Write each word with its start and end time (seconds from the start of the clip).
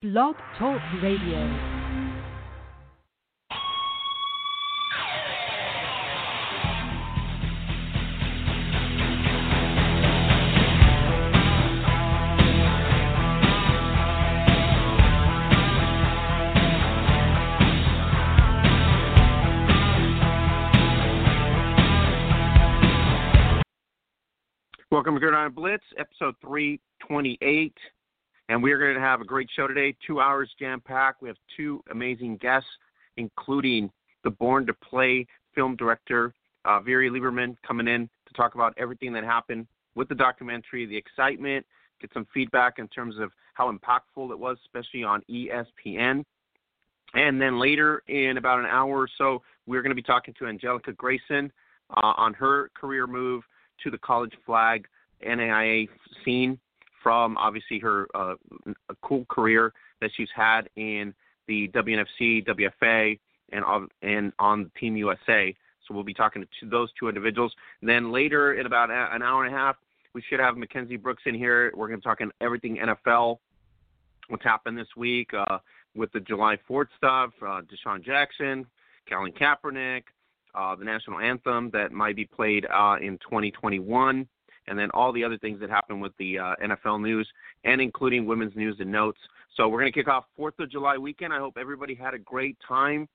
Blog 0.00 0.36
Talk 0.56 0.80
Radio. 1.02 1.42
Welcome 24.92 25.14
to 25.14 25.20
Gridiron 25.20 25.52
Blitz, 25.52 25.82
episode 25.98 26.36
328. 26.42 27.74
And 28.48 28.62
we 28.62 28.72
are 28.72 28.78
going 28.78 28.94
to 28.94 29.00
have 29.00 29.20
a 29.20 29.24
great 29.24 29.48
show 29.54 29.66
today, 29.66 29.94
two 30.06 30.20
hours 30.20 30.50
jam 30.58 30.80
packed. 30.80 31.20
We 31.20 31.28
have 31.28 31.36
two 31.56 31.82
amazing 31.90 32.38
guests, 32.38 32.68
including 33.18 33.90
the 34.24 34.30
Born 34.30 34.66
to 34.66 34.74
Play 34.74 35.26
film 35.54 35.76
director, 35.76 36.32
uh, 36.64 36.80
Viri 36.80 37.10
Lieberman, 37.10 37.56
coming 37.66 37.88
in 37.88 38.08
to 38.26 38.34
talk 38.34 38.54
about 38.54 38.72
everything 38.78 39.12
that 39.12 39.24
happened 39.24 39.66
with 39.94 40.08
the 40.08 40.14
documentary, 40.14 40.86
the 40.86 40.96
excitement, 40.96 41.66
get 42.00 42.10
some 42.14 42.26
feedback 42.32 42.78
in 42.78 42.88
terms 42.88 43.16
of 43.18 43.30
how 43.54 43.70
impactful 43.70 44.30
it 44.30 44.38
was, 44.38 44.56
especially 44.64 45.02
on 45.04 45.22
ESPN. 45.30 46.24
And 47.14 47.40
then 47.40 47.58
later, 47.58 48.02
in 48.08 48.38
about 48.38 48.60
an 48.60 48.66
hour 48.66 49.00
or 49.00 49.08
so, 49.18 49.42
we're 49.66 49.82
going 49.82 49.90
to 49.90 49.96
be 49.96 50.02
talking 50.02 50.34
to 50.38 50.46
Angellica 50.46 50.92
Grayson 50.92 51.52
uh, 51.90 52.12
on 52.16 52.32
her 52.34 52.70
career 52.74 53.06
move 53.06 53.42
to 53.82 53.90
the 53.90 53.98
college 53.98 54.32
flag 54.46 54.86
NAIA 55.26 55.88
scene 56.24 56.58
from 57.08 57.38
obviously 57.38 57.78
her 57.78 58.06
uh, 58.14 58.34
cool 59.00 59.24
career 59.30 59.72
that 60.02 60.10
she's 60.14 60.28
had 60.36 60.68
in 60.76 61.14
the 61.46 61.66
WNFC, 61.68 62.46
WFA, 62.46 63.18
and 63.50 63.64
on, 63.64 63.88
and 64.02 64.30
on 64.38 64.70
Team 64.78 64.94
USA. 64.94 65.56
So 65.86 65.94
we'll 65.94 66.04
be 66.04 66.12
talking 66.12 66.42
to 66.42 66.68
those 66.68 66.90
two 67.00 67.08
individuals. 67.08 67.54
And 67.80 67.88
then 67.88 68.12
later, 68.12 68.52
in 68.60 68.66
about 68.66 68.90
an 68.90 69.22
hour 69.22 69.46
and 69.46 69.54
a 69.54 69.56
half, 69.56 69.76
we 70.12 70.22
should 70.28 70.38
have 70.38 70.58
Mackenzzie 70.58 70.98
Brooks 70.98 71.22
in 71.24 71.34
here. 71.34 71.72
We're 71.74 71.88
going 71.88 71.98
to 71.98 72.02
be 72.02 72.10
talking 72.10 72.30
everything 72.42 72.76
NFL, 72.76 73.38
what's 74.28 74.44
happened 74.44 74.76
this 74.76 74.94
week 74.94 75.30
uh, 75.32 75.60
with 75.96 76.12
the 76.12 76.20
July 76.20 76.58
4th 76.68 76.88
stuff, 76.94 77.30
uh, 77.40 77.62
DeSean 77.62 78.04
Jackson, 78.04 78.66
Colin 79.08 79.32
Kaepernick, 79.32 80.02
uh, 80.54 80.76
the 80.76 80.84
national 80.84 81.20
anthem 81.20 81.70
that 81.72 81.90
might 81.90 82.16
be 82.16 82.26
played 82.26 82.66
uh, 82.66 82.96
in 83.00 83.16
2021 83.20 84.28
and 84.68 84.78
then 84.78 84.90
all 84.92 85.12
the 85.12 85.24
other 85.24 85.38
things 85.38 85.60
that 85.60 85.70
happen 85.70 86.00
with 86.00 86.12
the 86.18 86.38
uh, 86.38 86.54
NFL 86.62 87.02
news, 87.02 87.28
and 87.64 87.80
including 87.80 88.26
women's 88.26 88.54
news 88.56 88.76
and 88.80 88.90
notes. 88.90 89.18
So 89.56 89.68
we're 89.68 89.80
going 89.80 89.92
to 89.92 89.98
kick 89.98 90.08
off 90.08 90.24
Fourth 90.36 90.58
of 90.58 90.70
July 90.70 90.96
weekend. 90.96 91.32
I 91.32 91.38
hope 91.38 91.56
everybody 91.58 91.94
had 91.94 92.14
a 92.14 92.18
great 92.18 92.56
time 92.66 93.08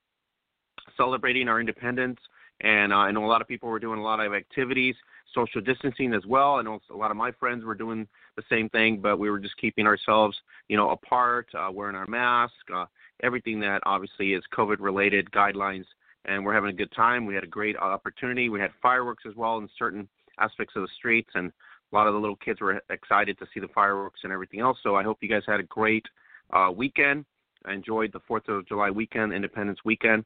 celebrating 0.98 1.48
our 1.48 1.60
independence. 1.60 2.20
And 2.62 2.94
uh, 2.94 2.98
I 2.98 3.12
know 3.12 3.26
a 3.26 3.28
lot 3.28 3.42
of 3.42 3.48
people 3.48 3.70
were 3.70 3.80
doing 3.80 4.00
a 4.00 4.04
lot 4.04 4.20
of 4.20 4.34
activities, 4.34 4.96
social 5.34 5.62
distancing 5.62 6.14
as 6.14 6.26
well. 6.26 6.56
I 6.56 6.62
know 6.62 6.80
a 6.92 6.96
lot 6.96 7.12
of 7.12 7.18
my 7.18 7.32
friends 7.32 7.66
were 7.66 7.76
doing 7.76 8.08
the 8.36 8.44
same 8.50 8.70
thing, 8.70 9.00
but 9.02 9.18
we 9.18 9.30
were 9.30 9.40
just 9.40 9.58
keeping 9.58 9.88
ourselves, 9.88 10.38
you 10.70 10.78
know, 10.78 10.92
apart, 10.92 11.48
uh, 11.58 11.70
wearing 11.72 11.96
our 11.96 12.08
mask, 12.08 12.54
uh, 12.74 12.86
everything 13.22 13.60
that 13.62 13.82
obviously 13.86 14.34
is 14.34 14.44
COVID-related 14.56 15.30
guidelines. 15.32 15.86
And 16.26 16.46
we're 16.46 16.54
having 16.54 16.70
a 16.70 16.74
good 16.74 16.92
time. 16.94 17.26
We 17.26 17.36
had 17.36 17.44
a 17.44 17.48
great 17.48 17.76
opportunity. 17.78 18.50
We 18.50 18.60
had 18.60 18.72
fireworks 18.82 19.24
as 19.28 19.36
well 19.36 19.58
in 19.58 19.68
certain 19.78 20.08
aspects 20.40 20.76
of 20.76 20.84
the 20.84 20.88
streets, 20.96 21.30
and 21.36 21.52
a 21.92 21.96
lot 21.96 22.08
of 22.08 22.14
the 22.14 22.20
little 22.20 22.36
kids 22.38 22.62
were 22.62 22.82
excited 22.90 23.38
to 23.40 23.46
see 23.54 23.60
the 23.60 23.68
fireworks 23.70 24.22
and 24.24 24.34
everything 24.34 24.60
else. 24.60 24.78
So 24.84 24.96
I 24.96 25.04
hope 25.04 25.20
you 25.22 25.30
guys 25.30 25.44
had 25.48 25.60
a 25.60 25.64
great 25.64 26.06
uh, 26.52 26.72
weekend. 26.76 27.26
I 27.66 27.74
enjoyed 27.74 28.12
the 28.12 28.20
Fourth 28.28 28.48
of 28.50 28.68
July 28.68 28.90
weekend, 28.90 29.34
Independence 29.34 29.80
weekend, 29.86 30.26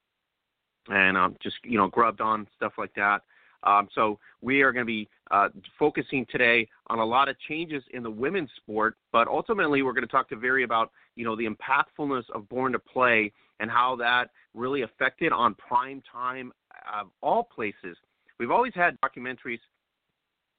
and 0.88 1.18
um, 1.18 1.36
just 1.42 1.58
you 1.64 1.78
know 1.78 1.88
grubbed 1.88 2.22
on 2.22 2.48
stuff 2.56 2.74
like 2.78 2.94
that. 2.96 3.22
Um, 3.64 3.88
so 3.94 4.20
we 4.42 4.62
are 4.62 4.72
going 4.72 4.86
to 4.86 4.88
be 4.88 5.10
uh, 5.32 5.50
focusing 5.80 6.26
today 6.30 6.68
on 6.88 7.00
a 7.00 7.06
lot 7.06 7.28
of 7.28 7.36
changes 7.48 7.84
in 7.92 8.04
the 8.04 8.12
women's 8.12 8.52
sport, 8.56 8.96
but 9.12 9.28
ultimately 9.28 9.82
we're 9.82 9.94
going 9.94 10.06
to 10.06 10.12
talk 10.12 10.30
to 10.30 10.36
Viri 10.36 10.64
about 10.64 10.92
you 11.16 11.26
know 11.26 11.36
the 11.36 11.48
impactfulness 11.48 12.24
of 12.34 12.48
Born 12.50 12.72
to 12.74 12.80
Play 12.80 13.32
and 13.60 13.70
how 13.70 13.96
that 13.98 14.30
really 14.54 14.84
affected 14.84 15.32
on 15.32 15.56
prime 15.56 16.02
time 16.12 16.52
of 17.00 17.08
all 17.22 17.44
places. 17.44 17.98
We've 18.40 18.52
always 18.52 18.74
had 18.76 18.98
documentaries 19.02 19.60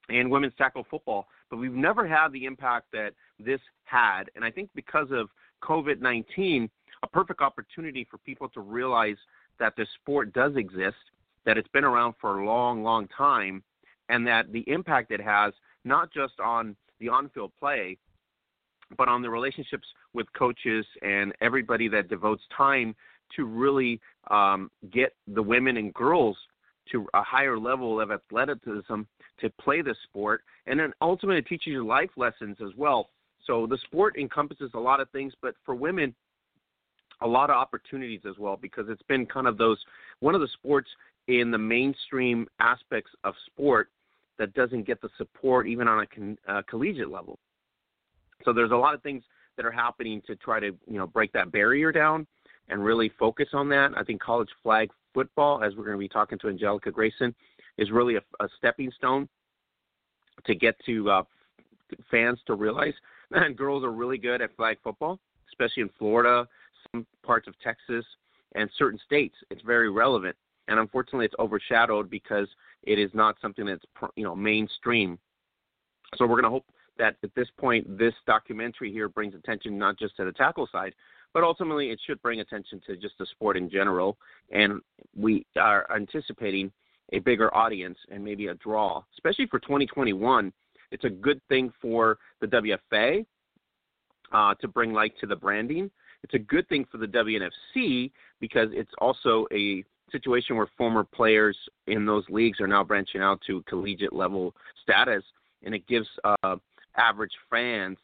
and 0.08 0.30
women's 0.30 0.54
tackle 0.56 0.86
football, 0.91 1.28
but 1.50 1.56
we've 1.56 1.72
never 1.72 2.06
had 2.06 2.32
the 2.32 2.44
impact 2.44 2.86
that 2.92 3.12
this 3.38 3.60
had. 3.84 4.24
And 4.34 4.44
I 4.44 4.50
think 4.50 4.70
because 4.74 5.08
of 5.10 5.28
COVID 5.62 6.00
19, 6.00 6.70
a 7.02 7.06
perfect 7.06 7.41
opportunity 7.41 8.06
for 8.10 8.18
people 8.18 8.48
to 8.50 8.60
realize 8.60 9.16
that 9.58 9.74
this 9.76 9.88
sport 10.00 10.32
does 10.32 10.56
exist, 10.56 10.97
that 11.44 11.58
it's 11.58 11.68
been 11.68 11.84
around 11.84 12.14
for 12.20 12.41
a 12.41 12.47
long, 12.47 12.82
long 12.82 13.08
time, 13.08 13.62
and 14.08 14.26
that 14.26 14.52
the 14.52 14.64
impact 14.66 15.10
it 15.10 15.20
has, 15.20 15.52
not 15.84 16.12
just 16.12 16.41
on 16.41 16.76
the 17.00 17.08
on 17.08 17.28
field 17.30 17.52
play, 17.58 17.97
but 18.97 19.08
on 19.08 19.22
the 19.22 19.30
relationships 19.30 19.86
with 20.14 20.26
coaches 20.32 20.86
and 21.02 21.32
everybody 21.41 21.88
that 21.88 22.08
devotes 22.08 22.42
time 22.56 22.94
to 23.36 23.44
really 23.44 24.00
um, 24.30 24.70
get 24.91 25.14
the 25.28 25.42
women 25.42 25.76
and 25.76 25.92
girls 25.92 26.36
to 26.93 27.06
a 27.15 27.22
higher 27.22 27.59
level 27.59 28.00
of 28.00 28.10
athleticism 28.10 29.03
to 29.41 29.50
play 29.60 29.82
the 29.82 29.94
sport, 30.04 30.43
and 30.66 30.78
then 30.78 30.93
ultimately 31.00 31.38
it 31.38 31.47
teaches 31.47 31.69
you 31.69 31.87
life 31.87 32.10
lessons 32.16 32.56
as 32.60 32.71
well. 32.76 33.10
So 33.47 33.66
the 33.66 33.78
sport 33.78 34.16
encompasses 34.19 34.71
a 34.75 34.78
lot 34.78 35.00
of 35.00 35.09
things, 35.10 35.32
but 35.41 35.54
for 35.65 35.75
women, 35.75 36.15
a 37.21 37.27
lot 37.27 37.50
of 37.50 37.56
opportunities 37.56 38.21
as 38.28 38.38
well 38.38 38.56
because 38.60 38.87
it's 38.88 39.03
been 39.03 39.27
kind 39.27 39.47
of 39.47 39.59
those 39.59 39.78
one 40.21 40.34
of 40.34 40.41
the 40.41 40.48
sports 40.48 40.88
in 41.27 41.50
the 41.50 41.59
mainstream 41.59 42.47
aspects 42.60 43.10
of 43.25 43.34
sport 43.47 43.91
that 44.38 44.54
doesn't 44.54 44.87
get 44.87 45.00
the 45.00 45.09
support 45.19 45.66
even 45.66 45.88
on 45.88 46.00
a 46.00 46.06
con, 46.06 46.38
uh, 46.47 46.62
collegiate 46.69 47.10
level. 47.10 47.38
So 48.44 48.53
there's 48.53 48.71
a 48.71 48.77
lot 48.77 48.94
of 48.94 49.03
things 49.03 49.25
that 49.56 49.66
are 49.66 49.72
happening 49.72 50.22
to 50.27 50.37
try 50.37 50.60
to 50.60 50.66
you 50.66 50.98
know 50.98 51.06
break 51.06 51.32
that 51.32 51.50
barrier 51.50 51.91
down 51.91 52.27
and 52.68 52.84
really 52.84 53.10
focus 53.18 53.48
on 53.52 53.68
that. 53.70 53.92
I 53.96 54.02
think 54.04 54.20
college 54.20 54.48
flag 54.62 54.90
football, 55.14 55.62
as 55.62 55.74
we're 55.74 55.84
going 55.84 55.96
to 55.96 55.98
be 55.98 56.08
talking 56.08 56.38
to 56.40 56.48
Angellica 56.48 56.90
Grayson, 56.90 57.34
is 57.76 57.90
really 57.90 58.16
a, 58.16 58.22
a 58.40 58.48
stepping 58.58 58.90
stone 58.96 59.28
to 60.46 60.54
get 60.54 60.76
to 60.86 61.10
uh, 61.10 61.22
fans 62.10 62.38
to 62.46 62.54
realize 62.54 62.94
that 63.30 63.56
girls 63.56 63.84
are 63.84 63.92
really 63.92 64.18
good 64.18 64.42
at 64.42 64.54
flag 64.56 64.78
football, 64.82 65.18
especially 65.50 65.82
in 65.82 65.90
Florida, 65.98 66.46
some 66.92 67.06
parts 67.24 67.48
of 67.48 67.58
Texas, 67.60 68.04
and 68.54 68.70
certain 68.78 68.98
states. 69.04 69.34
It's 69.50 69.62
very 69.62 69.90
relevant, 69.90 70.36
and 70.68 70.78
unfortunately, 70.78 71.26
it's 71.26 71.34
overshadowed 71.38 72.08
because 72.08 72.48
it 72.84 72.98
is 72.98 73.10
not 73.14 73.36
something 73.42 73.66
that's 73.66 73.84
you 74.16 74.24
know 74.24 74.34
mainstream. 74.34 75.18
So 76.16 76.24
we're 76.24 76.40
going 76.40 76.44
to 76.44 76.50
hope 76.50 76.64
that 76.98 77.16
at 77.22 77.34
this 77.34 77.48
point, 77.58 77.98
this 77.98 78.14
documentary 78.26 78.90
here 78.90 79.08
brings 79.08 79.34
attention 79.34 79.78
not 79.78 79.98
just 79.98 80.16
to 80.16 80.24
the 80.24 80.32
tackle 80.32 80.68
side, 80.72 80.94
but 81.34 81.43
ultimately 81.43 81.91
it 81.91 82.00
should 82.06 82.21
bring 82.22 82.41
attention 82.41 82.81
to 82.87 82.97
just 82.97 83.15
the 83.19 83.27
sport 83.27 83.56
in 83.56 83.71
general. 83.71 84.16
And 84.50 84.81
we 85.16 85.47
are 85.59 85.87
anticipating 85.94 86.72
a 87.12 87.19
bigger 87.21 87.55
audience 87.55 87.99
and 88.11 88.25
maybe 88.25 88.49
a 88.49 88.55
draw, 88.55 89.03
especially 89.15 89.47
for 89.47 89.59
2021. 89.61 90.53
It's 90.91 91.05
a 91.05 91.11
good 91.11 91.41
thing 91.49 91.72
for 91.81 92.19
the 92.41 92.47
WFA 92.47 93.25
uh, 94.33 94.55
to 94.61 94.69
bring 94.69 94.93
light 94.93 95.12
to 95.21 95.27
the 95.27 95.37
branding. 95.37 95.91
It's 96.22 96.34
a 96.34 96.39
good 96.39 96.69
thing 96.69 96.87
for 96.91 96.99
the 96.99 97.06
WNFC 97.06 98.10
because 98.41 98.69
it's 98.72 98.91
also 98.99 99.47
a 99.53 99.84
situation 100.10 100.56
where 100.56 100.69
former 100.77 101.05
players 101.05 101.56
in 101.87 102.06
those 102.06 102.25
leagues 102.28 102.60
are 102.60 102.66
now 102.66 102.83
branching 102.83 103.21
out 103.21 103.41
to 103.47 103.62
collegiate 103.69 104.12
level 104.12 104.55
status, 104.83 105.22
and 105.62 105.75
it 105.75 105.87
gives 105.87 106.09
uh, 106.25 106.56
average 106.97 107.33
fans 107.50 107.99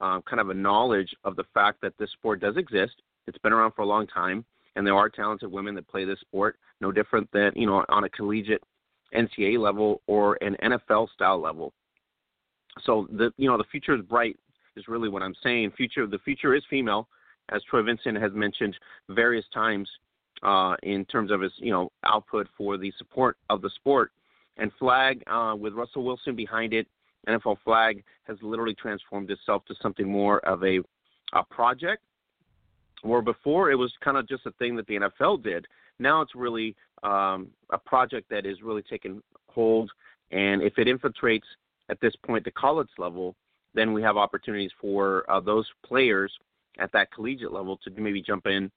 um, 0.00 0.22
kind 0.22 0.40
of 0.40 0.50
a 0.50 0.54
knowledge 0.54 1.14
of 1.24 1.36
the 1.36 1.44
fact 1.54 1.80
that 1.82 1.94
this 1.98 2.10
sport 2.12 2.40
does 2.40 2.56
exist. 2.56 2.94
It's 3.26 3.38
been 3.38 3.52
around 3.52 3.72
for 3.72 3.82
a 3.82 3.86
long 3.86 4.06
time, 4.06 4.44
and 4.76 4.86
there 4.86 4.94
are 4.94 5.08
talented 5.08 5.50
women 5.50 5.74
that 5.74 5.88
play 5.88 6.04
this 6.04 6.20
sport, 6.20 6.56
no 6.80 6.92
different 6.92 7.28
than 7.32 7.52
you 7.54 7.66
know 7.66 7.84
on 7.88 8.04
a 8.04 8.08
collegiate 8.08 8.62
NCAA 9.14 9.58
level 9.58 10.02
or 10.06 10.38
an 10.42 10.56
NFL 10.62 11.08
style 11.14 11.40
level. 11.40 11.72
So 12.84 13.08
the 13.10 13.32
you 13.36 13.48
know 13.48 13.58
the 13.58 13.64
future 13.70 13.94
is 13.94 14.02
bright 14.02 14.36
is 14.76 14.88
really 14.88 15.08
what 15.08 15.22
I'm 15.22 15.34
saying. 15.42 15.72
Future 15.76 16.06
the 16.06 16.18
future 16.20 16.54
is 16.54 16.62
female, 16.70 17.08
as 17.50 17.62
Troy 17.64 17.82
Vincent 17.82 18.16
has 18.18 18.32
mentioned 18.32 18.76
various 19.10 19.44
times 19.52 19.88
uh, 20.42 20.76
in 20.82 21.04
terms 21.06 21.30
of 21.30 21.40
his 21.40 21.52
you 21.56 21.72
know 21.72 21.90
output 22.04 22.46
for 22.56 22.78
the 22.78 22.92
support 22.98 23.36
of 23.50 23.62
the 23.62 23.70
sport. 23.70 24.12
And 24.60 24.72
flag 24.78 25.22
uh, 25.28 25.54
with 25.56 25.72
Russell 25.74 26.02
Wilson 26.02 26.34
behind 26.34 26.72
it 26.72 26.88
NFL 27.26 27.58
flag 27.64 28.04
has 28.24 28.36
literally 28.42 28.74
transformed 28.74 29.30
itself 29.30 29.64
to 29.66 29.74
something 29.80 30.08
more 30.08 30.40
of 30.40 30.62
a, 30.64 30.80
a 31.32 31.42
project. 31.50 32.02
Where 33.02 33.22
before 33.22 33.70
it 33.70 33.76
was 33.76 33.92
kind 34.02 34.16
of 34.16 34.28
just 34.28 34.44
a 34.46 34.52
thing 34.52 34.74
that 34.76 34.86
the 34.88 34.96
NFL 34.96 35.42
did. 35.42 35.66
Now 36.00 36.20
it's 36.20 36.34
really 36.34 36.74
um, 37.02 37.48
a 37.70 37.78
project 37.78 38.28
that 38.30 38.44
is 38.44 38.62
really 38.62 38.82
taking 38.82 39.22
hold. 39.48 39.90
And 40.32 40.62
if 40.62 40.78
it 40.78 40.88
infiltrates 40.88 41.46
at 41.88 42.00
this 42.00 42.14
point 42.26 42.44
the 42.44 42.50
college 42.50 42.88
level, 42.98 43.36
then 43.74 43.92
we 43.92 44.02
have 44.02 44.16
opportunities 44.16 44.70
for 44.80 45.24
uh, 45.30 45.40
those 45.40 45.66
players 45.86 46.32
at 46.78 46.92
that 46.92 47.12
collegiate 47.12 47.52
level 47.52 47.78
to 47.84 47.90
maybe 48.00 48.22
jump 48.22 48.46
in 48.46 48.70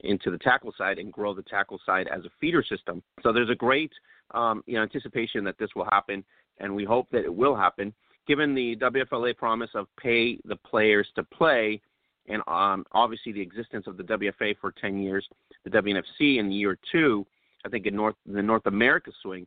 into 0.00 0.30
the 0.30 0.38
tackle 0.38 0.72
side 0.76 0.98
and 0.98 1.12
grow 1.12 1.32
the 1.34 1.42
tackle 1.42 1.78
side 1.84 2.08
as 2.08 2.24
a 2.24 2.30
feeder 2.40 2.62
system. 2.62 3.02
So 3.22 3.32
there's 3.32 3.50
a 3.50 3.54
great 3.54 3.92
um, 4.32 4.62
you 4.66 4.74
know 4.74 4.82
anticipation 4.82 5.44
that 5.44 5.58
this 5.58 5.70
will 5.76 5.86
happen, 5.90 6.24
and 6.62 6.74
we 6.74 6.84
hope 6.84 7.08
that 7.10 7.24
it 7.24 7.34
will 7.34 7.54
happen. 7.54 7.92
Given 8.26 8.54
the 8.54 8.76
WFLA 8.76 9.36
promise 9.36 9.70
of 9.74 9.86
pay 10.00 10.38
the 10.44 10.56
players 10.56 11.08
to 11.16 11.24
play, 11.24 11.80
and 12.28 12.40
um, 12.46 12.86
obviously 12.92 13.32
the 13.32 13.40
existence 13.40 13.86
of 13.86 13.96
the 13.96 14.04
WFA 14.04 14.56
for 14.60 14.72
10 14.80 14.98
years, 14.98 15.26
the 15.64 15.70
WNFC 15.70 16.38
in 16.38 16.50
year 16.50 16.78
two, 16.90 17.26
I 17.64 17.68
think 17.68 17.86
in 17.86 17.94
North 17.94 18.14
the 18.26 18.42
North 18.42 18.66
America 18.66 19.10
swing, 19.22 19.46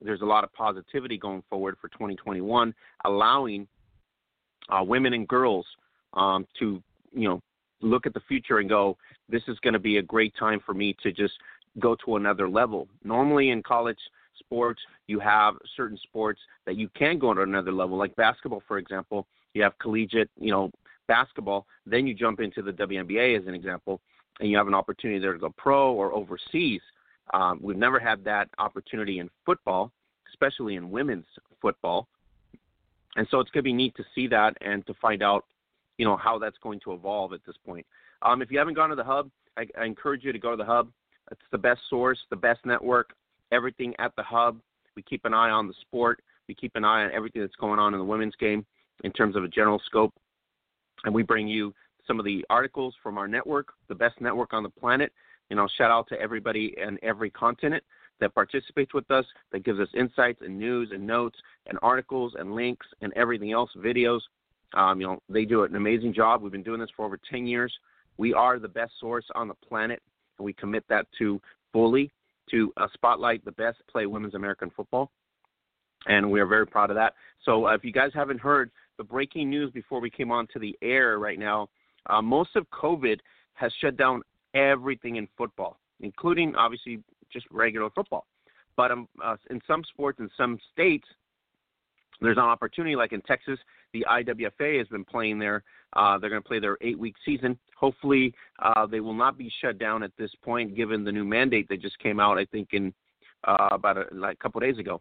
there's 0.00 0.22
a 0.22 0.26
lot 0.26 0.44
of 0.44 0.52
positivity 0.52 1.16
going 1.16 1.42
forward 1.48 1.76
for 1.80 1.88
2021, 1.88 2.74
allowing 3.04 3.66
uh, 4.70 4.82
women 4.82 5.14
and 5.14 5.28
girls 5.28 5.66
um, 6.14 6.46
to 6.58 6.82
you 7.12 7.28
know 7.28 7.40
look 7.80 8.06
at 8.06 8.14
the 8.14 8.20
future 8.26 8.58
and 8.58 8.68
go, 8.68 8.96
this 9.28 9.42
is 9.48 9.58
going 9.60 9.74
to 9.74 9.78
be 9.78 9.98
a 9.98 10.02
great 10.02 10.34
time 10.38 10.60
for 10.64 10.74
me 10.74 10.96
to 11.02 11.12
just 11.12 11.34
go 11.78 11.96
to 12.04 12.16
another 12.16 12.48
level. 12.48 12.88
Normally 13.02 13.50
in 13.50 13.62
college 13.62 13.98
sports, 14.38 14.80
you 15.06 15.20
have 15.20 15.54
certain 15.76 15.98
sports 16.02 16.40
that 16.66 16.76
you 16.76 16.88
can 16.96 17.18
go 17.18 17.34
to 17.34 17.42
another 17.42 17.72
level, 17.72 17.96
like 17.96 18.14
basketball, 18.16 18.62
for 18.66 18.78
example. 18.78 19.26
You 19.54 19.62
have 19.62 19.78
collegiate, 19.78 20.30
you 20.38 20.50
know, 20.50 20.70
basketball. 21.06 21.66
Then 21.86 22.06
you 22.06 22.14
jump 22.14 22.40
into 22.40 22.62
the 22.62 22.72
WNBA 22.72 23.38
as 23.40 23.46
an 23.46 23.54
example, 23.54 24.00
and 24.40 24.50
you 24.50 24.56
have 24.56 24.68
an 24.68 24.74
opportunity 24.74 25.20
there 25.20 25.32
to 25.32 25.38
go 25.38 25.52
pro 25.56 25.92
or 25.92 26.12
overseas. 26.12 26.80
Um, 27.32 27.58
we've 27.62 27.76
never 27.76 27.98
had 27.98 28.24
that 28.24 28.48
opportunity 28.58 29.18
in 29.18 29.30
football, 29.46 29.92
especially 30.32 30.76
in 30.76 30.90
women's 30.90 31.26
football. 31.60 32.08
And 33.16 33.26
so 33.30 33.40
it's 33.40 33.50
going 33.50 33.62
to 33.62 33.68
be 33.68 33.72
neat 33.72 33.94
to 33.96 34.04
see 34.14 34.26
that 34.28 34.56
and 34.60 34.84
to 34.86 34.94
find 34.94 35.22
out, 35.22 35.44
you 35.98 36.04
know, 36.04 36.16
how 36.16 36.38
that's 36.38 36.56
going 36.62 36.80
to 36.80 36.92
evolve 36.92 37.32
at 37.32 37.40
this 37.46 37.56
point. 37.64 37.86
Um, 38.22 38.42
if 38.42 38.50
you 38.50 38.58
haven't 38.58 38.74
gone 38.74 38.90
to 38.90 38.96
the 38.96 39.04
hub, 39.04 39.30
I, 39.56 39.66
I 39.80 39.84
encourage 39.84 40.24
you 40.24 40.32
to 40.32 40.38
go 40.38 40.50
to 40.50 40.56
the 40.56 40.64
hub. 40.64 40.90
It's 41.30 41.40
the 41.52 41.58
best 41.58 41.80
source, 41.88 42.18
the 42.30 42.36
best 42.36 42.66
network, 42.66 43.14
everything 43.52 43.94
at 43.98 44.14
the 44.16 44.22
hub. 44.22 44.58
We 44.96 45.02
keep 45.02 45.24
an 45.24 45.34
eye 45.34 45.50
on 45.50 45.66
the 45.66 45.74
sport. 45.80 46.22
We 46.48 46.54
keep 46.54 46.72
an 46.76 46.84
eye 46.84 47.04
on 47.04 47.12
everything 47.12 47.42
that's 47.42 47.56
going 47.56 47.78
on 47.78 47.94
in 47.94 47.98
the 47.98 48.04
women's 48.04 48.36
game 48.36 48.64
in 49.02 49.12
terms 49.12 49.36
of 49.36 49.44
a 49.44 49.48
general 49.48 49.80
scope. 49.86 50.14
And 51.04 51.14
we 51.14 51.22
bring 51.22 51.48
you 51.48 51.74
some 52.06 52.18
of 52.18 52.24
the 52.24 52.44
articles 52.50 52.94
from 53.02 53.18
our 53.18 53.26
network, 53.26 53.68
the 53.88 53.94
best 53.94 54.20
network 54.20 54.52
on 54.52 54.62
the 54.62 54.68
planet. 54.68 55.12
You 55.50 55.56
know, 55.56 55.68
shout 55.76 55.90
out 55.90 56.08
to 56.08 56.20
everybody 56.20 56.74
and 56.80 56.98
every 57.02 57.30
continent 57.30 57.82
that 58.20 58.34
participates 58.34 58.94
with 58.94 59.10
us, 59.10 59.24
that 59.52 59.64
gives 59.64 59.80
us 59.80 59.88
insights 59.94 60.40
and 60.42 60.58
news 60.58 60.90
and 60.92 61.06
notes 61.06 61.38
and 61.66 61.78
articles 61.82 62.34
and 62.38 62.54
links 62.54 62.86
and 63.00 63.12
everything 63.14 63.52
else, 63.52 63.70
videos. 63.76 64.20
Um, 64.74 65.00
you 65.00 65.06
know, 65.06 65.18
they 65.28 65.44
do 65.44 65.64
an 65.64 65.76
amazing 65.76 66.14
job. 66.14 66.42
We've 66.42 66.52
been 66.52 66.62
doing 66.62 66.80
this 66.80 66.90
for 66.96 67.04
over 67.04 67.18
10 67.30 67.46
years. 67.46 67.72
We 68.16 68.32
are 68.32 68.58
the 68.58 68.68
best 68.68 68.92
source 69.00 69.24
on 69.34 69.48
the 69.48 69.54
planet, 69.54 70.00
and 70.38 70.44
we 70.44 70.52
commit 70.52 70.84
that 70.88 71.06
to 71.18 71.40
fully 71.72 72.10
to 72.50 72.72
uh, 72.76 72.86
spotlight 72.92 73.44
the 73.44 73.52
best 73.52 73.78
play 73.90 74.06
women's 74.06 74.34
American 74.34 74.70
football. 74.70 75.10
And 76.06 76.30
we 76.30 76.40
are 76.40 76.46
very 76.46 76.66
proud 76.66 76.90
of 76.90 76.96
that. 76.96 77.14
So 77.44 77.66
uh, 77.66 77.74
if 77.74 77.84
you 77.84 77.92
guys 77.92 78.10
haven't 78.14 78.40
heard 78.40 78.70
the 78.98 79.04
breaking 79.04 79.50
news 79.50 79.70
before 79.70 80.00
we 80.00 80.10
came 80.10 80.30
on 80.30 80.46
to 80.52 80.58
the 80.58 80.76
air 80.82 81.18
right 81.18 81.38
now, 81.38 81.68
uh, 82.10 82.20
most 82.20 82.50
of 82.56 82.66
COVID 82.70 83.18
has 83.54 83.72
shut 83.80 83.96
down 83.96 84.22
everything 84.54 85.16
in 85.16 85.26
football, 85.38 85.78
including 86.00 86.54
obviously 86.56 87.02
just 87.32 87.46
regular 87.50 87.88
football. 87.90 88.26
But 88.76 88.90
um, 88.90 89.08
uh, 89.22 89.36
in 89.50 89.60
some 89.66 89.82
sports, 89.84 90.18
in 90.20 90.28
some 90.36 90.58
states, 90.72 91.06
there's 92.20 92.36
an 92.36 92.44
opportunity. 92.44 92.96
Like 92.96 93.12
in 93.12 93.22
Texas, 93.22 93.58
the 93.94 94.04
IWFA 94.10 94.78
has 94.78 94.88
been 94.88 95.04
playing 95.04 95.38
there. 95.38 95.62
Uh, 95.94 96.18
they're 96.18 96.28
going 96.28 96.42
to 96.42 96.46
play 96.46 96.58
their 96.58 96.76
eight-week 96.82 97.14
season. 97.24 97.56
Hopefully, 97.78 98.34
uh, 98.58 98.84
they 98.84 99.00
will 99.00 99.14
not 99.14 99.38
be 99.38 99.50
shut 99.62 99.78
down 99.78 100.02
at 100.02 100.10
this 100.18 100.32
point, 100.42 100.76
given 100.76 101.04
the 101.04 101.12
new 101.12 101.24
mandate 101.24 101.68
that 101.68 101.80
just 101.80 101.98
came 102.00 102.20
out. 102.20 102.36
I 102.36 102.44
think 102.44 102.70
in 102.72 102.92
uh, 103.44 103.68
about 103.70 103.96
a, 103.96 104.04
like 104.12 104.34
a 104.34 104.42
couple 104.42 104.60
days 104.60 104.78
ago. 104.78 105.00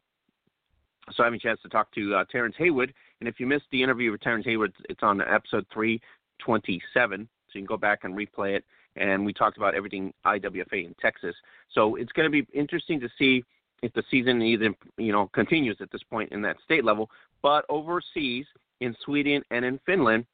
So 1.11 1.23
I 1.23 1.25
have 1.25 1.33
a 1.33 1.39
chance 1.39 1.59
to 1.63 1.69
talk 1.69 1.91
to 1.95 2.15
uh, 2.15 2.23
Terrence 2.31 2.55
Haywood, 2.57 2.93
and 3.19 3.27
if 3.27 3.39
you 3.39 3.47
missed 3.47 3.65
the 3.71 3.83
interview 3.83 4.11
with 4.11 4.21
Terrence 4.21 4.45
Haywood, 4.45 4.73
it's 4.87 5.03
on 5.03 5.19
episode 5.21 5.65
327, 5.73 7.27
so 7.27 7.27
you 7.53 7.61
can 7.61 7.65
go 7.65 7.75
back 7.75 8.03
and 8.03 8.15
replay 8.15 8.55
it. 8.55 8.63
And 8.95 9.25
we 9.25 9.33
talked 9.33 9.57
about 9.57 9.73
everything 9.73 10.13
IWFA 10.25 10.85
in 10.85 10.95
Texas. 11.01 11.35
So 11.73 11.95
it's 11.95 12.11
going 12.11 12.31
to 12.31 12.43
be 12.43 12.47
interesting 12.53 12.99
to 12.99 13.09
see 13.17 13.43
if 13.81 13.91
the 13.93 14.03
season 14.09 14.41
even 14.41 14.75
you 14.97 15.11
know 15.11 15.27
continues 15.33 15.77
at 15.81 15.91
this 15.91 16.03
point 16.03 16.31
in 16.31 16.41
that 16.43 16.57
state 16.63 16.85
level. 16.85 17.09
But 17.41 17.65
overseas, 17.69 18.45
in 18.83 18.95
Sweden 19.03 19.41
and 19.51 19.63
in 19.63 19.79
Finland, 19.85 20.25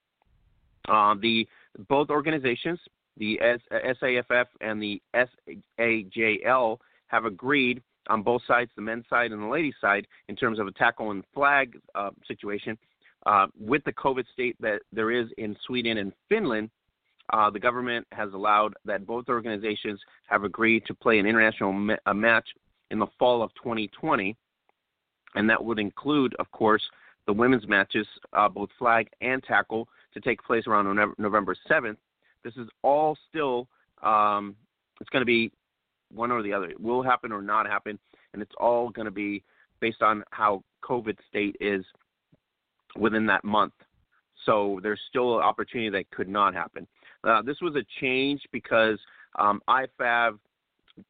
uh, 0.88 1.16
the 1.22 1.48
both 1.88 2.10
organizations, 2.10 2.80
the 3.18 3.40
SAFF 3.42 4.48
and 4.62 4.82
the 4.82 5.02
SAJL, 5.14 6.78
have 7.08 7.26
agreed 7.26 7.82
on 8.10 8.24
both 8.24 8.42
sides, 8.48 8.72
the 8.76 8.82
men's 8.82 9.06
side 9.10 9.32
and 9.32 9.42
the 9.42 9.48
ladies' 9.48 9.76
side, 9.80 10.08
in 10.30 10.36
terms 10.36 10.60
of 10.60 10.68
a 10.68 10.72
tackle 10.72 11.12
and 11.12 11.24
flag 11.34 11.80
uh, 11.96 12.10
situation. 12.28 12.78
Uh, 13.26 13.48
with 13.60 13.84
the 13.84 13.94
COVID 13.94 14.24
state 14.34 14.56
that 14.60 14.82
there 14.92 15.12
is 15.12 15.28
in 15.38 15.56
Sweden 15.66 15.98
and 15.98 16.12
Finland, 16.28 16.70
uh, 17.32 17.50
the 17.50 17.60
government 17.60 18.08
has 18.12 18.34
allowed 18.34 18.74
that 18.86 19.06
both 19.06 19.26
organizations 19.30 20.00
have 20.28 20.44
agreed 20.44 20.84
to 20.88 20.96
play 20.96 21.20
an 21.20 21.28
international 21.28 21.72
ma- 21.72 22.14
match 22.14 22.48
in 22.90 22.98
the 22.98 23.08
fall 23.20 23.44
of 23.44 23.54
2020, 23.56 24.36
and 25.36 25.50
that 25.50 25.64
would 25.64 25.78
include, 25.78 26.34
of 26.40 26.50
course, 26.52 26.82
the 27.30 27.34
women's 27.34 27.68
matches, 27.68 28.08
uh, 28.34 28.50
both 28.50 28.70
flag 28.80 29.08
and 29.22 29.44
tackle, 29.44 29.88
to 30.16 30.20
take 30.20 30.44
place 30.44 30.64
around 30.66 31.14
November 31.20 31.56
7th. 31.70 31.98
This 32.44 32.56
is 32.56 32.68
all 32.82 33.16
still, 33.30 33.68
um, 34.02 34.56
it's 35.00 35.12
going 35.12 35.22
to 35.22 35.28
be 35.28 35.52
one 36.12 36.32
or 36.32 36.42
the 36.42 36.52
other. 36.52 36.66
It 36.66 36.82
will 36.82 37.04
happen 37.04 37.32
or 37.32 37.44
not 37.44 37.68
happen, 37.68 38.00
and 38.34 38.42
it's 38.42 38.56
all 38.60 38.90
going 38.90 39.06
to 39.06 39.12
be 39.12 39.44
based 39.80 40.02
on 40.02 40.24
how 40.32 40.64
COVID 40.84 41.18
state 41.30 41.56
is 41.62 41.86
within 42.98 43.28
that 43.28 43.44
month. 43.44 43.74
So 44.48 44.80
there's 44.82 45.00
still 45.08 45.38
an 45.38 45.44
opportunity 45.44 45.92
that 45.92 46.10
could 46.10 46.30
not 46.30 46.56
happen. 46.56 46.88
Uh, 47.24 47.44
this 47.44 47.58
was 47.62 47.76
a 47.76 47.86
change 48.02 48.42
because 48.52 48.98
um, 49.38 49.62
IFAF 49.70 50.40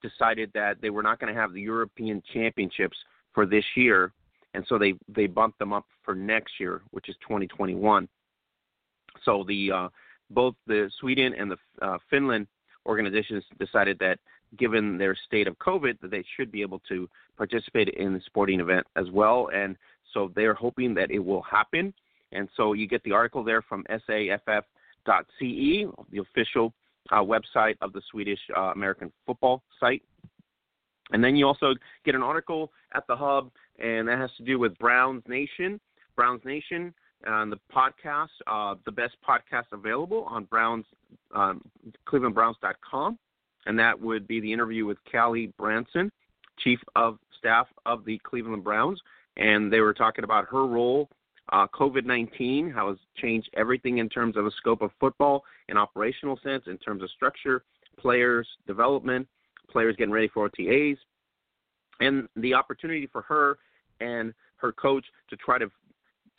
decided 0.01 0.51
that 0.53 0.81
they 0.81 0.89
were 0.89 1.01
not 1.01 1.17
going 1.17 1.33
to 1.33 1.39
have 1.39 1.53
the 1.53 1.61
European 1.61 2.21
Championships 2.33 2.97
for 3.33 3.45
this 3.45 3.63
year 3.77 4.11
and 4.53 4.65
so 4.67 4.77
they 4.77 4.93
they 5.07 5.27
bumped 5.27 5.59
them 5.59 5.73
up 5.73 5.85
for 6.03 6.15
next 6.15 6.59
year, 6.59 6.81
which 6.91 7.09
is 7.09 7.15
2021. 7.21 8.07
So 9.23 9.43
the 9.47 9.71
uh, 9.71 9.89
both 10.29 10.55
the 10.67 10.89
Sweden 10.99 11.33
and 11.37 11.51
the 11.51 11.57
uh, 11.81 11.97
Finland 12.09 12.47
organizations 12.85 13.43
decided 13.59 13.97
that 13.99 14.19
given 14.57 14.97
their 14.97 15.15
state 15.27 15.47
of 15.47 15.57
COVID, 15.59 15.99
that 16.01 16.09
they 16.09 16.23
should 16.35 16.51
be 16.51 16.61
able 16.61 16.81
to 16.89 17.07
participate 17.37 17.89
in 17.89 18.13
the 18.13 18.21
sporting 18.25 18.59
event 18.59 18.85
as 18.95 19.09
well, 19.11 19.49
and 19.53 19.75
so 20.13 20.31
they're 20.35 20.55
hoping 20.55 20.93
that 20.95 21.11
it 21.11 21.19
will 21.19 21.43
happen. 21.43 21.93
And 22.31 22.47
so 22.55 22.73
you 22.73 22.87
get 22.87 23.03
the 23.03 23.11
article 23.11 23.43
there 23.43 23.61
from 23.61 23.83
saff.ce, 23.89 24.61
the 25.39 26.19
official 26.19 26.73
uh, 27.11 27.21
website 27.21 27.75
of 27.81 27.93
the 27.93 28.01
Swedish 28.11 28.39
uh, 28.55 28.71
American 28.75 29.11
football 29.25 29.63
site. 29.79 30.03
And 31.11 31.23
then 31.23 31.35
you 31.35 31.47
also 31.47 31.73
get 32.05 32.15
an 32.15 32.21
article 32.21 32.71
at 32.93 33.05
the 33.07 33.15
hub 33.15 33.51
and 33.79 34.07
that 34.07 34.17
has 34.17 34.31
to 34.37 34.43
do 34.43 34.59
with 34.59 34.77
Browns 34.77 35.23
Nation. 35.27 35.79
Browns 36.15 36.41
Nation 36.45 36.93
on 37.27 37.49
the 37.49 37.59
podcast, 37.73 38.27
uh, 38.47 38.75
the 38.85 38.91
best 38.91 39.15
podcast 39.27 39.65
available 39.71 40.25
on 40.29 40.45
Browns, 40.45 40.85
um, 41.35 41.61
ClevelandBrowns.com, 42.07 43.17
and 43.65 43.79
that 43.79 43.99
would 43.99 44.27
be 44.27 44.39
the 44.39 44.51
interview 44.51 44.85
with 44.85 44.97
Callie 45.11 45.53
Brownson, 45.57 46.11
Chief 46.59 46.79
of 46.95 47.19
Staff 47.37 47.67
of 47.85 48.05
the 48.05 48.19
Cleveland 48.19 48.63
Browns, 48.63 48.99
and 49.37 49.71
they 49.71 49.79
were 49.79 49.93
talking 49.93 50.23
about 50.23 50.45
her 50.49 50.65
role. 50.65 51.09
Uh, 51.51 51.65
COVID 51.73 52.05
19, 52.05 52.69
how 52.69 52.89
it's 52.89 53.01
changed 53.17 53.49
everything 53.57 53.97
in 53.97 54.07
terms 54.07 54.37
of 54.37 54.43
the 54.43 54.51
scope 54.57 54.83
of 54.83 54.91
football 54.99 55.43
in 55.67 55.77
operational 55.77 56.39
sense, 56.43 56.63
in 56.67 56.77
terms 56.77 57.01
of 57.01 57.09
structure, 57.09 57.63
players, 57.97 58.47
development, 58.67 59.27
players 59.69 59.95
getting 59.95 60.13
ready 60.13 60.27
for 60.27 60.47
OTAs, 60.47 60.97
and 62.01 62.27
the 62.35 62.53
opportunity 62.53 63.07
for 63.11 63.23
her 63.23 63.57
and 63.99 64.33
her 64.57 64.71
coach 64.71 65.05
to 65.29 65.35
try 65.37 65.57
to 65.57 65.69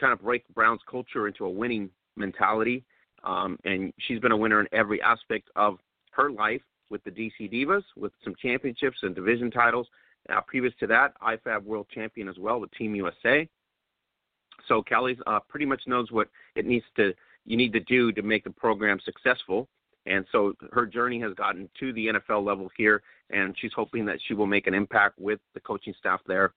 kind 0.01 0.13
of 0.13 0.21
break 0.21 0.45
Brown's 0.55 0.81
culture 0.91 1.29
into 1.29 1.45
a 1.45 1.51
winning 1.51 1.91
mentality. 2.17 2.85
Um, 3.23 3.59
and 3.65 3.93
she's 3.99 4.19
been 4.19 4.33
a 4.33 4.37
winner 4.37 4.61
in 4.61 4.67
every 4.73 5.01
aspect 5.03 5.49
of 5.57 5.79
her 6.13 6.31
life 6.31 6.63
with 6.89 7.05
the 7.05 7.11
DC 7.11 7.53
Divas, 7.53 7.85
with 7.97 8.13
some 8.25 8.35
championships 8.41 8.99
and 9.03 9.15
division 9.15 9.51
titles. 9.51 9.87
Now, 10.29 10.43
previous 10.47 10.75
to 10.81 10.87
that, 10.89 11.13
IFAF 11.21 11.63
World 11.65 11.87
Champion 11.95 12.29
as 12.29 12.39
well 12.39 12.61
with 12.61 12.71
Team 12.73 12.95
USA. 12.95 13.49
So 14.69 14.83
Callie's 14.83 15.19
uh, 15.27 15.41
pretty 15.49 15.67
much 15.67 15.83
knows 15.87 16.11
what 16.11 16.29
it 16.57 16.67
needs 16.67 16.85
to 16.97 17.15
you 17.47 17.57
need 17.57 17.73
to 17.73 17.81
do 17.81 18.13
to 18.13 18.23
make 18.23 18.45
the 18.45 18.51
program 18.51 19.01
successful. 19.05 19.69
And 20.07 20.27
so 20.31 20.55
her 20.73 20.87
journey 20.87 21.21
has 21.21 21.33
gotten 21.35 21.69
to 21.81 21.93
the 21.93 22.09
NFL 22.09 22.45
level 22.45 22.71
here, 22.77 23.03
and 23.31 23.55
she's 23.59 23.73
hoping 23.75 24.05
that 24.07 24.19
she 24.27 24.35
will 24.35 24.47
make 24.47 24.67
an 24.67 24.75
impact 24.75 25.19
with 25.19 25.41
the 25.55 25.61
coaching 25.61 25.95
staff 25.99 26.21
there 26.27 26.53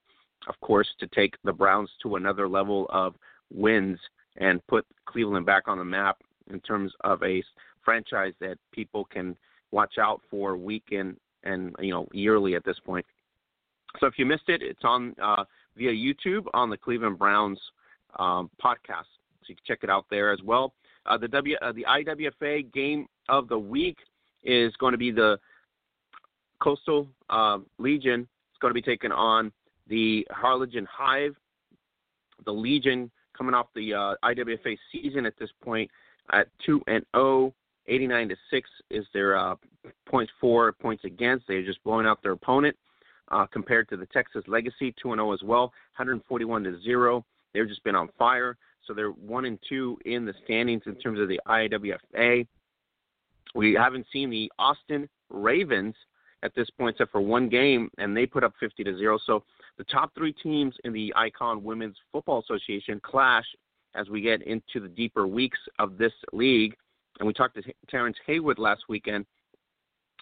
of 0.47 0.59
course, 0.61 0.87
to 0.99 1.07
take 1.07 1.35
the 1.43 1.53
Browns 1.53 1.89
to 2.01 2.15
another 2.15 2.47
level 2.47 2.87
of 2.89 3.15
wins 3.51 3.99
and 4.37 4.65
put 4.67 4.85
Cleveland 5.05 5.45
back 5.45 5.67
on 5.67 5.77
the 5.77 5.85
map 5.85 6.17
in 6.51 6.59
terms 6.61 6.91
of 7.01 7.21
a 7.23 7.43
franchise 7.83 8.33
that 8.39 8.57
people 8.71 9.05
can 9.05 9.35
watch 9.71 9.97
out 9.99 10.21
for 10.29 10.55
week 10.57 10.83
in 10.91 11.15
and 11.43 11.75
you 11.79 11.91
know 11.91 12.07
yearly 12.13 12.55
at 12.55 12.63
this 12.63 12.79
point. 12.85 13.05
So 13.99 14.07
if 14.07 14.17
you 14.17 14.25
missed 14.25 14.49
it, 14.49 14.61
it's 14.61 14.83
on 14.83 15.15
uh, 15.21 15.43
via 15.77 15.91
YouTube 15.91 16.45
on 16.53 16.69
the 16.69 16.77
Cleveland 16.77 17.19
Browns 17.19 17.59
um, 18.17 18.49
podcast. 18.63 19.09
So 19.41 19.49
you 19.49 19.55
can 19.55 19.63
check 19.65 19.79
it 19.83 19.89
out 19.89 20.05
there 20.09 20.31
as 20.31 20.39
well. 20.43 20.73
Uh, 21.05 21.17
the 21.17 21.27
W 21.27 21.55
uh, 21.61 21.71
the 21.71 21.85
IWFA 21.87 22.71
game 22.73 23.07
of 23.29 23.49
the 23.49 23.59
week 23.59 23.97
is 24.43 24.73
going 24.77 24.93
to 24.93 24.97
be 24.97 25.11
the 25.11 25.37
Coastal 26.61 27.07
uh, 27.29 27.59
Legion. 27.77 28.21
It's 28.21 28.59
going 28.61 28.69
to 28.69 28.73
be 28.73 28.81
taking 28.81 29.11
on 29.11 29.51
the 29.87 30.27
Harlingen 30.31 30.87
Hive. 30.91 31.35
The 32.45 32.51
Legion 32.51 33.11
coming 33.37 33.53
off 33.53 33.67
the 33.75 33.93
uh, 33.93 34.15
IWFA 34.23 34.77
season 34.91 35.25
at 35.25 35.33
this 35.39 35.49
point 35.63 35.89
at 36.31 36.47
two 36.65 36.81
and 36.87 37.05
zero. 37.15 37.47
Oh, 37.47 37.53
89 37.87 38.29
to 38.29 38.35
six 38.49 38.69
is 38.89 39.05
their 39.13 39.37
uh, 39.37 39.55
points 40.07 40.31
for 40.39 40.71
points 40.71 41.03
against. 41.03 41.45
They're 41.47 41.65
just 41.65 41.83
blowing 41.83 42.05
out 42.05 42.23
their 42.23 42.31
opponent. 42.31 42.77
Uh, 43.31 43.45
compared 43.47 43.89
to 43.89 43.97
the 43.97 44.05
Texas 44.07 44.43
Legacy, 44.47 44.93
two 45.01 45.11
and 45.11 45.17
zero 45.17 45.29
oh 45.29 45.33
as 45.33 45.41
well, 45.43 45.61
141 45.97 46.63
to 46.65 46.79
zero. 46.81 47.25
They've 47.53 47.67
just 47.67 47.83
been 47.83 47.95
on 47.95 48.09
fire. 48.17 48.57
So 48.85 48.93
they're 48.93 49.11
one 49.11 49.45
and 49.45 49.57
two 49.67 49.97
in 50.05 50.25
the 50.25 50.33
standings 50.43 50.83
in 50.85 50.95
terms 50.95 51.19
of 51.19 51.29
the 51.29 51.39
IWFA. 51.47 52.45
We 53.55 53.73
haven't 53.73 54.05
seen 54.11 54.29
the 54.29 54.51
Austin 54.59 55.07
Ravens 55.29 55.95
at 56.43 56.53
this 56.53 56.69
point, 56.77 56.95
except 56.95 57.11
for 57.11 57.21
one 57.21 57.49
game, 57.49 57.89
and 57.97 58.15
they 58.15 58.25
put 58.25 58.43
up 58.43 58.53
50 58.59 58.83
to 58.83 58.97
zero. 58.97 59.17
So 59.25 59.43
the 59.77 59.85
top 59.85 60.13
three 60.13 60.33
teams 60.33 60.75
in 60.83 60.93
the 60.93 61.13
Icon 61.15 61.63
Women's 61.63 61.97
Football 62.11 62.39
Association 62.41 62.99
clash 63.03 63.45
as 63.95 64.09
we 64.09 64.21
get 64.21 64.41
into 64.43 64.79
the 64.79 64.87
deeper 64.87 65.25
weeks 65.25 65.59
of 65.79 65.97
this 65.97 66.13
league. 66.33 66.75
And 67.19 67.27
we 67.27 67.33
talked 67.33 67.55
to 67.55 67.63
Terrence 67.89 68.17
Haywood 68.25 68.59
last 68.59 68.83
weekend 68.89 69.25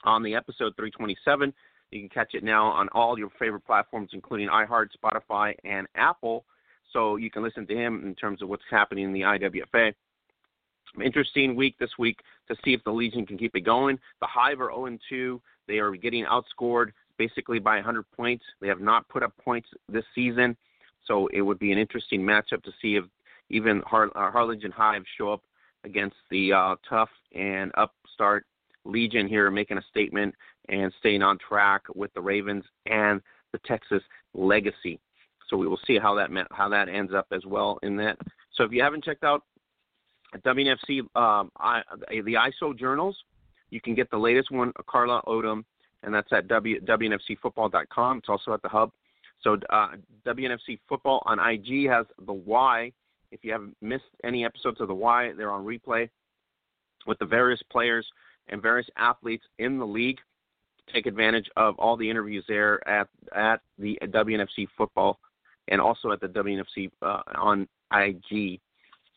on 0.03 0.23
the 0.23 0.35
episode 0.35 0.75
327. 0.75 1.53
You 1.91 1.99
can 1.99 2.09
catch 2.09 2.33
it 2.33 2.43
now 2.43 2.67
on 2.67 2.87
all 2.89 3.17
your 3.17 3.29
favorite 3.39 3.65
platforms, 3.65 4.11
including 4.13 4.47
iHeart, 4.47 4.87
Spotify, 5.03 5.55
and 5.63 5.87
Apple. 5.95 6.45
So 6.93 7.15
you 7.15 7.31
can 7.31 7.43
listen 7.43 7.65
to 7.67 7.75
him 7.75 8.03
in 8.05 8.15
terms 8.15 8.41
of 8.41 8.49
what's 8.49 8.63
happening 8.69 9.05
in 9.05 9.13
the 9.13 9.21
IWFA. 9.21 9.93
Interesting 11.03 11.55
week 11.55 11.75
this 11.79 11.91
week 11.97 12.19
to 12.49 12.55
see 12.63 12.73
if 12.73 12.83
the 12.83 12.91
Legion 12.91 13.25
can 13.25 13.37
keep 13.37 13.55
it 13.55 13.61
going. 13.61 13.97
The 14.19 14.27
Hive 14.27 14.59
are 14.59 14.71
0 14.71 14.97
2. 15.09 15.41
They 15.71 15.79
are 15.79 15.95
getting 15.95 16.25
outscored 16.25 16.91
basically 17.17 17.59
by 17.59 17.75
100 17.75 18.03
points. 18.11 18.43
They 18.59 18.67
have 18.67 18.81
not 18.81 19.07
put 19.07 19.23
up 19.23 19.31
points 19.37 19.69
this 19.87 20.03
season, 20.13 20.57
so 21.07 21.27
it 21.27 21.41
would 21.41 21.59
be 21.59 21.71
an 21.71 21.77
interesting 21.77 22.19
matchup 22.21 22.61
to 22.63 22.71
see 22.81 22.97
if 22.97 23.05
even 23.49 23.81
Har- 23.87 24.11
uh, 24.13 24.29
Harlingen 24.31 24.71
Hive 24.71 25.03
show 25.17 25.31
up 25.31 25.41
against 25.85 26.17
the 26.29 26.51
uh, 26.51 26.75
tough 26.89 27.07
and 27.33 27.71
upstart 27.77 28.45
Legion 28.83 29.29
here, 29.29 29.49
making 29.49 29.77
a 29.77 29.83
statement 29.89 30.35
and 30.67 30.91
staying 30.99 31.21
on 31.21 31.37
track 31.37 31.83
with 31.95 32.13
the 32.15 32.21
Ravens 32.21 32.65
and 32.85 33.21
the 33.53 33.59
Texas 33.59 34.03
Legacy. 34.33 34.99
So 35.49 35.55
we 35.55 35.67
will 35.67 35.79
see 35.87 35.97
how 35.97 36.15
that 36.15 36.29
how 36.51 36.67
that 36.67 36.89
ends 36.89 37.13
up 37.13 37.27
as 37.31 37.45
well 37.45 37.79
in 37.81 37.95
that. 37.95 38.17
So 38.55 38.65
if 38.65 38.73
you 38.73 38.83
haven't 38.83 39.05
checked 39.05 39.23
out 39.23 39.43
WNFC, 40.39 40.99
um, 41.15 41.49
I, 41.57 41.81
the 42.09 42.35
ISO 42.35 42.77
journals, 42.77 43.17
you 43.71 43.81
can 43.81 43.95
get 43.95 44.11
the 44.11 44.17
latest 44.17 44.51
one, 44.51 44.71
Carla 44.87 45.21
Odom, 45.27 45.63
and 46.03 46.13
that's 46.13 46.31
at 46.31 46.47
w, 46.47 46.79
WNFCfootball.com. 46.81 48.17
It's 48.19 48.29
also 48.29 48.53
at 48.53 48.61
the 48.61 48.69
hub. 48.69 48.91
So 49.41 49.57
uh, 49.69 49.89
WNFC 50.25 50.79
Football 50.87 51.23
on 51.25 51.39
IG 51.39 51.87
has 51.89 52.05
the 52.25 52.33
Y. 52.33 52.91
If 53.31 53.43
you 53.43 53.51
haven't 53.51 53.75
missed 53.81 54.03
any 54.23 54.45
episodes 54.45 54.81
of 54.81 54.87
the 54.87 54.93
Y, 54.93 55.31
they're 55.35 55.51
on 55.51 55.65
replay 55.65 56.09
with 57.07 57.17
the 57.19 57.25
various 57.25 57.61
players 57.71 58.05
and 58.49 58.61
various 58.61 58.87
athletes 58.97 59.43
in 59.57 59.79
the 59.79 59.85
league. 59.85 60.19
Take 60.93 61.05
advantage 61.05 61.49
of 61.55 61.79
all 61.79 61.95
the 61.95 62.09
interviews 62.09 62.43
there 62.47 62.87
at 62.87 63.07
at 63.35 63.61
the 63.79 63.97
WNFC 64.03 64.67
Football 64.77 65.19
and 65.69 65.79
also 65.79 66.11
at 66.11 66.19
the 66.19 66.27
WNFC 66.27 66.91
uh, 67.01 67.21
on 67.35 67.67
IG 67.93 68.59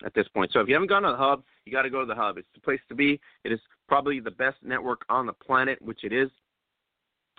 at 0.04 0.14
this 0.14 0.28
point. 0.28 0.52
So 0.52 0.60
if 0.60 0.68
you 0.68 0.74
haven't 0.74 0.88
gone 0.88 1.02
to 1.02 1.08
the 1.08 1.16
hub, 1.16 1.42
you 1.64 1.72
got 1.72 1.82
to 1.82 1.90
go 1.90 2.00
to 2.00 2.06
the 2.06 2.14
hub. 2.14 2.38
It's 2.38 2.48
the 2.54 2.60
place 2.60 2.80
to 2.88 2.94
be. 2.94 3.20
It 3.44 3.52
is 3.52 3.60
probably 3.88 4.20
the 4.20 4.30
best 4.30 4.56
network 4.62 5.02
on 5.08 5.26
the 5.26 5.32
planet, 5.32 5.80
which 5.82 6.04
it 6.04 6.12
is. 6.12 6.30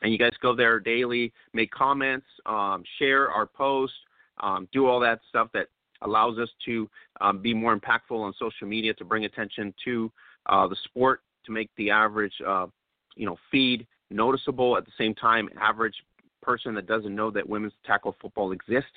And 0.02 0.12
you 0.12 0.18
guys 0.18 0.34
go 0.42 0.56
there 0.56 0.80
daily, 0.80 1.32
make 1.54 1.72
comments, 1.72 2.26
um, 2.46 2.84
share 3.00 3.30
our 3.32 3.46
posts, 3.46 3.96
um, 4.42 4.68
do 4.74 4.88
all 4.88 5.00
that 5.00 5.20
stuff 5.30 5.48
that 5.54 5.68
allows 6.02 6.38
us 6.38 6.50
to 6.66 6.90
um, 7.22 7.40
be 7.40 7.54
more 7.54 7.78
impactful 7.78 8.12
on 8.12 8.34
social 8.38 8.68
media 8.68 8.94
to 8.96 9.06
bring 9.06 9.26
attention 9.26 9.74
to 9.86 10.12
uh, 10.48 10.68
the 10.68 10.76
sport, 10.84 11.22
to 11.46 11.52
make 11.52 11.70
the 11.78 11.90
average, 11.90 12.34
uh, 12.46 12.68
you 13.16 13.26
know, 13.26 13.38
feed 13.50 13.88
noticeable. 14.12 14.78
At 14.78 14.86
the 14.86 14.92
same 14.98 15.16
time, 15.16 15.50
average 15.60 15.96
person 16.42 16.76
that 16.76 16.88
doesn't 16.88 17.16
know 17.16 17.32
that 17.32 17.48
women's 17.48 17.74
tackle 17.86 18.16
football 18.22 18.52
exists. 18.52 18.92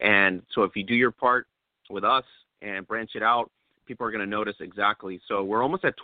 And 0.00 0.42
so 0.54 0.62
if 0.64 0.74
you 0.74 0.82
do 0.82 0.94
your 0.94 1.10
part 1.12 1.46
with 1.88 2.04
us 2.04 2.24
and 2.62 2.86
branch 2.86 3.12
it 3.14 3.22
out, 3.22 3.50
people 3.86 4.06
are 4.06 4.10
going 4.10 4.24
to 4.24 4.30
notice 4.30 4.56
exactly. 4.60 5.20
So 5.28 5.42
we're 5.42 5.62
almost 5.62 5.84
at 5.84 5.94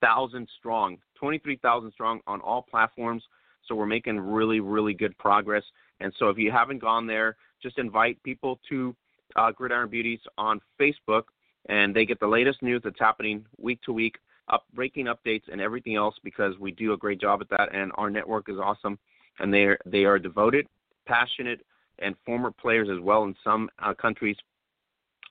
23,000 0.00 0.48
strong, 0.58 0.98
23,000 1.16 1.92
strong 1.92 2.20
on 2.26 2.40
all 2.40 2.62
platforms. 2.62 3.22
So 3.66 3.74
we're 3.74 3.86
making 3.86 4.18
really, 4.18 4.60
really 4.60 4.94
good 4.94 5.16
progress. 5.18 5.64
And 6.00 6.12
so 6.18 6.28
if 6.28 6.38
you 6.38 6.50
haven't 6.50 6.78
gone 6.78 7.06
there, 7.06 7.36
just 7.62 7.78
invite 7.78 8.22
people 8.22 8.58
to 8.68 8.94
uh, 9.36 9.50
Gridiron 9.50 9.90
Beauties 9.90 10.20
on 10.38 10.60
Facebook, 10.80 11.24
and 11.68 11.94
they 11.94 12.06
get 12.06 12.20
the 12.20 12.26
latest 12.26 12.62
news 12.62 12.80
that's 12.82 12.98
happening 12.98 13.44
week 13.58 13.80
to 13.82 13.92
week, 13.92 14.16
up 14.48 14.64
breaking 14.74 15.06
updates 15.06 15.42
and 15.52 15.60
everything 15.60 15.96
else 15.96 16.14
because 16.24 16.58
we 16.58 16.70
do 16.70 16.94
a 16.94 16.96
great 16.96 17.20
job 17.20 17.42
at 17.42 17.50
that, 17.50 17.74
and 17.74 17.92
our 17.96 18.08
network 18.08 18.48
is 18.48 18.56
awesome 18.56 18.98
and 19.40 19.52
they 19.52 19.64
are, 19.64 19.78
they 19.86 20.04
are 20.04 20.18
devoted, 20.18 20.66
passionate, 21.06 21.60
and 22.00 22.14
former 22.24 22.50
players 22.50 22.88
as 22.90 23.00
well 23.00 23.24
in 23.24 23.34
some 23.42 23.68
uh, 23.80 23.94
countries 23.94 24.36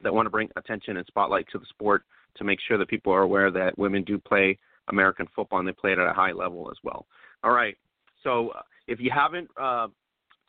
that 0.02 0.14
want 0.14 0.26
to 0.26 0.30
bring 0.30 0.50
attention 0.56 0.98
and 0.98 1.06
spotlight 1.08 1.48
to 1.52 1.58
the 1.58 1.66
sport 1.66 2.04
to 2.38 2.44
make 2.44 2.60
sure 2.68 2.78
that 2.78 2.88
people 2.88 3.14
are 3.14 3.22
aware 3.22 3.52
that 3.52 3.78
women 3.78 4.04
do 4.04 4.18
play 4.18 4.58
American 4.90 5.28
football 5.36 5.60
and 5.60 5.68
they 5.68 5.74
play 5.74 5.92
it 5.92 6.00
at 6.00 6.08
a 6.08 6.14
high 6.14 6.32
level 6.32 6.70
as 6.72 6.78
well. 6.84 7.06
All 7.44 7.52
right. 7.52 7.78
So 8.24 8.50
uh, 8.50 8.62
if 8.88 9.00
you 9.00 9.12
haven't 9.14 9.50
uh, 9.60 9.88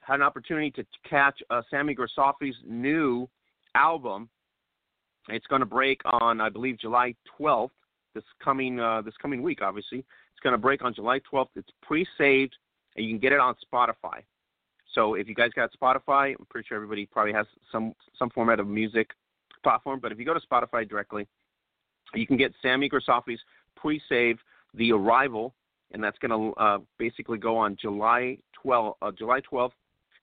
had 0.01 0.17
an 0.17 0.23
opportunity 0.23 0.71
to 0.73 0.85
catch 1.09 1.39
uh, 1.51 1.63
Sami 1.71 1.95
Grisafe's 1.95 2.57
new 2.67 3.29
album, 3.75 4.29
it's 5.29 5.47
going 5.47 5.61
to 5.61 5.67
break 5.67 6.01
on 6.05 6.41
I 6.41 6.49
believe 6.49 6.79
July 6.79 7.15
12th. 7.39 7.71
This 8.15 8.25
coming 8.43 8.81
uh, 8.81 9.03
this 9.03 9.15
coming 9.21 9.43
week, 9.43 9.61
obviously, 9.63 9.99
it's 9.99 10.41
going 10.43 10.55
to 10.55 10.59
break 10.59 10.83
on 10.83 10.95
July 10.95 11.21
12th. 11.31 11.49
It's 11.57 11.69
pre-saved 11.83 12.57
and 12.97 13.05
you 13.05 13.13
can 13.13 13.21
get 13.21 13.33
it 13.33 13.41
on 13.41 13.55
Spotify. 13.73 14.23
So 14.95 15.15
if 15.15 15.29
you 15.29 15.35
guys 15.35 15.51
got 15.55 15.71
Spotify, 15.81 16.35
I'm 16.39 16.47
pretty 16.49 16.67
sure 16.67 16.77
everybody 16.77 17.07
probably 17.07 17.33
has 17.33 17.47
some 17.71 17.95
some 18.19 18.31
format 18.31 18.59
of 18.61 18.67
music 18.67 19.11
platform. 19.63 20.01
But 20.01 20.13
if 20.13 20.19
you 20.19 20.25
go 20.25 20.35
to 20.35 20.41
Spotify 20.41 20.89
directly, 20.89 21.27
you 22.15 22.27
can 22.27 22.37
get 22.37 22.53
Sami 22.63 22.89
Grisafe's 22.89 23.41
pre-save 23.77 24.39
"The 24.75 24.93
Arrival," 24.93 25.55
and 25.93 26.03
that's 26.03 26.19
going 26.19 26.31
to 26.31 26.53
uh, 26.61 26.79
basically 26.99 27.39
go 27.39 27.57
on 27.57 27.77
July 27.81 28.39
12, 28.63 28.95
uh, 29.01 29.13
July 29.13 29.41
12th, 29.41 29.71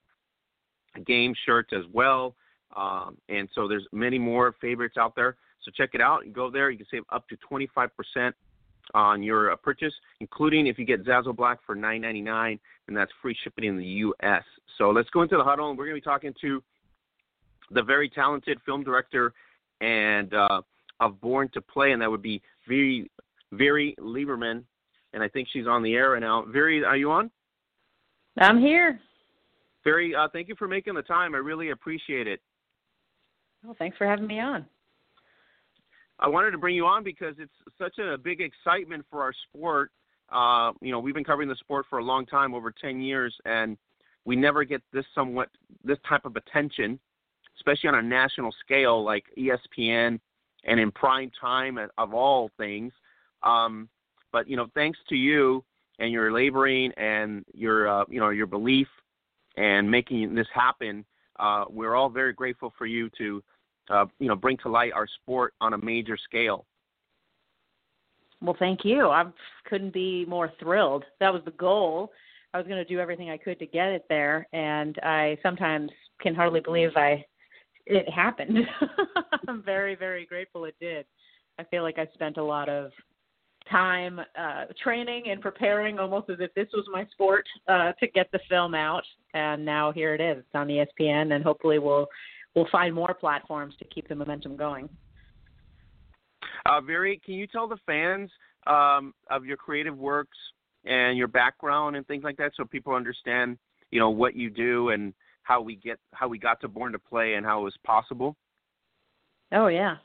Game 1.06 1.34
shirts 1.44 1.72
as 1.72 1.84
well. 1.92 2.34
Um, 2.76 3.18
and 3.28 3.48
so 3.54 3.68
there's 3.68 3.86
many 3.92 4.18
more 4.18 4.54
favorites 4.60 4.96
out 4.96 5.14
there. 5.14 5.36
So 5.62 5.70
check 5.74 5.90
it 5.94 6.00
out. 6.00 6.24
and 6.24 6.34
go 6.34 6.50
there. 6.50 6.70
You 6.70 6.78
can 6.78 6.86
save 6.90 7.02
up 7.10 7.28
to 7.28 7.36
25% 7.50 8.32
on 8.94 9.22
your 9.22 9.52
uh, 9.52 9.56
purchase, 9.56 9.94
including 10.20 10.66
if 10.66 10.78
you 10.78 10.84
get 10.84 11.04
Zazzle 11.04 11.36
Black 11.36 11.58
for 11.64 11.76
$9.99, 11.76 12.58
and 12.88 12.96
that's 12.96 13.12
free 13.20 13.36
shipping 13.42 13.64
in 13.64 13.76
the 13.76 13.84
U.S. 13.84 14.42
So 14.78 14.90
let's 14.90 15.08
go 15.10 15.22
into 15.22 15.36
the 15.36 15.44
huddle, 15.44 15.70
and 15.70 15.78
we're 15.78 15.86
going 15.86 15.96
to 15.96 16.00
be 16.00 16.04
talking 16.04 16.34
to 16.40 16.62
the 17.72 17.82
very 17.82 18.08
talented 18.08 18.58
film 18.64 18.82
director 18.82 19.32
and 19.80 20.32
uh, 20.34 20.62
of 21.00 21.20
Born 21.20 21.48
to 21.54 21.60
Play, 21.60 21.92
and 21.92 22.00
that 22.00 22.10
would 22.10 22.22
be 22.22 22.40
Viri, 22.68 23.10
Viri 23.52 23.94
Lieberman, 23.98 24.62
and 25.12 25.22
I 25.22 25.28
think 25.28 25.48
she's 25.52 25.66
on 25.66 25.82
the 25.82 25.94
air 25.94 26.10
right 26.10 26.20
now. 26.20 26.44
Viri, 26.46 26.84
are 26.84 26.96
you 26.96 27.10
on? 27.10 27.30
I'm 28.38 28.60
here. 28.60 29.00
Viri, 29.84 30.14
uh, 30.14 30.28
thank 30.32 30.48
you 30.48 30.54
for 30.58 30.68
making 30.68 30.94
the 30.94 31.02
time. 31.02 31.34
I 31.34 31.38
really 31.38 31.70
appreciate 31.70 32.26
it. 32.26 32.40
Well, 33.64 33.76
thanks 33.78 33.96
for 33.96 34.06
having 34.06 34.26
me 34.26 34.40
on. 34.40 34.66
I 36.18 36.28
wanted 36.28 36.52
to 36.52 36.58
bring 36.58 36.76
you 36.76 36.86
on 36.86 37.02
because 37.02 37.34
it's 37.38 37.52
such 37.78 37.98
a 37.98 38.16
big 38.16 38.40
excitement 38.40 39.04
for 39.10 39.22
our 39.22 39.32
sport. 39.48 39.90
Uh, 40.30 40.72
you 40.80 40.92
know, 40.92 41.00
we've 41.00 41.14
been 41.14 41.24
covering 41.24 41.48
the 41.48 41.56
sport 41.56 41.86
for 41.90 41.98
a 41.98 42.04
long 42.04 42.24
time, 42.26 42.54
over 42.54 42.72
10 42.72 43.00
years, 43.00 43.34
and 43.44 43.76
we 44.24 44.36
never 44.36 44.64
get 44.64 44.82
this 44.92 45.04
somewhat 45.14 45.48
this 45.84 45.98
type 46.08 46.24
of 46.24 46.36
attention, 46.36 46.98
especially 47.56 47.88
on 47.88 47.96
a 47.96 48.02
national 48.02 48.54
scale 48.64 49.02
like 49.04 49.24
ESPN 49.38 50.18
and 50.64 50.80
in 50.80 50.90
prime 50.92 51.30
time 51.40 51.78
of 51.98 52.14
all 52.14 52.50
things. 52.56 52.92
Um, 53.42 53.88
but 54.32 54.48
you 54.48 54.56
know, 54.56 54.68
thanks 54.74 54.98
to 55.08 55.16
you 55.16 55.64
and 55.98 56.12
your 56.12 56.32
laboring 56.32 56.92
and 56.96 57.44
your 57.52 57.88
uh, 57.88 58.04
you 58.08 58.20
know 58.20 58.30
your 58.30 58.46
belief 58.46 58.88
and 59.56 59.90
making 59.90 60.34
this 60.34 60.46
happen, 60.54 61.04
uh, 61.38 61.64
we're 61.68 61.94
all 61.94 62.08
very 62.08 62.32
grateful 62.32 62.72
for 62.78 62.86
you 62.86 63.10
to 63.18 63.42
uh, 63.90 64.06
you 64.18 64.28
know, 64.28 64.36
bring 64.36 64.56
to 64.58 64.68
light 64.68 64.92
our 64.92 65.06
sport 65.06 65.54
on 65.60 65.74
a 65.74 65.78
major 65.78 66.16
scale. 66.16 66.66
Well, 68.40 68.56
thank 68.58 68.84
you. 68.84 69.08
I 69.08 69.24
couldn't 69.66 69.92
be 69.92 70.24
more 70.26 70.52
thrilled. 70.58 71.04
That 71.20 71.32
was 71.32 71.42
the 71.44 71.52
goal. 71.52 72.10
I 72.54 72.58
was 72.58 72.66
going 72.66 72.78
to 72.78 72.84
do 72.84 72.98
everything 72.98 73.30
I 73.30 73.36
could 73.36 73.58
to 73.60 73.66
get 73.66 73.88
it 73.88 74.04
there, 74.08 74.46
and 74.52 74.98
I 75.02 75.38
sometimes 75.42 75.90
can 76.20 76.34
hardly 76.34 76.60
believe 76.60 76.90
I 76.96 77.24
it 77.86 78.08
happened. 78.10 78.58
I'm 79.48 79.62
very, 79.62 79.94
very 79.94 80.26
grateful 80.26 80.64
it 80.64 80.74
did. 80.80 81.06
I 81.58 81.64
feel 81.64 81.82
like 81.82 81.98
I 81.98 82.06
spent 82.14 82.36
a 82.36 82.44
lot 82.44 82.68
of 82.68 82.90
time 83.70 84.20
uh, 84.38 84.64
training 84.82 85.24
and 85.30 85.40
preparing, 85.40 85.98
almost 85.98 86.30
as 86.30 86.38
if 86.40 86.52
this 86.54 86.68
was 86.72 86.84
my 86.92 87.06
sport, 87.12 87.46
uh, 87.68 87.92
to 88.00 88.06
get 88.08 88.30
the 88.32 88.40
film 88.48 88.74
out. 88.74 89.04
And 89.34 89.64
now 89.64 89.92
here 89.92 90.14
it 90.14 90.20
is. 90.20 90.38
It's 90.38 90.54
on 90.54 90.68
ESPN, 90.68 91.34
and 91.34 91.44
hopefully 91.44 91.78
we'll 91.78 92.06
we'll 92.54 92.68
find 92.70 92.94
more 92.94 93.14
platforms 93.14 93.74
to 93.78 93.84
keep 93.86 94.08
the 94.08 94.14
momentum 94.14 94.56
going. 94.56 94.88
Uh, 96.66 96.80
Viri, 96.80 97.20
can 97.24 97.34
you 97.34 97.46
tell 97.46 97.66
the 97.66 97.78
fans 97.86 98.30
um, 98.66 99.14
of 99.30 99.44
your 99.44 99.56
creative 99.56 99.96
works 99.96 100.36
and 100.84 101.16
your 101.16 101.28
background 101.28 101.96
and 101.96 102.06
things 102.06 102.24
like 102.24 102.36
that, 102.36 102.52
so 102.56 102.64
people 102.64 102.94
understand, 102.94 103.56
you 103.90 103.98
know, 103.98 104.10
what 104.10 104.34
you 104.34 104.50
do 104.50 104.90
and 104.90 105.14
how 105.42 105.60
we 105.60 105.76
get 105.76 105.98
how 106.12 106.28
we 106.28 106.38
got 106.38 106.60
to 106.60 106.68
Born 106.68 106.92
to 106.92 106.98
Play 106.98 107.34
and 107.34 107.44
how 107.44 107.60
it 107.60 107.64
was 107.64 107.74
possible? 107.84 108.36
Oh 109.52 109.68
yeah, 109.68 109.96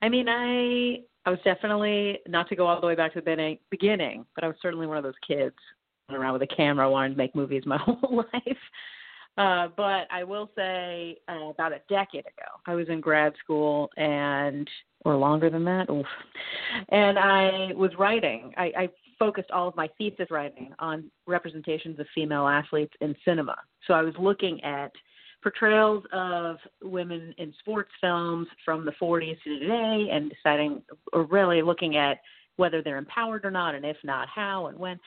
I 0.00 0.08
mean, 0.08 0.28
I 0.28 1.02
I 1.24 1.30
was 1.30 1.38
definitely 1.44 2.18
not 2.26 2.48
to 2.48 2.56
go 2.56 2.66
all 2.66 2.80
the 2.80 2.86
way 2.86 2.94
back 2.94 3.14
to 3.14 3.20
the 3.20 3.58
beginning, 3.70 4.26
but 4.34 4.44
I 4.44 4.48
was 4.48 4.56
certainly 4.60 4.86
one 4.86 4.96
of 4.96 5.04
those 5.04 5.14
kids 5.26 5.54
running 6.08 6.22
around 6.22 6.32
with 6.34 6.42
a 6.42 6.54
camera 6.54 6.90
wanting 6.90 7.12
to 7.12 7.18
make 7.18 7.34
movies 7.34 7.62
my 7.64 7.76
whole 7.80 8.24
life. 8.32 8.58
Uh, 9.38 9.68
but 9.76 10.06
I 10.10 10.24
will 10.24 10.50
say, 10.54 11.16
uh, 11.26 11.48
about 11.48 11.72
a 11.72 11.80
decade 11.88 12.26
ago, 12.26 12.44
I 12.66 12.74
was 12.74 12.88
in 12.90 13.00
grad 13.00 13.32
school 13.42 13.88
and, 13.96 14.68
or 15.06 15.16
longer 15.16 15.48
than 15.48 15.64
that, 15.64 15.88
oof, 15.88 16.04
and 16.90 17.18
I 17.18 17.72
was 17.74 17.92
writing. 17.98 18.52
I, 18.58 18.72
I 18.76 18.88
focused 19.22 19.52
all 19.52 19.68
of 19.68 19.76
my 19.76 19.88
thesis 19.98 20.26
writing 20.32 20.74
on 20.80 21.08
representations 21.28 21.96
of 22.00 22.06
female 22.12 22.48
athletes 22.48 22.92
in 23.00 23.14
cinema. 23.24 23.54
So 23.86 23.94
I 23.94 24.02
was 24.02 24.14
looking 24.18 24.62
at 24.64 24.90
portrayals 25.44 26.02
of 26.12 26.56
women 26.82 27.32
in 27.38 27.54
sports 27.60 27.92
films 28.00 28.48
from 28.64 28.84
the 28.84 28.90
40s 29.00 29.40
to 29.44 29.58
today 29.60 30.08
and 30.10 30.28
deciding, 30.28 30.82
or 31.12 31.22
really 31.26 31.62
looking 31.62 31.96
at 31.96 32.18
whether 32.56 32.82
they're 32.82 32.98
empowered 32.98 33.44
or 33.44 33.52
not, 33.52 33.76
and 33.76 33.84
if 33.84 33.96
not, 34.02 34.26
how 34.26 34.66
and 34.66 34.76
when. 34.76 34.98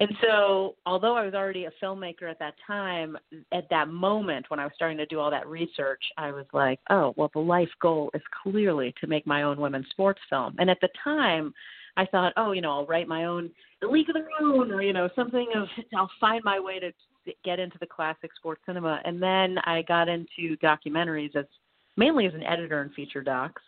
And 0.00 0.10
so, 0.20 0.74
although 0.84 1.16
I 1.16 1.24
was 1.24 1.34
already 1.34 1.66
a 1.66 1.72
filmmaker 1.80 2.28
at 2.28 2.40
that 2.40 2.54
time, 2.66 3.16
at 3.52 3.70
that 3.70 3.88
moment 3.88 4.46
when 4.48 4.58
I 4.58 4.64
was 4.64 4.72
starting 4.74 4.98
to 4.98 5.06
do 5.06 5.20
all 5.20 5.30
that 5.30 5.46
research, 5.46 6.02
I 6.18 6.32
was 6.32 6.46
like, 6.52 6.80
oh, 6.90 7.14
well, 7.16 7.30
the 7.32 7.38
life 7.38 7.70
goal 7.80 8.10
is 8.14 8.22
clearly 8.42 8.92
to 9.00 9.06
make 9.06 9.28
my 9.28 9.42
own 9.42 9.60
women's 9.60 9.88
sports 9.90 10.20
film. 10.28 10.56
And 10.58 10.68
at 10.68 10.78
the 10.80 10.88
time, 11.04 11.54
I 11.96 12.06
thought, 12.06 12.32
oh, 12.36 12.52
you 12.52 12.60
know, 12.60 12.72
I'll 12.72 12.86
write 12.86 13.08
my 13.08 13.24
own 13.24 13.50
The 13.80 13.86
League 13.86 14.08
of 14.08 14.14
Their 14.14 14.28
Own, 14.40 14.72
or 14.72 14.82
you 14.82 14.92
know, 14.92 15.08
something 15.14 15.46
of 15.54 15.68
I'll 15.96 16.10
find 16.20 16.42
my 16.44 16.58
way 16.58 16.80
to 16.80 16.92
get 17.44 17.58
into 17.58 17.78
the 17.78 17.86
classic 17.86 18.30
sports 18.36 18.62
cinema. 18.66 19.00
And 19.04 19.22
then 19.22 19.58
I 19.64 19.82
got 19.82 20.08
into 20.08 20.56
documentaries 20.62 21.34
as 21.36 21.46
mainly 21.96 22.26
as 22.26 22.34
an 22.34 22.42
editor 22.42 22.82
in 22.82 22.90
feature 22.90 23.22
docs 23.22 23.62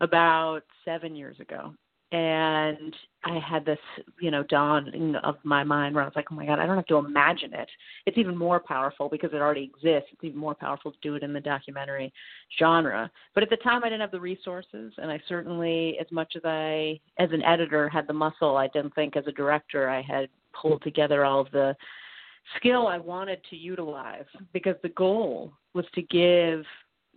about 0.00 0.62
seven 0.84 1.16
years 1.16 1.38
ago 1.40 1.74
and 2.12 2.94
I 3.24 3.40
had 3.40 3.64
this, 3.64 3.78
you 4.20 4.30
know, 4.30 4.44
dawning 4.44 5.16
of 5.16 5.36
my 5.42 5.64
mind 5.64 5.94
where 5.94 6.04
I 6.04 6.06
was 6.06 6.14
like, 6.14 6.26
oh 6.30 6.36
my 6.36 6.46
God, 6.46 6.60
I 6.60 6.66
don't 6.66 6.76
have 6.76 6.86
to 6.86 6.96
imagine 6.96 7.52
it. 7.52 7.68
It's 8.06 8.16
even 8.16 8.36
more 8.36 8.60
powerful 8.60 9.08
because 9.08 9.30
it 9.32 9.40
already 9.40 9.64
exists. 9.64 10.10
It's 10.12 10.22
even 10.22 10.38
more 10.38 10.54
powerful 10.54 10.92
to 10.92 10.98
do 11.02 11.16
it 11.16 11.24
in 11.24 11.32
the 11.32 11.40
documentary 11.40 12.12
genre. 12.58 13.10
But 13.34 13.42
at 13.42 13.50
the 13.50 13.56
time, 13.56 13.82
I 13.82 13.88
didn't 13.88 14.02
have 14.02 14.12
the 14.12 14.20
resources, 14.20 14.92
and 14.98 15.10
I 15.10 15.20
certainly, 15.28 15.96
as 16.00 16.06
much 16.12 16.34
as 16.36 16.42
I, 16.44 17.00
as 17.18 17.30
an 17.32 17.42
editor, 17.42 17.88
had 17.88 18.06
the 18.06 18.12
muscle, 18.12 18.56
I 18.56 18.68
didn't 18.68 18.94
think 18.94 19.16
as 19.16 19.26
a 19.26 19.32
director 19.32 19.88
I 19.88 20.02
had 20.02 20.28
pulled 20.52 20.82
together 20.82 21.24
all 21.24 21.40
of 21.40 21.50
the 21.50 21.74
skill 22.56 22.86
I 22.86 22.98
wanted 22.98 23.40
to 23.50 23.56
utilize 23.56 24.24
because 24.52 24.76
the 24.84 24.90
goal 24.90 25.52
was 25.74 25.84
to 25.96 26.02
give 26.02 26.64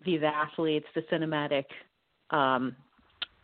these 0.03 0.21
athletes 0.23 0.87
the 0.95 1.01
cinematic 1.11 1.65
um, 2.35 2.75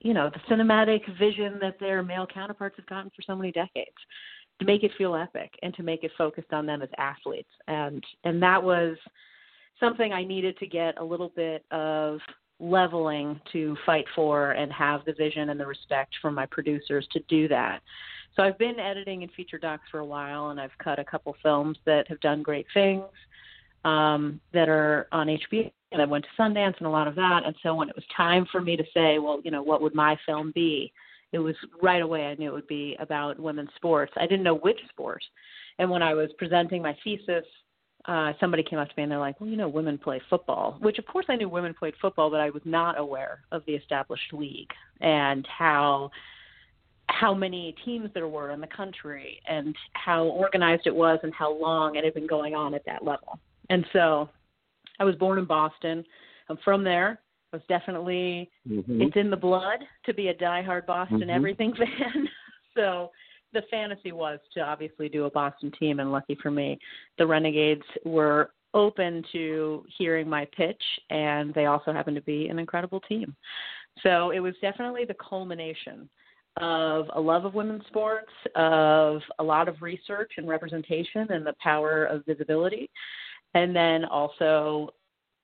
you 0.06 0.14
know 0.14 0.30
the 0.30 0.56
cinematic 0.56 1.02
vision 1.18 1.58
that 1.60 1.80
their 1.80 2.04
male 2.04 2.28
counterparts 2.32 2.76
have 2.78 2.86
gotten 2.86 3.10
for 3.16 3.24
so 3.24 3.36
many 3.36 3.52
decades 3.52 3.98
to 4.60 4.66
make 4.66 4.84
it 4.84 4.92
feel 5.00 5.16
epic 5.16 5.52
and 5.64 5.74
to 5.74 5.82
make 5.82 6.04
it 6.04 6.12
focused 6.16 6.54
on 6.54 6.68
them 6.68 6.84
as 6.84 6.90
athletes 7.00 7.50
and 7.68 8.04
and 8.24 8.42
that 8.42 8.62
was 8.62 8.96
something 9.80 10.14
I 10.14 10.24
needed 10.24 10.58
to 10.60 10.68
get 10.68 11.00
a 11.00 11.04
little 11.04 11.30
bit 11.36 11.66
of 11.72 12.20
leveling 12.60 13.42
to 13.52 13.76
fight 13.86 14.06
for 14.16 14.52
and 14.52 14.72
have 14.72 15.02
the 15.06 15.14
vision 15.14 15.50
and 15.50 15.60
the 15.60 15.66
respect 15.66 16.14
from 16.22 16.34
my 16.34 16.46
producers 16.46 17.06
to 17.12 17.20
do 17.28 17.50
that. 17.50 17.82
So 18.36 18.44
I've 18.44 18.58
been 18.58 18.80
editing 18.80 19.24
and 19.24 19.32
feature 19.34 19.58
docs 19.58 19.84
for 19.92 20.00
a 20.00 20.06
while 20.06 20.52
and 20.52 20.62
I've 20.62 20.78
cut 20.82 20.98
a 20.98 21.04
couple 21.04 21.36
films 21.44 21.78
that 21.86 22.08
have 22.08 22.22
done 22.22 22.42
great 22.42 22.66
things 22.74 23.04
um, 23.86 24.42
that 24.52 24.68
are 24.68 25.08
on 25.12 25.28
HBO 25.28 25.72
and 25.92 26.02
I 26.02 26.06
went 26.06 26.26
to 26.26 26.42
Sundance 26.42 26.78
and 26.78 26.88
a 26.88 26.90
lot 26.90 27.08
of 27.08 27.16
that. 27.16 27.44
And 27.46 27.56
so 27.64 27.74
when 27.74 27.88
it 27.88 27.96
was 27.96 28.04
time 28.16 28.46
for 28.52 28.60
me 28.60 28.76
to 28.76 28.84
say, 28.94 29.18
well, 29.18 29.40
you 29.46 29.52
know, 29.52 29.64
what 29.64 29.82
would 29.82 29.96
my 29.96 30.18
film 30.26 30.52
be? 30.54 30.92
It 31.32 31.40
was 31.40 31.56
right 31.82 32.02
away 32.02 32.26
I 32.26 32.36
knew 32.36 32.50
it 32.50 32.54
would 32.54 32.68
be 32.68 32.98
about 33.00 33.40
women's 33.40 33.70
sports. 33.78 34.12
I 34.18 34.28
didn't 34.28 34.44
know 34.44 34.58
which 34.58 34.80
sport. 34.90 35.24
And 35.80 35.90
when 35.90 36.02
I 36.02 36.14
was 36.14 36.30
presenting 36.38 36.82
my 36.82 36.98
thesis, 37.04 37.46
uh, 38.06 38.34
somebody 38.40 38.62
came 38.62 38.78
up 38.78 38.88
to 38.88 38.94
me 38.98 39.04
and 39.04 39.12
they're 39.12 39.20
like, 39.20 39.40
well, 39.40 39.50
you 39.50 39.58
know, 39.58 39.70
women 39.70 39.98
play 39.98 40.22
football, 40.30 40.78
which 40.82 41.00
of 41.00 41.06
course 41.06 41.26
I 41.30 41.36
knew 41.36 41.50
women 41.50 41.74
played 41.74 41.94
football, 42.02 42.30
but 42.30 42.40
I 42.40 42.50
was 42.50 42.62
not 42.66 43.00
aware 43.00 43.40
of 43.52 43.64
the 43.66 43.74
established 43.74 44.34
league 44.34 44.72
and 45.02 45.48
how 45.48 46.12
how 47.08 47.34
many 47.34 47.76
teams 47.86 48.10
there 48.14 48.28
were 48.28 48.52
in 48.52 48.60
the 48.60 48.68
country 48.68 49.40
and 49.48 49.76
how 49.94 50.26
organized 50.26 50.88
it 50.88 50.96
was 50.96 51.20
and 51.24 51.34
how 51.34 51.54
long 51.54 51.96
it 51.96 52.04
had 52.04 52.16
been 52.16 52.28
going 52.28 52.56
on 52.56 52.74
at 52.74 52.84
that 52.86 53.06
level. 53.06 53.40
And 53.70 53.86
so 53.94 54.30
I 55.00 55.04
was 55.04 55.16
born 55.16 55.40
in 55.40 55.46
Boston. 55.46 56.04
I'm 56.50 56.58
from 56.64 56.84
there. 56.84 57.20
I 57.54 57.58
was 57.58 57.64
definitely 57.68 58.50
Mm-hmm. 58.68 59.02
it's 59.04 59.16
in 59.16 59.30
the 59.30 59.38
blood 59.38 59.80
to 60.06 60.14
be 60.14 60.30
a 60.30 60.34
diehard 60.34 60.86
Boston 60.88 61.22
Mhm. 61.22 61.30
everything 61.36 61.74
fan. 61.76 62.28
so 62.74 63.12
the 63.54 63.62
fantasy 63.70 64.12
was 64.12 64.40
to 64.54 64.60
obviously 64.62 65.08
do 65.08 65.26
a 65.26 65.30
Boston 65.30 65.72
team, 65.80 66.00
and 66.00 66.12
lucky 66.12 66.36
for 66.36 66.50
me, 66.52 66.78
the 67.18 67.26
Renegades 67.26 67.86
were 68.04 68.52
open 68.74 69.24
to 69.32 69.86
hearing 69.98 70.28
my 70.28 70.46
pitch, 70.58 70.82
and 71.10 71.54
they 71.54 71.68
also 71.68 71.94
happened 71.94 72.16
to 72.16 72.22
be 72.24 72.48
an 72.50 72.60
incredible 72.60 73.00
team. 73.02 73.36
So 74.04 74.32
it 74.32 74.40
was 74.40 74.56
definitely 74.62 75.06
the 75.06 75.14
culmination 75.14 76.10
of 76.58 77.10
a 77.14 77.22
love 77.22 77.46
of 77.46 77.54
women's 77.54 77.86
sports, 77.86 78.32
of 78.56 79.22
a 79.40 79.44
lot 79.44 79.68
of 79.70 79.82
research 79.82 80.32
and 80.38 80.48
representation, 80.48 81.32
and 81.32 81.46
the 81.46 81.54
power 81.62 82.06
of 82.06 82.26
visibility, 82.26 82.90
and 83.56 83.76
then 83.76 84.06
also 84.06 84.90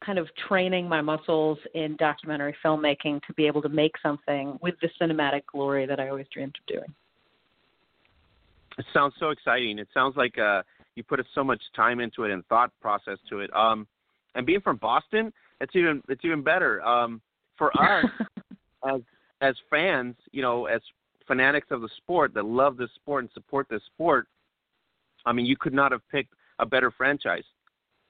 kind 0.05 0.19
of 0.19 0.27
training 0.47 0.87
my 0.87 1.01
muscles 1.01 1.57
in 1.73 1.95
documentary 1.97 2.55
filmmaking 2.63 3.21
to 3.23 3.33
be 3.33 3.47
able 3.47 3.61
to 3.61 3.69
make 3.69 3.93
something 4.03 4.59
with 4.61 4.75
the 4.81 4.89
cinematic 4.99 5.41
glory 5.51 5.85
that 5.85 5.99
I 5.99 6.09
always 6.09 6.27
dreamed 6.31 6.55
of 6.59 6.65
doing. 6.73 6.93
It 8.77 8.85
sounds 8.93 9.13
so 9.19 9.29
exciting. 9.29 9.79
It 9.79 9.87
sounds 9.93 10.15
like 10.17 10.37
uh, 10.37 10.63
you 10.95 11.03
put 11.03 11.23
so 11.33 11.43
much 11.43 11.61
time 11.75 11.99
into 11.99 12.23
it 12.23 12.31
and 12.31 12.45
thought 12.47 12.71
process 12.81 13.17
to 13.29 13.39
it. 13.39 13.55
Um, 13.55 13.87
and 14.35 14.45
being 14.45 14.61
from 14.61 14.77
Boston, 14.77 15.31
it's 15.59 15.75
even 15.75 16.01
it's 16.09 16.23
even 16.25 16.41
better. 16.41 16.81
Um, 16.81 17.21
for 17.57 17.71
us 17.81 18.05
as 18.87 19.01
as 19.41 19.55
fans, 19.69 20.15
you 20.31 20.41
know, 20.41 20.65
as 20.65 20.81
fanatics 21.27 21.67
of 21.69 21.81
the 21.81 21.89
sport 21.97 22.33
that 22.33 22.45
love 22.45 22.77
this 22.77 22.89
sport 22.95 23.23
and 23.23 23.31
support 23.33 23.67
this 23.69 23.81
sport, 23.93 24.27
I 25.25 25.31
mean, 25.31 25.45
you 25.45 25.55
could 25.57 25.73
not 25.73 25.91
have 25.91 26.01
picked 26.09 26.33
a 26.59 26.65
better 26.65 26.91
franchise. 26.91 27.43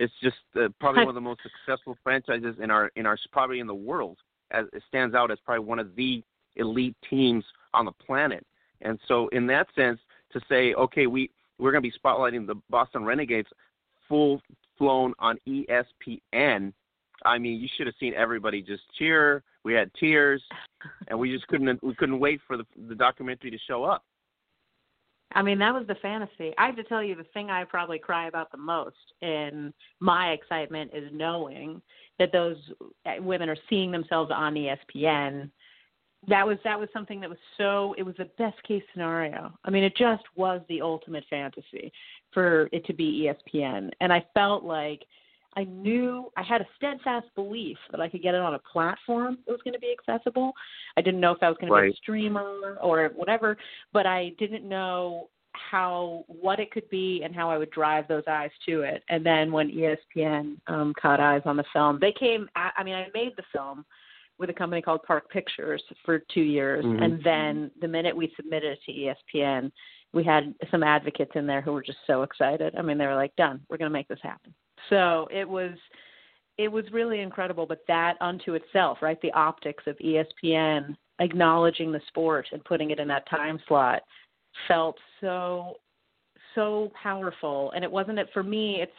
It's 0.01 0.13
just 0.23 0.37
uh, 0.55 0.69
probably 0.79 1.01
one 1.01 1.09
of 1.09 1.15
the 1.15 1.21
most 1.21 1.41
successful 1.43 1.95
franchises 2.03 2.55
in 2.59 2.71
our 2.71 2.91
in 2.95 3.05
our 3.05 3.17
probably 3.31 3.59
in 3.59 3.67
the 3.67 3.75
world. 3.75 4.17
As 4.49 4.65
it 4.73 4.81
stands 4.87 5.13
out 5.13 5.29
as 5.29 5.37
probably 5.45 5.63
one 5.63 5.77
of 5.77 5.95
the 5.95 6.23
elite 6.55 6.95
teams 7.07 7.45
on 7.75 7.85
the 7.85 7.91
planet. 7.91 8.45
And 8.81 8.99
so, 9.07 9.27
in 9.27 9.45
that 9.47 9.67
sense, 9.75 9.99
to 10.33 10.41
say, 10.49 10.73
okay, 10.73 11.05
we 11.05 11.29
we're 11.59 11.71
going 11.71 11.83
to 11.83 11.89
be 11.89 11.95
spotlighting 12.03 12.47
the 12.47 12.55
Boston 12.71 13.05
Renegades 13.05 13.47
full 14.09 14.41
flown 14.79 15.13
on 15.19 15.37
ESPN. 15.47 16.73
I 17.23 17.37
mean, 17.37 17.61
you 17.61 17.67
should 17.77 17.85
have 17.85 17.95
seen 17.99 18.15
everybody 18.15 18.63
just 18.63 18.81
cheer. 18.97 19.43
We 19.63 19.73
had 19.73 19.91
tears, 19.93 20.41
and 21.09 21.19
we 21.19 21.31
just 21.31 21.47
couldn't 21.47 21.83
we 21.83 21.93
couldn't 21.93 22.19
wait 22.19 22.41
for 22.47 22.57
the 22.57 22.65
the 22.89 22.95
documentary 22.95 23.51
to 23.51 23.59
show 23.67 23.83
up. 23.83 24.03
I 25.33 25.41
mean, 25.41 25.59
that 25.59 25.73
was 25.73 25.87
the 25.87 25.95
fantasy. 25.95 26.53
I 26.57 26.65
have 26.67 26.75
to 26.75 26.83
tell 26.83 27.03
you, 27.03 27.15
the 27.15 27.25
thing 27.33 27.49
I 27.49 27.63
probably 27.63 27.99
cry 27.99 28.27
about 28.27 28.51
the 28.51 28.57
most 28.57 28.95
in 29.21 29.73
my 29.99 30.31
excitement 30.31 30.91
is 30.93 31.09
knowing 31.13 31.81
that 32.19 32.31
those 32.31 32.57
eh, 33.05 33.19
women 33.19 33.49
are 33.49 33.57
seeing 33.69 33.91
themselves 33.91 34.31
on 34.33 34.55
ESPN. 34.55 35.49
That 36.27 36.45
was 36.45 36.57
that 36.63 36.79
was 36.79 36.89
something 36.93 37.19
that 37.21 37.29
was 37.29 37.39
so. 37.57 37.95
It 37.97 38.03
was 38.03 38.15
the 38.17 38.29
best 38.37 38.61
case 38.63 38.83
scenario. 38.93 39.57
I 39.65 39.71
mean, 39.71 39.83
it 39.83 39.95
just 39.95 40.23
was 40.35 40.61
the 40.69 40.81
ultimate 40.81 41.23
fantasy 41.29 41.91
for 42.31 42.69
it 42.71 42.85
to 42.85 42.93
be 42.93 43.27
ESPN, 43.27 43.89
and 44.01 44.13
I 44.13 44.23
felt 44.35 44.63
like 44.63 45.01
I 45.57 45.65
knew 45.65 46.31
I 46.37 46.43
had 46.43 46.61
a 46.61 46.67
steadfast 46.77 47.27
belief 47.35 47.77
that 47.91 47.99
I 47.99 48.07
could 48.07 48.21
get 48.21 48.35
it 48.35 48.41
on 48.41 48.53
a 48.53 48.59
platform 48.59 49.37
that 49.45 49.51
was 49.51 49.61
going 49.63 49.73
to 49.73 49.79
be 49.79 49.93
accessible. 49.97 50.53
I 50.97 51.01
didn't 51.01 51.19
know 51.19 51.31
if 51.31 51.43
I 51.43 51.49
was 51.49 51.57
going 51.59 51.73
to 51.73 51.81
be 51.81 51.93
a 51.93 51.97
streamer 51.97 52.77
or 52.81 53.09
whatever, 53.15 53.57
but 53.91 54.05
I 54.05 54.31
didn't 54.39 54.67
know 54.67 55.29
how 55.53 56.23
what 56.27 56.59
it 56.59 56.71
could 56.71 56.89
be 56.89 57.21
and 57.23 57.35
how 57.35 57.49
I 57.49 57.57
would 57.57 57.71
drive 57.71 58.07
those 58.07 58.23
eyes 58.27 58.51
to 58.67 58.81
it. 58.81 59.03
And 59.09 59.25
then 59.25 59.51
when 59.51 59.69
ESPN 59.69 60.57
um, 60.67 60.93
caught 60.99 61.19
eyes 61.19 61.41
on 61.45 61.57
the 61.57 61.65
film, 61.73 61.97
they 61.99 62.13
came. 62.13 62.49
I, 62.55 62.71
I 62.77 62.83
mean, 62.83 62.95
I 62.95 63.07
made 63.13 63.33
the 63.35 63.43
film 63.51 63.85
with 64.37 64.49
a 64.49 64.53
company 64.53 64.81
called 64.81 65.03
Park 65.03 65.29
Pictures 65.29 65.83
for 66.03 66.19
two 66.33 66.41
years, 66.41 66.83
Mhm. 66.83 67.03
and 67.03 67.23
then 67.23 67.71
the 67.79 67.87
minute 67.87 68.15
we 68.15 68.33
submitted 68.35 68.71
it 68.71 68.83
to 68.85 68.91
ESPN, 68.91 69.71
we 70.13 70.23
had 70.23 70.55
some 70.71 70.83
advocates 70.83 71.31
in 71.35 71.45
there 71.45 71.61
who 71.61 71.73
were 71.73 71.83
just 71.83 71.99
so 72.07 72.23
excited. 72.23 72.75
I 72.75 72.81
mean, 72.81 72.97
they 72.97 73.05
were 73.05 73.15
like, 73.15 73.35
"Done, 73.35 73.61
we're 73.69 73.77
going 73.77 73.91
to 73.91 73.93
make 73.93 74.07
this 74.07 74.21
happen." 74.21 74.53
So 74.89 75.27
it 75.31 75.47
was 75.47 75.71
it 76.57 76.71
was 76.71 76.85
really 76.91 77.21
incredible, 77.21 77.65
but 77.65 77.83
that 77.87 78.17
unto 78.21 78.53
itself, 78.53 78.99
right? 79.01 79.19
The 79.21 79.31
optics 79.31 79.83
of 79.87 79.97
ESPN 79.97 80.95
acknowledging 81.19 81.91
the 81.91 82.01
sport 82.07 82.47
and 82.51 82.63
putting 82.65 82.91
it 82.91 82.99
in 82.99 83.07
that 83.07 83.29
time 83.29 83.59
slot 83.67 84.01
felt 84.67 84.97
so 85.21 85.75
so 86.55 86.91
powerful. 87.01 87.71
And 87.75 87.83
it 87.83 87.91
wasn't 87.91 88.19
it 88.19 88.29
for 88.33 88.43
me. 88.43 88.81
It's 88.81 88.91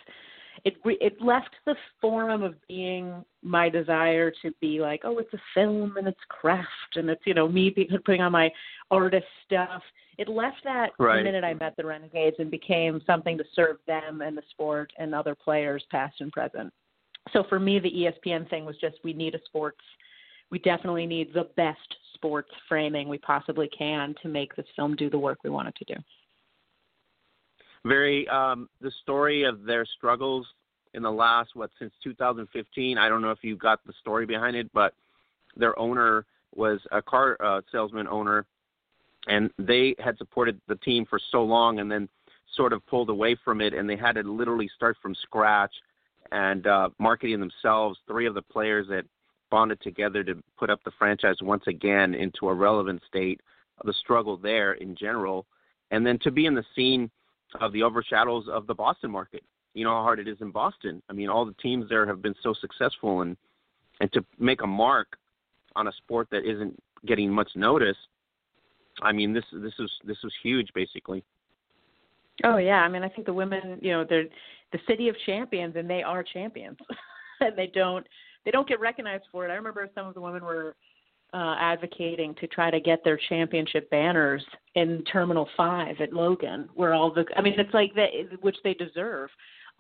it 0.65 0.75
it 0.85 1.21
left 1.21 1.51
the 1.67 1.75
forum 2.01 2.43
of 2.43 2.55
being 2.69 3.25
my 3.43 3.69
desire 3.69 4.33
to 4.43 4.53
be 4.61 4.81
like, 4.81 5.03
oh, 5.05 5.19
it's 5.19 5.33
a 5.35 5.41
film 5.55 5.97
and 5.97 6.07
it's 6.07 6.21
craft 6.29 6.97
and 6.97 7.11
it's 7.11 7.23
you 7.27 7.35
know 7.35 7.49
me 7.49 7.75
putting 8.05 8.23
on 8.23 8.33
my 8.33 8.51
artist 8.91 9.27
stuff. 9.45 9.83
It 10.23 10.29
left 10.29 10.63
that 10.63 10.93
Right. 11.01 11.17
the 11.17 11.25
minute 11.25 11.43
I 11.43 11.55
met 11.55 11.75
the 11.77 11.85
Renegades 11.85 12.37
and 12.39 12.49
became 12.49 13.03
something 13.07 13.37
to 13.39 13.45
serve 13.55 13.79
them 13.89 14.21
and 14.21 14.39
the 14.39 14.43
sport 14.51 14.93
and 14.97 15.13
other 15.17 15.35
players, 15.35 15.85
past 15.91 16.21
and 16.21 16.31
present. 16.31 16.73
So 17.33 17.43
for 17.49 17.59
me, 17.59 17.81
the 17.81 17.91
ESPN 17.91 18.49
thing 18.49 18.65
was 18.65 18.77
just 18.79 18.99
we 19.03 19.15
need 19.15 19.35
a 19.35 19.41
sports. 19.47 19.81
We 20.51 20.61
definitely 20.61 21.07
need 21.07 21.35
the 21.35 21.49
best 21.57 21.97
sports 22.15 22.51
framing 22.69 23.09
we 23.09 23.19
possibly 23.19 23.67
can 23.77 24.15
to 24.23 24.29
make 24.29 24.55
this 24.55 24.67
film 24.77 24.95
do 24.95 25.11
the 25.11 25.19
work 25.19 25.39
we 25.43 25.51
want 25.51 25.67
it 25.67 25.75
to 25.75 25.95
do. 25.97 26.01
Very 27.85 28.29
um, 28.29 28.69
the 28.81 28.93
story 29.03 29.43
of 29.43 29.65
their 29.65 29.85
struggles 29.85 30.47
in 30.95 31.03
the 31.03 31.11
last 31.11 31.57
what 31.57 31.71
since 31.81 31.93
2015. 32.05 32.97
I 32.97 33.09
don't 33.09 33.23
know 33.23 33.33
if 33.33 33.43
you 33.43 33.57
got 33.57 33.85
the 33.85 33.93
story 34.01 34.25
behind 34.25 34.55
it, 34.55 34.71
but 34.73 34.95
their 35.57 35.77
owner 35.77 36.27
was 36.55 36.79
a 36.93 37.03
car 37.03 37.37
uh, 37.43 37.61
salesman 37.73 38.07
owner, 38.07 38.47
and 39.27 39.51
they 39.59 39.95
had 39.99 40.19
supported 40.19 40.61
the 40.69 40.77
team 40.77 41.07
for 41.09 41.21
so 41.31 41.43
long, 41.43 41.79
and 41.79 41.91
then 41.91 42.09
sort 42.57 42.73
of 42.73 42.85
pulled 42.87 43.09
away 43.09 43.37
from 43.45 43.61
it, 43.61 43.73
and 43.73 43.89
they 43.89 43.97
had 43.97 44.17
to 44.17 44.23
literally 44.23 44.71
start 44.75 44.97
from 45.01 45.15
scratch 45.15 45.73
and 46.31 46.67
uh, 46.67 46.89
marketing 46.99 47.41
themselves. 47.41 47.99
Three 48.07 48.27
of 48.27 48.35
the 48.35 48.43
players 48.43 48.87
that 48.89 49.05
bonded 49.51 49.81
together 49.81 50.25
to 50.25 50.43
put 50.59 50.71
up 50.71 50.81
the 50.85 50.91
franchise 50.99 51.37
once 51.43 51.65
again 51.67 52.15
into 52.15 52.49
a 52.49 52.55
relevant 52.55 53.03
state. 53.07 53.41
The 53.85 53.95
struggle 53.95 54.37
there 54.37 54.75
in 54.75 54.95
general, 54.95 55.45
and 55.91 56.07
then 56.07 56.19
to 56.21 56.31
be 56.31 56.47
in 56.47 56.55
the 56.55 56.65
scene 56.77 57.11
of 57.61 57.73
the 57.73 57.83
overshadows 57.83 58.47
of 58.49 58.67
the 58.67 58.75
Boston 58.75 59.11
market. 59.11 59.43
You 59.75 59.85
know 59.85 59.91
how 59.91 60.03
hard 60.03 60.21
it 60.21 60.29
is 60.29 60.37
in 60.41 60.51
Boston. 60.51 61.03
I 61.09 61.15
mean, 61.15 61.29
all 61.29 61.45
the 61.45 61.55
teams 61.55 61.89
there 61.89 62.07
have 62.07 62.23
been 62.23 62.35
so 62.43 62.55
successful, 62.61 63.23
and 63.23 63.37
and 64.01 64.13
to 64.13 64.25
make 64.39 64.63
a 64.63 64.67
mark 64.67 65.17
on 65.75 65.89
a 65.89 65.93
sport 65.93 66.29
that 66.31 66.45
isn't 66.45 66.79
getting 67.07 67.31
much 67.31 67.51
notice. 67.57 67.97
I 69.01 69.13
mean, 69.13 69.33
this 69.33 69.45
this 69.53 69.73
is 69.79 69.91
this 70.05 70.19
was 70.23 70.33
huge, 70.43 70.69
basically. 70.75 71.25
Oh 72.45 72.57
yeah, 72.57 72.83
I 72.83 72.89
mean 72.89 73.03
I 73.03 73.09
think 73.09 73.27
the 73.27 73.33
women, 73.33 73.79
you 73.81 73.93
know, 73.93 74.05
they're 74.09 74.25
the 74.73 74.79
city 74.89 75.09
of 75.09 75.17
champions 75.27 75.77
and 75.77 75.89
they 75.89 76.03
are 76.03 76.23
champions. 76.23 76.79
and 77.41 77.57
they 77.57 77.71
don't 77.75 78.07
they 78.45 78.51
don't 78.51 78.69
get 78.69 78.81
recognized 78.81 79.25
for 79.31 79.47
it. 79.47 79.51
I 79.51 79.55
remember 79.55 79.89
some 79.95 80.07
of 80.07 80.15
the 80.15 80.21
women 80.21 80.45
were 80.45 80.77
uh 81.35 81.55
advocating 81.59 82.35
to 82.41 82.47
try 82.47 82.71
to 82.71 82.81
get 82.81 83.03
their 83.05 83.19
championship 83.29 83.89
banners 83.91 84.45
in 84.75 85.03
Terminal 85.11 85.49
5 85.57 86.01
at 86.01 86.13
Logan 86.13 86.69
where 86.75 86.95
all 86.95 87.13
the 87.13 87.25
I 87.37 87.43
mean 87.43 87.55
it's 87.59 87.75
like 87.75 87.95
that 87.95 88.11
which 88.41 88.57
they 88.65 88.75
deserve. 88.75 89.31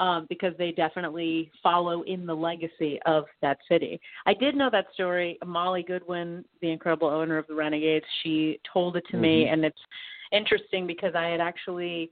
Um, 0.00 0.26
because 0.28 0.52
they 0.58 0.72
definitely 0.72 1.52
follow 1.62 2.02
in 2.02 2.26
the 2.26 2.34
legacy 2.34 2.98
of 3.06 3.24
that 3.40 3.58
city. 3.68 4.00
I 4.26 4.34
did 4.34 4.56
know 4.56 4.68
that 4.70 4.86
story. 4.94 5.38
Molly 5.46 5.84
Goodwin, 5.84 6.44
the 6.60 6.70
incredible 6.70 7.08
owner 7.08 7.38
of 7.38 7.46
the 7.46 7.54
Renegades, 7.54 8.06
she 8.22 8.58
told 8.72 8.96
it 8.96 9.04
to 9.10 9.16
me, 9.16 9.44
Mhm. 9.44 9.52
and 9.52 9.64
it's 9.64 9.80
interesting 10.32 10.86
because 10.86 11.14
I 11.14 11.26
had 11.26 11.40
actually 11.40 12.10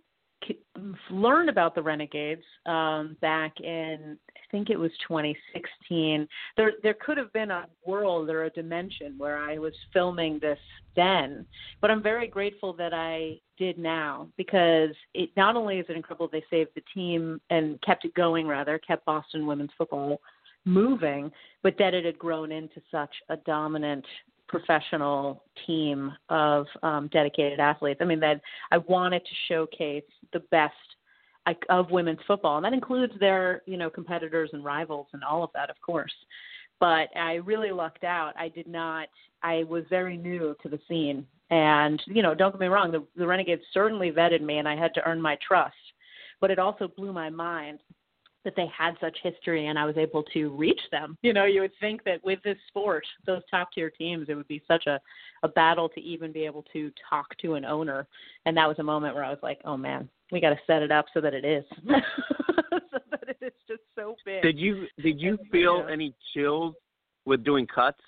learned 1.11 1.49
about 1.49 1.75
the 1.75 1.83
Renegades 1.83 2.43
um, 2.67 3.17
back 3.21 3.61
in 3.61 4.19
I 4.37 4.41
think 4.51 4.71
it 4.71 4.79
was 4.79 4.91
2016. 5.07 6.27
There 6.57 6.73
there 6.83 6.95
could 6.95 7.17
have 7.17 7.33
been 7.33 7.51
a 7.51 7.67
world 7.87 8.31
or 8.31 8.45
a 8.45 8.51
dimension 8.51 9.15
where 9.19 9.39
I 9.39 9.59
was 9.59 9.75
filming 9.93 10.39
this 10.41 10.59
then, 10.97 11.47
but 11.81 11.91
I'm 11.91 12.03
very 12.03 12.27
grateful 12.27 12.73
that 12.75 12.93
I 12.93 13.39
did 13.59 13.79
now 13.79 14.29
because 14.37 14.91
it 15.15 15.31
not 15.37 15.57
only 15.57 15.79
is 15.79 15.87
it 15.89 15.97
incredible 15.97 16.29
they 16.31 16.45
saved 16.51 16.71
the 16.75 16.83
team 16.95 17.41
and 17.51 17.81
kept 17.83 18.05
it 18.05 18.15
going 18.15 18.47
rather 18.47 18.79
kept 18.79 19.05
Boston 19.05 19.47
women's 19.47 19.71
football 19.77 20.21
moving, 20.65 21.31
but 21.63 21.75
that 21.79 21.95
it 21.95 22.05
had 22.05 22.19
grown 22.19 22.53
into 22.53 22.81
such 22.91 23.15
a 23.29 23.37
dominant 23.39 24.05
professional 24.51 25.45
team 25.67 26.13
of 26.29 26.67
um, 26.83 27.09
dedicated 27.13 27.61
athletes. 27.61 28.01
I 28.03 28.05
mean, 28.05 28.21
that 28.21 28.41
I 28.73 28.79
wanted 28.79 29.23
to 29.25 29.31
showcase 29.49 30.03
the 30.33 30.41
best 30.51 30.75
of 31.69 31.91
women's 31.91 32.19
football, 32.27 32.57
and 32.57 32.65
that 32.65 32.73
includes 32.73 33.13
their, 33.21 33.63
you 33.65 33.77
know, 33.77 33.89
competitors 33.89 34.51
and 34.53 34.65
rivals 34.65 35.07
and 35.13 35.23
all 35.25 35.43
of 35.43 35.51
that, 35.55 35.71
of 35.71 35.81
course. 35.81 36.13
But 36.81 37.09
I 37.17 37.35
really 37.35 37.71
lucked 37.71 38.05
out. 38.05 38.33
I 38.37 38.49
did 38.49 38.67
not. 38.67 39.09
I 39.43 39.65
was 39.65 39.85
very 39.89 40.17
new 40.17 40.57
to 40.63 40.69
the 40.69 40.81
scene, 40.89 41.27
And 41.51 42.03
you 42.07 42.23
know, 42.23 42.35
don't 42.35 42.53
get 42.53 42.61
me 42.61 42.67
wrong, 42.67 42.91
the, 42.91 43.05
the 43.17 43.27
Renegades 43.27 43.63
certainly 43.73 44.11
vetted 44.11 44.43
me, 44.43 44.59
and 44.59 44.69
I 44.69 44.77
had 44.77 44.95
to 44.95 45.05
earn 45.07 45.21
my 45.21 45.39
trust. 45.47 45.75
But 46.41 46.51
it 46.51 46.59
also 46.59 46.89
blew 46.89 47.13
my 47.13 47.31
mind 47.31 47.81
that 48.45 48.55
they 48.57 48.67
had 48.77 48.95
such 49.01 49.17
history 49.23 49.67
and 49.67 49.79
I 49.79 49.85
was 49.85 49.97
able 49.97 50.23
to 50.33 50.51
reach 50.51 50.81
them. 50.91 51.19
You 51.23 51.33
know, 51.33 51.45
you 51.45 51.61
would 51.61 51.73
think 51.81 52.05
that 52.05 52.25
with 52.25 52.43
this 52.43 52.57
sport, 52.69 53.05
those 53.27 53.43
top 53.51 53.71
tier 53.73 53.91
teams, 53.91 54.27
it 54.29 54.35
would 54.35 54.49
be 54.49 54.63
such 54.67 54.87
a, 54.87 55.01
a 55.43 55.49
battle 55.49 55.89
to 55.91 56.01
even 56.01 56.33
be 56.33 56.45
able 56.45 56.65
to 56.73 56.91
talk 57.09 57.27
to 57.43 57.55
an 57.55 57.65
owner. 57.65 58.07
And 58.47 58.57
that 58.57 58.69
was 58.69 58.79
a 58.79 58.83
moment 58.83 59.15
where 59.15 59.25
I 59.25 59.31
was 59.31 59.39
like, 59.43 59.61
oh 59.65 59.77
man, 59.77 60.09
we 60.33 60.41
got 60.41 60.51
to 60.51 60.59
set 60.67 60.83
it 60.83 60.91
up 60.91 61.07
so 61.13 61.21
that 61.21 61.35
it 61.35 61.45
is. 61.45 61.65
so 62.91 62.99
that 63.11 63.29
it 63.29 63.39
is 63.43 63.53
just 63.69 63.83
so 63.95 64.17
big. 64.25 64.43
Did 64.43 64.59
you 64.59 64.87
did 65.03 65.21
you 65.21 65.39
feel 65.53 65.87
any 65.91 66.15
chills 66.33 66.75
with 67.27 67.45
doing 67.45 67.67
cuts 67.67 68.01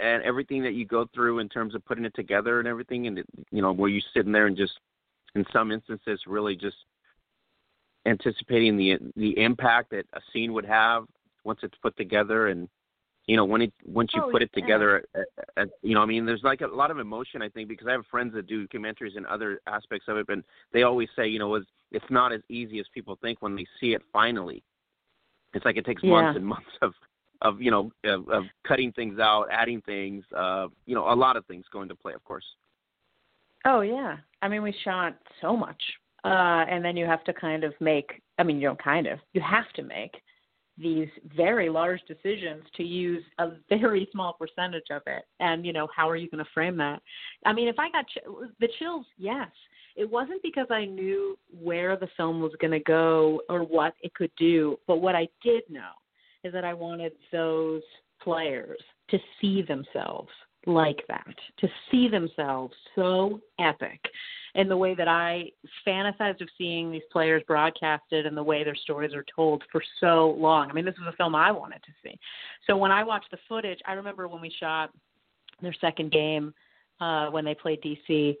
and 0.00 0.22
everything 0.22 0.62
that 0.62 0.74
you 0.74 0.86
go 0.86 1.06
through 1.14 1.38
in 1.38 1.48
terms 1.48 1.74
of 1.74 1.84
putting 1.84 2.04
it 2.04 2.14
together 2.14 2.58
and 2.58 2.68
everything 2.68 3.06
and 3.06 3.22
you 3.50 3.62
know 3.62 3.72
were 3.72 3.88
you 3.88 4.00
sitting 4.14 4.32
there 4.32 4.46
and 4.46 4.56
just 4.56 4.72
in 5.34 5.44
some 5.52 5.70
instances 5.70 6.20
really 6.26 6.56
just 6.56 6.76
anticipating 8.06 8.76
the 8.76 8.98
the 9.16 9.38
impact 9.38 9.90
that 9.90 10.04
a 10.14 10.20
scene 10.32 10.52
would 10.52 10.64
have 10.64 11.04
once 11.44 11.60
it's 11.62 11.76
put 11.82 11.96
together 11.96 12.48
and 12.48 12.68
you 13.26 13.36
know 13.36 13.44
when 13.44 13.62
it 13.62 13.72
once 13.84 14.10
you 14.14 14.22
oh, 14.24 14.30
put 14.30 14.42
it 14.42 14.50
yeah. 14.54 14.60
together 14.60 15.04
at, 15.14 15.26
at, 15.56 15.68
you 15.82 15.94
know 15.94 16.02
i 16.02 16.06
mean 16.06 16.26
there's 16.26 16.42
like 16.42 16.60
a 16.62 16.66
lot 16.66 16.90
of 16.90 16.98
emotion 16.98 17.42
i 17.42 17.48
think 17.48 17.68
because 17.68 17.86
i 17.86 17.92
have 17.92 18.04
friends 18.10 18.34
that 18.34 18.46
do 18.46 18.66
documentaries 18.66 19.16
and 19.16 19.24
other 19.26 19.60
aspects 19.66 20.06
of 20.08 20.16
it 20.16 20.26
but 20.26 20.38
they 20.72 20.82
always 20.82 21.08
say 21.14 21.26
you 21.28 21.38
know 21.38 21.54
it's 21.54 21.66
it's 21.92 22.04
not 22.10 22.32
as 22.32 22.40
easy 22.48 22.80
as 22.80 22.86
people 22.92 23.16
think 23.22 23.40
when 23.40 23.54
they 23.54 23.66
see 23.80 23.92
it 23.92 24.02
finally 24.12 24.62
it's 25.54 25.64
like 25.64 25.76
it 25.76 25.84
takes 25.84 26.02
Yeah. 26.02 26.10
months 26.10 26.36
and 26.36 26.46
months 26.46 26.70
of 26.82 26.92
of 27.42 27.62
you 27.62 27.70
know 27.70 27.92
of, 28.04 28.28
of 28.28 28.44
cutting 28.66 28.90
things 28.92 29.20
out 29.20 29.46
adding 29.52 29.80
things 29.82 30.24
uh 30.36 30.66
you 30.86 30.94
know 30.96 31.12
a 31.12 31.14
lot 31.14 31.36
of 31.36 31.46
things 31.46 31.64
go 31.72 31.82
into 31.82 31.94
play 31.94 32.14
of 32.14 32.24
course 32.24 32.44
Oh 33.64 33.80
yeah. 33.80 34.16
I 34.40 34.48
mean, 34.48 34.62
we 34.62 34.74
shot 34.84 35.16
so 35.40 35.56
much, 35.56 35.80
uh, 36.24 36.64
and 36.68 36.84
then 36.84 36.96
you 36.96 37.06
have 37.06 37.24
to 37.24 37.32
kind 37.32 37.64
of 37.64 37.74
make. 37.80 38.22
I 38.38 38.42
mean, 38.42 38.60
you 38.60 38.68
don't 38.68 38.82
kind 38.82 39.06
of. 39.06 39.18
You 39.32 39.40
have 39.40 39.70
to 39.74 39.82
make 39.82 40.14
these 40.78 41.08
very 41.36 41.68
large 41.68 42.00
decisions 42.08 42.62
to 42.76 42.82
use 42.82 43.22
a 43.38 43.50
very 43.68 44.08
small 44.12 44.34
percentage 44.34 44.86
of 44.90 45.02
it. 45.06 45.24
And 45.40 45.66
you 45.66 45.72
know, 45.72 45.88
how 45.94 46.08
are 46.08 46.16
you 46.16 46.30
going 46.30 46.44
to 46.44 46.50
frame 46.52 46.76
that? 46.78 47.02
I 47.44 47.52
mean, 47.52 47.68
if 47.68 47.78
I 47.78 47.90
got 47.90 48.06
ch- 48.08 48.52
the 48.60 48.68
chills, 48.78 49.06
yes. 49.18 49.48
It 49.94 50.10
wasn't 50.10 50.42
because 50.42 50.68
I 50.70 50.86
knew 50.86 51.38
where 51.60 51.96
the 51.96 52.08
film 52.16 52.40
was 52.40 52.52
going 52.60 52.70
to 52.70 52.80
go 52.80 53.42
or 53.50 53.60
what 53.60 53.92
it 54.00 54.14
could 54.14 54.30
do, 54.38 54.78
but 54.86 55.02
what 55.02 55.14
I 55.14 55.28
did 55.42 55.64
know 55.68 55.90
is 56.44 56.52
that 56.54 56.64
I 56.64 56.72
wanted 56.72 57.12
those 57.30 57.82
players 58.22 58.78
to 59.10 59.18
see 59.40 59.60
themselves 59.60 60.30
like 60.66 61.04
that, 61.08 61.34
to 61.58 61.68
see 61.90 62.08
themselves 62.08 62.72
so 62.94 63.40
epic. 63.58 64.00
And 64.54 64.70
the 64.70 64.76
way 64.76 64.94
that 64.94 65.08
I 65.08 65.50
fantasized 65.86 66.42
of 66.42 66.48
seeing 66.58 66.92
these 66.92 67.02
players 67.10 67.42
broadcasted 67.46 68.26
and 68.26 68.36
the 68.36 68.42
way 68.42 68.64
their 68.64 68.74
stories 68.74 69.14
are 69.14 69.24
told 69.34 69.62
for 69.72 69.82
so 69.98 70.36
long. 70.38 70.70
I 70.70 70.74
mean, 70.74 70.84
this 70.84 70.94
was 70.98 71.12
a 71.12 71.16
film 71.16 71.34
I 71.34 71.50
wanted 71.50 71.82
to 71.84 71.92
see. 72.02 72.18
So 72.66 72.76
when 72.76 72.90
I 72.90 73.02
watched 73.02 73.30
the 73.30 73.38
footage, 73.48 73.78
I 73.86 73.94
remember 73.94 74.28
when 74.28 74.42
we 74.42 74.54
shot 74.60 74.90
their 75.62 75.74
second 75.80 76.12
game 76.12 76.52
uh, 77.00 77.28
when 77.28 77.44
they 77.44 77.54
played 77.54 77.80
DC. 77.82 78.36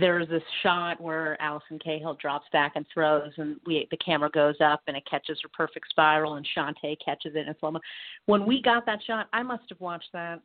There's 0.00 0.28
this 0.28 0.42
shot 0.62 1.00
where 1.00 1.40
Allison 1.40 1.78
Cahill 1.78 2.14
drops 2.20 2.46
back 2.52 2.72
and 2.74 2.84
throws, 2.92 3.30
and 3.36 3.56
we 3.64 3.86
the 3.92 3.96
camera 3.98 4.28
goes 4.28 4.56
up 4.60 4.82
and 4.88 4.96
it 4.96 5.04
catches 5.08 5.38
her 5.42 5.48
perfect 5.52 5.86
spiral, 5.88 6.34
and 6.34 6.46
Chante 6.52 6.96
catches 7.04 7.36
it 7.36 7.46
in 7.46 7.54
slow 7.60 7.70
mo. 7.70 7.80
When 8.26 8.44
we 8.44 8.60
got 8.60 8.86
that 8.86 8.98
shot, 9.06 9.28
I 9.32 9.44
must 9.44 9.62
have 9.68 9.80
watched 9.80 10.08
that 10.12 10.40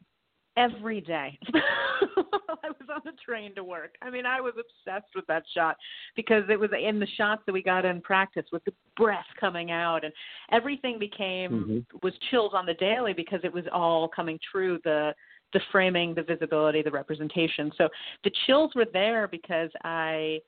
every 0.58 1.02
day. 1.02 1.38
I 1.54 2.70
was 2.70 2.90
on 2.94 3.02
the 3.06 3.12
train 3.26 3.54
to 3.56 3.64
work. 3.64 3.96
I 4.02 4.10
mean, 4.10 4.26
I 4.26 4.42
was 4.42 4.54
obsessed 4.54 5.14
with 5.16 5.26
that 5.28 5.44
shot 5.54 5.78
because 6.16 6.44
it 6.50 6.60
was 6.60 6.70
in 6.80 7.00
the 7.00 7.08
shots 7.18 7.42
that 7.46 7.54
we 7.54 7.62
got 7.62 7.86
in 7.86 8.02
practice 8.02 8.46
with 8.52 8.64
the 8.66 8.74
breath 8.96 9.26
coming 9.40 9.72
out 9.72 10.04
and 10.04 10.14
everything 10.52 11.00
became 11.00 11.86
Mhm. 11.92 12.04
was 12.04 12.18
chills 12.30 12.54
on 12.54 12.66
the 12.66 12.74
daily 12.76 13.14
because 13.14 13.44
it 13.44 13.52
was 13.52 13.68
all 13.68 14.08
coming 14.08 14.40
true 14.40 14.80
the 14.84 15.16
the 15.54 15.60
framing, 15.72 16.16
the 16.16 16.24
visibility, 16.24 16.82
the 16.82 16.90
representation. 16.90 17.72
So 17.78 17.88
the 18.24 18.32
chills 18.46 18.74
were 18.74 18.86
there 18.86 19.28
because 19.28 19.70
I 19.84 20.42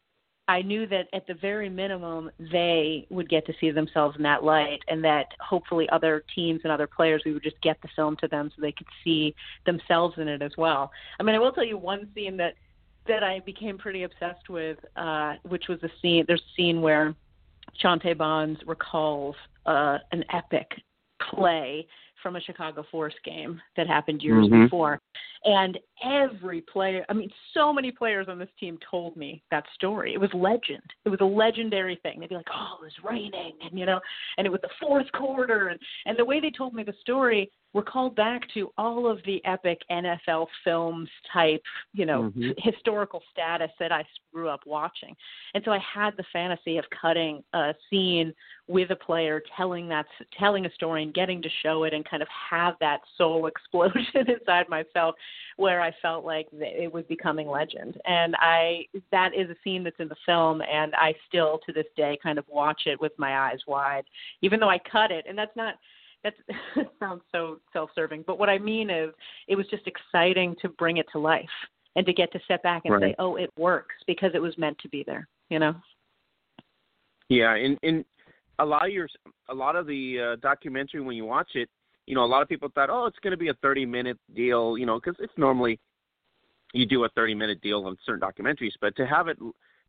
I 0.48 0.62
knew 0.62 0.86
that 0.88 1.08
at 1.12 1.26
the 1.26 1.34
very 1.34 1.70
minimum 1.70 2.30
they 2.52 3.08
would 3.10 3.30
get 3.30 3.46
to 3.48 3.54
see 3.60 3.72
themselves 3.72 4.16
in 4.18 4.24
that 4.24 4.44
light 4.44 4.80
and 4.88 5.04
that 5.04 5.28
hopefully 5.40 5.90
other 5.92 6.24
teams 6.36 6.62
and 6.64 6.72
other 6.72 6.88
players 6.88 7.24
we 7.26 7.34
would 7.34 7.44
just 7.44 7.60
get 7.62 7.82
the 7.82 7.88
film 7.96 8.16
to 8.18 8.28
them 8.28 8.52
so 8.56 8.62
they 8.62 8.72
could 8.72 8.88
see 9.04 9.34
themselves 9.66 10.16
in 10.18 10.28
it 10.28 10.42
as 10.42 10.52
well. 10.58 10.92
I 11.20 11.24
mean 11.24 11.36
I 11.36 11.40
will 11.40 11.52
tell 11.52 11.66
you 11.66 11.78
one 11.78 12.08
scene 12.14 12.38
that 12.38 12.56
that 13.08 13.24
I 13.24 13.40
became 13.40 13.78
pretty 13.78 14.02
obsessed 14.04 14.50
with, 14.50 14.80
uh, 14.96 15.36
which 15.48 15.66
was 15.68 15.80
a 15.84 15.90
scene 16.02 16.26
there's 16.28 16.42
a 16.42 16.56
scene 16.56 16.82
where 16.82 17.16
Chante 17.82 18.14
Bonds 18.14 18.60
recalls 18.68 19.36
uh, 19.66 19.98
an 20.12 20.24
epic 20.32 20.72
play 21.32 21.88
from 22.26 22.38
a 22.38 22.42
Chicago 22.42 22.84
Force 22.90 23.14
game 23.24 23.62
that 23.78 23.86
happened 23.86 24.24
years 24.24 24.48
Mhm. 24.48 24.64
before. 24.64 25.00
And 25.44 25.78
every 26.02 26.62
player, 26.62 27.06
I 27.08 27.14
mean, 27.14 27.32
so 27.54 27.72
many 27.72 27.92
players 27.92 28.28
on 28.28 28.40
this 28.40 28.50
team 28.60 28.80
told 28.80 29.16
me 29.16 29.44
that 29.52 29.70
story. 29.76 30.16
It 30.16 30.20
was 30.20 30.34
legend. 30.34 30.82
It 31.06 31.10
was 31.10 31.22
a 31.22 31.26
legendary 31.26 31.98
thing. 31.98 32.20
They'd 32.20 32.30
be 32.30 32.36
like, 32.36 32.50
oh, 32.52 32.80
it 32.82 32.86
was 32.86 33.04
raining, 33.04 33.54
and, 33.62 33.78
you 33.78 33.86
know, 33.86 34.02
and 34.40 34.48
it 34.48 34.50
was 34.50 34.62
the 34.62 34.72
fourth 34.82 35.12
quarter. 35.12 35.68
And, 35.68 35.80
and 36.08 36.18
the 36.18 36.26
way 36.26 36.40
they 36.40 36.50
told 36.50 36.74
me 36.74 36.82
the 36.82 36.94
story 36.94 37.52
were 37.76 37.84
called 37.84 38.16
back 38.16 38.42
to 38.54 38.72
all 38.78 39.06
of 39.06 39.20
the 39.26 39.44
epic 39.44 39.82
NFL 39.92 40.48
films 40.64 41.10
type, 41.32 41.62
you 41.94 42.06
know, 42.06 42.32
Mhm. 42.32 42.58
historical 42.58 43.22
status 43.34 43.70
that 43.80 43.92
I 43.92 44.06
grew 44.32 44.48
up 44.48 44.66
watching. 44.66 45.16
And 45.54 45.64
so 45.66 45.74
I 45.74 45.80
had 45.80 46.16
the 46.16 46.24
fantasy 46.24 46.78
of 46.78 46.90
cutting 46.90 47.44
a 47.52 47.76
scene 47.90 48.34
with 48.68 48.92
a 48.92 48.96
player 48.96 49.42
telling 49.58 49.90
that 49.90 50.08
telling 50.32 50.66
a 50.66 50.72
story 50.72 51.04
and 51.04 51.14
getting 51.14 51.42
to 51.42 51.50
show 51.50 51.84
it 51.84 51.94
and 51.94 52.06
kind 52.06 52.24
of 52.24 52.30
have 52.30 52.80
that 52.80 53.02
soul 53.18 53.46
explosion 53.54 54.30
inside 54.30 54.70
myself 54.70 55.16
where 55.58 55.82
I 55.82 55.92
felt 56.02 56.24
like 56.24 56.48
it 56.54 56.92
was 56.92 57.04
becoming 57.08 57.50
legend. 57.50 58.00
And 58.06 58.38
I 58.40 58.88
that 59.12 59.34
is 59.36 59.50
a 59.50 59.56
scene 59.66 59.84
that's 59.84 60.00
in 60.00 60.08
the 60.08 60.16
film 60.26 60.62
and 60.62 60.96
I 60.96 61.14
still 61.28 61.60
to 61.66 61.74
this 61.74 61.88
day 61.98 62.18
kind 62.24 62.40
of 62.40 62.48
watch 62.48 62.88
it 62.88 63.02
with 63.02 63.12
my 63.20 63.38
eyes 63.38 63.60
wide 63.68 64.06
even 64.42 64.62
though 64.62 64.70
I 64.70 64.80
cut 64.80 65.12
it 65.12 65.26
and 65.28 65.38
that's 65.38 65.56
not 65.58 65.78
that 66.76 66.88
sounds 67.00 67.22
so 67.32 67.60
self-serving 67.74 68.24
but 68.26 68.40
what 68.40 68.50
I 68.50 68.58
mean 68.58 68.90
is 68.90 69.10
it 69.48 69.56
was 69.56 69.68
just 69.68 69.84
exciting 69.88 70.56
to 70.62 70.70
bring 70.70 70.98
it 70.98 71.06
to 71.12 71.20
life 71.20 71.46
and 71.96 72.06
to 72.06 72.14
get 72.14 72.32
to 72.34 72.40
step 72.46 72.64
back 72.64 72.84
and 72.86 73.02
say 73.02 73.16
oh 73.20 73.36
it 73.36 73.50
works 73.58 73.96
because 74.08 74.32
it 74.34 74.42
was 74.42 74.58
meant 74.58 74.78
to 74.80 74.90
be 74.90 75.04
there 75.06 75.28
you 75.50 75.60
know? 75.60 75.76
Yeah, 77.30 77.56
and 77.56 77.78
and 77.84 78.06
a 78.60 78.66
lot 78.66 78.86
of 78.86 78.94
your 78.94 79.08
a 79.50 79.54
lot 79.54 79.76
of 79.76 79.88
the 79.88 80.34
uh, 80.34 80.36
documentary 80.42 81.02
when 81.02 81.16
you 81.16 81.26
watch 81.26 81.52
it, 81.56 81.70
you 82.06 82.16
know, 82.16 82.24
a 82.24 82.28
lot 82.28 82.42
of 82.42 82.50
people 82.50 82.70
thought, 82.74 82.90
oh, 82.90 83.06
it's 83.06 83.18
going 83.24 83.32
to 83.32 83.38
be 83.38 83.50
a 83.50 83.54
30 83.56 83.86
minute 83.86 84.18
deal, 84.36 84.78
you 84.78 84.86
know, 84.86 85.00
because 85.00 85.16
it's 85.20 85.34
normally 85.38 85.80
you 86.74 86.86
do 86.86 87.04
a 87.06 87.10
30 87.10 87.36
minute 87.36 87.62
deal 87.62 87.86
on 87.86 87.98
certain 88.06 88.22
documentaries, 88.22 88.74
but 88.80 88.96
to 88.96 89.08
have 89.08 89.28
it 89.28 89.38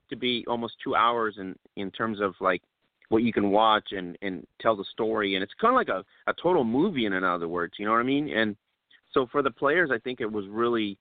to 0.09 0.17
be 0.17 0.45
almost 0.49 0.75
two 0.83 0.95
hours 0.95 1.37
in 1.39 1.55
in 1.77 1.91
terms 1.91 2.21
of 2.21 2.35
like 2.41 2.63
what 3.09 3.23
you 3.23 3.33
can 3.33 3.51
watch 3.51 3.93
and 3.93 4.17
and 4.23 4.47
tell 4.61 4.77
the 4.77 4.85
story, 4.93 5.35
and 5.35 5.43
it's 5.43 5.53
kind 5.61 5.73
of 5.73 5.77
like 5.77 5.89
a 5.89 6.05
a 6.31 6.35
total 6.43 6.65
movie 6.65 7.07
in 7.07 7.13
other 7.25 7.49
words, 7.49 7.75
you 7.79 7.87
know 7.87 7.93
what 7.93 8.01
I 8.01 8.05
mean? 8.05 8.29
And 8.31 8.57
so 9.13 9.27
for 9.31 9.43
the 9.43 9.51
players, 9.51 9.91
I 9.93 9.99
think 9.99 10.21
it 10.21 10.31
was 10.31 10.47
really, 10.49 10.99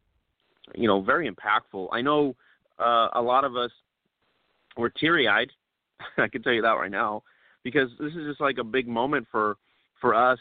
you 0.74 0.88
know, 0.88 1.02
very 1.02 1.30
impactful. 1.30 1.90
I 1.92 2.02
know 2.02 2.36
uh, 2.80 3.10
a 3.14 3.22
lot 3.22 3.44
of 3.44 3.56
us 3.56 3.72
were 4.78 4.90
teary 4.90 5.28
eyed. 5.28 5.52
I 6.18 6.28
can 6.28 6.42
tell 6.42 6.54
you 6.54 6.62
that 6.62 6.72
right 6.72 6.92
now 6.92 7.24
because 7.64 7.90
this 8.00 8.14
is 8.14 8.28
just 8.28 8.40
like 8.40 8.58
a 8.58 8.64
big 8.64 8.88
moment 8.88 9.28
for 9.32 9.58
for 10.00 10.14
us 10.14 10.40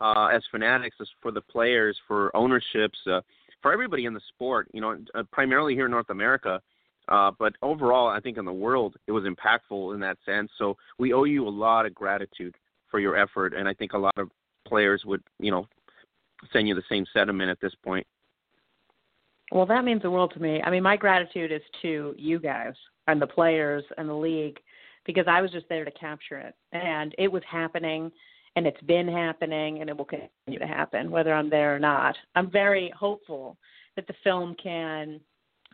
uh, 0.00 0.26
as 0.26 0.42
fanatics, 0.50 0.96
as 1.00 1.08
for 1.20 1.30
the 1.32 1.40
players, 1.40 1.96
for 2.06 2.34
ownerships, 2.36 2.98
uh, 3.10 3.20
for 3.62 3.72
everybody 3.72 4.04
in 4.04 4.14
the 4.14 4.20
sport. 4.28 4.68
You 4.72 4.80
know, 4.80 4.96
uh, 5.14 5.22
primarily 5.32 5.74
here 5.74 5.86
in 5.86 5.90
North 5.90 6.10
America, 6.10 6.60
uh, 7.10 7.32
but 7.38 7.54
overall, 7.62 8.08
I 8.08 8.20
think 8.20 8.38
in 8.38 8.44
the 8.44 8.52
world, 8.52 8.96
it 9.06 9.12
was 9.12 9.24
impactful 9.24 9.94
in 9.94 10.00
that 10.00 10.16
sense. 10.24 10.50
So 10.58 10.76
we 10.98 11.12
owe 11.12 11.24
you 11.24 11.46
a 11.46 11.50
lot 11.50 11.84
of 11.84 11.94
gratitude 11.94 12.54
for 12.90 13.00
your 13.00 13.16
effort, 13.16 13.52
and 13.52 13.68
I 13.68 13.74
think 13.74 13.92
a 13.92 13.98
lot 13.98 14.16
of 14.16 14.30
players 14.66 15.02
would, 15.04 15.22
you 15.38 15.50
know, 15.50 15.66
send 16.52 16.68
you 16.68 16.74
the 16.74 16.82
same 16.88 17.04
sentiment 17.12 17.50
at 17.50 17.60
this 17.60 17.74
point. 17.84 18.06
Well, 19.52 19.66
that 19.66 19.84
means 19.84 20.02
the 20.02 20.10
world 20.10 20.32
to 20.34 20.40
me. 20.40 20.62
I 20.62 20.70
mean, 20.70 20.84
my 20.84 20.96
gratitude 20.96 21.50
is 21.50 21.62
to 21.82 22.14
you 22.16 22.38
guys 22.38 22.74
and 23.08 23.20
the 23.20 23.26
players 23.26 23.82
and 23.98 24.08
the 24.08 24.14
league 24.14 24.58
because 25.04 25.24
I 25.26 25.40
was 25.40 25.50
just 25.50 25.68
there 25.68 25.84
to 25.84 25.90
capture 25.90 26.38
it. 26.38 26.54
And 26.72 27.14
it 27.18 27.30
was 27.30 27.42
happening 27.50 28.12
and 28.54 28.66
it's 28.66 28.80
been 28.82 29.08
happening 29.08 29.80
and 29.80 29.90
it 29.90 29.96
will 29.96 30.04
continue 30.04 30.60
to 30.60 30.66
happen 30.66 31.10
whether 31.10 31.34
I'm 31.34 31.50
there 31.50 31.74
or 31.74 31.80
not. 31.80 32.16
I'm 32.36 32.50
very 32.50 32.92
hopeful 32.96 33.56
that 33.96 34.06
the 34.06 34.14
film 34.22 34.54
can 34.62 35.20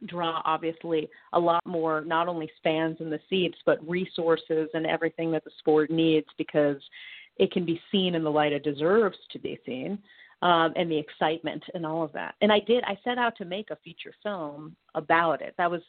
draw 0.05 0.43
obviously 0.45 1.09
a 1.33 1.41
lot 1.41 1.65
more 1.67 2.03
not 2.03 2.29
only 2.29 2.51
fans 2.63 2.99
in 3.01 3.09
the 3.09 3.21
seats 3.31 3.57
but 3.65 3.87
resources 3.89 4.69
and 4.75 4.87
everything 4.87 5.33
that 5.33 5.43
the 5.45 5.51
sport 5.59 5.91
needs 5.91 6.27
because 6.37 6.77
it 7.39 7.51
can 7.51 7.65
be 7.65 7.81
seen 7.91 8.15
in 8.15 8.23
the 8.23 8.31
light 8.31 8.53
it 8.53 8.63
deserves 8.63 9.17
to 9.33 9.39
be 9.39 9.59
seen 9.65 9.99
um, 10.43 10.73
and 10.77 10.91
the 10.91 10.99
excitement 10.99 11.63
and 11.75 11.87
all 11.87 12.03
of 12.03 12.13
that. 12.13 12.35
And 12.41 12.53
I 12.53 12.61
did. 12.61 12.85
I 12.85 12.99
set 13.05 13.19
out 13.19 13.37
to 13.39 13.45
make 13.45 13.71
a 13.71 13.77
feature 13.77 14.13
film 14.23 14.77
about 14.95 15.41
it. 15.41 15.55
That 15.59 15.71
was, 15.71 15.81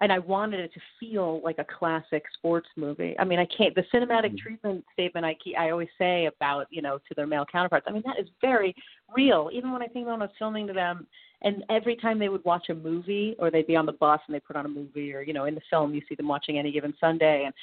and 0.00 0.12
I 0.12 0.18
wanted 0.18 0.60
it 0.60 0.72
to 0.74 0.80
feel 0.98 1.40
like 1.42 1.58
a 1.58 1.66
classic 1.78 2.24
sports 2.34 2.68
movie. 2.76 3.14
I 3.18 3.24
mean, 3.24 3.38
I 3.38 3.46
can't. 3.46 3.74
The 3.74 3.84
cinematic 3.92 4.26
mm-hmm. 4.26 4.36
treatment 4.36 4.84
statement 4.92 5.26
I 5.26 5.34
keep, 5.42 5.58
I 5.58 5.70
always 5.70 5.88
say 5.98 6.26
about 6.26 6.66
you 6.70 6.82
know 6.82 6.98
to 6.98 7.14
their 7.14 7.26
male 7.26 7.46
counterparts. 7.50 7.86
I 7.88 7.92
mean, 7.92 8.02
that 8.06 8.20
is 8.20 8.28
very 8.40 8.74
real. 9.14 9.50
Even 9.52 9.72
when 9.72 9.82
I 9.82 9.86
think 9.86 10.06
when 10.06 10.14
I 10.14 10.18
was 10.18 10.30
filming 10.38 10.66
to 10.68 10.72
them, 10.72 11.06
and 11.42 11.64
every 11.70 11.96
time 11.96 12.18
they 12.18 12.28
would 12.28 12.44
watch 12.44 12.68
a 12.68 12.74
movie 12.74 13.36
or 13.38 13.50
they'd 13.50 13.66
be 13.66 13.76
on 13.76 13.86
the 13.86 13.92
bus 13.92 14.20
and 14.26 14.34
they 14.34 14.40
put 14.40 14.56
on 14.56 14.66
a 14.66 14.68
movie 14.68 15.12
or 15.14 15.22
you 15.22 15.32
know 15.32 15.44
in 15.44 15.54
the 15.54 15.60
film 15.70 15.94
you 15.94 16.02
see 16.08 16.14
them 16.14 16.28
watching 16.28 16.58
any 16.58 16.72
given 16.72 16.94
Sunday 17.00 17.44
and 17.44 17.54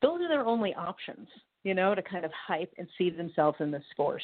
those 0.00 0.20
are 0.20 0.28
their 0.28 0.44
only 0.44 0.74
options 0.74 1.28
you 1.64 1.74
know, 1.74 1.94
to 1.94 2.02
kind 2.02 2.24
of 2.24 2.30
hype 2.46 2.72
and 2.78 2.88
see 2.98 3.10
themselves 3.10 3.56
in 3.60 3.70
the 3.70 3.80
sport. 3.90 4.22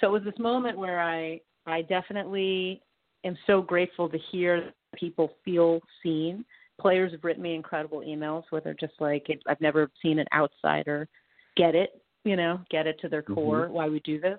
So 0.00 0.06
it 0.06 0.10
was 0.10 0.24
this 0.24 0.38
moment 0.38 0.78
where 0.78 1.00
I 1.00 1.40
I 1.66 1.82
definitely 1.82 2.80
am 3.24 3.36
so 3.46 3.60
grateful 3.60 4.08
to 4.08 4.18
hear 4.30 4.72
people 4.94 5.32
feel 5.44 5.80
seen. 6.02 6.44
Players 6.80 7.12
have 7.12 7.24
written 7.24 7.42
me 7.42 7.54
incredible 7.54 8.00
emails 8.00 8.44
where 8.50 8.60
they're 8.62 8.74
just 8.74 8.94
like, 9.00 9.26
I've 9.46 9.60
never 9.60 9.90
seen 10.00 10.18
an 10.18 10.26
outsider 10.32 11.08
get 11.56 11.74
it, 11.74 12.00
you 12.24 12.36
know, 12.36 12.60
get 12.70 12.86
it 12.86 12.98
to 13.00 13.08
their 13.08 13.22
mm-hmm. 13.22 13.34
core 13.34 13.64
mm-hmm. 13.64 13.74
why 13.74 13.88
we 13.88 14.00
do 14.00 14.20
this. 14.20 14.38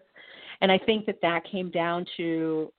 And 0.62 0.72
I 0.72 0.80
think 0.80 1.06
that 1.06 1.22
that 1.22 1.44
came 1.50 1.70
down 1.70 2.06
to 2.18 2.72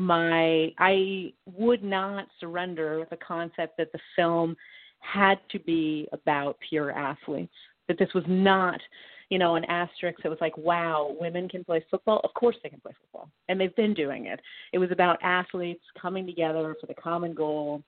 my 0.00 0.72
I 0.78 1.32
would 1.44 1.84
not 1.84 2.26
surrender 2.40 3.06
the 3.10 3.16
concept 3.16 3.76
that 3.76 3.92
the 3.92 3.98
film 4.16 4.56
had 5.00 5.38
to 5.50 5.58
be 5.58 6.08
about 6.12 6.56
pure 6.66 6.90
athletes 6.90 7.52
that 7.86 7.98
this 7.98 8.08
was 8.14 8.24
not 8.26 8.80
you 9.28 9.38
know 9.38 9.56
an 9.56 9.64
asterisk 9.66 10.22
that 10.22 10.30
was 10.30 10.40
like 10.40 10.56
wow 10.56 11.14
women 11.20 11.48
can 11.48 11.62
play 11.64 11.84
football? 11.90 12.20
Of 12.24 12.32
course 12.34 12.56
they 12.62 12.70
can 12.70 12.80
play 12.80 12.92
football. 12.98 13.30
And 13.48 13.60
they've 13.60 13.76
been 13.76 13.94
doing 13.94 14.26
it. 14.26 14.40
It 14.72 14.78
was 14.78 14.90
about 14.90 15.18
athletes 15.22 15.84
coming 16.00 16.26
together 16.26 16.74
for 16.80 16.86
the 16.86 16.94
common 16.94 17.34
goal 17.34 17.82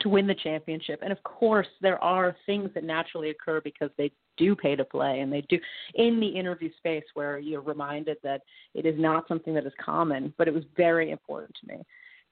to 0.00 0.08
win 0.08 0.26
the 0.26 0.34
championship 0.34 1.00
and 1.02 1.12
of 1.12 1.22
course 1.22 1.66
there 1.80 2.02
are 2.02 2.36
things 2.46 2.70
that 2.74 2.84
naturally 2.84 3.30
occur 3.30 3.60
because 3.60 3.90
they 3.96 4.10
do 4.36 4.56
pay 4.56 4.74
to 4.74 4.84
play 4.84 5.20
and 5.20 5.32
they 5.32 5.42
do 5.42 5.58
in 5.94 6.18
the 6.18 6.26
interview 6.26 6.70
space 6.78 7.04
where 7.14 7.38
you're 7.38 7.60
reminded 7.60 8.16
that 8.22 8.40
it 8.74 8.86
is 8.86 8.98
not 8.98 9.28
something 9.28 9.54
that 9.54 9.66
is 9.66 9.72
common 9.84 10.32
but 10.38 10.48
it 10.48 10.54
was 10.54 10.64
very 10.76 11.10
important 11.10 11.54
to 11.60 11.76
me 11.76 11.82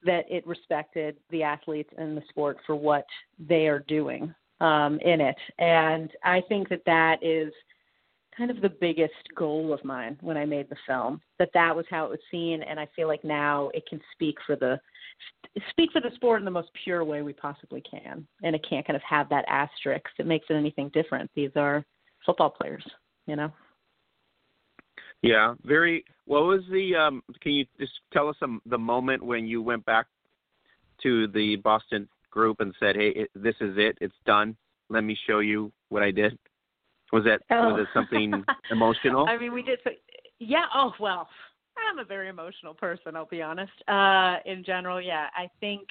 that 0.03 0.25
it 0.29 0.45
respected 0.47 1.17
the 1.29 1.43
athletes 1.43 1.91
and 1.97 2.17
the 2.17 2.23
sport 2.29 2.57
for 2.65 2.75
what 2.75 3.05
they 3.39 3.67
are 3.67 3.79
doing 3.87 4.33
um, 4.59 4.99
in 4.99 5.21
it. 5.21 5.35
And 5.59 6.11
I 6.23 6.41
think 6.47 6.69
that 6.69 6.85
that 6.85 7.17
is 7.23 7.51
kind 8.35 8.51
of 8.51 8.61
the 8.61 8.69
biggest 8.69 9.13
goal 9.35 9.73
of 9.73 9.83
mine 9.83 10.17
when 10.21 10.37
I 10.37 10.45
made 10.45 10.69
the 10.69 10.75
film. 10.87 11.21
That 11.39 11.49
that 11.53 11.75
was 11.75 11.85
how 11.89 12.05
it 12.05 12.09
was 12.09 12.19
seen, 12.29 12.63
and 12.63 12.79
I 12.79 12.87
feel 12.95 13.07
like 13.07 13.23
now 13.23 13.69
it 13.73 13.87
can 13.87 13.99
speak 14.13 14.37
for 14.45 14.55
the 14.55 14.79
speak 15.69 15.91
for 15.91 16.01
the 16.01 16.13
sport 16.15 16.39
in 16.39 16.45
the 16.45 16.51
most 16.51 16.69
pure 16.83 17.03
way 17.03 17.21
we 17.21 17.33
possibly 17.33 17.81
can, 17.81 18.25
and 18.43 18.55
it 18.55 18.65
can't 18.67 18.85
kind 18.85 18.95
of 18.95 19.03
have 19.03 19.29
that 19.29 19.45
asterisk 19.47 20.05
that 20.17 20.27
makes 20.27 20.47
it 20.49 20.53
anything 20.53 20.89
different. 20.93 21.29
These 21.35 21.51
are 21.55 21.85
football 22.25 22.49
players, 22.49 22.83
you 23.27 23.35
know. 23.35 23.51
Yeah, 25.21 25.55
very. 25.63 26.03
What 26.25 26.43
was 26.43 26.61
the? 26.71 26.95
Um, 26.95 27.23
can 27.41 27.51
you 27.51 27.65
just 27.79 27.93
tell 28.11 28.29
us 28.29 28.35
some, 28.39 28.61
the 28.65 28.77
moment 28.77 29.23
when 29.23 29.45
you 29.45 29.61
went 29.61 29.85
back 29.85 30.07
to 31.03 31.27
the 31.27 31.57
Boston 31.57 32.07
group 32.31 32.59
and 32.59 32.73
said, 32.79 32.95
"Hey, 32.95 33.09
it, 33.09 33.29
this 33.35 33.55
is 33.61 33.77
it. 33.77 33.97
It's 34.01 34.15
done. 34.25 34.55
Let 34.89 35.03
me 35.03 35.17
show 35.27 35.39
you 35.39 35.71
what 35.89 36.01
I 36.01 36.11
did." 36.11 36.37
Was 37.11 37.23
that 37.25 37.41
oh. 37.51 37.73
was 37.73 37.81
it 37.81 37.87
something 37.93 38.43
emotional? 38.71 39.27
I 39.27 39.37
mean, 39.37 39.53
we 39.53 39.61
did. 39.61 39.79
Yeah. 40.39 40.65
Oh 40.73 40.93
well, 40.99 41.27
I'm 41.89 41.99
a 41.99 42.05
very 42.05 42.29
emotional 42.29 42.73
person. 42.73 43.15
I'll 43.15 43.25
be 43.25 43.41
honest. 43.41 43.71
Uh, 43.87 44.37
in 44.45 44.63
general, 44.63 45.01
yeah. 45.01 45.27
I 45.35 45.49
think 45.59 45.87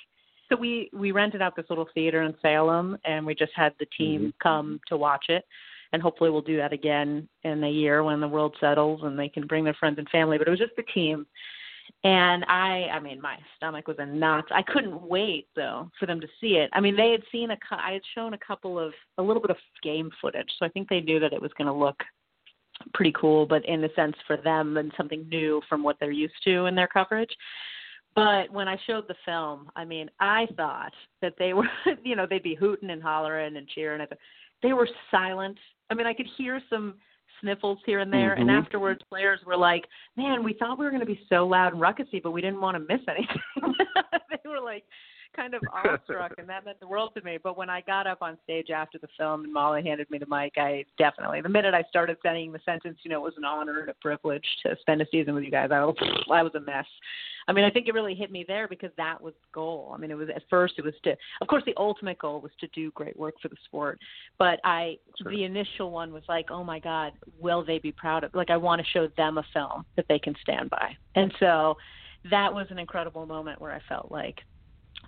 so. 0.49 0.57
We 0.57 0.91
we 0.93 1.13
rented 1.13 1.43
out 1.43 1.57
this 1.57 1.67
little 1.69 1.89
theater 1.95 2.23
in 2.23 2.35
Salem, 2.43 2.97
and 3.05 3.25
we 3.25 3.35
just 3.35 3.53
had 3.55 3.75
the 3.79 3.87
team 3.97 4.21
mm-hmm. 4.21 4.49
come 4.49 4.81
to 4.89 4.97
watch 4.97 5.27
it. 5.29 5.45
And 5.93 6.01
hopefully, 6.01 6.31
we'll 6.31 6.41
do 6.41 6.57
that 6.57 6.73
again 6.73 7.29
in 7.43 7.65
a 7.65 7.71
year 7.71 8.05
when 8.05 8.21
the 8.21 8.29
world 8.29 8.57
settles 8.61 9.01
and 9.03 9.19
they 9.19 9.29
can 9.29 9.47
bring 9.47 9.65
their 9.65 9.75
friends 9.75 9.99
and 9.99 10.09
family. 10.11 10.39
But 10.39 10.47
it 10.47 10.51
was 10.51 10.61
just 10.61 10.77
the 10.77 10.85
team 10.95 11.27
and 12.05 12.45
I, 12.47 12.89
I 12.93 13.01
mean, 13.01 13.21
my 13.21 13.37
stomach 13.57 13.89
was 13.89 13.97
in 13.99 14.19
knots. 14.19 14.49
I 14.51 14.63
couldn't 14.63 15.03
wait 15.03 15.49
though 15.57 15.91
for 15.99 16.07
them 16.07 16.21
to 16.21 16.27
see 16.41 16.57
it. 16.57 16.71
I 16.73 16.81
mean, 16.81 16.97
they 16.97 17.11
had 17.11 17.23
seen 17.31 17.51
a, 17.51 17.57
I 17.71 17.93
had 17.93 18.03
shown 18.15 18.35
a 18.35 18.39
couple 18.39 18.79
of, 18.79 18.93
a 19.19 19.23
little 19.23 19.43
bit 19.43 19.51
of 19.51 19.57
game 19.83 20.11
footage, 20.21 20.51
so 20.59 20.67
I 20.67 20.69
think 20.71 20.89
they 20.89 21.01
knew 21.01 21.21
that 21.21 21.33
it 21.33 21.43
was 21.43 21.53
going 21.57 21.67
to 21.67 21.73
look 21.73 21.97
pretty 22.95 23.13
cool, 23.19 23.47
but 23.47 23.65
in 23.67 23.81
the 23.81 23.91
sense 23.95 24.17
for 24.27 24.37
them 24.37 24.77
and 24.77 24.93
something 24.97 25.29
new 25.29 25.61
from 25.69 25.83
what 25.83 25.97
they're 26.01 26.11
used 26.11 26.35
to 26.45 26.67
in 26.67 26.75
their 26.75 26.89
coverage. 26.89 27.31
But 28.15 28.51
when 28.51 28.69
I 28.69 28.77
showed 28.87 29.07
the 29.07 29.15
film, 29.25 29.71
I 29.77 29.85
mean, 29.85 30.11
I 30.19 30.47
thought 30.57 30.93
that 31.23 31.35
they 31.39 31.53
were, 31.55 31.69
you 32.03 32.17
know, 32.17 32.27
they'd 32.29 32.43
be 32.43 32.55
hooting 32.55 32.91
and 32.91 33.03
hollering 33.03 33.57
and 33.57 33.69
cheering. 33.69 34.05
They 34.63 34.73
were 34.73 34.89
silent. 35.11 35.59
I 35.91 35.95
mean, 35.95 36.07
I 36.07 36.15
could 36.15 36.29
hear 36.37 36.61
some 36.71 36.95
sniffles 37.41 37.79
here 37.87 38.01
and 38.01 38.13
there. 38.13 38.31
Mm-hmm. 38.31 38.49
And 38.49 38.51
afterwards, 38.51 39.01
players 39.09 39.41
were 39.47 39.57
like, 39.57 39.87
"Man, 40.17 40.45
we 40.45 40.55
thought 40.55 40.79
we 40.79 40.85
were 40.85 40.91
going 40.91 41.01
to 41.01 41.07
be 41.07 41.21
so 41.29 41.47
loud 41.47 41.73
and 41.73 41.83
ruckusy, 41.83 42.23
but 42.23 42.31
we 42.31 42.41
didn't 42.41 42.61
want 42.61 42.77
to 42.77 42.81
miss 42.81 43.05
anything." 43.09 43.43
they 44.31 44.49
were 44.49 44.61
like 44.61 44.85
kind 45.35 45.55
of 45.55 45.63
awestruck, 45.73 46.33
and 46.39 46.49
that 46.49 46.65
meant 46.65 46.81
the 46.81 46.87
world 46.87 47.13
to 47.17 47.23
me. 47.23 47.39
But 47.43 47.57
when 47.57 47.71
I 47.71 47.81
got 47.83 48.07
up 48.07 48.19
on 48.23 48.39
stage 48.45 48.71
after 48.71 48.99
the 48.99 49.09
film 49.19 49.45
and 49.45 49.53
Molly 49.53 49.83
handed 49.83 50.11
me 50.11 50.19
the 50.19 50.27
mic, 50.27 50.55
I 50.57 50.85
definitely, 50.99 51.41
the 51.41 51.49
minute 51.49 51.75
I 51.75 51.83
started 51.89 52.17
saying 52.23 52.53
the 52.53 52.61
sentence, 52.65 52.99
you 53.03 53.11
know, 53.11 53.19
it 53.19 53.25
was 53.25 53.35
an 53.37 53.45
honor 53.45 53.81
and 53.81 53.91
a 53.91 53.95
privilege 53.95 54.45
to 54.65 54.77
spend 54.81 55.03
a 55.03 55.07
season 55.11 55.35
with 55.35 55.45
you 55.45 55.51
guys. 55.51 55.71
I 55.73 55.85
was, 55.85 55.97
I 56.31 56.43
was 56.43 56.55
a 56.55 56.61
mess. 56.61 56.87
I 57.49 57.53
mean, 57.53 57.65
I 57.65 57.71
think 57.71 57.89
it 57.89 57.95
really 57.95 58.15
hit 58.15 58.31
me 58.31 58.45
there 58.47 58.69
because 58.69 58.91
that 58.97 59.21
was 59.21 59.35
the 59.35 59.49
goal. 59.53 59.93
I 59.95 59.99
mean, 59.99 60.11
it 60.11 60.17
was 60.17 60.29
at 60.35 60.43
first 60.49 60.75
it 60.79 60.85
was 60.85 60.95
to, 61.05 61.17
of 61.41 61.49
course, 61.49 61.63
the 61.67 61.75
ultimate 61.77 62.19
goal 62.19 62.41
was 62.41 62.53
to 62.61 62.69
do 62.69 62.91
great 62.93 63.19
work 63.19 63.35
for 63.41 63.49
the 63.49 63.57
sport, 63.65 63.99
but 64.39 64.61
I, 64.63 64.99
sure. 65.21 65.33
the 65.33 65.45
initial 65.45 65.91
one 65.91 66.13
was 66.13 66.23
like, 66.29 66.51
oh 66.51 66.63
my 66.63 66.79
God, 66.79 67.13
will 67.39 67.65
they 67.65 67.79
be 67.79 67.93
proud 67.93 68.25
of? 68.25 68.35
Like, 68.35 68.51
I 68.51 68.57
want 68.57 68.81
to 68.81 68.87
show 68.93 69.09
them 69.17 69.39
a 69.39 69.45
film 69.53 69.85
that 69.97 70.07
they 70.09 70.19
can 70.19 70.35
stand 70.43 70.71
by, 70.71 70.97
and 71.17 71.33
so 71.41 71.77
that 72.31 72.53
was 72.53 72.67
an 72.71 72.79
incredible 72.79 73.27
moment 73.27 73.61
where 73.61 73.73
I 73.73 73.81
felt 73.89 74.13
like 74.13 74.41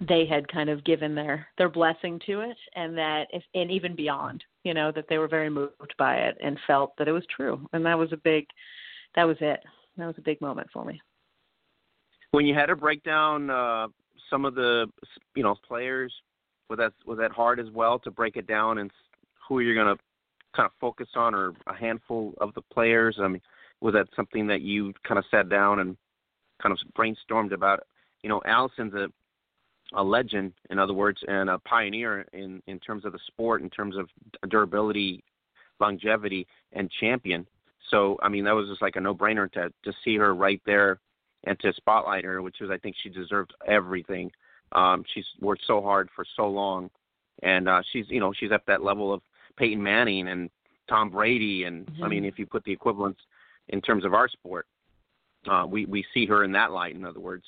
they 0.01 0.27
had 0.27 0.49
kind 0.49 0.69
of 0.69 0.85
given 0.85 1.15
their 1.15 1.47
their 1.59 1.69
blessing 1.69 2.21
to 2.27 2.41
it 2.41 2.57
and 2.75 2.97
that 2.97 3.27
if 3.33 3.43
and 3.55 3.71
even 3.71 3.95
beyond 3.95 4.43
you 4.65 4.75
know 4.75 4.91
that 4.91 5.05
they 5.09 5.19
were 5.19 5.29
very 5.29 5.51
moved 5.51 5.95
by 5.99 6.17
it 6.17 6.37
and 6.43 6.59
felt 6.67 6.93
that 6.99 7.09
it 7.09 7.13
was 7.13 7.25
true 7.35 7.65
and 7.73 7.85
that 7.85 7.99
was 7.99 8.13
a 8.13 8.17
big 8.17 8.47
that 9.15 9.25
was 9.25 9.37
it 9.41 9.61
that 9.97 10.07
was 10.07 10.17
a 10.19 10.23
big 10.23 10.41
moment 10.41 10.67
for 10.73 10.85
me 10.85 11.01
when 12.33 12.47
you 12.47 12.55
had 12.55 12.67
to 12.67 12.77
break 12.77 13.03
down 13.05 13.51
uh, 13.51 13.87
some 14.29 14.45
of 14.45 14.55
the 14.55 14.87
you 15.37 15.43
know 15.43 15.55
players, 15.67 16.13
was 16.69 16.79
that 16.79 16.93
was 17.07 17.19
that 17.19 17.31
hard 17.31 17.61
as 17.61 17.71
well 17.73 17.99
to 18.01 18.11
break 18.11 18.37
it 18.37 18.47
down 18.47 18.79
and 18.79 18.91
who 19.47 19.61
you're 19.61 19.75
going 19.75 19.95
to 19.95 20.03
kind 20.57 20.67
of 20.67 20.73
focus 20.81 21.09
on, 21.15 21.35
or 21.35 21.53
a 21.67 21.75
handful 21.75 22.35
of 22.41 22.53
the 22.55 22.63
players? 22.73 23.19
I 23.21 23.29
mean, 23.29 23.43
was 23.81 23.95
that 23.95 24.09
something 24.17 24.47
that 24.49 24.63
you 24.63 24.93
kind 25.07 25.19
of 25.19 25.25
sat 25.31 25.49
down 25.49 25.79
and 25.79 25.97
kind 26.61 26.73
of 26.73 26.79
brainstormed 26.99 27.53
about? 27.53 27.81
You 28.23 28.31
know, 28.31 28.41
Allison's 28.47 28.95
a 28.95 29.09
a 29.95 30.03
legend, 30.03 30.53
in 30.71 30.79
other 30.79 30.95
words, 30.95 31.19
and 31.27 31.51
a 31.51 31.59
pioneer 31.61 32.27
in 32.33 32.63
in 32.67 32.79
terms 32.79 33.05
of 33.05 33.13
the 33.13 33.19
sport, 33.27 33.63
in 33.63 33.71
terms 33.71 33.97
of 33.97 34.09
durability, 34.51 35.23
longevity, 35.81 36.47
and 36.73 36.91
champion. 37.01 37.47
So, 37.91 38.19
I 38.23 38.29
mean, 38.29 38.45
that 38.45 38.55
was 38.55 38.69
just 38.69 38.83
like 38.83 38.97
a 38.97 39.01
no-brainer 39.01 39.51
to 39.53 39.73
to 39.85 39.93
see 40.05 40.17
her 40.17 40.35
right 40.35 40.61
there 40.65 41.01
and 41.45 41.59
to 41.61 41.73
spotlight 41.75 42.25
her, 42.25 42.43
which 42.43 42.57
was 42.61 42.71
I 42.71 42.79
think 42.79 42.97
she 43.03 43.09
deserved 43.09 43.53
everything. 43.67 44.31
Um, 44.73 45.05
she's 45.13 45.27
worked 45.41 45.65
so 45.67 45.83
hard 45.83 46.09
for 46.15 46.25
so 46.37 46.49
long, 46.49 46.91
and 47.43 47.69
uh, 47.69 47.83
she's 47.93 48.07
you 48.09 48.21
know 48.21 48.33
she's 48.33 48.53
at 48.53 48.67
that 48.67 48.83
level 48.83 49.13
of 49.13 49.21
Peyton 49.57 49.83
Manning 49.83 50.29
and 50.29 50.51
Tom 50.89 51.11
Brady, 51.11 51.65
and 51.65 51.87
mm-hmm. 51.87 52.05
I 52.05 52.09
mean 52.09 52.25
if 52.25 52.39
you 52.39 52.47
put 52.47 52.65
the 52.65 52.73
equivalents 52.73 53.21
in 53.69 53.81
terms 53.81 54.05
of 54.05 54.15
our 54.15 54.29
sport, 54.29 54.67
uh, 55.51 55.67
we 55.69 55.85
we 55.87 56.05
see 56.15 56.27
her 56.27 56.45
in 56.45 56.53
that 56.53 56.73
light. 56.73 56.95
In 56.95 57.05
other 57.05 57.21
words, 57.21 57.45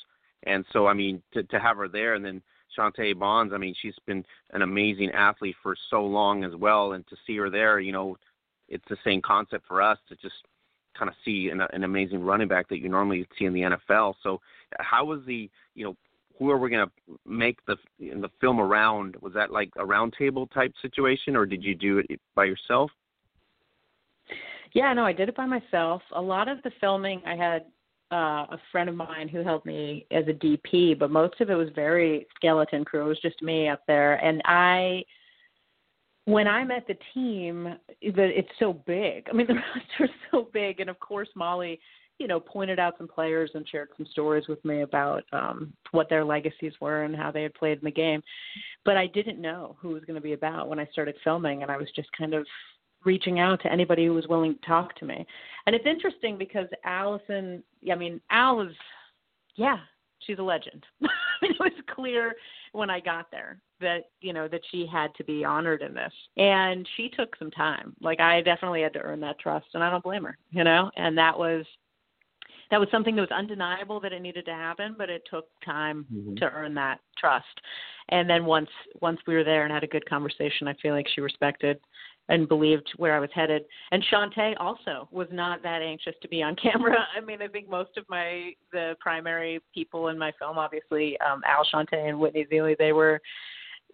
and 0.46 0.64
so 0.72 0.86
I 0.86 0.94
mean 0.94 1.22
to 1.32 1.42
to 1.44 1.58
have 1.58 1.76
her 1.76 1.88
there, 1.88 2.14
and 2.14 2.24
then 2.24 2.42
Chanté 2.78 3.18
Bonds, 3.18 3.52
I 3.54 3.58
mean 3.58 3.74
she's 3.80 3.94
been 4.06 4.24
an 4.52 4.62
amazing 4.62 5.10
athlete 5.10 5.56
for 5.62 5.76
so 5.90 6.04
long 6.04 6.44
as 6.44 6.54
well, 6.54 6.92
and 6.92 7.06
to 7.08 7.16
see 7.26 7.36
her 7.36 7.50
there, 7.50 7.80
you 7.80 7.92
know, 7.92 8.16
it's 8.68 8.84
the 8.88 8.96
same 9.04 9.22
concept 9.22 9.66
for 9.66 9.82
us 9.82 9.98
to 10.08 10.16
just 10.16 10.34
kind 10.98 11.08
of 11.08 11.14
see 11.24 11.50
an, 11.50 11.60
an 11.72 11.84
amazing 11.84 12.22
running 12.22 12.48
back 12.48 12.68
that 12.68 12.78
you 12.78 12.88
normally 12.88 13.26
see 13.38 13.44
in 13.44 13.52
the 13.52 13.62
NFL. 13.62 14.14
So, 14.22 14.40
how 14.78 15.04
was 15.04 15.20
the 15.26 15.50
you 15.74 15.84
know 15.84 15.96
who 16.38 16.50
are 16.50 16.58
we 16.58 16.70
going 16.70 16.86
to 16.86 17.18
make 17.26 17.64
the 17.66 17.76
in 17.98 18.20
the 18.20 18.30
film 18.40 18.60
around? 18.60 19.16
Was 19.20 19.32
that 19.34 19.50
like 19.50 19.70
a 19.76 19.84
roundtable 19.84 20.50
type 20.52 20.72
situation, 20.82 21.36
or 21.36 21.46
did 21.46 21.62
you 21.62 21.74
do 21.74 22.02
it 22.08 22.20
by 22.34 22.44
yourself? 22.44 22.90
Yeah, 24.72 24.92
no, 24.92 25.04
I 25.04 25.12
did 25.12 25.28
it 25.28 25.36
by 25.36 25.46
myself. 25.46 26.02
A 26.16 26.20
lot 26.20 26.48
of 26.48 26.60
the 26.62 26.72
filming, 26.80 27.22
I 27.24 27.36
had 27.36 27.66
uh, 28.12 28.46
a 28.50 28.58
friend 28.70 28.88
of 28.88 28.94
mine 28.94 29.28
who 29.28 29.42
helped 29.42 29.66
me 29.66 30.06
as 30.10 30.24
a 30.28 30.32
DP, 30.32 30.98
but 30.98 31.10
most 31.10 31.40
of 31.40 31.50
it 31.50 31.54
was 31.54 31.68
very 31.74 32.26
skeleton 32.36 32.84
crew. 32.84 33.04
It 33.04 33.08
was 33.08 33.20
just 33.20 33.42
me 33.42 33.68
up 33.68 33.82
there, 33.86 34.14
and 34.24 34.42
I 34.44 35.04
when 36.26 36.48
I 36.48 36.64
met 36.64 36.86
the 36.86 36.96
team, 37.12 37.74
it's 38.00 38.48
so 38.58 38.72
big. 38.72 39.26
I 39.28 39.34
mean, 39.34 39.46
the 39.48 39.54
roster's 39.54 40.16
so 40.30 40.48
big, 40.52 40.80
and 40.80 40.88
of 40.88 40.98
course, 41.00 41.28
Molly 41.34 41.80
you 42.18 42.28
know, 42.28 42.38
pointed 42.38 42.78
out 42.78 42.94
some 42.96 43.08
players 43.08 43.50
and 43.54 43.68
shared 43.68 43.88
some 43.96 44.06
stories 44.06 44.46
with 44.48 44.64
me 44.64 44.82
about 44.82 45.24
um, 45.32 45.72
what 45.90 46.08
their 46.08 46.24
legacies 46.24 46.72
were 46.80 47.02
and 47.02 47.16
how 47.16 47.30
they 47.30 47.42
had 47.42 47.54
played 47.54 47.78
in 47.78 47.84
the 47.84 47.90
game. 47.90 48.22
But 48.84 48.96
I 48.96 49.08
didn't 49.08 49.40
know 49.40 49.76
who 49.80 49.88
was 49.88 50.04
going 50.04 50.14
to 50.14 50.20
be 50.20 50.32
about 50.32 50.68
when 50.68 50.78
I 50.78 50.86
started 50.92 51.16
filming, 51.24 51.62
and 51.62 51.72
I 51.72 51.76
was 51.76 51.88
just 51.96 52.08
kind 52.16 52.34
of 52.34 52.46
reaching 53.04 53.40
out 53.40 53.60
to 53.62 53.72
anybody 53.72 54.06
who 54.06 54.14
was 54.14 54.26
willing 54.28 54.54
to 54.54 54.66
talk 54.66 54.94
to 54.96 55.04
me. 55.04 55.26
And 55.66 55.74
it's 55.74 55.86
interesting 55.86 56.38
because 56.38 56.68
Allison, 56.84 57.62
I 57.90 57.94
mean, 57.94 58.20
Al 58.30 58.60
is, 58.62 58.74
yeah, 59.56 59.78
she's 60.20 60.38
a 60.38 60.42
legend. 60.42 60.84
it 61.42 61.56
was 61.60 61.72
clear 61.94 62.34
when 62.72 62.90
I 62.90 63.00
got 63.00 63.30
there 63.30 63.58
that 63.80 64.10
you 64.20 64.32
know 64.32 64.48
that 64.48 64.62
she 64.70 64.86
had 64.90 65.14
to 65.16 65.24
be 65.24 65.44
honored 65.44 65.82
in 65.82 65.94
this, 65.94 66.12
and 66.36 66.88
she 66.96 67.08
took 67.08 67.36
some 67.36 67.50
time. 67.50 67.94
Like 68.00 68.20
I 68.20 68.40
definitely 68.40 68.82
had 68.82 68.92
to 68.94 69.00
earn 69.00 69.20
that 69.20 69.38
trust, 69.38 69.66
and 69.74 69.82
I 69.82 69.90
don't 69.90 70.04
blame 70.04 70.24
her. 70.24 70.36
You 70.50 70.64
know, 70.64 70.90
and 70.96 71.16
that 71.18 71.38
was 71.38 71.64
that 72.70 72.80
was 72.80 72.88
something 72.90 73.14
that 73.16 73.22
was 73.22 73.30
undeniable 73.30 74.00
that 74.00 74.12
it 74.12 74.22
needed 74.22 74.44
to 74.46 74.54
happen, 74.54 74.94
but 74.96 75.10
it 75.10 75.22
took 75.30 75.46
time 75.64 76.06
mm-hmm. 76.12 76.34
to 76.36 76.50
earn 76.50 76.74
that 76.74 77.00
trust. 77.18 77.60
And 78.08 78.28
then 78.28 78.44
once 78.44 78.70
once 79.00 79.20
we 79.26 79.34
were 79.34 79.44
there 79.44 79.64
and 79.64 79.72
had 79.72 79.84
a 79.84 79.88
good 79.88 80.08
conversation, 80.08 80.68
I 80.68 80.74
feel 80.74 80.94
like 80.94 81.06
she 81.14 81.20
respected 81.20 81.78
and 82.28 82.48
believed 82.48 82.90
where 82.96 83.14
I 83.14 83.20
was 83.20 83.30
headed. 83.34 83.64
And 83.90 84.02
Chanté 84.12 84.54
also 84.58 85.08
was 85.10 85.28
not 85.30 85.62
that 85.62 85.82
anxious 85.82 86.14
to 86.22 86.28
be 86.28 86.42
on 86.42 86.56
camera. 86.62 87.06
I 87.16 87.20
mean, 87.20 87.42
I 87.42 87.48
think 87.48 87.68
most 87.68 87.96
of 87.96 88.04
my 88.08 88.52
the 88.72 88.96
primary 89.00 89.60
people 89.72 90.08
in 90.08 90.18
my 90.18 90.32
film, 90.38 90.58
obviously 90.58 91.18
um, 91.20 91.42
Al 91.46 91.66
Chanté 91.72 92.08
and 92.08 92.18
Whitney 92.18 92.46
Zelee, 92.50 92.76
they 92.78 92.92
were 92.92 93.20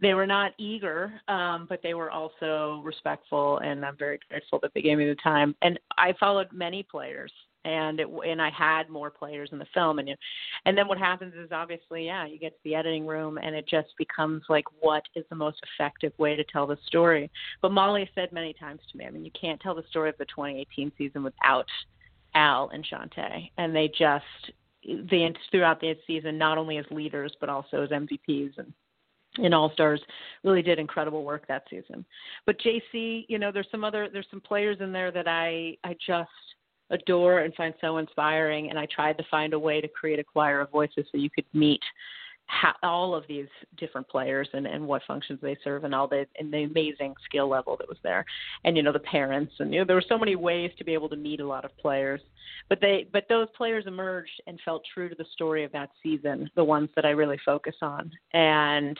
they 0.00 0.14
were 0.14 0.26
not 0.26 0.52
eager, 0.58 1.12
um, 1.28 1.66
but 1.68 1.80
they 1.82 1.92
were 1.94 2.10
also 2.10 2.80
respectful, 2.84 3.58
and 3.58 3.84
I'm 3.84 3.98
very 3.98 4.18
grateful 4.30 4.58
that 4.62 4.72
they 4.74 4.80
gave 4.80 4.96
me 4.96 5.06
the 5.06 5.16
time. 5.16 5.54
And 5.60 5.78
I 5.98 6.14
followed 6.18 6.48
many 6.52 6.82
players 6.82 7.32
and 7.64 8.00
it 8.00 8.08
and 8.26 8.40
I 8.40 8.50
had 8.50 8.88
more 8.88 9.10
players 9.10 9.50
in 9.52 9.58
the 9.58 9.66
film 9.74 9.98
and 9.98 10.08
and 10.64 10.76
then 10.76 10.88
what 10.88 10.98
happens 10.98 11.34
is 11.34 11.50
obviously 11.52 12.06
yeah 12.06 12.26
you 12.26 12.38
get 12.38 12.52
to 12.52 12.58
the 12.64 12.74
editing 12.74 13.06
room 13.06 13.38
and 13.38 13.54
it 13.54 13.68
just 13.68 13.88
becomes 13.98 14.42
like 14.48 14.64
what 14.80 15.02
is 15.14 15.24
the 15.30 15.36
most 15.36 15.58
effective 15.74 16.12
way 16.18 16.36
to 16.36 16.44
tell 16.44 16.66
the 16.66 16.78
story 16.86 17.30
but 17.60 17.72
Molly 17.72 18.08
said 18.14 18.32
many 18.32 18.52
times 18.54 18.80
to 18.90 18.98
me 18.98 19.06
I 19.06 19.10
mean 19.10 19.24
you 19.24 19.32
can't 19.38 19.60
tell 19.60 19.74
the 19.74 19.84
story 19.90 20.08
of 20.08 20.18
the 20.18 20.26
2018 20.26 20.92
season 20.96 21.22
without 21.22 21.66
Al 22.34 22.70
and 22.70 22.86
Chanté 22.86 23.50
and 23.58 23.74
they 23.74 23.88
just 23.88 24.24
they 25.10 25.32
throughout 25.50 25.80
the 25.80 25.94
season 26.06 26.38
not 26.38 26.58
only 26.58 26.78
as 26.78 26.86
leaders 26.90 27.34
but 27.40 27.48
also 27.48 27.82
as 27.82 27.90
MVPs 27.90 28.56
and 28.58 28.72
in 29.38 29.54
All 29.54 29.70
Stars 29.72 30.00
really 30.42 30.62
did 30.62 30.78
incredible 30.78 31.24
work 31.24 31.46
that 31.46 31.62
season. 31.70 32.04
But 32.46 32.58
JC, 32.58 33.26
you 33.28 33.38
know, 33.38 33.52
there's 33.52 33.68
some 33.70 33.84
other 33.84 34.08
there's 34.12 34.26
some 34.30 34.40
players 34.40 34.78
in 34.80 34.92
there 34.92 35.12
that 35.12 35.28
I 35.28 35.76
I 35.84 35.94
just 36.04 36.30
adore 36.90 37.40
and 37.40 37.54
find 37.54 37.74
so 37.80 37.98
inspiring. 37.98 38.70
And 38.70 38.78
I 38.78 38.86
tried 38.86 39.18
to 39.18 39.24
find 39.30 39.52
a 39.52 39.58
way 39.58 39.80
to 39.80 39.88
create 39.88 40.18
a 40.18 40.24
choir 40.24 40.60
of 40.60 40.70
voices 40.70 41.06
so 41.10 41.18
you 41.18 41.30
could 41.30 41.46
meet 41.52 41.80
ha- 42.50 42.76
all 42.82 43.14
of 43.14 43.24
these 43.28 43.46
different 43.76 44.08
players 44.08 44.48
and, 44.52 44.66
and 44.66 44.86
what 44.86 45.02
functions 45.06 45.38
they 45.40 45.56
serve 45.62 45.84
and 45.84 45.94
all 45.94 46.08
the 46.08 46.26
and 46.38 46.52
the 46.52 46.64
amazing 46.64 47.14
skill 47.24 47.48
level 47.48 47.76
that 47.76 47.88
was 47.88 47.98
there. 48.02 48.24
And 48.64 48.76
you 48.76 48.82
know 48.82 48.92
the 48.92 48.98
parents 48.98 49.52
and 49.60 49.72
you 49.72 49.80
know 49.80 49.86
there 49.86 49.96
were 49.96 50.04
so 50.06 50.18
many 50.18 50.36
ways 50.36 50.70
to 50.78 50.84
be 50.84 50.94
able 50.94 51.08
to 51.10 51.16
meet 51.16 51.40
a 51.40 51.46
lot 51.46 51.64
of 51.64 51.76
players. 51.78 52.20
But 52.68 52.80
they 52.80 53.06
but 53.12 53.26
those 53.28 53.48
players 53.56 53.84
emerged 53.86 54.42
and 54.46 54.58
felt 54.64 54.82
true 54.92 55.08
to 55.08 55.14
the 55.14 55.26
story 55.32 55.64
of 55.64 55.72
that 55.72 55.90
season, 56.02 56.50
the 56.56 56.64
ones 56.64 56.90
that 56.96 57.06
I 57.06 57.10
really 57.10 57.38
focus 57.44 57.76
on. 57.82 58.10
And 58.32 58.98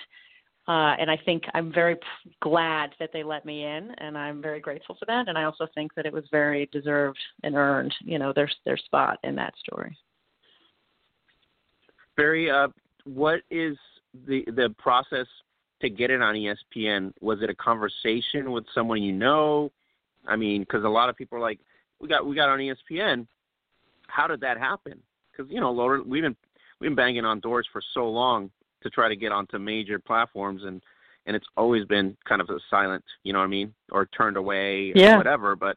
uh, 0.69 0.95
and 0.99 1.11
I 1.11 1.19
think 1.25 1.45
I'm 1.55 1.73
very 1.73 1.97
p- 1.97 2.31
glad 2.41 2.91
that 3.01 3.11
they 3.13 3.23
let 3.23 3.45
me 3.45 3.65
in, 3.65 3.91
and 3.99 4.17
I'm 4.17 4.43
very 4.43 4.61
grateful 4.61 4.97
for 4.99 5.07
that. 5.07 5.29
And 5.29 5.37
I 5.37 5.45
also 5.45 5.67
think 5.75 5.95
that 5.95 6.07
it 6.07 6.13
was 6.13 6.25
very 6.31 6.69
deserved 6.71 7.19
and 7.43 7.57
earned, 7.57 7.95
you 8.05 8.19
know, 8.19 8.33
their 8.33 8.51
their 8.65 8.77
spot 8.77 9.19
in 9.25 9.35
that 9.37 9.55
story. 9.59 9.97
Very. 12.17 12.51
Uh, 12.51 12.69
what 13.05 13.41
is 13.51 13.77
the 14.27 14.45
the 14.49 14.75
process 14.79 15.27
to 15.81 15.89
get 15.89 16.11
it 16.11 16.21
on 16.21 16.35
ESPN? 16.35 17.13
Was 17.21 17.41
it 17.43 17.49
a 17.49 17.55
conversation 17.55 18.53
with 18.53 18.65
someone 18.75 19.03
you 19.03 19.13
know? 19.13 19.73
I 20.29 20.37
mean, 20.37 20.63
because 20.63 20.85
a 20.85 20.89
lot 20.89 21.09
of 21.09 21.17
people 21.17 21.39
are 21.39 21.43
like, 21.43 21.59
we 22.01 22.09
got 22.09 22.27
we 22.27 22.37
got 22.37 22.51
on 22.51 22.59
ESPN. 22.59 23.27
How 24.09 24.27
did 24.27 24.41
that 24.43 24.59
happen? 24.59 25.01
Because 25.33 25.51
you 25.51 25.61
know, 25.61 25.71
Laura, 25.71 26.03
we've 26.03 26.23
been 26.23 26.37
we've 26.81 26.91
been 26.91 26.97
banging 26.97 27.25
on 27.25 27.41
doors 27.41 27.67
for 27.73 27.83
so 27.95 28.09
long 28.09 28.51
to 28.83 28.91
try 28.91 29.09
to 29.09 29.17
get 29.17 29.33
onto 29.33 29.59
major 29.59 29.99
platforms 29.99 30.63
and 30.65 30.83
and 31.27 31.37
it's 31.37 31.47
always 31.57 31.85
been 31.85 32.17
kind 32.27 32.41
of 32.41 32.49
a 32.49 32.59
silent, 32.71 33.05
you 33.25 33.33
know 33.33 33.41
what 33.41 33.45
I 33.45 33.49
mean, 33.49 33.75
or 33.93 34.07
turned 34.07 34.39
away, 34.39 34.93
yeah. 34.95 35.15
or 35.15 35.19
whatever. 35.19 35.55
But 35.55 35.77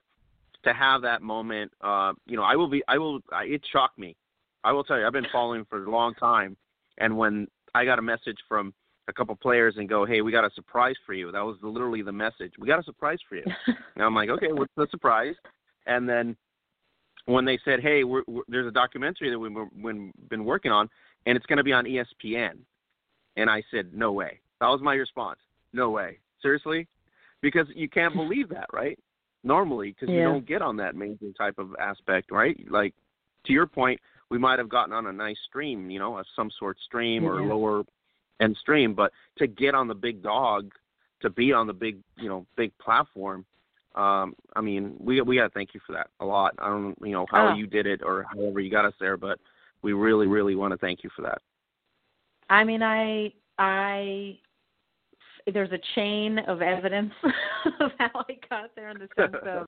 to 0.64 0.74
have 0.74 1.02
that 1.02 1.22
moment, 1.22 1.72
uh, 1.82 2.14
you 2.26 2.38
know, 2.38 2.44
I 2.44 2.56
will 2.56 2.70
be, 2.70 2.82
I 2.88 2.98
will, 2.98 3.20
I, 3.32 3.44
it 3.44 3.62
shocked 3.72 4.00
me. 4.00 4.16
I 4.64 4.72
will 4.72 4.86
tell 4.86 4.98
you, 4.98 5.06
I've 5.06 5.14
been 5.14 5.28
following 5.32 5.66
for 5.70 5.84
a 5.84 5.92
long 5.92 6.14
time, 6.16 6.56
and 6.98 7.18
when 7.18 7.48
I 7.76 7.84
got 7.84 8.00
a 8.00 8.02
message 8.02 8.38
from 8.48 8.74
a 9.08 9.14
couple 9.14 9.36
players 9.36 9.76
and 9.78 9.90
go, 9.90 10.06
hey, 10.06 10.22
we 10.22 10.32
got 10.32 10.46
a 10.46 10.52
surprise 10.56 10.96
for 11.06 11.14
you. 11.14 11.32
That 11.32 11.44
was 11.44 11.58
literally 11.62 12.02
the 12.02 12.12
message. 12.12 12.54
We 12.58 12.68
got 12.68 12.80
a 12.80 12.84
surprise 12.84 13.20
for 13.28 13.36
you. 13.36 13.44
and 13.68 14.04
I'm 14.04 14.16
like, 14.16 14.30
okay, 14.30 14.52
what's 14.52 14.72
the 14.78 14.88
surprise? 14.92 15.36
And 15.86 16.08
then 16.08 16.38
when 17.26 17.44
they 17.44 17.60
said, 17.66 17.82
hey, 17.82 18.04
we're, 18.06 18.24
we're, 18.28 18.44
there's 18.48 18.68
a 18.68 18.72
documentary 18.72 19.30
that 19.30 19.38
we've 19.38 19.54
been, 19.54 20.14
been 20.30 20.46
working 20.46 20.72
on, 20.72 20.90
and 21.26 21.36
it's 21.36 21.46
going 21.46 21.58
to 21.58 21.64
be 21.64 21.74
on 21.74 21.86
ESPN. 21.86 22.60
And 23.36 23.50
I 23.50 23.64
said, 23.72 23.94
no 23.94 24.12
way. 24.12 24.40
That 24.60 24.68
was 24.68 24.82
my 24.82 24.94
response. 24.96 25.40
No 25.74 25.90
way. 25.90 26.20
Seriously? 26.42 26.88
Because 27.42 27.68
you 27.76 27.90
can't 27.90 28.14
believe 28.16 28.50
that, 28.50 28.68
right? 28.72 28.98
Normally, 29.44 29.92
because 29.92 30.14
yeah. 30.14 30.20
you 30.20 30.24
don't 30.24 30.48
get 30.48 30.62
on 30.62 30.78
that 30.78 30.94
amazing 30.94 31.34
type 31.38 31.58
of 31.58 31.76
aspect, 31.80 32.32
right? 32.32 32.58
Like, 32.70 32.94
to 33.46 33.54
your 33.54 33.68
point, 33.68 34.00
we 34.30 34.38
might 34.38 34.58
have 34.60 34.70
gotten 34.70 34.94
on 34.94 35.08
a 35.08 35.14
nice 35.14 35.38
stream, 35.48 35.90
you 35.90 36.00
know, 36.00 36.18
a 36.18 36.24
some 36.36 36.50
sort 36.58 36.78
stream 36.86 37.24
yeah. 37.24 37.30
or 37.30 37.42
lower 37.42 37.84
end 38.42 38.56
stream, 38.60 38.94
but 38.94 39.12
to 39.38 39.48
get 39.48 39.76
on 39.76 39.88
the 39.88 39.94
big 39.94 40.24
dog, 40.24 40.72
to 41.22 41.30
be 41.30 41.52
on 41.52 41.68
the 41.68 41.74
big, 41.74 41.98
you 42.18 42.30
know, 42.30 42.46
big 42.56 42.72
platform, 42.78 43.46
um, 43.96 44.36
I 44.56 44.62
mean, 44.62 44.96
we 45.00 45.22
we 45.22 45.36
got 45.36 45.44
to 45.44 45.50
thank 45.50 45.74
you 45.74 45.80
for 45.86 45.94
that 45.94 46.08
a 46.20 46.26
lot. 46.26 46.56
I 46.58 46.68
don't, 46.68 46.98
you 47.02 47.12
know, 47.12 47.28
how 47.30 47.50
oh. 47.50 47.56
you 47.56 47.68
did 47.68 47.86
it 47.86 48.02
or 48.04 48.26
however 48.34 48.60
you 48.60 48.72
got 48.72 48.86
us 48.86 48.94
there, 49.00 49.18
but 49.18 49.40
we 49.84 49.94
really, 49.94 50.26
really 50.26 50.56
want 50.56 50.72
to 50.72 50.78
thank 50.78 51.04
you 51.04 51.12
for 51.16 51.22
that. 51.22 51.42
I 52.50 52.64
mean, 52.64 52.82
I 52.84 53.34
I 53.58 54.38
there's 55.52 55.72
a 55.72 55.80
chain 55.96 56.40
of 56.48 56.62
evidence 56.62 57.12
of 57.80 57.92
how 57.98 58.26
I 58.30 58.38
got 58.50 58.76
there 58.76 58.90
in 58.90 59.00
the 59.00 59.10
sense 59.16 59.36
of 59.46 59.68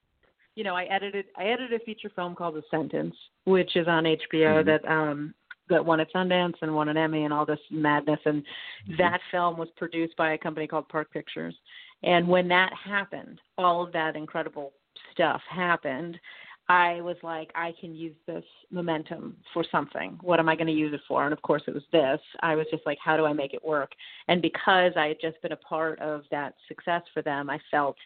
you 0.55 0.63
know, 0.63 0.75
I 0.75 0.85
edited 0.85 1.25
I 1.37 1.45
edited 1.45 1.81
a 1.81 1.83
feature 1.83 2.11
film 2.15 2.35
called 2.35 2.55
The 2.55 2.63
Sentence, 2.71 3.15
which 3.45 3.75
is 3.75 3.87
on 3.87 4.03
HBO 4.03 4.63
mm-hmm. 4.63 4.67
that 4.67 4.85
um 4.89 5.33
that 5.69 5.83
won 5.83 5.99
at 5.99 6.11
Sundance 6.13 6.53
and 6.61 6.75
won 6.75 6.89
an 6.89 6.97
Emmy 6.97 7.23
and 7.23 7.33
all 7.33 7.45
this 7.45 7.59
madness 7.71 8.19
and 8.25 8.41
mm-hmm. 8.43 8.97
that 8.97 9.19
film 9.31 9.57
was 9.57 9.69
produced 9.75 10.15
by 10.15 10.33
a 10.33 10.37
company 10.37 10.67
called 10.67 10.87
Park 10.89 11.11
Pictures. 11.11 11.55
And 12.03 12.27
when 12.27 12.47
that 12.49 12.71
happened, 12.73 13.41
all 13.57 13.83
of 13.83 13.91
that 13.93 14.15
incredible 14.15 14.73
stuff 15.11 15.41
happened. 15.49 16.19
I 16.67 17.01
was 17.01 17.17
like, 17.21 17.51
I 17.53 17.73
can 17.79 17.95
use 17.95 18.15
this 18.25 18.43
momentum 18.71 19.37
for 19.53 19.63
something. 19.71 20.17
What 20.21 20.39
am 20.39 20.49
I 20.49 20.55
going 20.55 20.67
to 20.67 20.73
use 20.73 20.93
it 20.93 21.01
for? 21.07 21.23
And 21.23 21.31
of 21.31 21.41
course, 21.43 21.61
it 21.67 21.73
was 21.73 21.83
this. 21.91 22.19
I 22.41 22.55
was 22.55 22.65
just 22.71 22.85
like, 22.85 22.97
how 23.03 23.17
do 23.17 23.25
I 23.25 23.33
make 23.33 23.53
it 23.53 23.63
work? 23.63 23.91
And 24.27 24.41
because 24.41 24.93
I 24.95 25.07
had 25.07 25.17
just 25.21 25.39
been 25.43 25.51
a 25.51 25.57
part 25.57 25.99
of 25.99 26.23
that 26.31 26.55
success 26.67 27.03
for 27.13 27.21
them, 27.21 27.49
I 27.51 27.59
felt 27.69 27.97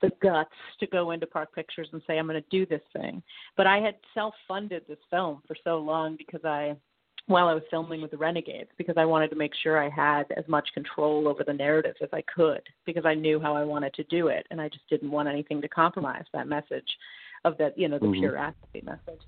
the 0.00 0.10
guts 0.22 0.50
to 0.78 0.86
go 0.86 1.10
into 1.10 1.26
Park 1.26 1.52
Pictures 1.54 1.88
and 1.92 2.02
say, 2.06 2.18
I'm 2.18 2.26
going 2.26 2.40
to 2.40 2.48
do 2.50 2.66
this 2.66 2.82
thing. 2.92 3.22
But 3.56 3.66
I 3.66 3.78
had 3.78 3.96
self 4.12 4.34
funded 4.46 4.82
this 4.86 4.98
film 5.10 5.42
for 5.46 5.56
so 5.64 5.78
long 5.78 6.16
because 6.16 6.44
I 6.44 6.76
while 7.26 7.48
I 7.48 7.54
was 7.54 7.62
filming 7.70 8.02
with 8.02 8.10
the 8.10 8.18
Renegades 8.18 8.68
because 8.76 8.96
I 8.98 9.06
wanted 9.06 9.30
to 9.30 9.36
make 9.36 9.52
sure 9.62 9.82
I 9.82 9.88
had 9.88 10.26
as 10.36 10.44
much 10.46 10.68
control 10.74 11.26
over 11.26 11.42
the 11.42 11.54
narrative 11.54 11.94
as 12.02 12.10
I 12.12 12.22
could 12.22 12.60
because 12.84 13.06
I 13.06 13.14
knew 13.14 13.40
how 13.40 13.56
I 13.56 13.64
wanted 13.64 13.94
to 13.94 14.04
do 14.04 14.28
it 14.28 14.46
and 14.50 14.60
I 14.60 14.68
just 14.68 14.86
didn't 14.90 15.10
want 15.10 15.28
anything 15.28 15.62
to 15.62 15.68
compromise 15.68 16.24
that 16.34 16.48
message 16.48 16.86
of 17.44 17.58
that 17.58 17.78
you 17.78 17.88
know 17.88 17.98
the 17.98 18.06
mm-hmm. 18.06 18.20
pure 18.20 18.36
athlete 18.36 18.84
message. 18.84 19.20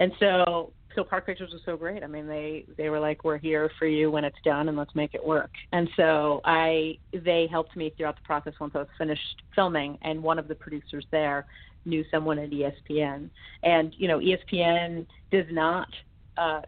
And 0.00 0.12
so 0.18 0.72
so 0.94 1.04
Park 1.04 1.26
Pictures 1.26 1.50
was 1.52 1.62
so 1.64 1.76
great. 1.76 2.02
I 2.02 2.06
mean, 2.06 2.26
they 2.26 2.64
they 2.76 2.90
were 2.90 3.00
like, 3.00 3.24
"We're 3.24 3.38
here 3.38 3.70
for 3.78 3.86
you 3.86 4.10
when 4.10 4.24
it's 4.24 4.36
done, 4.44 4.68
and 4.68 4.76
let's 4.76 4.94
make 4.94 5.14
it 5.14 5.24
work." 5.24 5.50
And 5.72 5.88
so 5.96 6.40
I 6.44 6.98
they 7.12 7.46
helped 7.50 7.76
me 7.76 7.92
throughout 7.96 8.16
the 8.16 8.22
process 8.22 8.54
once 8.60 8.72
I 8.74 8.78
was 8.78 8.88
finished 8.98 9.42
filming, 9.54 9.98
and 10.02 10.22
one 10.22 10.38
of 10.38 10.48
the 10.48 10.54
producers 10.54 11.06
there 11.10 11.46
knew 11.84 12.04
someone 12.10 12.38
at 12.38 12.50
ESPN, 12.50 13.30
and 13.62 13.94
you 13.96 14.08
know 14.08 14.18
ESPN 14.18 15.06
does 15.30 15.46
not 15.50 15.88
uh, 16.36 16.62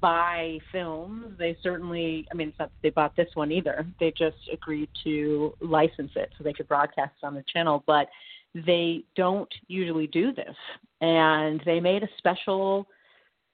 buy 0.00 0.58
films. 0.70 1.34
They 1.38 1.56
certainly, 1.62 2.26
I 2.30 2.34
mean, 2.34 2.48
it's 2.48 2.58
not 2.58 2.70
that 2.70 2.82
they 2.82 2.90
bought 2.90 3.16
this 3.16 3.28
one 3.34 3.50
either. 3.50 3.86
They 3.98 4.12
just 4.16 4.36
agreed 4.52 4.88
to 5.04 5.54
license 5.60 6.12
it 6.14 6.30
so 6.36 6.44
they 6.44 6.52
could 6.52 6.68
broadcast 6.68 7.12
it 7.22 7.26
on 7.26 7.34
the 7.34 7.44
channel, 7.52 7.82
but 7.86 8.08
they 8.54 9.04
don't 9.16 9.52
usually 9.66 10.06
do 10.06 10.32
this. 10.32 10.54
And 11.00 11.62
they 11.64 11.80
made 11.80 12.02
a 12.02 12.08
special 12.18 12.88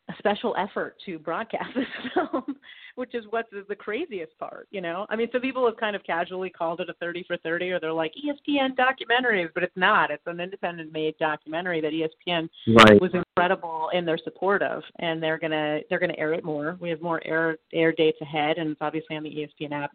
a 0.08 0.12
special 0.18 0.54
effort 0.58 0.96
to 1.06 1.18
broadcast 1.18 1.70
this 1.74 1.86
film, 2.14 2.56
which 2.94 3.14
is 3.14 3.24
what's 3.30 3.48
the 3.68 3.74
craziest 3.74 4.36
part, 4.38 4.68
you 4.70 4.80
know? 4.80 5.06
I 5.08 5.16
mean, 5.16 5.28
some 5.32 5.40
people 5.40 5.64
have 5.66 5.76
kind 5.78 5.96
of 5.96 6.04
casually 6.04 6.50
called 6.50 6.80
it 6.80 6.90
a 6.90 6.94
30 6.94 7.24
for 7.26 7.36
30 7.38 7.70
or 7.70 7.80
they're 7.80 7.92
like 7.92 8.12
ESPN 8.12 8.76
documentaries, 8.76 9.48
but 9.54 9.62
it's 9.62 9.76
not. 9.76 10.10
It's 10.10 10.22
an 10.26 10.40
independent 10.40 10.92
made 10.92 11.16
documentary 11.18 11.80
that 11.80 11.92
ESPN 11.92 12.48
right. 12.68 13.00
was 13.00 13.12
incredible 13.14 13.88
in 13.94 14.04
their 14.04 14.18
support 14.18 14.62
of 14.62 14.82
and 14.98 15.22
they're 15.22 15.38
going 15.38 15.52
to 15.52 15.80
they're 15.88 15.98
going 15.98 16.12
to 16.12 16.18
air 16.18 16.34
it 16.34 16.44
more. 16.44 16.76
We 16.80 16.90
have 16.90 17.00
more 17.00 17.22
air 17.24 17.56
air 17.72 17.92
dates 17.92 18.20
ahead 18.20 18.58
and 18.58 18.70
it's 18.70 18.80
obviously 18.82 19.16
on 19.16 19.22
the 19.22 19.30
ESPN 19.60 19.72
app. 19.72 19.90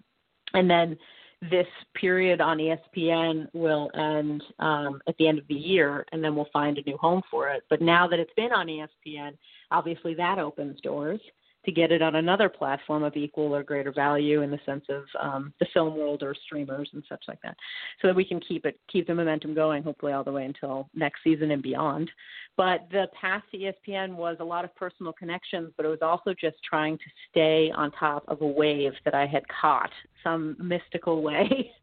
And 0.53 0.69
then 0.69 0.97
this 1.41 1.67
period 1.95 2.41
on 2.41 2.57
ESPN 2.57 3.47
will 3.53 3.89
end 3.95 4.43
um, 4.59 5.01
at 5.07 5.15
the 5.17 5.27
end 5.27 5.39
of 5.39 5.47
the 5.47 5.55
year, 5.55 6.05
and 6.11 6.23
then 6.23 6.35
we'll 6.35 6.49
find 6.51 6.77
a 6.77 6.81
new 6.85 6.97
home 6.97 7.21
for 7.31 7.49
it. 7.49 7.63
But 7.69 7.81
now 7.81 8.07
that 8.07 8.19
it's 8.19 8.33
been 8.35 8.51
on 8.51 8.67
ESPN, 8.67 9.37
obviously 9.71 10.13
that 10.15 10.37
opens 10.37 10.81
doors 10.81 11.21
to 11.69 11.75
get 11.75 11.91
it 11.91 12.01
on 12.01 12.15
another 12.15 12.49
platform 12.49 13.03
of 13.03 13.15
equal 13.15 13.55
or 13.55 13.63
greater 13.63 13.91
value 13.91 14.41
in 14.41 14.49
the 14.49 14.59
sense 14.65 14.83
of 14.89 15.03
um, 15.19 15.53
the 15.59 15.67
film 15.73 15.95
world 15.95 16.23
or 16.23 16.35
streamers 16.45 16.89
and 16.93 17.03
such 17.07 17.23
like 17.27 17.41
that, 17.41 17.55
so 18.01 18.07
that 18.07 18.15
we 18.15 18.25
can 18.25 18.39
keep 18.39 18.65
it 18.65 18.79
keep 18.91 19.07
the 19.07 19.13
momentum 19.13 19.53
going, 19.53 19.83
hopefully 19.83 20.13
all 20.13 20.23
the 20.23 20.31
way 20.31 20.45
until 20.45 20.89
next 20.95 21.19
season 21.23 21.51
and 21.51 21.61
beyond. 21.61 22.09
But 22.57 22.87
the 22.91 23.07
path 23.19 23.43
to 23.51 23.57
ESPN 23.57 24.15
was 24.15 24.37
a 24.39 24.43
lot 24.43 24.65
of 24.65 24.75
personal 24.75 25.13
connections, 25.13 25.71
but 25.77 25.85
it 25.85 25.89
was 25.89 26.01
also 26.01 26.33
just 26.39 26.57
trying 26.67 26.97
to 26.97 27.03
stay 27.29 27.71
on 27.75 27.91
top 27.91 28.23
of 28.27 28.41
a 28.41 28.47
wave 28.47 28.93
that 29.05 29.13
I 29.13 29.25
had 29.25 29.43
caught 29.47 29.91
some 30.23 30.57
mystical 30.59 31.21
way. 31.21 31.71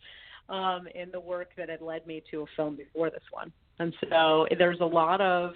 Um, 0.48 0.86
in 0.94 1.10
the 1.10 1.18
work 1.18 1.48
that 1.56 1.68
had 1.68 1.80
led 1.80 2.06
me 2.06 2.22
to 2.30 2.42
a 2.42 2.46
film 2.54 2.76
before 2.76 3.10
this 3.10 3.24
one. 3.32 3.50
And 3.80 3.92
so 4.08 4.46
there's 4.56 4.78
a 4.78 4.84
lot 4.84 5.20
of 5.20 5.54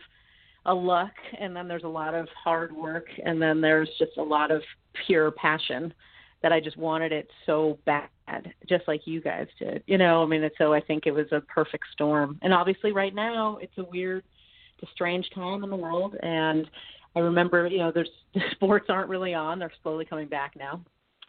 a 0.66 0.74
luck 0.74 1.12
and 1.38 1.54
then 1.54 1.68
there's 1.68 1.84
a 1.84 1.88
lot 1.88 2.14
of 2.14 2.28
hard 2.42 2.72
work 2.72 3.06
and 3.24 3.40
then 3.40 3.60
there's 3.60 3.88
just 3.98 4.16
a 4.18 4.22
lot 4.22 4.50
of 4.50 4.62
pure 5.06 5.30
passion 5.30 5.92
that 6.42 6.52
I 6.52 6.60
just 6.60 6.76
wanted 6.76 7.12
it 7.12 7.28
so 7.44 7.78
bad, 7.84 8.08
just 8.68 8.88
like 8.88 9.02
you 9.06 9.20
guys 9.20 9.46
did. 9.58 9.82
You 9.86 9.98
know, 9.98 10.22
I 10.22 10.26
mean, 10.26 10.48
so 10.56 10.72
I 10.72 10.80
think 10.80 11.06
it 11.06 11.10
was 11.10 11.26
a 11.32 11.40
perfect 11.42 11.84
storm. 11.92 12.38
And 12.42 12.54
obviously, 12.54 12.92
right 12.92 13.14
now, 13.14 13.58
it's 13.60 13.76
a 13.76 13.84
weird, 13.84 14.24
it's 14.78 14.90
a 14.90 14.92
strange 14.94 15.28
time 15.34 15.64
in 15.64 15.70
the 15.70 15.76
world. 15.76 16.16
And 16.22 16.66
I 17.14 17.20
remember, 17.20 17.66
you 17.66 17.78
know, 17.78 17.92
there's 17.92 18.08
the 18.34 18.40
sports 18.52 18.86
aren't 18.88 19.10
really 19.10 19.34
on; 19.34 19.58
they're 19.58 19.72
slowly 19.82 20.06
coming 20.06 20.28
back 20.28 20.54
now. 20.56 20.82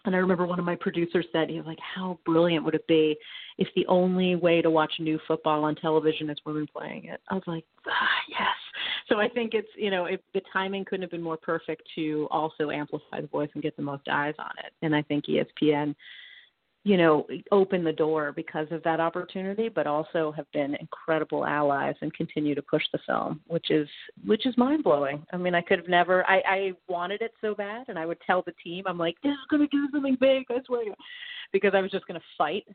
And 0.06 0.16
I 0.16 0.20
remember 0.20 0.48
one 0.48 0.60
of 0.60 0.66
my 0.66 0.76
producers 0.76 1.26
said, 1.32 1.50
he 1.50 1.58
was 1.58 1.66
like, 1.66 1.78
How 1.96 2.18
brilliant 2.26 2.66
would 2.66 2.76
it 2.76 2.88
be 2.88 3.18
if 3.58 3.68
the 3.76 3.86
only 3.88 4.36
way 4.36 4.62
to 4.62 4.72
watch 4.72 4.94
new 5.00 5.20
football 5.28 5.64
on 5.64 5.76
television 5.76 6.30
is 6.30 6.38
women 6.46 6.68
playing 6.76 7.06
it? 7.06 7.22
I 7.30 7.36
was 7.36 7.44
like, 7.46 7.66
ah, 7.88 8.08
Yes. 8.30 8.48
So 9.12 9.20
I 9.20 9.28
think 9.28 9.54
it's, 9.54 9.68
you 9.76 9.92
know, 9.92 10.06
if 10.06 10.22
the 10.34 10.42
timing 10.54 10.86
couldn't 10.86 11.02
have 11.02 11.12
been 11.12 11.22
more 11.22 11.36
perfect 11.36 11.84
to 11.96 12.28
also 12.32 12.72
amplify 12.72 13.20
the 13.20 13.28
voice 13.28 13.50
and 13.54 13.62
get 13.62 13.76
the 13.76 13.84
most 13.84 14.08
eyes 14.10 14.36
on 14.40 14.52
it. 14.64 14.72
And 14.82 14.96
I 14.96 15.02
think 15.02 15.26
ESPN 15.26 15.96
you 16.84 16.98
know, 16.98 17.28
opened 17.52 17.86
the 17.86 17.94
door 17.94 18.32
because 18.36 18.68
of 18.72 18.82
that 18.84 19.00
opportunity, 19.00 19.70
but 19.70 19.86
also 19.86 20.32
have 20.32 20.52
been 20.52 20.76
incredible 20.76 21.46
allies 21.46 21.94
and 22.02 22.12
continue 22.16 22.56
to 22.56 22.62
push 22.64 22.82
the 22.92 23.00
film, 23.06 23.40
which 23.48 23.70
is 23.70 23.88
which 24.26 24.48
is 24.48 24.58
mind 24.58 24.84
blowing. 24.84 25.24
I 25.32 25.38
mean, 25.38 25.54
I 25.54 25.62
could 25.62 25.78
have 25.78 25.88
never. 25.88 26.28
I, 26.28 26.42
I 26.48 26.72
wanted 26.88 27.22
it 27.22 27.34
so 27.40 27.54
bad, 27.54 27.86
and 27.88 28.00
I 28.00 28.08
would 28.08 28.18
tell 28.26 28.42
the 28.42 28.54
team, 28.64 28.86
I'm 28.88 28.98
like, 28.98 29.16
this 29.22 29.32
is 29.32 29.48
going 29.50 29.62
to 29.62 29.68
do 29.68 29.90
something 29.92 30.18
big, 30.20 30.46
I 30.50 30.56
swear, 30.66 30.84
you, 30.84 30.96
because 31.54 31.74
I 31.76 31.82
was 31.82 31.92
just 31.92 32.08
going 32.08 32.20
to 32.20 32.26
fight 32.36 32.66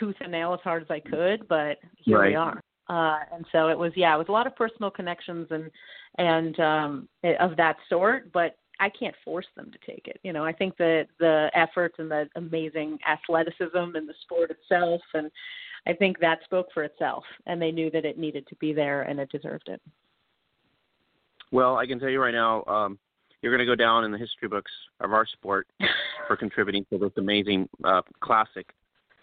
tooth 0.00 0.16
and 0.20 0.32
nail 0.32 0.52
as 0.52 0.60
hard 0.64 0.82
as 0.82 0.90
I 0.90 0.98
could. 0.98 1.46
But 1.46 1.78
here 1.98 2.18
right. 2.18 2.30
we 2.30 2.34
are. 2.34 2.60
Uh, 2.88 3.20
and 3.32 3.46
so 3.50 3.68
it 3.68 3.78
was, 3.78 3.92
yeah, 3.96 4.14
it 4.14 4.18
was 4.18 4.28
a 4.28 4.32
lot 4.32 4.46
of 4.46 4.54
personal 4.56 4.90
connections 4.90 5.46
and 5.50 5.70
and 6.16 6.60
um, 6.60 7.08
of 7.40 7.56
that 7.56 7.76
sort, 7.88 8.32
but 8.32 8.56
I 8.80 8.88
can't 8.88 9.14
force 9.24 9.46
them 9.56 9.70
to 9.72 9.78
take 9.90 10.06
it. 10.06 10.20
You 10.22 10.32
know, 10.32 10.44
I 10.44 10.52
think 10.52 10.76
that 10.76 11.06
the 11.18 11.50
efforts 11.54 11.96
and 11.98 12.10
the 12.10 12.28
amazing 12.36 12.98
athleticism 13.08 13.76
and 13.76 14.08
the 14.08 14.14
sport 14.22 14.50
itself, 14.50 15.00
and 15.14 15.30
I 15.86 15.92
think 15.92 16.18
that 16.20 16.38
spoke 16.44 16.68
for 16.72 16.84
itself. 16.84 17.24
And 17.46 17.60
they 17.60 17.70
knew 17.70 17.90
that 17.90 18.04
it 18.04 18.18
needed 18.18 18.46
to 18.48 18.56
be 18.56 18.72
there 18.72 19.02
and 19.02 19.18
it 19.20 19.30
deserved 19.30 19.68
it. 19.68 19.80
Well, 21.50 21.76
I 21.76 21.86
can 21.86 22.00
tell 22.00 22.08
you 22.08 22.20
right 22.20 22.34
now, 22.34 22.64
um, 22.64 22.98
you're 23.42 23.52
going 23.52 23.66
to 23.66 23.70
go 23.70 23.76
down 23.76 24.04
in 24.04 24.10
the 24.10 24.18
history 24.18 24.48
books 24.48 24.72
of 25.00 25.12
our 25.12 25.26
sport 25.26 25.68
for 26.26 26.36
contributing 26.36 26.86
to 26.90 26.98
this 26.98 27.12
amazing 27.16 27.68
uh, 27.84 28.02
classic. 28.20 28.70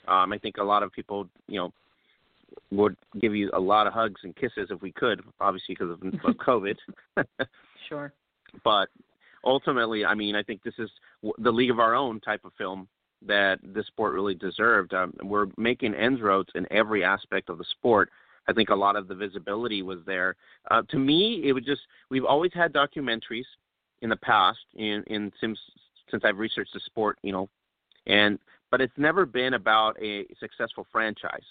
Um, 0.07 0.32
I 0.32 0.38
think 0.38 0.57
a 0.57 0.64
lot 0.64 0.84
of 0.84 0.91
people, 0.91 1.28
you 1.47 1.59
know, 1.59 1.74
would 2.72 2.95
give 3.20 3.36
you 3.36 3.49
a 3.54 3.60
lot 3.60 3.88
of 3.88 3.93
hugs 3.93 4.22
and 4.24 4.36
kisses 4.36 4.70
if 4.70 4.82
we 4.82 4.91
could, 4.91 5.22
obviously 5.39 5.76
because 5.76 5.91
of, 5.91 6.02
of 6.26 6.36
COVID. 6.38 6.76
sure. 7.89 8.14
But 8.64 8.89
ultimately, 9.43 10.06
I 10.06 10.16
mean, 10.16 10.36
I 10.36 10.43
think 10.43 10.64
this 10.64 10.74
is 10.78 10.89
the 11.38 11.52
league 11.52 11.72
of 11.72 11.80
our 11.80 11.95
own 11.95 12.20
type 12.20 12.45
of 12.45 12.52
film 12.58 12.88
that 13.26 13.60
this 13.64 13.88
sport 13.88 14.14
really 14.14 14.34
deserved. 14.34 14.93
Um, 14.93 15.14
we're 15.24 15.47
making 15.58 15.93
inroads 15.93 16.49
in 16.56 16.66
every 16.72 17.04
aspect 17.04 17.49
of 17.49 17.58
the 17.58 17.66
sport. 17.78 18.10
I 18.47 18.54
think 18.54 18.70
a 18.70 18.76
lot 18.76 18.95
of 18.95 19.08
the 19.08 19.16
visibility 19.16 19.84
was 19.84 19.99
there. 20.06 20.36
Uh, 20.70 20.82
to 20.89 20.97
me, 20.97 21.43
it 21.45 21.54
was 21.54 21.64
just 21.64 21.82
we've 22.10 22.26
always 22.26 22.52
had 22.54 22.74
documentaries 22.74 23.45
in 24.02 24.10
the 24.10 24.16
past 24.16 24.60
in 24.76 25.04
in 25.08 25.32
since 25.39 25.60
since 26.10 26.24
I've 26.26 26.39
researched 26.39 26.74
the 26.74 26.80
sport, 26.86 27.20
you 27.22 27.32
know, 27.32 27.49
and 28.08 28.39
but 28.72 28.82
it's 28.82 28.97
never 28.97 29.26
been 29.26 29.54
about 29.54 29.95
a 30.02 30.26
successful 30.39 30.88
franchise. 30.91 31.45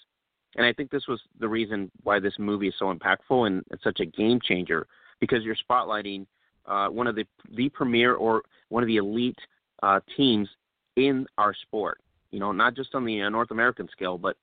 And 0.55 0.65
I 0.65 0.73
think 0.73 0.91
this 0.91 1.07
was 1.07 1.21
the 1.39 1.47
reason 1.47 1.89
why 2.03 2.19
this 2.19 2.33
movie 2.37 2.67
is 2.67 2.73
so 2.77 2.93
impactful 2.93 3.47
and 3.47 3.63
such 3.83 3.99
a 3.99 4.05
game 4.05 4.39
changer 4.43 4.87
because 5.19 5.43
you're 5.43 5.55
spotlighting 5.69 6.25
uh, 6.65 6.87
one 6.87 7.07
of 7.07 7.15
the 7.15 7.25
the 7.55 7.69
premier 7.69 8.15
or 8.15 8.43
one 8.69 8.83
of 8.83 8.87
the 8.87 8.97
elite 8.97 9.39
uh, 9.83 9.99
teams 10.17 10.47
in 10.95 11.25
our 11.37 11.53
sport. 11.53 11.99
You 12.31 12.39
know, 12.39 12.51
not 12.51 12.75
just 12.75 12.95
on 12.95 13.05
the 13.05 13.21
uh, 13.21 13.29
North 13.29 13.51
American 13.51 13.87
scale, 13.91 14.17
but 14.17 14.37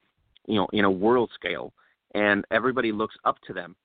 you 0.47 0.57
know, 0.57 0.69
in 0.73 0.85
a 0.85 0.91
world 0.91 1.31
scale, 1.35 1.73
and 2.15 2.45
everybody 2.51 2.93
looks 2.93 3.15
up 3.25 3.37
to 3.47 3.53
them 3.53 3.77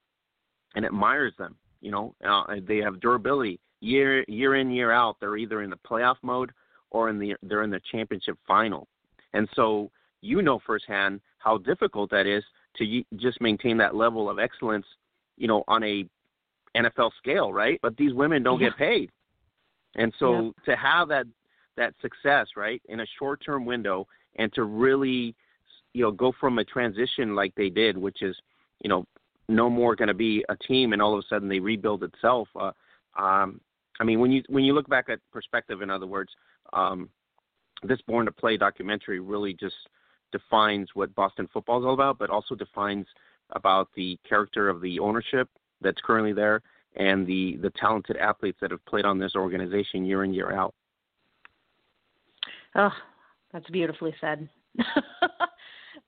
and 0.75 0.85
admires 0.85 1.33
them. 1.37 1.55
You 1.81 1.91
know, 1.91 2.15
uh, 2.25 2.55
they 2.65 2.77
have 2.77 3.01
durability 3.01 3.59
year 3.81 4.23
year 4.27 4.55
in 4.55 4.71
year 4.71 4.91
out. 4.91 5.17
They're 5.19 5.37
either 5.37 5.61
in 5.61 5.69
the 5.69 5.79
playoff 5.89 6.15
mode 6.21 6.51
or 6.91 7.09
in 7.09 7.19
the 7.19 7.35
they're 7.43 7.63
in 7.63 7.69
the 7.69 7.81
championship 7.91 8.37
final, 8.47 8.87
and 9.33 9.47
so 9.55 9.91
you 10.23 10.41
know 10.41 10.59
firsthand 10.65 11.21
how 11.37 11.57
difficult 11.57 12.09
that 12.11 12.25
is 12.25 12.43
to 12.77 13.03
just 13.17 13.41
maintain 13.41 13.77
that 13.77 13.95
level 13.95 14.29
of 14.29 14.39
excellence. 14.39 14.85
You 15.37 15.47
know, 15.47 15.63
on 15.67 15.83
a 15.83 16.05
NFL 16.75 17.11
scale, 17.17 17.51
right? 17.51 17.79
But 17.81 17.97
these 17.97 18.13
women 18.13 18.43
don't 18.43 18.59
yeah. 18.59 18.69
get 18.69 18.77
paid. 18.77 19.11
And 19.95 20.13
so 20.19 20.53
yeah. 20.67 20.73
to 20.73 20.75
have 20.75 21.07
that 21.09 21.25
that 21.75 21.93
success, 22.01 22.47
right, 22.55 22.81
in 22.87 22.99
a 22.99 23.05
short-term 23.17 23.65
window 23.65 24.07
and 24.35 24.51
to 24.53 24.63
really 24.63 25.35
you 25.93 26.03
know 26.03 26.11
go 26.11 26.31
from 26.39 26.59
a 26.59 26.63
transition 26.63 27.35
like 27.35 27.53
they 27.55 27.69
did, 27.69 27.97
which 27.97 28.21
is, 28.21 28.35
you 28.83 28.89
know, 28.89 29.05
no 29.49 29.69
more 29.69 29.95
going 29.95 30.07
to 30.07 30.13
be 30.13 30.43
a 30.49 30.55
team 30.55 30.93
and 30.93 31.01
all 31.01 31.13
of 31.13 31.19
a 31.19 31.27
sudden 31.27 31.49
they 31.49 31.59
rebuild 31.59 32.03
itself. 32.03 32.47
Uh, 32.55 32.71
um, 33.17 33.59
I 33.99 34.03
mean, 34.03 34.19
when 34.19 34.31
you 34.31 34.43
when 34.49 34.63
you 34.63 34.73
look 34.73 34.87
back 34.87 35.09
at 35.09 35.19
perspective, 35.31 35.81
in 35.81 35.89
other 35.89 36.07
words, 36.07 36.31
um, 36.73 37.09
this 37.83 38.01
Born 38.07 38.25
to 38.25 38.31
Play 38.31 38.57
documentary 38.57 39.19
really 39.19 39.53
just 39.53 39.75
defines 40.33 40.89
what 40.93 41.15
Boston 41.15 41.47
football 41.53 41.79
is 41.79 41.85
all 41.85 41.93
about, 41.93 42.19
but 42.19 42.29
also 42.29 42.55
defines 42.55 43.05
about 43.51 43.87
the 43.95 44.19
character 44.27 44.67
of 44.67 44.81
the 44.81 44.99
ownership 44.99 45.47
that's 45.81 46.01
currently 46.03 46.33
there 46.33 46.61
and 46.95 47.25
the 47.25 47.57
the 47.61 47.71
talented 47.71 48.17
athletes 48.17 48.57
that 48.61 48.71
have 48.71 48.85
played 48.85 49.05
on 49.05 49.17
this 49.17 49.35
organization 49.35 50.05
year 50.05 50.23
in 50.23 50.33
year 50.33 50.51
out. 50.51 50.73
Oh, 52.75 52.91
that's 53.51 53.69
beautifully 53.69 54.13
said. 54.19 54.49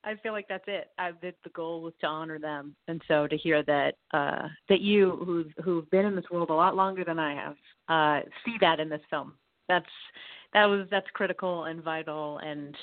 I 0.04 0.16
feel 0.22 0.34
like 0.34 0.48
that's 0.48 0.66
it. 0.68 0.90
I 0.98 1.12
the, 1.22 1.34
the 1.44 1.50
goal 1.52 1.82
was 1.82 1.94
to 2.02 2.08
honor 2.08 2.40
them, 2.40 2.76
and 2.88 3.02
so 3.08 3.28
to 3.28 3.38
hear 3.38 3.64
that 3.64 3.96
uh, 4.14 4.48
that 4.70 4.82
you 4.82 5.24
who've 5.26 5.52
who've 5.64 5.90
been 5.90 6.06
in 6.06 6.16
this 6.16 6.30
world 6.32 6.50
a 6.50 6.54
lot 6.54 6.76
longer 6.76 7.04
than 7.04 7.20
I 7.20 7.36
have 7.36 7.56
uh, 7.90 8.26
see 8.46 8.58
that 8.62 8.80
in 8.80 8.90
this 8.90 9.02
film. 9.10 9.34
That's 9.68 9.86
that 10.54 10.66
was 10.66 10.88
that's 10.92 11.08
critical 11.14 11.66
and 11.66 11.84
vital 11.84 12.40
and 12.40 12.76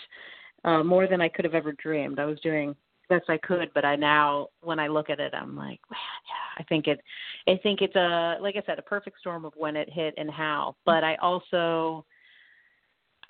uh, 0.64 0.82
more 0.82 1.06
than 1.06 1.20
I 1.20 1.28
could 1.28 1.44
have 1.44 1.54
ever 1.54 1.72
dreamed. 1.72 2.18
I 2.18 2.24
was 2.24 2.40
doing 2.40 2.74
best 3.08 3.28
I 3.28 3.38
could, 3.38 3.70
but 3.74 3.84
I 3.84 3.96
now 3.96 4.48
when 4.62 4.78
I 4.78 4.88
look 4.88 5.10
at 5.10 5.20
it, 5.20 5.34
I'm 5.34 5.56
like, 5.56 5.80
man, 5.90 6.00
yeah, 6.28 6.58
I 6.58 6.62
think 6.64 6.86
it, 6.86 7.00
I 7.46 7.58
think 7.62 7.80
it's 7.82 7.96
a 7.96 8.36
like 8.40 8.56
I 8.56 8.62
said, 8.66 8.78
a 8.78 8.82
perfect 8.82 9.20
storm 9.20 9.44
of 9.44 9.52
when 9.56 9.76
it 9.76 9.90
hit 9.90 10.14
and 10.16 10.30
how. 10.30 10.76
But 10.84 11.04
I 11.04 11.16
also, 11.16 12.04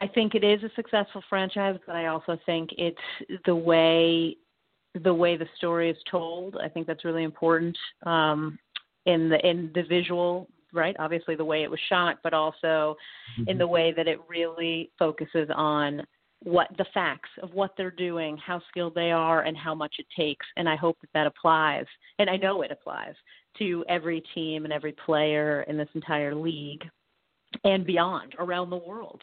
I 0.01 0.07
think 0.07 0.35
it 0.35 0.45
is 0.45 0.63
a 0.63 0.71
successful 0.77 1.23
franchise, 1.29 1.79
but 1.87 1.97
I 1.97 2.07
also 2.07 2.39
think 2.47 2.71
it's 2.79 3.43
the 3.47 3.57
way 3.57 4.37
the 5.03 5.15
way 5.15 5.37
the 5.37 5.49
story 5.57 5.91
is 5.91 5.97
told. 6.11 6.57
I 6.63 6.69
think 6.69 6.87
that's 6.87 7.05
really 7.05 7.25
important 7.25 7.77
um, 8.05 8.59
in 9.07 9.29
the 9.29 9.45
in 9.47 9.71
the 9.75 9.83
visual 9.83 10.49
right? 10.75 10.97
Obviously, 10.99 11.35
the 11.37 11.45
way 11.45 11.63
it 11.63 11.71
was 11.71 11.81
shot, 11.89 12.19
but 12.23 12.33
also 12.33 12.97
mm-hmm. 13.39 13.49
in 13.49 13.59
the 13.59 13.67
way 13.67 13.93
that 13.95 14.09
it 14.09 14.19
really 14.29 14.91
focuses 14.99 15.49
on 15.55 16.03
what 16.45 16.69
the 16.77 16.87
facts 16.93 17.31
of 17.43 17.53
what 17.55 17.73
they're 17.77 17.91
doing, 17.91 18.37
how 18.37 18.61
skilled 18.69 18.95
they 18.95 19.13
are, 19.13 19.43
and 19.43 19.57
how 19.57 19.75
much 19.75 19.95
it 19.99 20.07
takes. 20.17 20.47
And 20.57 20.69
I 20.69 20.77
hope 20.77 20.99
that 21.01 21.11
that 21.15 21.27
applies, 21.27 21.87
and 22.19 22.29
I 22.29 22.37
know 22.37 22.63
it 22.63 22.73
applies 22.73 23.15
to 23.59 23.85
every 23.89 24.23
team 24.35 24.65
and 24.65 24.73
every 24.73 24.93
player 24.93 25.63
in 25.69 25.77
this 25.77 25.89
entire 25.95 26.35
league 26.35 26.85
and 27.65 27.87
beyond 27.87 28.35
around 28.39 28.71
the 28.71 28.77
world. 28.77 29.21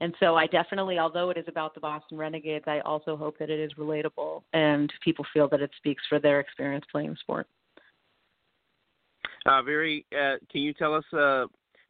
And 0.00 0.14
so 0.18 0.34
I 0.34 0.46
definitely, 0.46 0.98
although 0.98 1.30
it 1.30 1.36
is 1.36 1.44
about 1.48 1.74
the 1.74 1.80
Boston 1.80 2.16
Renegades, 2.16 2.64
I 2.66 2.80
also 2.80 3.16
hope 3.16 3.38
that 3.38 3.50
it 3.50 3.60
is 3.60 3.72
relatable 3.78 4.42
and 4.52 4.90
people 5.04 5.26
feel 5.32 5.48
that 5.48 5.60
it 5.60 5.70
speaks 5.76 6.02
for 6.08 6.18
their 6.18 6.40
experience 6.40 6.84
playing 6.90 7.10
the 7.10 7.16
sport. 7.16 7.46
Uh, 9.46 9.62
very. 9.62 10.04
Uh, 10.12 10.36
can 10.50 10.60
you 10.62 10.72
tell 10.72 10.94
us 10.94 11.04
uh, 11.12 11.46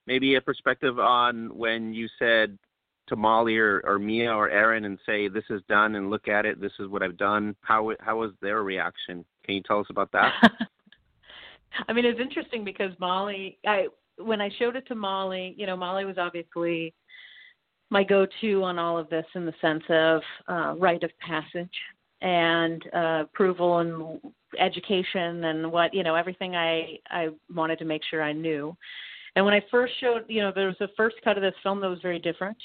maybe 0.07 0.37
a 0.37 0.41
perspective 0.41 0.99
on 0.99 1.57
when 1.57 1.93
you 1.93 2.09
said 2.19 2.57
to 3.11 3.17
Molly 3.17 3.59
or, 3.59 3.83
or 3.85 3.99
Mia 3.99 4.33
or 4.33 4.49
Aaron 4.49 4.87
and 4.87 4.99
say, 5.05 5.29
"This 5.29 5.45
is 5.51 5.61
done," 5.69 5.95
and 5.97 6.11
look 6.11 6.27
at 6.29 6.47
it. 6.47 6.61
This 6.61 6.73
is 6.81 6.89
what 6.89 7.03
I've 7.03 7.17
done. 7.17 7.55
How 7.61 7.93
how 8.01 8.19
was 8.19 8.33
their 8.41 8.63
reaction? 8.63 9.25
Can 9.45 9.55
you 9.57 9.63
tell 9.63 9.81
us 9.81 9.87
about 9.91 10.11
that? 10.13 10.33
I 11.89 11.93
mean, 11.93 12.05
it's 12.05 12.21
interesting 12.21 12.65
because 12.65 12.93
Molly, 12.99 13.59
I 13.67 13.89
when 14.17 14.41
I 14.41 14.51
showed 14.59 14.77
it 14.77 14.87
to 14.89 14.95
Molly, 14.95 15.55
you 15.57 15.67
know, 15.67 15.77
Molly 15.77 16.05
was 16.05 16.19
obviously 16.19 16.95
my 17.91 18.05
go-to 18.05 18.63
on 18.63 18.79
all 18.79 18.97
of 18.97 19.09
this 19.11 19.27
in 19.35 19.45
the 19.45 19.55
sense 19.61 19.83
of 19.89 20.23
uh, 20.49 20.75
rite 20.79 21.03
of 21.03 21.11
passage 21.19 21.75
and 22.23 22.85
uh, 22.95 23.25
approval 23.25 23.79
and 23.79 24.21
education 24.59 25.45
and 25.45 25.71
what 25.71 25.93
you 25.95 26.03
know 26.03 26.15
everything 26.15 26.57
I 26.57 26.99
I 27.11 27.29
wanted 27.55 27.79
to 27.81 27.85
make 27.85 28.03
sure 28.09 28.23
I 28.23 28.33
knew. 28.33 28.77
And 29.37 29.45
when 29.45 29.55
I 29.55 29.65
first 29.71 29.93
showed, 30.01 30.25
you 30.29 30.43
know, 30.43 30.53
there 30.53 30.67
was 30.67 30.81
a 30.81 30.89
first 30.97 31.17
cut 31.23 31.37
of 31.37 31.43
this 31.43 31.55
film 31.63 31.81
that 31.81 31.89
was 31.89 32.01
very 32.03 32.19
different. 32.19 32.57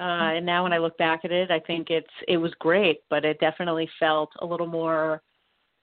Uh, 0.00 0.34
and 0.36 0.46
now 0.46 0.64
when 0.64 0.72
I 0.72 0.78
look 0.78 0.98
back 0.98 1.24
at 1.24 1.30
it, 1.30 1.50
I 1.50 1.60
think 1.60 1.88
it's 1.90 2.06
it 2.26 2.36
was 2.36 2.52
great, 2.58 3.00
but 3.10 3.24
it 3.24 3.38
definitely 3.38 3.88
felt 3.98 4.30
a 4.40 4.46
little 4.46 4.66
more. 4.66 5.22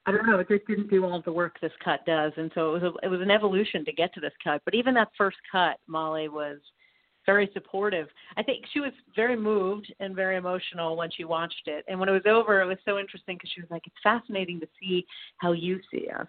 I 0.04 0.10
don't 0.10 0.26
know. 0.26 0.38
It 0.38 0.48
just 0.48 0.66
didn't 0.66 0.90
do 0.90 1.04
all 1.04 1.22
the 1.22 1.32
work 1.32 1.58
this 1.60 1.72
cut 1.82 2.04
does, 2.04 2.32
and 2.36 2.50
so 2.54 2.74
it 2.74 2.82
was 2.82 2.92
a, 2.94 3.06
it 3.06 3.08
was 3.08 3.20
an 3.22 3.30
evolution 3.30 3.84
to 3.86 3.92
get 3.92 4.12
to 4.14 4.20
this 4.20 4.32
cut. 4.44 4.60
But 4.64 4.74
even 4.74 4.92
that 4.94 5.08
first 5.16 5.38
cut, 5.50 5.78
Molly 5.86 6.28
was 6.28 6.58
very 7.24 7.48
supportive. 7.54 8.08
I 8.36 8.42
think 8.42 8.64
she 8.72 8.80
was 8.80 8.92
very 9.14 9.36
moved 9.36 9.92
and 10.00 10.14
very 10.14 10.36
emotional 10.36 10.96
when 10.96 11.10
she 11.10 11.24
watched 11.24 11.66
it. 11.66 11.84
And 11.88 11.98
when 11.98 12.08
it 12.08 12.12
was 12.12 12.26
over, 12.26 12.60
it 12.60 12.66
was 12.66 12.78
so 12.84 12.98
interesting 12.98 13.36
because 13.36 13.50
she 13.54 13.62
was 13.62 13.70
like, 13.70 13.86
"It's 13.86 13.96
fascinating 14.02 14.60
to 14.60 14.68
see 14.78 15.06
how 15.38 15.52
you 15.52 15.80
see 15.90 16.08
us." 16.08 16.28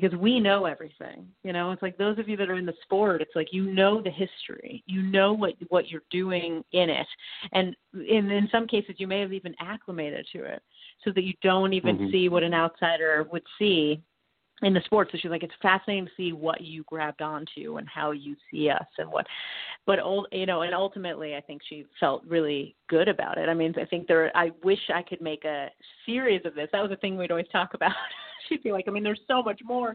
Because 0.00 0.18
we 0.18 0.40
know 0.40 0.64
everything, 0.64 1.28
you 1.44 1.52
know. 1.52 1.70
It's 1.70 1.80
like 1.80 1.96
those 1.96 2.18
of 2.18 2.28
you 2.28 2.36
that 2.38 2.50
are 2.50 2.56
in 2.56 2.66
the 2.66 2.74
sport. 2.82 3.22
It's 3.22 3.36
like 3.36 3.52
you 3.52 3.72
know 3.72 4.02
the 4.02 4.10
history, 4.10 4.82
you 4.86 5.02
know 5.02 5.32
what 5.32 5.52
what 5.68 5.88
you're 5.88 6.02
doing 6.10 6.64
in 6.72 6.90
it, 6.90 7.06
and 7.52 7.76
in 7.94 8.28
in 8.28 8.48
some 8.50 8.66
cases 8.66 8.96
you 8.98 9.06
may 9.06 9.20
have 9.20 9.32
even 9.32 9.54
acclimated 9.60 10.26
to 10.32 10.42
it, 10.42 10.62
so 11.04 11.12
that 11.14 11.22
you 11.22 11.32
don't 11.42 11.74
even 11.74 11.96
mm-hmm. 11.96 12.10
see 12.10 12.28
what 12.28 12.42
an 12.42 12.54
outsider 12.54 13.24
would 13.30 13.44
see 13.56 14.02
in 14.62 14.74
the 14.74 14.80
sport. 14.84 15.10
So 15.12 15.18
she's 15.20 15.30
like, 15.30 15.44
it's 15.44 15.54
fascinating 15.62 16.06
to 16.06 16.10
see 16.16 16.32
what 16.32 16.60
you 16.60 16.82
grabbed 16.84 17.22
onto 17.22 17.76
and 17.76 17.88
how 17.88 18.10
you 18.10 18.34
see 18.50 18.70
us 18.70 18.86
and 18.98 19.08
what, 19.12 19.26
but 19.86 20.00
you 20.32 20.46
know, 20.46 20.62
and 20.62 20.74
ultimately, 20.74 21.36
I 21.36 21.40
think 21.40 21.62
she 21.68 21.86
felt 22.00 22.24
really 22.26 22.74
good 22.88 23.06
about 23.06 23.38
it. 23.38 23.48
I 23.48 23.54
mean, 23.54 23.74
I 23.80 23.84
think 23.84 24.08
there. 24.08 24.36
I 24.36 24.50
wish 24.64 24.80
I 24.92 25.02
could 25.02 25.20
make 25.20 25.44
a 25.44 25.68
series 26.04 26.44
of 26.44 26.56
this. 26.56 26.68
That 26.72 26.82
was 26.82 26.90
a 26.90 26.96
thing 26.96 27.16
we'd 27.16 27.30
always 27.30 27.46
talk 27.52 27.74
about. 27.74 27.92
she'd 28.48 28.62
be 28.62 28.72
like, 28.72 28.86
I 28.88 28.90
mean, 28.90 29.02
there's 29.02 29.20
so 29.28 29.42
much 29.42 29.60
more. 29.64 29.94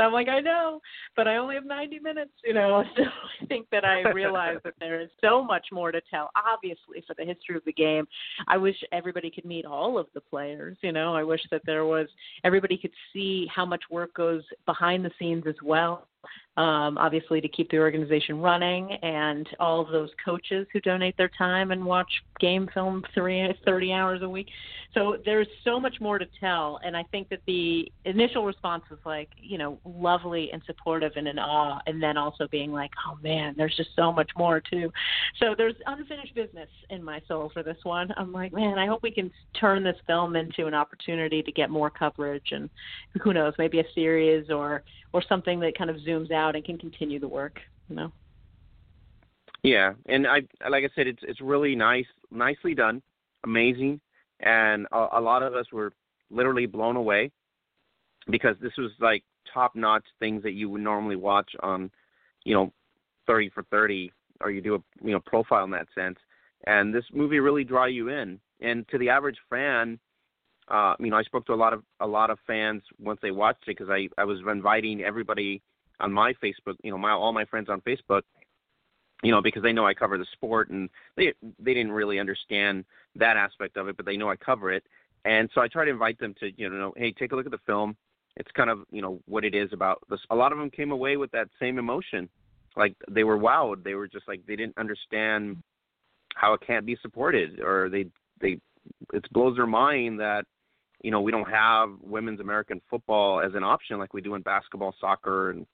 I'm 0.00 0.12
like, 0.12 0.28
I 0.28 0.40
know, 0.40 0.80
but 1.16 1.28
I 1.28 1.36
only 1.36 1.54
have 1.54 1.66
90 1.66 1.98
minutes, 2.00 2.32
you 2.44 2.54
know. 2.54 2.84
So 2.96 3.02
I 3.42 3.46
think 3.46 3.66
that 3.72 3.84
I 3.84 4.10
realize 4.12 4.58
that 4.64 4.74
there 4.78 5.00
is 5.00 5.08
so 5.20 5.42
much 5.42 5.66
more 5.72 5.90
to 5.90 6.00
tell. 6.10 6.30
Obviously, 6.36 7.02
for 7.06 7.14
the 7.18 7.24
history 7.24 7.56
of 7.56 7.64
the 7.64 7.72
game, 7.72 8.06
I 8.46 8.56
wish 8.56 8.76
everybody 8.92 9.30
could 9.30 9.44
meet 9.44 9.64
all 9.64 9.98
of 9.98 10.06
the 10.14 10.20
players. 10.20 10.76
You 10.82 10.92
know, 10.92 11.14
I 11.14 11.24
wish 11.24 11.40
that 11.50 11.62
there 11.66 11.84
was 11.84 12.06
everybody 12.44 12.76
could 12.76 12.92
see 13.12 13.48
how 13.54 13.66
much 13.66 13.82
work 13.90 14.14
goes 14.14 14.42
behind 14.64 15.04
the 15.04 15.10
scenes 15.18 15.44
as 15.46 15.56
well 15.62 16.06
um, 16.56 16.98
obviously 16.98 17.40
to 17.40 17.48
keep 17.48 17.70
the 17.70 17.78
organization 17.78 18.40
running, 18.40 18.92
and 19.02 19.48
all 19.58 19.80
of 19.80 19.88
those 19.88 20.10
coaches 20.24 20.66
who 20.72 20.80
donate 20.80 21.16
their 21.16 21.30
time 21.36 21.72
and 21.72 21.84
watch 21.84 22.10
game 22.38 22.68
film 22.72 23.02
three, 23.12 23.52
30 23.64 23.92
hours 23.92 24.22
a 24.22 24.28
week. 24.28 24.48
So 24.94 25.16
there's 25.24 25.48
so 25.64 25.80
much 25.80 25.96
more 26.00 26.18
to 26.18 26.26
tell, 26.38 26.78
and 26.84 26.96
I 26.96 27.02
think 27.10 27.28
that 27.30 27.40
the 27.46 27.90
initial 28.04 28.44
response 28.44 28.84
was 28.88 29.00
like, 29.04 29.28
you 29.36 29.58
know, 29.58 29.80
lovely 29.84 30.50
and 30.52 30.62
supportive 30.66 31.12
and 31.16 31.26
in 31.26 31.38
awe, 31.40 31.80
and 31.88 32.00
then 32.00 32.16
also 32.16 32.46
being 32.46 32.72
like, 32.72 32.92
oh 33.08 33.18
man, 33.20 33.54
there's 33.56 33.76
just 33.76 33.90
so 33.96 34.12
much 34.12 34.30
more 34.36 34.60
too. 34.60 34.92
So 35.40 35.54
there's 35.58 35.74
unfinished 35.86 36.36
business 36.36 36.68
in 36.90 37.02
my 37.02 37.20
soul 37.26 37.50
for 37.52 37.64
this 37.64 37.78
one. 37.82 38.14
I'm 38.16 38.32
like, 38.32 38.52
man, 38.52 38.78
I 38.78 38.86
hope 38.86 39.02
we 39.02 39.10
can 39.10 39.32
turn 39.58 39.82
this 39.82 39.96
film 40.06 40.36
into 40.36 40.66
an 40.66 40.74
opportunity 40.74 41.42
to 41.42 41.50
get 41.50 41.70
more 41.70 41.90
coverage, 41.90 42.52
and 42.52 42.70
who 43.20 43.32
knows, 43.32 43.54
maybe 43.58 43.80
a 43.80 43.84
series 43.94 44.48
or 44.50 44.84
or 45.14 45.22
something 45.28 45.60
that 45.60 45.78
kind 45.78 45.88
of 45.88 45.96
zooms 45.98 46.32
out 46.32 46.56
and 46.56 46.64
can 46.64 46.76
continue 46.76 47.20
the 47.20 47.28
work. 47.28 47.60
You 47.88 47.96
know. 47.96 48.12
Yeah, 49.62 49.92
and 50.06 50.26
I 50.26 50.42
like 50.68 50.84
I 50.84 50.88
said, 50.94 51.06
it's 51.06 51.22
it's 51.22 51.40
really 51.40 51.74
nice, 51.74 52.04
nicely 52.30 52.74
done, 52.74 53.00
amazing, 53.44 54.00
and 54.40 54.86
a, 54.92 55.06
a 55.12 55.20
lot 55.20 55.42
of 55.42 55.54
us 55.54 55.66
were 55.72 55.92
literally 56.30 56.66
blown 56.66 56.96
away 56.96 57.30
because 58.28 58.56
this 58.60 58.72
was 58.76 58.90
like 59.00 59.22
top 59.52 59.76
notch 59.76 60.04
things 60.18 60.42
that 60.42 60.52
you 60.52 60.68
would 60.68 60.82
normally 60.82 61.16
watch 61.16 61.50
on, 61.62 61.90
you 62.44 62.52
know, 62.52 62.72
thirty 63.26 63.48
for 63.48 63.62
thirty, 63.70 64.12
or 64.42 64.50
you 64.50 64.60
do 64.60 64.74
a 64.74 64.78
you 65.02 65.12
know 65.12 65.20
profile 65.20 65.64
in 65.64 65.70
that 65.70 65.86
sense. 65.94 66.18
And 66.66 66.92
this 66.92 67.04
movie 67.12 67.38
really 67.38 67.62
draw 67.62 67.84
you 67.84 68.08
in. 68.08 68.40
And 68.60 68.86
to 68.88 68.98
the 68.98 69.10
average 69.10 69.38
fan, 69.48 69.98
uh, 70.68 70.94
you 70.98 71.10
know, 71.10 71.16
I 71.16 71.22
spoke 71.22 71.46
to 71.46 71.52
a 71.52 71.56
lot 71.56 71.72
of 71.72 71.82
a 72.00 72.06
lot 72.06 72.30
of 72.30 72.38
fans 72.46 72.82
once 72.98 73.18
they 73.22 73.30
watched 73.30 73.64
it 73.66 73.76
because 73.78 73.90
I 73.90 74.08
I 74.18 74.24
was 74.24 74.38
inviting 74.50 75.02
everybody 75.02 75.62
on 76.00 76.12
my 76.12 76.32
Facebook, 76.42 76.76
you 76.82 76.90
know, 76.90 76.98
my 76.98 77.10
all 77.10 77.32
my 77.32 77.44
friends 77.44 77.68
on 77.68 77.80
Facebook, 77.82 78.22
you 79.22 79.30
know, 79.30 79.42
because 79.42 79.62
they 79.62 79.72
know 79.72 79.86
I 79.86 79.94
cover 79.94 80.16
the 80.16 80.26
sport 80.32 80.70
and 80.70 80.88
they 81.16 81.32
they 81.58 81.74
didn't 81.74 81.92
really 81.92 82.18
understand 82.18 82.84
that 83.16 83.36
aspect 83.36 83.76
of 83.76 83.88
it, 83.88 83.96
but 83.96 84.06
they 84.06 84.16
know 84.16 84.30
I 84.30 84.36
cover 84.36 84.72
it, 84.72 84.84
and 85.24 85.50
so 85.54 85.60
I 85.60 85.68
try 85.68 85.84
to 85.84 85.90
invite 85.90 86.18
them 86.18 86.34
to 86.40 86.50
you 86.56 86.70
know, 86.70 86.94
hey, 86.96 87.12
take 87.12 87.32
a 87.32 87.36
look 87.36 87.46
at 87.46 87.52
the 87.52 87.58
film. 87.66 87.96
It's 88.36 88.50
kind 88.52 88.70
of 88.70 88.80
you 88.90 89.02
know 89.02 89.20
what 89.26 89.44
it 89.44 89.54
is 89.54 89.70
about 89.72 90.02
this. 90.08 90.20
A 90.30 90.34
lot 90.34 90.52
of 90.52 90.58
them 90.58 90.70
came 90.70 90.92
away 90.92 91.18
with 91.18 91.30
that 91.32 91.48
same 91.60 91.78
emotion, 91.78 92.28
like 92.74 92.94
they 93.10 93.24
were 93.24 93.38
wowed. 93.38 93.84
They 93.84 93.94
were 93.94 94.08
just 94.08 94.26
like 94.28 94.40
they 94.46 94.56
didn't 94.56 94.78
understand 94.78 95.62
how 96.34 96.54
it 96.54 96.60
can't 96.66 96.86
be 96.86 96.96
supported, 97.02 97.60
or 97.60 97.90
they 97.90 98.06
they 98.40 98.58
it 99.12 99.30
blows 99.32 99.56
their 99.56 99.66
mind 99.66 100.20
that 100.20 100.44
you 101.04 101.10
know 101.10 101.20
we 101.20 101.30
don't 101.30 101.48
have 101.50 101.90
women's 102.02 102.40
American 102.40 102.80
football 102.88 103.40
as 103.40 103.54
an 103.54 103.62
option 103.62 103.98
like 103.98 104.14
we 104.14 104.22
do 104.22 104.34
in 104.34 104.42
basketball, 104.42 104.94
soccer, 104.98 105.50
and 105.50 105.66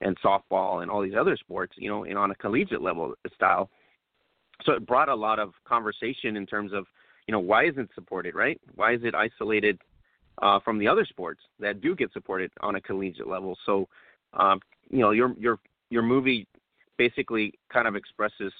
and 0.00 0.16
softball 0.20 0.82
and 0.82 0.90
all 0.90 1.02
these 1.02 1.16
other 1.18 1.36
sports. 1.36 1.74
You 1.76 1.90
know, 1.90 2.04
and 2.04 2.16
on 2.16 2.30
a 2.30 2.34
collegiate 2.36 2.80
level 2.80 3.14
style. 3.34 3.68
So 4.64 4.72
it 4.72 4.86
brought 4.86 5.08
a 5.08 5.14
lot 5.14 5.40
of 5.40 5.52
conversation 5.66 6.36
in 6.36 6.46
terms 6.46 6.72
of 6.72 6.86
you 7.26 7.32
know 7.32 7.40
why 7.40 7.66
isn't 7.66 7.90
supported 7.96 8.36
right? 8.36 8.60
Why 8.76 8.94
is 8.94 9.00
it 9.02 9.16
isolated 9.16 9.80
uh, 10.40 10.60
from 10.64 10.78
the 10.78 10.86
other 10.86 11.04
sports 11.04 11.40
that 11.58 11.80
do 11.80 11.96
get 11.96 12.12
supported 12.12 12.52
on 12.60 12.76
a 12.76 12.80
collegiate 12.80 13.26
level? 13.26 13.58
So 13.66 13.88
um, 14.34 14.60
you 14.90 15.00
know 15.00 15.10
your 15.10 15.34
your 15.40 15.58
your 15.90 16.02
movie 16.02 16.46
basically 16.98 17.52
kind 17.72 17.88
of 17.88 17.96
expresses 17.96 18.52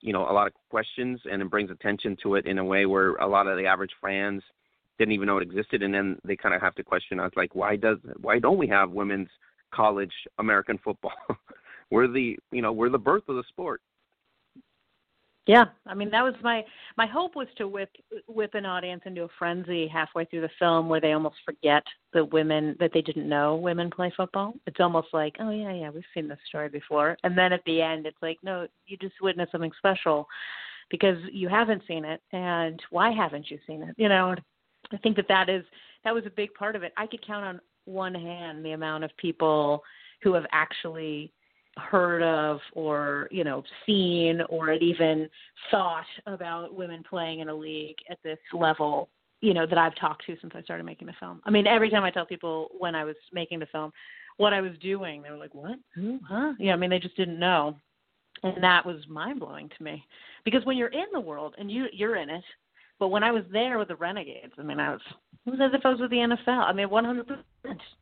you 0.00 0.12
know 0.12 0.30
a 0.30 0.32
lot 0.32 0.46
of 0.46 0.52
questions 0.70 1.20
and 1.28 1.42
it 1.42 1.50
brings 1.50 1.72
attention 1.72 2.16
to 2.22 2.36
it 2.36 2.46
in 2.46 2.58
a 2.58 2.64
way 2.64 2.86
where 2.86 3.16
a 3.16 3.26
lot 3.26 3.48
of 3.48 3.58
the 3.58 3.66
average 3.66 3.92
fans 4.00 4.44
didn't 4.98 5.12
even 5.12 5.26
know 5.26 5.38
it 5.38 5.42
existed, 5.42 5.82
and 5.82 5.92
then 5.92 6.18
they 6.24 6.36
kind 6.36 6.54
of 6.54 6.60
have 6.60 6.74
to 6.76 6.84
question 6.84 7.20
us 7.20 7.32
like, 7.36 7.54
why 7.54 7.76
does 7.76 7.98
why 8.20 8.38
don't 8.38 8.58
we 8.58 8.68
have 8.68 8.90
women's 8.90 9.28
college 9.72 10.12
American 10.38 10.78
football? 10.82 11.12
we're 11.90 12.08
the 12.08 12.36
you 12.50 12.62
know 12.62 12.72
we're 12.72 12.90
the 12.90 12.98
birth 12.98 13.24
of 13.28 13.36
the 13.36 13.44
sport. 13.48 13.80
Yeah, 15.46 15.66
I 15.86 15.94
mean 15.94 16.10
that 16.10 16.24
was 16.24 16.34
my 16.42 16.64
my 16.96 17.06
hope 17.06 17.36
was 17.36 17.46
to 17.58 17.68
whip 17.68 17.90
whip 18.26 18.54
an 18.54 18.66
audience 18.66 19.02
into 19.06 19.22
a 19.22 19.28
frenzy 19.38 19.86
halfway 19.86 20.24
through 20.24 20.40
the 20.40 20.50
film 20.58 20.88
where 20.88 21.00
they 21.00 21.12
almost 21.12 21.36
forget 21.44 21.84
the 22.12 22.24
women 22.24 22.76
that 22.80 22.90
they 22.92 23.00
didn't 23.00 23.28
know 23.28 23.54
women 23.54 23.88
play 23.88 24.12
football. 24.16 24.54
It's 24.66 24.80
almost 24.80 25.08
like, 25.12 25.36
oh 25.38 25.50
yeah, 25.50 25.72
yeah, 25.72 25.90
we've 25.90 26.02
seen 26.14 26.26
this 26.26 26.38
story 26.48 26.68
before. 26.68 27.16
And 27.22 27.38
then 27.38 27.52
at 27.52 27.62
the 27.64 27.80
end 27.80 28.06
it's 28.06 28.20
like, 28.22 28.38
no, 28.42 28.66
you 28.86 28.96
just 28.96 29.14
witnessed 29.22 29.52
something 29.52 29.70
special 29.78 30.26
because 30.90 31.18
you 31.32 31.48
haven't 31.48 31.82
seen 31.86 32.04
it 32.04 32.20
and 32.32 32.80
why 32.90 33.12
haven't 33.12 33.48
you 33.48 33.58
seen 33.68 33.82
it? 33.82 33.94
You 33.96 34.08
know, 34.08 34.34
I 34.92 34.96
think 34.98 35.16
that 35.16 35.28
that 35.28 35.48
is 35.48 35.64
that 36.04 36.14
was 36.14 36.24
a 36.26 36.30
big 36.30 36.52
part 36.54 36.76
of 36.76 36.82
it. 36.82 36.92
I 36.96 37.06
could 37.06 37.26
count 37.26 37.44
on 37.44 37.60
one 37.84 38.14
hand 38.14 38.64
the 38.64 38.72
amount 38.72 39.04
of 39.04 39.16
people 39.16 39.82
who 40.22 40.34
have 40.34 40.46
actually 40.52 41.32
heard 41.76 42.22
of 42.22 42.58
or 42.72 43.28
you 43.30 43.44
know 43.44 43.62
seen 43.84 44.40
or 44.48 44.72
had 44.72 44.82
even 44.82 45.28
thought 45.70 46.06
about 46.26 46.74
women 46.74 47.02
playing 47.08 47.40
in 47.40 47.48
a 47.48 47.54
league 47.54 47.96
at 48.10 48.18
this 48.22 48.38
level 48.54 49.10
you 49.40 49.54
know 49.54 49.66
that 49.66 49.78
I've 49.78 49.94
talked 49.96 50.24
to 50.26 50.36
since 50.40 50.52
I 50.56 50.62
started 50.62 50.84
making 50.84 51.06
the 51.06 51.14
film. 51.20 51.40
I 51.44 51.50
mean, 51.50 51.66
every 51.66 51.90
time 51.90 52.04
I 52.04 52.10
tell 52.10 52.26
people 52.26 52.68
when 52.78 52.94
I 52.94 53.04
was 53.04 53.16
making 53.32 53.58
the 53.58 53.66
film 53.66 53.92
what 54.38 54.52
I 54.52 54.60
was 54.60 54.72
doing, 54.80 55.22
they 55.22 55.30
were 55.30 55.36
like, 55.36 55.54
"What? 55.54 55.78
Who? 55.94 56.18
Huh?" 56.26 56.54
Yeah, 56.58 56.72
I 56.72 56.76
mean, 56.76 56.90
they 56.90 56.98
just 56.98 57.16
didn't 57.16 57.38
know, 57.38 57.76
and 58.42 58.62
that 58.62 58.84
was 58.84 59.06
mind 59.08 59.40
blowing 59.40 59.70
to 59.76 59.82
me 59.82 60.04
because 60.44 60.64
when 60.64 60.76
you're 60.76 60.88
in 60.88 61.06
the 61.12 61.20
world 61.20 61.54
and 61.58 61.70
you 61.70 61.86
you're 61.92 62.16
in 62.16 62.30
it, 62.30 62.44
but 62.98 63.08
when 63.08 63.22
I 63.22 63.30
was 63.30 63.44
there 63.52 63.78
with 63.78 63.88
the 63.88 63.96
Renegades, 63.96 64.54
I 64.58 64.62
mean, 64.62 64.80
I 64.80 64.92
was 64.92 65.00
as 65.46 65.70
if 65.74 65.84
I 65.84 65.90
was 65.90 66.00
with 66.00 66.10
the 66.10 66.16
NFL. 66.16 66.64
I 66.64 66.72
mean, 66.72 66.88
100%. 66.88 67.42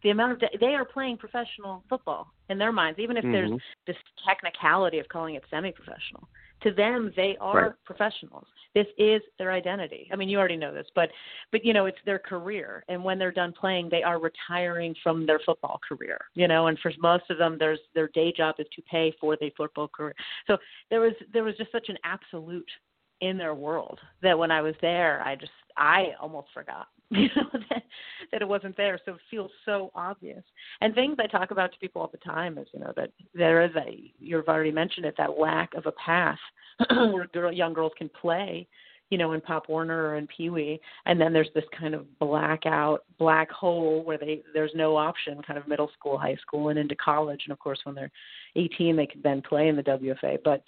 The 0.02 0.10
amount 0.10 0.32
of 0.32 0.40
de- 0.40 0.58
they 0.60 0.74
are 0.74 0.84
playing 0.84 1.16
professional 1.16 1.82
football 1.88 2.32
in 2.48 2.58
their 2.58 2.72
minds, 2.72 2.98
even 2.98 3.16
if 3.16 3.24
Mhm. 3.24 3.32
there's 3.32 3.60
this 3.86 3.96
technicality 4.26 4.98
of 4.98 5.08
calling 5.08 5.34
it 5.34 5.44
semi-professional. 5.50 6.28
To 6.60 6.70
them, 6.70 7.12
they 7.16 7.36
are 7.38 7.62
Right. 7.62 7.72
professionals. 7.84 8.46
This 8.74 8.86
is 8.96 9.22
their 9.38 9.52
identity. 9.52 10.08
I 10.12 10.16
mean, 10.16 10.28
you 10.28 10.38
already 10.38 10.56
know 10.56 10.72
this, 10.72 10.88
but 10.94 11.10
but 11.50 11.64
you 11.64 11.72
know, 11.72 11.86
it's 11.86 12.00
their 12.02 12.18
career, 12.18 12.84
and 12.88 13.02
when 13.04 13.18
they're 13.18 13.30
done 13.32 13.52
playing, 13.52 13.88
they 13.88 14.02
are 14.02 14.18
retiring 14.18 14.94
from 15.02 15.26
their 15.26 15.38
football 15.40 15.80
career. 15.86 16.18
You 16.34 16.48
know, 16.48 16.68
and 16.68 16.78
for 16.78 16.92
most 16.98 17.28
of 17.30 17.38
them, 17.38 17.58
there's 17.58 17.80
their 17.94 18.08
day 18.08 18.32
job 18.32 18.56
is 18.58 18.68
to 18.70 18.82
pay 18.82 19.10
for 19.12 19.36
the 19.36 19.50
football 19.50 19.88
career. 19.88 20.14
So 20.46 20.58
there 20.90 21.00
was 21.00 21.14
there 21.32 21.44
was 21.44 21.56
just 21.56 21.72
such 21.72 21.88
an 21.88 21.98
absolute 22.04 22.70
in 23.24 23.38
their 23.38 23.54
world 23.54 23.98
that 24.22 24.38
when 24.38 24.50
I 24.50 24.60
was 24.60 24.74
there, 24.80 25.22
I 25.24 25.34
just 25.36 25.52
I 25.76 26.08
almost 26.20 26.48
forgot, 26.54 26.88
you 27.10 27.28
know, 27.36 27.48
that, 27.70 27.82
that 28.30 28.42
it 28.42 28.48
wasn't 28.48 28.76
there. 28.76 29.00
So 29.04 29.14
it 29.14 29.20
feels 29.30 29.50
so 29.64 29.90
obvious. 29.94 30.42
And 30.80 30.94
things 30.94 31.16
I 31.18 31.26
talk 31.26 31.50
about 31.50 31.72
to 31.72 31.78
people 31.78 32.02
all 32.02 32.10
the 32.12 32.18
time 32.18 32.58
is, 32.58 32.68
you 32.72 32.80
know, 32.80 32.92
that 32.96 33.10
there 33.34 33.64
is 33.64 33.72
a 33.76 34.12
you've 34.18 34.48
already 34.48 34.72
mentioned 34.72 35.06
it 35.06 35.14
that 35.18 35.38
lack 35.38 35.74
of 35.74 35.86
a 35.86 35.92
path 35.92 36.38
where 36.90 37.26
girl, 37.28 37.52
young 37.52 37.72
girls 37.72 37.92
can 37.96 38.10
play, 38.20 38.66
you 39.10 39.18
know, 39.18 39.32
in 39.32 39.40
Pop 39.40 39.68
Warner 39.68 40.08
or 40.08 40.16
in 40.16 40.26
Pee 40.26 40.50
Wee, 40.50 40.80
and 41.06 41.20
then 41.20 41.32
there's 41.32 41.50
this 41.54 41.64
kind 41.78 41.94
of 41.94 42.06
blackout 42.18 43.04
black 43.18 43.50
hole 43.50 44.02
where 44.04 44.18
they 44.18 44.42
there's 44.52 44.72
no 44.74 44.96
option, 44.96 45.42
kind 45.42 45.58
of 45.58 45.66
middle 45.66 45.90
school, 45.98 46.18
high 46.18 46.36
school, 46.36 46.68
and 46.68 46.78
into 46.78 46.96
college. 46.96 47.42
And 47.46 47.52
of 47.52 47.58
course, 47.58 47.80
when 47.84 47.94
they're 47.94 48.12
18, 48.56 48.96
they 48.96 49.06
can 49.06 49.22
then 49.22 49.42
play 49.42 49.68
in 49.68 49.76
the 49.76 49.82
WFA, 49.82 50.38
but 50.44 50.62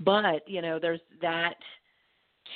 but 0.00 0.46
you 0.46 0.62
know 0.62 0.78
there's 0.78 1.00
that 1.22 1.54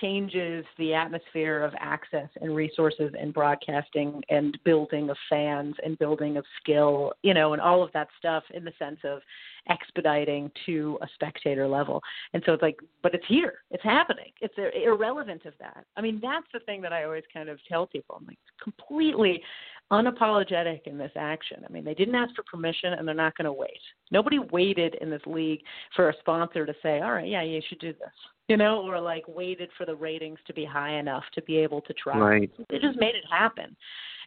changes 0.03 0.66
the 0.76 0.93
atmosphere 0.93 1.62
of 1.62 1.72
access 1.80 2.28
and 2.43 2.55
resources 2.55 3.11
and 3.18 3.32
broadcasting 3.32 4.22
and 4.28 4.59
building 4.62 5.09
of 5.09 5.16
fans 5.30 5.74
and 5.82 5.99
building 5.99 6.36
of 6.36 6.45
skill 6.61 7.12
you 7.22 7.32
know 7.32 7.53
and 7.53 7.62
all 7.62 7.82
of 7.82 7.91
that 7.93 8.09
stuff 8.18 8.43
in 8.53 8.64
the 8.64 8.72
sense 8.78 8.99
of 9.05 9.20
expediting 9.68 10.51
to 10.66 10.99
a 11.03 11.07
spectator 11.14 11.66
level. 11.68 12.03
And 12.32 12.43
so 12.47 12.53
it's 12.53 12.62
like 12.62 12.78
but 13.03 13.14
it's 13.14 13.26
here. 13.28 13.61
It's 13.70 13.82
happening. 13.82 14.32
It's 14.41 14.55
irrelevant 14.74 15.45
of 15.45 15.55
that. 15.61 15.84
I 15.97 16.01
mean 16.01 16.18
that's 16.22 16.47
the 16.53 16.61
thing 16.61 16.80
that 16.82 16.93
i 16.93 17.05
always 17.05 17.24
kind 17.32 17.49
of 17.49 17.59
tell 17.68 17.86
people. 17.86 18.16
I'm 18.18 18.26
like 18.26 18.39
completely 18.62 19.43
unapologetic 19.91 20.86
in 20.86 20.99
this 20.99 21.12
action. 21.16 21.64
I 21.66 21.72
mean, 21.72 21.84
they 21.84 21.95
didn't 21.95 22.14
ask 22.14 22.34
for 22.34 22.43
permission 22.43 22.93
and 22.95 23.07
they're 23.09 23.14
not 23.14 23.36
going 23.36 23.47
to 23.47 23.53
wait. 23.53 23.80
Nobody 24.11 24.39
waited 24.39 24.97
in 25.01 25.11
this 25.11 25.22
league 25.26 25.61
for 25.97 26.11
a 26.11 26.14
sponsor 26.20 26.66
to 26.66 26.74
say, 26.82 27.01
"All 27.01 27.12
right, 27.12 27.28
yeah, 27.28 27.43
you 27.43 27.61
should 27.68 27.78
do 27.78 27.93
this." 27.93 28.12
You 28.49 28.57
know, 28.57 28.82
or 28.86 29.01
like 29.01 29.24
waited 29.28 29.70
for 29.76 29.84
the 29.86 29.95
ratings 29.95 30.39
to 30.47 30.55
be 30.55 30.64
high 30.64 30.99
enough 30.99 31.24
to 31.34 31.43
be 31.43 31.59
able 31.59 31.80
to 31.82 31.93
try. 31.95 32.18
Right. 32.18 32.51
They 32.70 32.78
just 32.78 32.99
made 32.99 33.14
it 33.14 33.24
happen. 33.30 33.76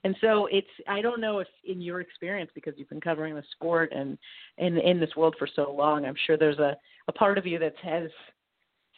And 0.04 0.16
so 0.20 0.48
it's 0.52 0.68
I 0.88 1.02
don't 1.02 1.22
know 1.22 1.40
if 1.40 1.48
in 1.64 1.82
your 1.82 2.02
experience 2.02 2.52
because 2.56 2.74
you've 2.78 2.90
been 2.90 3.02
covering 3.02 3.36
the 3.36 3.44
sport 3.52 3.92
and 3.92 4.18
in 4.58 4.78
in 4.78 5.00
this 5.00 5.16
world 5.16 5.36
for 5.38 5.48
so 5.48 5.72
long, 5.72 6.06
I'm 6.06 6.16
sure 6.26 6.38
there's 6.38 6.60
a 6.60 6.76
a 7.08 7.12
part 7.12 7.38
of 7.38 7.46
you 7.46 7.60
that 7.60 7.76
has 7.84 8.10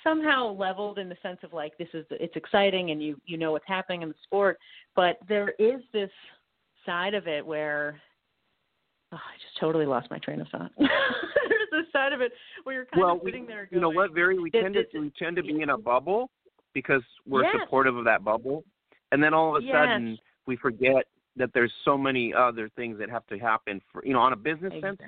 somehow 0.03 0.51
leveled 0.51 0.99
in 0.99 1.09
the 1.09 1.17
sense 1.21 1.39
of 1.43 1.53
like 1.53 1.77
this 1.77 1.87
is 1.93 2.05
it's 2.11 2.35
exciting 2.35 2.91
and 2.91 3.03
you 3.03 3.19
you 3.25 3.37
know 3.37 3.51
what's 3.51 3.67
happening 3.67 4.01
in 4.01 4.09
the 4.09 4.15
sport, 4.23 4.57
but 4.95 5.17
there 5.27 5.53
is 5.59 5.81
this 5.91 6.11
side 6.85 7.13
of 7.13 7.27
it 7.27 7.45
where 7.45 7.99
oh, 9.11 9.17
I 9.17 9.35
just 9.41 9.59
totally 9.59 9.85
lost 9.85 10.09
my 10.11 10.19
train 10.19 10.41
of 10.41 10.47
thought. 10.49 10.71
There's 10.77 10.89
this 11.71 11.91
side 11.91 12.13
of 12.13 12.21
it 12.21 12.31
where 12.63 12.75
you're 12.75 12.85
kind 12.85 13.01
well, 13.01 13.15
of 13.15 13.21
sitting 13.23 13.45
there 13.45 13.65
Going, 13.65 13.69
you 13.71 13.81
know 13.81 13.89
what, 13.89 14.13
Very, 14.13 14.39
we 14.39 14.51
tend 14.51 14.73
to 14.75 14.85
we 14.99 15.11
tend 15.17 15.35
to 15.37 15.43
be 15.43 15.61
in 15.61 15.69
a 15.69 15.77
bubble 15.77 16.29
because 16.73 17.01
we're 17.25 17.43
Yes. 17.43 17.61
supportive 17.63 17.95
of 17.95 18.05
that 18.05 18.23
bubble, 18.23 18.63
and 19.11 19.23
then 19.23 19.33
all 19.33 19.55
of 19.55 19.63
a 19.63 19.65
Yes. 19.65 19.73
sudden 19.73 20.17
we 20.45 20.55
forget 20.55 21.07
that 21.35 21.51
there's 21.53 21.73
so 21.83 21.97
many 21.97 22.33
other 22.33 22.69
things 22.69 22.97
that 22.99 23.09
have 23.09 23.25
to 23.27 23.37
happen 23.39 23.81
for 23.91 24.05
you 24.05 24.13
know 24.13 24.19
on 24.19 24.33
a 24.33 24.37
business 24.37 24.73
sense. 24.81 24.99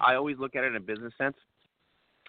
I 0.00 0.14
always 0.14 0.38
look 0.38 0.56
at 0.56 0.64
it 0.64 0.68
in 0.68 0.76
a 0.76 0.80
business 0.80 1.12
sense, 1.16 1.36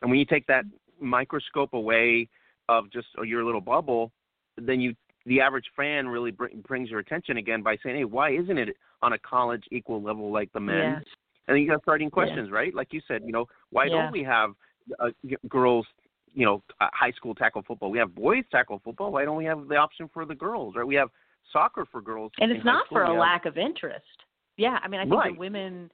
and 0.01 0.09
when 0.09 0.19
you 0.19 0.25
take 0.25 0.45
that 0.47 0.65
microscope 0.99 1.73
away 1.73 2.27
of 2.69 2.89
just 2.91 3.07
oh, 3.17 3.23
your 3.23 3.43
little 3.43 3.61
bubble, 3.61 4.11
then 4.57 4.79
you 4.79 4.95
the 5.25 5.41
average 5.41 5.65
fan 5.75 6.07
really 6.07 6.31
br- 6.31 6.47
brings 6.67 6.89
your 6.89 6.99
attention 6.99 7.37
again 7.37 7.61
by 7.61 7.77
saying, 7.83 7.97
"Hey, 7.97 8.05
why 8.05 8.31
isn't 8.31 8.57
it 8.57 8.75
on 9.01 9.13
a 9.13 9.19
college 9.19 9.63
equal 9.71 10.01
level 10.01 10.31
like 10.31 10.51
the 10.53 10.59
men?" 10.59 10.95
Yes. 10.99 11.03
And 11.47 11.55
then 11.55 11.61
you 11.63 11.69
got 11.69 11.81
starting 11.81 12.09
questions, 12.09 12.51
right? 12.51 12.73
Like 12.73 12.91
you 12.91 13.01
said, 13.07 13.21
you 13.25 13.31
know, 13.31 13.45
why 13.69 13.85
Yeah. 13.85 13.91
don't 14.01 14.11
we 14.11 14.23
have 14.23 14.51
uh, 14.99 15.09
g- 15.25 15.37
girls, 15.49 15.85
you 16.33 16.45
know, 16.45 16.61
uh, 16.81 16.89
high 16.93 17.11
school 17.11 17.33
tackle 17.35 17.61
football? 17.61 17.89
We 17.89 17.97
have 17.99 18.13
boys 18.15 18.43
tackle 18.51 18.79
football. 18.79 19.11
Why 19.11 19.25
don't 19.25 19.37
we 19.37 19.45
have 19.45 19.67
the 19.67 19.75
option 19.77 20.09
for 20.13 20.25
the 20.25 20.35
girls? 20.35 20.75
Right? 20.75 20.85
We 20.85 20.95
have 20.95 21.09
soccer 21.53 21.85
for 21.85 22.01
girls. 22.01 22.31
and 22.39 22.51
it's 22.51 22.65
not 22.65 22.85
for 22.89 23.03
a 23.03 23.13
lack 23.13 23.45
of 23.45 23.57
interest. 23.57 24.05
Yeah, 24.57 24.79
I 24.81 24.87
mean, 24.87 24.99
I 24.99 25.03
think 25.03 25.15
Right. 25.15 25.33
that 25.33 25.39
women. 25.39 25.89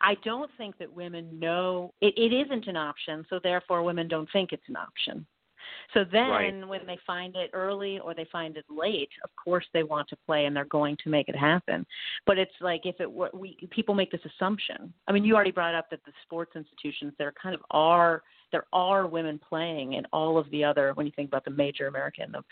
I 0.00 0.14
don't 0.24 0.50
think 0.58 0.76
that 0.78 0.92
women 0.92 1.38
know 1.38 1.94
it, 2.00 2.14
it 2.16 2.32
isn't 2.32 2.66
an 2.66 2.76
option, 2.76 3.24
so 3.30 3.38
therefore 3.38 3.82
women 3.82 4.08
don't 4.08 4.28
think 4.32 4.52
it's 4.52 4.68
an 4.68 4.76
option. 4.76 5.24
So 5.94 6.04
then, 6.04 6.30
Right. 6.30 6.66
when 6.66 6.86
they 6.86 6.98
find 7.06 7.36
it 7.36 7.50
early 7.52 7.98
or 7.98 8.14
they 8.14 8.24
find 8.26 8.56
it 8.56 8.64
late, 8.68 9.10
of 9.24 9.30
course 9.36 9.66
they 9.72 9.82
want 9.82 10.08
to 10.08 10.16
play 10.26 10.46
and 10.46 10.56
they're 10.56 10.64
going 10.64 10.96
to 11.04 11.08
make 11.08 11.28
it 11.28 11.36
happen. 11.36 11.86
But 12.26 12.38
it's 12.38 12.54
like 12.60 12.86
if 12.86 13.00
it 13.00 13.10
were, 13.10 13.30
we 13.32 13.56
people 13.70 13.94
make 13.94 14.10
this 14.10 14.24
assumption. 14.24 14.92
I 15.08 15.12
mean, 15.12 15.24
you 15.24 15.34
already 15.34 15.50
brought 15.50 15.74
up 15.74 15.90
that 15.90 16.04
the 16.04 16.12
sports 16.22 16.56
institutions 16.56 17.12
there 17.18 17.32
kind 17.32 17.54
of 17.54 17.62
are 17.70 18.22
there 18.52 18.66
are 18.72 19.06
women 19.06 19.38
playing 19.38 19.94
in 19.94 20.04
all 20.12 20.38
of 20.38 20.50
the 20.50 20.62
other 20.62 20.92
when 20.94 21.06
you 21.06 21.12
think 21.16 21.28
about 21.28 21.44
the 21.44 21.50
major 21.50 21.86
American 21.86 22.32
the 22.32 22.42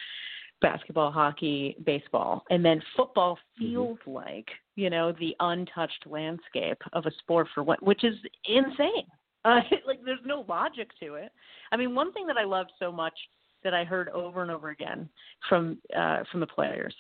basketball, 0.61 1.11
hockey, 1.11 1.77
baseball, 1.85 2.45
and 2.51 2.65
then 2.65 2.83
football 2.97 3.37
mm-hmm. 3.37 3.65
feels 3.65 3.99
like 4.07 4.49
you 4.77 4.91
know 4.91 5.13
the 5.13 5.35
untouched 5.41 6.07
landscape 6.07 6.79
of 6.93 7.07
a 7.07 7.11
sport 7.19 7.49
for 7.55 7.63
what, 7.63 7.83
which 7.83 8.05
is 8.05 8.15
insane. 8.45 9.07
Uh, 9.45 9.61
like 9.87 10.01
there's 10.05 10.19
no 10.25 10.45
logic 10.49 10.91
to 11.01 11.15
it. 11.15 11.33
I 11.73 11.77
mean, 11.77 11.95
one 11.95 12.13
thing 12.13 12.27
that 12.27 12.37
I 12.37 12.45
loved 12.45 12.73
so 12.79 12.91
much 12.93 13.15
that 13.63 13.75
I 13.75 13.85
heard 13.85 14.09
over 14.11 14.43
and 14.43 14.51
over 14.51 14.71
again 14.71 15.09
from 15.49 15.79
uh, 15.97 16.21
from 16.31 16.41
the 16.41 16.47
players 16.47 16.95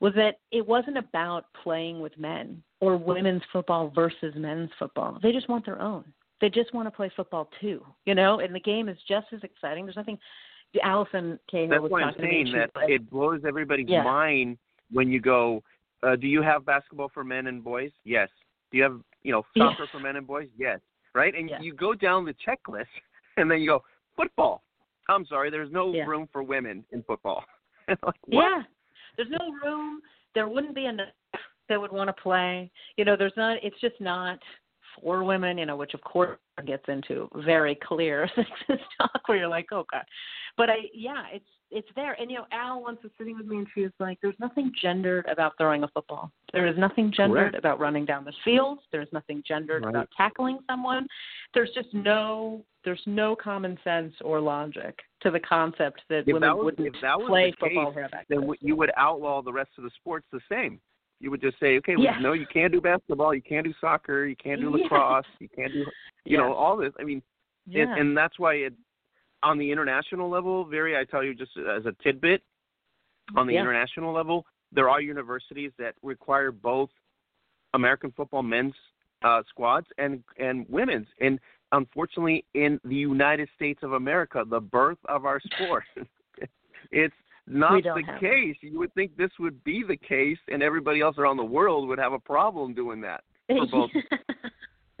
was 0.00 0.12
that 0.14 0.36
it 0.52 0.66
wasn't 0.66 0.96
about 0.96 1.46
playing 1.62 2.00
with 2.00 2.16
men 2.18 2.62
or 2.80 2.96
women's 2.96 3.42
football 3.52 3.90
versus 3.94 4.34
men's 4.36 4.70
football. 4.78 5.18
They 5.22 5.32
just 5.32 5.48
want 5.48 5.66
their 5.66 5.80
own. 5.80 6.04
They 6.40 6.48
just 6.48 6.72
want 6.72 6.86
to 6.86 6.90
play 6.90 7.10
football 7.14 7.50
too, 7.60 7.84
you 8.06 8.14
know. 8.14 8.40
And 8.40 8.54
the 8.54 8.60
game 8.60 8.88
is 8.88 8.96
just 9.08 9.26
as 9.32 9.42
exciting. 9.42 9.84
There's 9.84 9.96
nothing. 9.96 10.18
Allison 10.82 11.38
Cahill 11.50 11.70
That's 11.70 11.82
was 11.82 11.90
why 11.90 12.02
I'm 12.02 12.08
talking 12.12 12.22
to 12.24 12.28
me. 12.28 12.52
saying 12.52 12.68
that 12.74 12.90
it 12.90 13.10
blows 13.10 13.40
everybody's 13.46 13.88
Yeah. 13.88 14.02
mind 14.02 14.58
when 14.90 15.10
you 15.10 15.20
go, 15.20 15.62
uh, 16.02 16.14
"Do 16.16 16.26
you 16.26 16.42
have 16.42 16.64
basketball 16.64 17.08
for 17.08 17.24
men 17.24 17.46
and 17.46 17.64
boys?" 17.64 17.90
Yes. 18.04 18.28
Do 18.70 18.76
you 18.76 18.82
have 18.84 19.00
you 19.22 19.32
know 19.32 19.44
Yeah. 19.54 19.70
soccer 19.70 19.86
for 19.88 19.98
men 19.98 20.16
and 20.16 20.26
boys? 20.26 20.48
Yes. 20.56 20.80
Right? 21.18 21.34
And 21.34 21.50
Yeah. 21.50 21.60
you 21.60 21.74
go 21.74 21.94
down 21.94 22.24
the 22.24 22.34
checklist, 22.34 22.86
and 23.36 23.50
then 23.50 23.60
you 23.60 23.66
go 23.66 23.84
football. 24.16 24.62
I'm 25.08 25.26
sorry, 25.26 25.50
there's 25.50 25.72
no 25.72 25.92
Yeah. 25.92 26.04
room 26.06 26.28
for 26.28 26.44
women 26.44 26.84
in 26.92 27.02
football. 27.02 27.44
like? 28.02 28.14
Yeah. 28.28 28.62
There's 29.16 29.30
no 29.30 29.52
room. 29.64 30.00
There 30.34 30.48
wouldn't 30.48 30.76
be 30.76 30.86
enough 30.86 31.08
that 31.68 31.80
would 31.80 31.90
want 31.90 32.06
to 32.06 32.22
play. 32.22 32.70
You 32.96 33.04
know, 33.04 33.16
there's 33.16 33.36
not 33.36 33.58
it's 33.64 33.80
just 33.80 34.00
not 34.00 34.38
for 35.02 35.24
women, 35.24 35.58
you 35.58 35.66
know, 35.66 35.76
which 35.76 35.94
of 35.94 36.00
course 36.02 36.38
gets 36.66 36.84
into 36.88 37.28
very 37.44 37.74
clear 37.86 38.28
sexist 38.36 38.80
talk 39.00 39.20
where 39.26 39.38
you're 39.38 39.48
like, 39.48 39.66
oh 39.72 39.84
god. 39.90 40.04
But 40.56 40.70
I 40.70 40.76
yeah, 40.92 41.24
it's 41.32 41.44
it's 41.70 41.88
there. 41.96 42.14
And 42.14 42.30
you 42.30 42.38
know, 42.38 42.46
Al 42.50 42.82
once 42.82 42.98
was 43.02 43.12
sitting 43.18 43.36
with 43.36 43.46
me 43.46 43.58
and 43.58 43.66
she 43.74 43.82
was 43.82 43.92
like, 44.00 44.18
There's 44.22 44.34
nothing 44.40 44.72
gendered 44.80 45.26
about 45.26 45.52
throwing 45.58 45.84
a 45.84 45.88
football. 45.88 46.32
There 46.52 46.66
is 46.66 46.76
nothing 46.78 47.12
gendered 47.14 47.52
Correct. 47.52 47.56
about 47.58 47.78
running 47.78 48.04
down 48.06 48.24
the 48.24 48.32
field. 48.44 48.78
There's 48.90 49.08
nothing 49.12 49.42
gendered 49.46 49.84
Right. 49.84 49.90
about 49.90 50.08
tackling 50.16 50.58
someone. 50.68 51.06
There's 51.54 51.70
just 51.74 51.92
no 51.92 52.64
there's 52.84 53.02
no 53.06 53.36
common 53.36 53.78
sense 53.84 54.14
or 54.24 54.40
logic 54.40 54.98
to 55.20 55.30
the 55.30 55.40
concept 55.40 56.00
that 56.08 56.20
If 56.20 56.26
women 56.26 56.42
that 56.42 56.56
was- 56.56 56.64
wouldn't 56.64 56.86
if 56.94 57.00
that 57.02 57.18
play 57.26 57.52
football 57.60 57.92
case, 57.92 58.02
have 58.12 58.24
then 58.28 58.50
you 58.60 58.74
would 58.76 58.90
outlaw 58.96 59.42
the 59.42 59.52
rest 59.52 59.70
of 59.78 59.84
the 59.84 59.90
sports 59.96 60.26
the 60.32 60.40
same. 60.50 60.80
You 61.20 61.30
would 61.30 61.40
just 61.40 61.58
say, 61.58 61.76
okay, 61.78 61.96
well, 61.96 62.04
Yeah. 62.06 62.18
no, 62.20 62.32
you 62.32 62.46
can't 62.46 62.72
do 62.72 62.80
basketball, 62.80 63.34
you 63.34 63.42
can't 63.42 63.66
do 63.66 63.74
soccer, 63.80 64.26
you 64.26 64.36
can't 64.36 64.60
do 64.60 64.68
Yeah. 64.70 64.82
lacrosse, 64.82 65.26
you 65.40 65.48
can't 65.48 65.72
do, 65.72 65.84
you 66.24 66.36
know, 66.38 66.52
all 66.52 66.76
this. 66.76 66.92
I 66.98 67.04
mean, 67.04 67.22
Yeah. 67.66 67.82
and, 67.82 67.98
and 68.00 68.16
that's 68.16 68.38
why 68.38 68.54
it, 68.54 68.74
on 69.42 69.58
the 69.58 69.70
international 69.70 70.28
level, 70.28 70.64
very, 70.64 70.96
I 70.96 71.04
tell 71.04 71.24
you 71.24 71.34
just 71.34 71.56
as 71.56 71.86
a 71.86 71.92
tidbit, 72.02 72.42
on 73.36 73.46
the 73.46 73.54
Yeah. 73.54 73.60
international 73.60 74.12
level, 74.12 74.46
there 74.72 74.88
are 74.88 75.00
universities 75.00 75.72
that 75.78 75.94
require 76.02 76.52
both 76.52 76.90
American 77.74 78.12
football 78.12 78.42
men's 78.42 78.74
uh, 79.22 79.42
squads 79.48 79.86
and 79.98 80.22
and 80.38 80.64
women's. 80.68 81.08
And 81.20 81.40
unfortunately, 81.72 82.44
in 82.54 82.80
the 82.84 82.94
United 82.94 83.48
States 83.56 83.82
of 83.82 83.94
America, 83.94 84.44
the 84.46 84.60
birth 84.60 84.98
of 85.06 85.24
our 85.24 85.40
sport, 85.40 85.84
it's 86.92 87.14
not 87.48 87.82
the 87.82 88.02
case. 88.20 88.56
You 88.60 88.78
would 88.78 88.92
think 88.94 89.16
this 89.16 89.30
would 89.38 89.62
be 89.64 89.82
the 89.82 89.96
case, 89.96 90.38
and 90.48 90.62
everybody 90.62 91.00
else 91.00 91.16
around 91.18 91.36
the 91.38 91.44
world 91.44 91.88
would 91.88 91.98
have 91.98 92.12
a 92.12 92.18
problem 92.18 92.74
doing 92.74 93.00
that. 93.02 93.24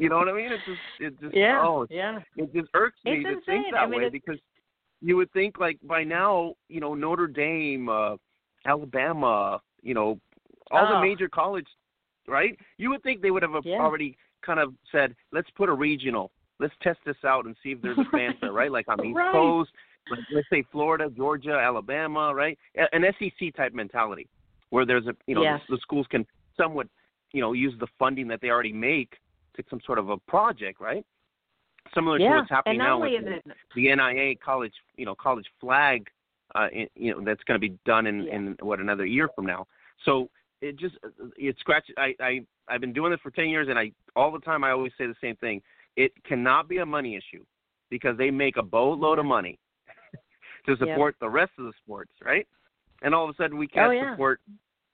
You 0.00 0.08
know 0.08 0.16
what 0.18 0.28
I 0.28 0.32
mean? 0.32 0.52
It 0.52 0.60
just 0.64 0.78
it 1.00 1.20
just 1.20 1.34
yeah. 1.36 1.60
oh, 1.60 1.84
yeah. 1.90 2.20
it 2.36 2.52
just 2.54 2.68
irks 2.74 2.98
me 3.04 3.24
It's 3.26 3.44
to 3.44 3.50
think 3.50 3.66
that 3.72 3.78
I 3.78 3.86
mean, 3.86 3.98
way 4.00 4.06
it's- 4.06 4.12
because 4.12 4.40
you 5.00 5.16
would 5.16 5.30
think 5.32 5.58
like 5.58 5.76
by 5.82 6.04
now, 6.04 6.54
you 6.68 6.78
know, 6.80 6.94
Notre 6.94 7.26
Dame, 7.26 7.88
uh, 7.88 8.14
Alabama, 8.64 9.60
you 9.82 9.94
know, 9.94 10.20
all 10.70 10.86
the 10.86 10.98
Oh. 10.98 11.00
major 11.02 11.28
college, 11.28 11.66
right? 12.28 12.56
You 12.76 12.90
would 12.90 13.02
think 13.02 13.22
they 13.22 13.32
would 13.32 13.42
have 13.42 13.54
Yeah. 13.64 13.80
already 13.80 14.16
kind 14.42 14.60
of 14.60 14.72
said, 14.92 15.16
let's 15.32 15.50
put 15.50 15.68
a 15.68 15.72
regional. 15.74 16.30
Let's 16.60 16.74
test 16.80 17.00
this 17.04 17.16
out 17.24 17.46
and 17.46 17.56
see 17.62 17.72
if 17.72 17.80
there's 17.82 17.98
a 17.98 18.04
fan 18.12 18.36
there, 18.40 18.52
right? 18.52 18.70
Like 18.70 18.86
on 18.88 18.98
the 18.98 19.04
East 19.04 19.16
Right. 19.16 19.32
Coast, 19.32 19.72
like 20.10 20.20
let's 20.30 20.48
say 20.50 20.64
Florida, 20.70 21.10
Georgia, 21.14 21.52
Alabama, 21.52 22.34
right? 22.34 22.58
An 22.92 23.04
SEC 23.18 23.54
type 23.56 23.72
mentality 23.74 24.28
where 24.70 24.84
there's 24.84 25.06
a 25.06 25.14
you 25.26 25.34
know 25.34 25.42
Yes. 25.42 25.60
the, 25.68 25.76
the 25.76 25.80
schools 25.80 26.06
can 26.10 26.26
somewhat 26.56 26.88
you 27.32 27.40
know 27.40 27.52
use 27.52 27.74
the 27.80 27.86
funding 27.98 28.28
that 28.28 28.40
they 28.40 28.50
already 28.50 28.72
make 28.72 29.14
to 29.56 29.64
some 29.70 29.80
sort 29.84 29.98
of 29.98 30.08
a 30.10 30.16
project, 30.16 30.80
right? 30.80 31.04
Similar 31.94 32.18
to 32.18 32.24
what's 32.28 32.50
happening 32.50 32.78
now 32.78 33.00
with 33.00 33.12
it 33.24 33.44
the 33.74 33.86
NAIA 33.86 34.38
college, 34.40 34.74
you 34.96 35.06
know, 35.06 35.14
college 35.14 35.46
flag, 35.60 36.06
uh, 36.54 36.68
in, 36.72 36.86
you 36.94 37.12
know, 37.14 37.24
that's 37.24 37.42
going 37.44 37.60
to 37.60 37.68
be 37.68 37.76
done 37.84 38.06
in, 38.06 38.22
Yeah. 38.24 38.36
in 38.36 38.56
what 38.60 38.80
another 38.80 39.06
year 39.06 39.28
from 39.34 39.46
now. 39.46 39.66
So 40.04 40.30
it 40.60 40.76
just 40.76 40.96
it 41.36 41.56
scratches. 41.60 41.94
I 41.98 42.14
I 42.20 42.40
I've 42.68 42.80
been 42.80 42.92
doing 42.92 43.10
this 43.10 43.20
for 43.20 43.30
ten 43.30 43.48
years, 43.48 43.68
and 43.68 43.78
I 43.78 43.92
all 44.16 44.30
the 44.32 44.40
time 44.40 44.64
I 44.64 44.70
always 44.70 44.92
say 44.98 45.06
the 45.06 45.14
same 45.20 45.36
thing. 45.36 45.62
It 45.96 46.12
cannot 46.24 46.68
be 46.68 46.78
a 46.78 46.86
money 46.86 47.16
issue 47.16 47.44
because 47.90 48.16
they 48.16 48.30
make 48.30 48.56
a 48.56 48.62
boatload 48.62 49.18
of 49.18 49.24
money 49.24 49.58
to 50.68 50.76
support 50.78 51.16
the 51.20 51.28
rest 51.28 51.52
of 51.58 51.64
the 51.64 51.72
sports, 51.84 52.10
right? 52.24 52.46
And 53.02 53.14
all 53.14 53.28
of 53.28 53.30
a 53.30 53.34
sudden 53.42 53.58
we 53.58 53.66
can't 53.68 53.88
Oh, 53.88 53.90
yeah. 53.90 54.12
support 54.14 54.40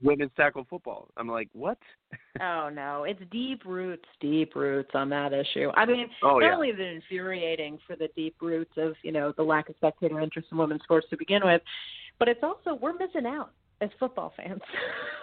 women's 0.02 0.32
tackle 0.36 0.66
football. 0.68 1.08
I'm 1.16 1.28
like, 1.28 1.48
what? 1.52 1.78
Oh 2.40 2.68
no, 2.68 3.04
it's 3.04 3.20
deep 3.30 3.64
roots, 3.64 4.08
deep 4.20 4.56
roots 4.56 4.90
on 4.94 5.08
that 5.10 5.32
issue. 5.32 5.70
I 5.76 5.86
mean, 5.86 6.08
Oh, 6.22 6.38
not 6.40 6.46
yeah. 6.46 6.54
only 6.54 6.68
is 6.70 6.76
it 6.80 6.96
infuriating 6.96 7.78
for 7.86 7.94
the 7.94 8.08
deep 8.16 8.34
roots 8.40 8.72
of 8.76 8.94
you 9.04 9.12
know 9.12 9.32
the 9.36 9.42
lack 9.44 9.68
of 9.68 9.76
spectator 9.76 10.18
interest 10.20 10.48
in 10.50 10.58
women's 10.58 10.82
sports 10.82 11.06
to 11.10 11.16
begin 11.16 11.42
with, 11.44 11.62
but 12.18 12.26
it's 12.28 12.42
also 12.42 12.74
we're 12.82 12.94
missing 12.94 13.24
out 13.24 13.52
as 13.80 13.88
football 14.00 14.32
fans. 14.36 14.60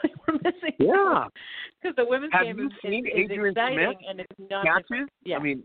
we're 0.27 0.35
missing 0.35 0.73
Yeah. 0.79 1.25
because 1.81 1.95
the 1.97 2.05
women's 2.05 2.31
Have 2.31 2.45
game 2.45 2.59
you 2.59 2.67
is, 2.67 2.71
seen 2.81 3.05
is, 3.05 3.11
Adrienne 3.25 3.47
exciting 3.47 3.77
Smith 3.77 3.97
and 4.09 4.19
it's 4.21 4.39
not 4.49 4.65
Catches? 4.65 5.09
Yeah. 5.25 5.37
I 5.37 5.39
mean, 5.41 5.63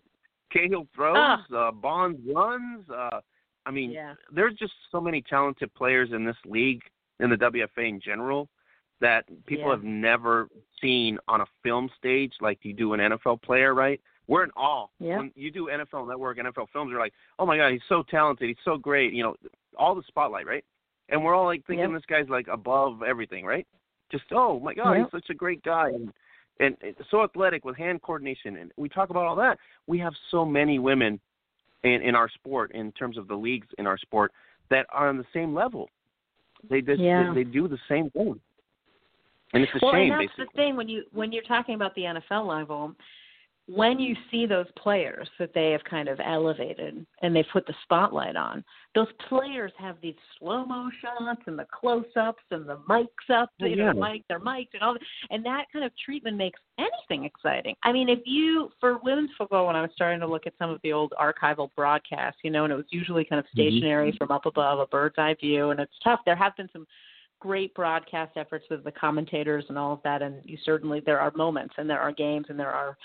Cahill 0.52 0.86
throws, 0.94 1.38
uh, 1.56 1.70
Bonds 1.70 2.18
runs. 2.34 2.88
Uh, 2.90 3.20
I 3.66 3.70
mean, 3.70 3.90
yeah, 3.90 4.14
there's 4.32 4.54
just 4.54 4.72
so 4.90 5.00
many 5.00 5.20
talented 5.22 5.74
players 5.74 6.10
in 6.12 6.24
this 6.24 6.36
league, 6.46 6.82
in 7.20 7.28
the 7.30 7.36
WFA 7.36 7.88
in 7.88 8.00
general, 8.00 8.48
that 9.00 9.24
people 9.46 9.66
Yeah. 9.66 9.72
have 9.72 9.84
never 9.84 10.48
seen 10.80 11.18
on 11.28 11.40
a 11.42 11.46
film 11.62 11.90
stage 11.98 12.32
like 12.40 12.64
you 12.64 12.72
do 12.72 12.94
an 12.94 13.00
NFL 13.00 13.42
player, 13.42 13.74
right? 13.74 14.00
We're 14.28 14.44
in 14.44 14.50
awe. 14.52 14.86
Yeah. 14.98 15.18
When 15.18 15.32
you 15.34 15.50
do 15.50 15.68
NFL 15.68 16.08
Network, 16.08 16.38
NFL 16.38 16.68
films, 16.72 16.90
you're 16.90 17.00
like, 17.00 17.12
oh 17.38 17.46
my 17.46 17.56
God, 17.56 17.72
he's 17.72 17.82
so 17.88 18.02
talented. 18.04 18.48
He's 18.48 18.56
so 18.64 18.76
great. 18.76 19.12
You 19.12 19.22
know, 19.22 19.36
all 19.76 19.94
the 19.94 20.02
spotlight, 20.08 20.46
right? 20.46 20.64
And 21.08 21.22
we're 21.22 21.34
all 21.34 21.44
like 21.44 21.64
thinking 21.66 21.92
this 21.92 22.06
guy's 22.06 22.28
like 22.28 22.48
above 22.48 23.02
everything, 23.02 23.44
right? 23.44 23.66
Just, 24.10 24.24
oh 24.32 24.58
my 24.60 24.74
God, 24.74 24.96
he's 24.96 25.10
such 25.10 25.30
a 25.30 25.34
great 25.34 25.62
guy. 25.62 25.90
And 25.90 26.12
and 26.58 26.76
so 27.10 27.22
athletic 27.22 27.64
with 27.66 27.76
hand 27.76 28.00
coordination. 28.00 28.56
And 28.56 28.72
we 28.76 28.88
talk 28.88 29.10
about 29.10 29.26
all 29.26 29.36
that. 29.36 29.58
We 29.86 29.98
have 29.98 30.14
so 30.30 30.44
many 30.44 30.78
women 30.78 31.20
in, 31.94 32.02
in 32.02 32.14
our 32.14 32.28
sport, 32.28 32.72
in 32.72 32.92
terms 32.92 33.16
of 33.18 33.28
the 33.28 33.34
leagues 33.34 33.66
in 33.78 33.86
our 33.86 33.98
sport, 33.98 34.32
that 34.70 34.86
are 34.92 35.08
on 35.08 35.16
the 35.16 35.24
same 35.32 35.54
level. 35.54 35.88
They 36.68 36.80
just 36.80 37.00
Yeah. 37.00 37.32
they, 37.32 37.44
they 37.44 37.50
do 37.50 37.68
the 37.68 37.78
same 37.88 38.10
thing, 38.10 38.40
and 39.52 39.62
it's 39.62 39.72
a 39.74 39.78
well, 39.82 39.92
shame. 39.92 40.12
and 40.12 40.20
that's 40.20 40.36
basically. 40.36 40.44
the 40.46 40.56
thing 40.56 40.76
when 40.76 40.88
you 40.88 41.04
when 41.12 41.32
you're 41.32 41.44
talking 41.44 41.74
about 41.74 41.94
the 41.94 42.02
NFL 42.02 42.46
level, 42.46 42.94
when 43.68 43.98
you 43.98 44.14
see 44.30 44.46
those 44.46 44.66
players 44.78 45.28
that 45.40 45.52
they 45.52 45.72
have 45.72 45.82
kind 45.82 46.08
of 46.08 46.20
elevated 46.24 47.04
and 47.22 47.34
they've 47.34 47.44
put 47.52 47.66
the 47.66 47.74
spotlight 47.82 48.36
on, 48.36 48.64
those 48.94 49.08
players 49.28 49.72
have 49.76 49.96
these 50.00 50.14
slow 50.38 50.64
mo 50.64 50.88
shots 51.00 51.42
and 51.46 51.58
the 51.58 51.66
close 51.72 52.04
ups 52.14 52.42
and 52.52 52.68
the 52.68 52.76
mics 52.88 53.06
up, 53.34 53.50
Oh, 53.60 53.66
you 53.66 53.74
know, 53.74 53.86
yeah. 53.86 54.12
mic 54.12 54.22
their 54.28 54.38
mics 54.38 54.68
and 54.74 54.82
all 54.82 54.92
that, 54.92 55.02
and 55.30 55.44
that 55.44 55.64
kind 55.72 55.84
of 55.84 55.90
treatment 56.04 56.36
makes 56.36 56.60
anything 56.78 57.24
exciting. 57.24 57.74
I 57.82 57.90
mean, 57.92 58.08
if 58.08 58.20
you 58.24 58.70
for 58.78 58.98
women's 59.02 59.30
football, 59.36 59.66
when 59.66 59.74
I 59.76 59.82
was 59.82 59.90
starting 59.94 60.20
to 60.20 60.28
look 60.28 60.46
at 60.46 60.54
some 60.58 60.70
of 60.70 60.80
the 60.84 60.92
old 60.92 61.12
archival 61.20 61.70
broadcasts, 61.74 62.40
you 62.44 62.50
know, 62.50 62.64
and 62.64 62.72
it 62.72 62.76
was 62.76 62.86
usually 62.90 63.24
kind 63.24 63.40
of 63.40 63.46
Mhm. 63.46 63.52
stationary 63.52 64.12
from 64.12 64.30
up 64.30 64.46
above, 64.46 64.78
a 64.78 64.86
bird's 64.86 65.18
eye 65.18 65.34
view, 65.34 65.70
and 65.70 65.80
it's 65.80 65.98
tough. 66.04 66.20
There 66.24 66.36
have 66.36 66.54
been 66.56 66.70
some 66.72 66.86
great 67.40 67.74
broadcast 67.74 68.36
efforts 68.36 68.64
with 68.70 68.82
the 68.84 68.92
commentators 68.92 69.64
and 69.68 69.76
all 69.76 69.92
of 69.92 70.02
that 70.02 70.22
and 70.22 70.40
you 70.44 70.56
certainly 70.64 71.00
there 71.00 71.20
are 71.20 71.30
moments 71.32 71.74
and 71.76 71.88
there 71.88 72.00
are 72.00 72.10
games 72.10 72.46
and 72.48 72.58
there 72.58 72.72
are 72.72 72.96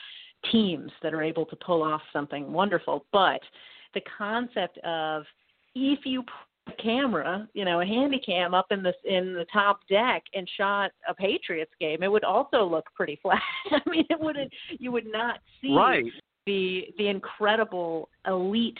teams 0.52 0.92
that 1.04 1.14
are 1.14 1.22
able 1.22 1.46
to 1.46 1.56
pull 1.58 1.84
off 1.84 2.02
something 2.12 2.52
wonderful 2.52 3.06
but 3.12 3.42
the 3.94 4.02
concept 4.18 4.78
of 4.80 5.24
if 5.76 6.00
you 6.06 6.24
put 6.24 6.74
a 6.74 6.82
camera 6.82 7.48
you 7.54 7.66
know 7.66 7.82
a 7.82 7.86
handy 7.86 8.20
cam 8.20 8.54
up 8.54 8.68
in 8.72 8.84
the 8.84 8.94
in 9.04 9.34
the 9.34 9.46
top 9.52 9.80
deck 9.90 10.24
and 10.34 10.50
shot 10.58 10.92
a 11.08 11.14
patriots 11.14 11.72
game 11.80 12.04
it 12.04 12.12
would 12.12 12.24
also 12.24 12.64
look 12.64 12.86
pretty 12.96 13.20
flat 13.22 13.42
i 13.72 13.90
mean 13.90 14.06
it 14.10 14.20
wouldn't 14.20 14.52
you 14.70 14.92
would 14.92 15.08
not 15.12 15.40
see 15.60 15.74
right. 15.76 16.06
the 16.46 16.88
the 16.98 17.08
incredible 17.08 18.10
elite 18.28 18.78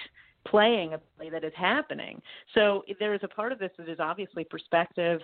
playing 0.48 0.96
that 1.32 1.44
is 1.44 1.54
happening. 1.56 2.22
So 2.54 2.84
there 3.00 3.14
is 3.14 3.22
a 3.24 3.28
part 3.28 3.52
of 3.52 3.60
this 3.60 3.72
that 3.78 3.90
is 3.90 4.00
obviously 4.00 4.44
perspective, 4.44 5.22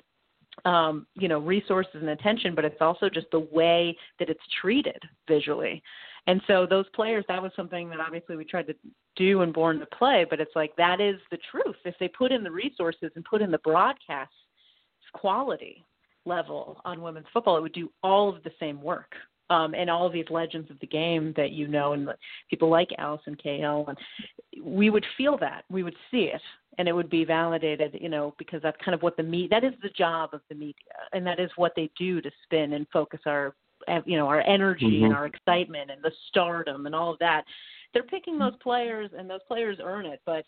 um, 0.66 1.06
you 1.16 1.28
know, 1.28 1.40
resources 1.40 1.96
and 1.96 2.10
attention, 2.10 2.56
but 2.56 2.66
it's 2.66 2.82
also 2.82 3.10
just 3.10 3.28
the 3.32 3.48
way 3.52 3.96
that 4.20 4.30
it's 4.30 4.42
treated 4.62 5.02
visually. 5.28 5.82
And 6.28 6.42
so 6.46 6.66
those 6.70 6.86
players, 6.94 7.24
that 7.30 7.42
was 7.42 7.52
something 7.56 7.90
that 7.90 8.00
obviously 8.02 8.36
we 8.36 8.44
tried 8.44 8.68
to 8.68 8.76
do 9.16 9.42
and 9.42 9.54
Born 9.54 9.80
to 9.80 9.86
Play, 9.86 10.26
but 10.30 10.42
it's 10.42 10.56
like 10.56 10.76
that 10.76 11.00
is 11.00 11.16
the 11.32 11.38
truth. 11.52 11.78
If 11.86 11.96
they 12.00 12.10
put 12.10 12.32
in 12.32 12.44
the 12.44 12.52
resources 12.52 13.12
and 13.16 13.24
put 13.24 13.42
in 13.42 13.50
the 13.50 13.60
broadcast 13.60 14.32
quality 15.14 15.86
level 16.26 16.82
on 16.84 17.02
women's 17.02 17.28
football, 17.32 17.58
it 17.58 17.62
would 17.62 17.74
do 17.74 17.90
all 18.04 18.28
of 18.30 18.44
the 18.44 18.52
same 18.60 18.82
work. 18.82 19.14
Um, 19.50 19.74
and 19.74 19.90
all 19.90 20.06
of 20.06 20.12
these 20.12 20.30
legends 20.30 20.70
of 20.70 20.78
the 20.82 20.88
game 20.88 21.34
that 21.38 21.52
you 21.52 21.70
know, 21.70 21.94
and 21.94 22.10
people 22.50 22.70
like 22.70 22.90
Allison 22.98 23.36
Cahill, 23.36 23.86
and 23.88 23.98
we 24.62 24.90
would 24.90 25.06
feel 25.16 25.38
that, 25.38 25.64
we 25.70 25.84
would 25.84 25.96
see 26.12 26.24
it, 26.34 26.42
and 26.78 26.88
it 26.88 26.92
would 26.92 27.10
be 27.10 27.24
validated, 27.24 27.98
you 28.02 28.10
know, 28.10 28.36
because 28.38 28.62
that's 28.62 28.76
kind 28.84 28.94
of 28.94 29.02
what 29.04 29.16
the 29.16 29.24
me 29.24 29.48
that 29.50 29.64
is 29.64 29.74
the 29.82 29.90
job 29.90 30.32
of 30.34 30.42
the 30.50 30.56
media, 30.56 30.74
and 31.14 31.26
that 31.26 31.40
is 31.40 31.50
what 31.56 31.72
they 31.78 31.90
do 31.98 32.20
to 32.20 32.30
spin 32.44 32.74
and 32.74 32.86
focus 32.92 33.22
our, 33.26 33.56
you 34.06 34.18
know, 34.18 34.28
our 34.28 34.42
energy 34.42 35.04
and 35.04 35.14
Mhm. 35.14 35.16
our 35.16 35.26
excitement 35.28 35.92
and 35.92 36.04
the 36.04 36.12
stardom 36.28 36.86
and 36.86 36.94
all 36.94 37.14
of 37.14 37.20
that. 37.20 37.46
They're 37.94 38.04
picking 38.04 38.38
those 38.38 38.58
players, 38.58 39.14
and 39.18 39.30
those 39.30 39.44
players 39.48 39.80
earn 39.82 40.06
it, 40.06 40.22
but 40.26 40.46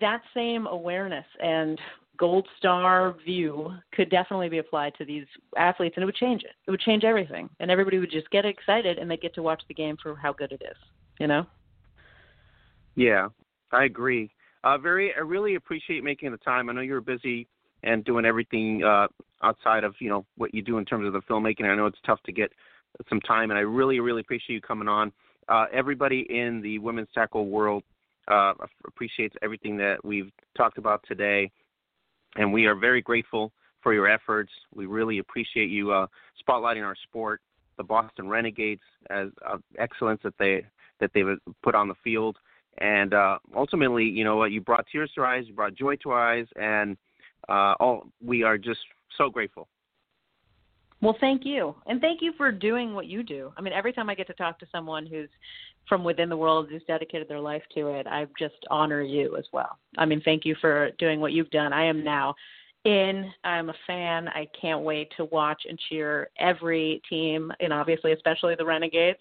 that 0.00 0.22
same 0.34 0.66
awareness 0.68 1.26
and 1.40 1.80
gold 2.18 2.46
star 2.58 3.14
view 3.24 3.72
could 3.92 4.10
definitely 4.10 4.48
be 4.48 4.58
applied 4.58 4.94
to 4.98 5.04
these 5.04 5.26
athletes 5.56 5.94
and 5.96 6.02
it 6.02 6.06
would 6.06 6.14
change 6.14 6.42
it. 6.42 6.52
It 6.66 6.70
would 6.70 6.80
change 6.80 7.04
everything. 7.04 7.48
And 7.60 7.70
everybody 7.70 7.98
would 7.98 8.10
just 8.10 8.30
get 8.30 8.44
excited 8.44 8.98
and 8.98 9.10
they 9.10 9.16
get 9.16 9.34
to 9.34 9.42
watch 9.42 9.62
the 9.68 9.74
game 9.74 9.96
for 10.02 10.14
how 10.14 10.32
good 10.32 10.52
it 10.52 10.62
is. 10.62 10.76
You 11.18 11.26
know? 11.26 11.46
Yeah, 12.94 13.28
I 13.72 13.84
agree. 13.84 14.30
Uh, 14.64 14.78
very, 14.78 15.14
I 15.14 15.20
really 15.20 15.54
appreciate 15.54 16.02
making 16.02 16.30
the 16.30 16.38
time. 16.38 16.68
I 16.68 16.72
know 16.72 16.80
you're 16.80 17.00
busy 17.00 17.46
and 17.82 18.04
doing 18.04 18.24
everything 18.24 18.82
uh, 18.82 19.06
outside 19.42 19.84
of 19.84 19.94
you 20.00 20.08
know 20.08 20.24
what 20.36 20.54
you 20.54 20.62
do 20.62 20.78
in 20.78 20.84
terms 20.84 21.06
of 21.06 21.12
the 21.12 21.20
filmmaking. 21.20 21.64
I 21.64 21.76
know 21.76 21.86
it's 21.86 21.98
tough 22.04 22.22
to 22.24 22.32
get 22.32 22.50
some 23.08 23.20
time, 23.20 23.50
and 23.50 23.58
I 23.58 23.62
really, 23.62 24.00
really 24.00 24.20
appreciate 24.20 24.54
you 24.54 24.60
coming 24.60 24.88
on. 24.88 25.12
Uh, 25.48 25.66
everybody 25.72 26.26
in 26.28 26.60
the 26.60 26.78
women's 26.78 27.08
tackle 27.14 27.46
world 27.46 27.84
uh, 28.28 28.54
appreciates 28.86 29.36
everything 29.42 29.76
that 29.76 30.04
we've 30.04 30.30
talked 30.56 30.78
about 30.78 31.04
today, 31.06 31.50
and 32.36 32.52
we 32.52 32.66
are 32.66 32.74
very 32.74 33.02
grateful 33.02 33.52
for 33.82 33.94
your 33.94 34.08
efforts. 34.08 34.52
We 34.74 34.86
really 34.86 35.18
appreciate 35.18 35.70
you 35.70 35.92
uh, 35.92 36.06
spotlighting 36.46 36.84
our 36.84 36.96
sport, 37.04 37.40
the 37.76 37.84
Boston 37.84 38.28
Renegades, 38.28 38.82
as 39.10 39.28
uh, 39.46 39.58
excellence 39.78 40.20
that 40.24 40.34
they 40.38 40.64
that 40.98 41.10
they've 41.14 41.38
put 41.62 41.74
on 41.74 41.88
the 41.88 41.94
field 42.02 42.38
and 42.78 43.14
uh, 43.14 43.38
ultimately, 43.54 44.04
you 44.04 44.24
know 44.24 44.36
what, 44.36 44.52
you 44.52 44.60
brought 44.60 44.86
tears 44.90 45.10
to 45.14 45.22
our 45.22 45.26
eyes, 45.26 45.44
you 45.46 45.54
brought 45.54 45.74
joy 45.74 45.96
to 45.96 46.10
our 46.10 46.34
eyes, 46.34 46.46
and 46.56 46.96
uh, 47.48 47.74
all 47.80 48.06
we 48.24 48.42
are 48.42 48.58
just 48.58 48.80
so 49.16 49.30
grateful. 49.30 49.68
Well, 51.02 51.16
thank 51.20 51.44
you. 51.44 51.74
And 51.86 52.00
thank 52.00 52.22
you 52.22 52.32
for 52.36 52.50
doing 52.50 52.94
what 52.94 53.06
you 53.06 53.22
do. 53.22 53.52
I 53.56 53.60
mean, 53.60 53.72
every 53.74 53.92
time 53.92 54.08
I 54.08 54.14
get 54.14 54.26
to 54.28 54.34
talk 54.34 54.58
to 54.60 54.66
someone 54.72 55.06
who's 55.06 55.28
from 55.88 56.02
within 56.02 56.28
the 56.28 56.36
world 56.36 56.68
who's 56.70 56.82
dedicated 56.86 57.28
their 57.28 57.40
life 57.40 57.62
to 57.74 57.88
it, 57.88 58.06
I 58.06 58.26
just 58.38 58.54
honor 58.70 59.02
you 59.02 59.36
as 59.36 59.44
well. 59.52 59.78
I 59.98 60.06
mean, 60.06 60.22
thank 60.24 60.44
you 60.44 60.56
for 60.60 60.90
doing 60.98 61.20
what 61.20 61.32
you've 61.32 61.50
done. 61.50 61.72
I 61.72 61.84
am 61.84 62.02
now 62.02 62.34
in. 62.84 63.30
I'm 63.44 63.68
a 63.68 63.74
fan. 63.86 64.28
I 64.28 64.48
can't 64.58 64.82
wait 64.82 65.12
to 65.16 65.26
watch 65.26 65.62
and 65.68 65.78
cheer 65.88 66.30
every 66.38 67.02
team, 67.08 67.52
and 67.60 67.72
obviously, 67.72 68.12
especially 68.12 68.54
the 68.54 68.64
Renegades. 68.64 69.18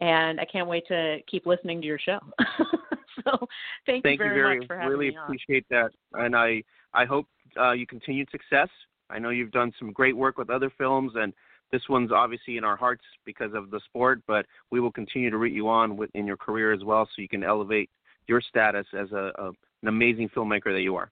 And 0.00 0.38
I 0.38 0.44
can't 0.44 0.68
wait 0.68 0.86
to 0.88 1.18
keep 1.28 1.46
listening 1.46 1.80
to 1.80 1.86
your 1.86 1.98
show. 1.98 2.20
so, 3.24 3.48
thank, 3.86 4.04
Thank 4.04 4.20
you 4.20 4.26
you 4.26 4.30
very, 4.30 4.34
very, 4.34 4.58
much 4.58 4.66
for 4.66 4.76
having 4.76 4.90
really 4.90 5.08
me 5.08 5.16
Really 5.16 5.24
appreciate 5.24 5.66
that, 5.70 5.90
and 6.12 6.36
I 6.36 6.62
I 6.94 7.04
hope 7.04 7.26
uh, 7.58 7.72
you 7.72 7.86
continued 7.86 8.28
success. 8.30 8.68
I 9.10 9.18
know 9.18 9.30
you've 9.30 9.52
done 9.52 9.72
some 9.78 9.92
great 9.92 10.16
work 10.16 10.38
with 10.38 10.50
other 10.50 10.70
films, 10.76 11.12
and 11.14 11.32
this 11.72 11.82
one's 11.88 12.12
obviously 12.12 12.56
in 12.56 12.64
our 12.64 12.76
hearts 12.76 13.04
because 13.24 13.52
of 13.54 13.70
the 13.70 13.80
sport. 13.86 14.20
But 14.26 14.46
we 14.70 14.80
will 14.80 14.92
continue 14.92 15.30
to 15.30 15.38
root 15.38 15.52
you 15.52 15.68
on 15.68 15.96
with, 15.96 16.10
in 16.14 16.26
your 16.26 16.36
career 16.36 16.72
as 16.72 16.84
well, 16.84 17.06
so 17.06 17.22
you 17.22 17.28
can 17.28 17.44
elevate 17.44 17.90
your 18.26 18.40
status 18.40 18.86
as 18.98 19.10
a, 19.12 19.32
a 19.38 19.50
an 19.82 19.88
amazing 19.88 20.28
filmmaker 20.30 20.72
that 20.72 20.80
you 20.80 20.96
are. 20.96 21.10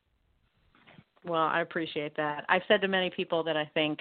Well, 1.25 1.43
I 1.43 1.61
appreciate 1.61 2.17
that. 2.17 2.45
I've 2.49 2.63
said 2.69 2.81
to 2.81 2.89
many 2.89 3.11
people 3.11 3.43
that 3.45 3.57
I 3.57 3.71
think 3.75 4.01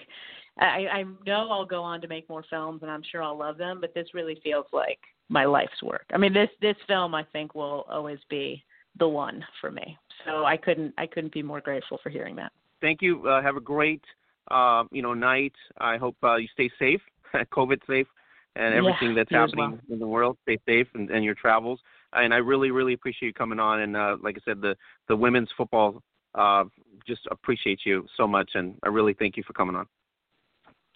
I, 0.59 0.87
I 0.91 1.03
know 1.25 1.49
I'll 1.51 1.65
go 1.65 1.81
on 1.81 2.01
to 2.01 2.07
make 2.07 2.29
more 2.29 2.45
films, 2.49 2.81
and 2.81 2.91
I'm 2.91 3.03
sure 3.11 3.21
I'll 3.21 3.37
love 3.37 3.57
them. 3.57 3.79
But 3.81 3.93
this 3.93 4.07
really 4.13 4.39
feels 4.43 4.65
like 4.71 4.99
my 5.29 5.45
life's 5.45 5.81
work. 5.83 6.05
I 6.13 6.17
mean, 6.17 6.33
this 6.33 6.49
this 6.61 6.75
film 6.87 7.15
I 7.15 7.23
think 7.23 7.55
will 7.55 7.85
always 7.89 8.19
be 8.29 8.63
the 8.97 9.07
one 9.07 9.43
for 9.59 9.71
me. 9.71 9.97
So 10.25 10.45
I 10.45 10.57
couldn't 10.57 10.93
I 10.97 11.07
couldn't 11.07 11.33
be 11.33 11.43
more 11.43 11.61
grateful 11.61 11.99
for 12.01 12.09
hearing 12.09 12.35
that. 12.37 12.51
Thank 12.81 13.01
you. 13.01 13.27
Uh, 13.27 13.41
have 13.41 13.57
a 13.57 13.61
great 13.61 14.03
uh, 14.51 14.83
you 14.91 15.01
know 15.01 15.13
night. 15.13 15.53
I 15.79 15.97
hope 15.97 16.15
uh, 16.23 16.35
you 16.35 16.47
stay 16.53 16.69
safe, 16.77 17.01
COVID 17.35 17.79
safe, 17.87 18.07
and 18.55 18.73
everything 18.73 19.09
yeah, 19.09 19.15
that's 19.15 19.31
happening 19.31 19.71
well. 19.71 19.79
in 19.89 19.99
the 19.99 20.07
world. 20.07 20.37
Stay 20.43 20.57
safe 20.67 20.87
and, 20.93 21.09
and 21.09 21.23
your 21.23 21.35
travels. 21.35 21.79
And 22.13 22.33
I 22.33 22.37
really 22.37 22.71
really 22.71 22.93
appreciate 22.93 23.27
you 23.27 23.33
coming 23.33 23.59
on. 23.59 23.81
And 23.81 23.97
uh, 23.97 24.17
like 24.21 24.37
I 24.37 24.41
said, 24.45 24.61
the 24.61 24.75
the 25.07 25.15
women's 25.15 25.49
football 25.57 26.01
uh, 26.35 26.65
just 27.07 27.21
appreciate 27.31 27.81
you 27.85 28.05
so 28.17 28.27
much, 28.27 28.51
and 28.55 28.75
I 28.83 28.89
really 28.89 29.13
thank 29.13 29.37
you 29.37 29.43
for 29.45 29.53
coming 29.53 29.75
on. 29.75 29.87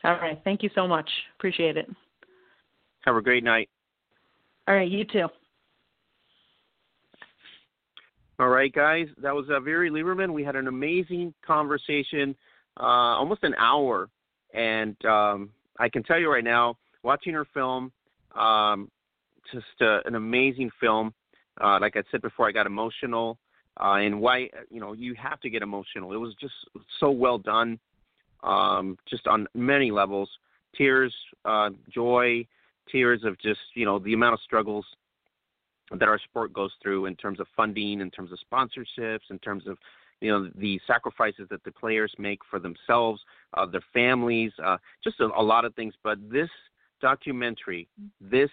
All 0.04 0.14
right. 0.14 0.40
Thank 0.44 0.64
you 0.64 0.70
so 0.76 0.88
much. 0.88 1.10
Appreciate 1.38 1.78
it. 1.78 1.90
Have 3.02 3.16
a 3.16 3.22
great 3.22 3.44
night. 3.44 3.70
All 4.68 4.76
right. 4.76 4.90
You 4.90 5.04
too. 5.06 5.28
All 8.40 8.48
right, 8.48 8.74
guys. 8.74 9.08
That 9.22 9.36
was 9.36 9.48
uh, 9.50 9.60
Viri 9.60 9.90
Lieberman. 9.90 10.32
We 10.32 10.46
had 10.46 10.56
an 10.56 10.68
amazing 10.68 11.34
conversation, 11.46 12.34
uh, 12.80 13.18
almost 13.20 13.44
an 13.44 13.54
hour. 13.56 14.10
And 14.54 14.96
um, 15.04 15.50
I 15.78 15.90
can 15.90 16.04
tell 16.04 16.18
you 16.18 16.32
right 16.32 16.44
now, 16.44 16.78
watching 17.04 17.34
her 17.34 17.46
film, 17.54 17.92
um, 18.34 18.90
just 19.52 19.66
uh, 19.82 20.00
an 20.06 20.16
amazing 20.16 20.70
film. 20.80 21.14
Uh, 21.60 21.80
like 21.82 21.98
I 21.98 22.04
said 22.12 22.22
before, 22.22 22.48
I 22.48 22.54
got 22.54 22.66
emotional. 22.66 23.38
Uh, 23.78 23.96
and 23.96 24.22
why, 24.22 24.50
you 24.70 24.80
know, 24.80 24.94
you 24.94 25.16
have 25.16 25.42
to 25.42 25.50
get 25.50 25.62
emotional. 25.62 26.14
It 26.14 26.18
was 26.18 26.34
just 26.40 26.54
so 27.02 27.12
well 27.12 27.40
done, 27.40 27.78
um, 28.44 28.98
just 29.10 29.28
on 29.28 29.48
many 29.54 29.92
levels. 29.92 30.30
Tears, 30.78 31.14
uh, 31.44 31.72
joy, 31.94 32.48
tears 32.90 33.26
of 33.26 33.38
just, 33.42 33.60
you 33.74 33.84
know, 33.84 34.00
the 34.00 34.14
amount 34.14 34.34
of 34.34 34.40
struggles 34.46 34.86
that 35.92 36.08
our 36.08 36.20
sport 36.20 36.54
goes 36.54 36.72
through 36.82 37.06
in 37.06 37.16
terms 37.16 37.40
of 37.40 37.48
funding, 37.56 38.02
in 38.02 38.12
terms 38.12 38.32
of 38.32 38.40
sponsorships, 38.52 39.30
in 39.30 39.40
terms 39.40 39.68
of 39.68 39.78
you 40.22 40.32
know 40.32 40.50
the 40.56 40.80
sacrifices 40.86 41.48
that 41.50 41.64
the 41.64 41.72
players 41.72 42.14
make 42.18 42.40
for 42.50 42.60
themselves, 42.60 43.22
uh, 43.56 43.66
their 43.66 43.84
families, 43.94 44.52
uh, 44.64 44.78
just 45.04 45.20
a, 45.20 45.26
a 45.26 45.42
lot 45.42 45.66
of 45.66 45.74
things. 45.76 45.94
But 46.04 46.18
this 46.30 46.50
documentary, 47.02 47.88
this 48.20 48.52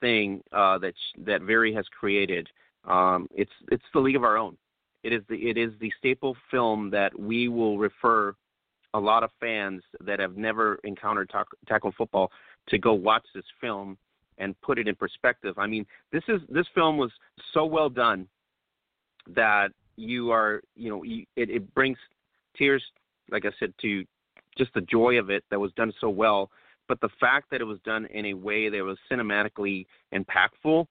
thing 0.00 0.42
uh, 0.52 0.78
that 0.78 0.94
that 1.24 1.42
Viri 1.42 1.74
has 1.74 1.86
created, 1.98 2.48
um, 2.84 3.28
it's 3.34 3.50
it's 3.70 3.84
the 3.92 4.00
League 4.00 4.16
of 4.16 4.24
Our 4.24 4.36
Own. 4.36 4.56
It 5.02 5.12
is 5.12 5.22
the 5.28 5.36
it 5.36 5.56
is 5.56 5.72
the 5.80 5.90
staple 5.98 6.36
film 6.50 6.90
that 6.90 7.18
we 7.18 7.48
will 7.48 7.78
refer 7.78 8.34
a 8.94 9.00
lot 9.00 9.22
of 9.22 9.30
fans 9.38 9.82
that 10.04 10.18
have 10.18 10.36
never 10.36 10.78
encountered 10.84 11.30
tackle 11.68 11.92
football 11.96 12.30
to 12.68 12.78
go 12.78 12.92
watch 12.92 13.24
this 13.34 13.44
film 13.60 13.96
and 14.40 14.60
put 14.62 14.78
it 14.78 14.88
in 14.88 14.96
perspective. 14.96 15.54
I 15.58 15.66
mean, 15.68 15.86
this 16.10 16.24
is 16.26 16.40
this 16.48 16.66
film 16.74 16.96
was 16.96 17.12
so 17.54 17.64
well 17.64 17.88
done 17.88 18.26
that 19.34 19.68
you 19.96 20.32
are, 20.32 20.62
you 20.74 20.90
know, 20.90 21.02
you, 21.04 21.24
it, 21.36 21.50
it 21.50 21.74
brings 21.74 21.98
tears, 22.56 22.82
like 23.30 23.44
I 23.44 23.50
said, 23.60 23.72
to 23.82 24.04
just 24.58 24.72
the 24.74 24.80
joy 24.80 25.18
of 25.18 25.30
it 25.30 25.44
that 25.50 25.60
was 25.60 25.72
done 25.76 25.92
so 26.00 26.08
well. 26.08 26.50
But 26.88 27.00
the 27.00 27.10
fact 27.20 27.50
that 27.50 27.60
it 27.60 27.64
was 27.64 27.78
done 27.84 28.06
in 28.06 28.26
a 28.26 28.34
way 28.34 28.68
that 28.68 28.82
was 28.82 28.98
cinematically 29.12 29.86
impactful, 30.12 30.86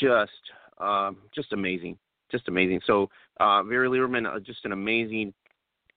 just, 0.00 0.30
um, 0.78 1.18
just 1.34 1.52
amazing, 1.52 1.98
just 2.30 2.48
amazing. 2.48 2.80
So, 2.86 3.10
uh, 3.40 3.62
Viri 3.64 3.88
Lieberman, 3.88 4.32
uh, 4.32 4.40
just 4.40 4.64
an 4.64 4.72
amazing 4.72 5.34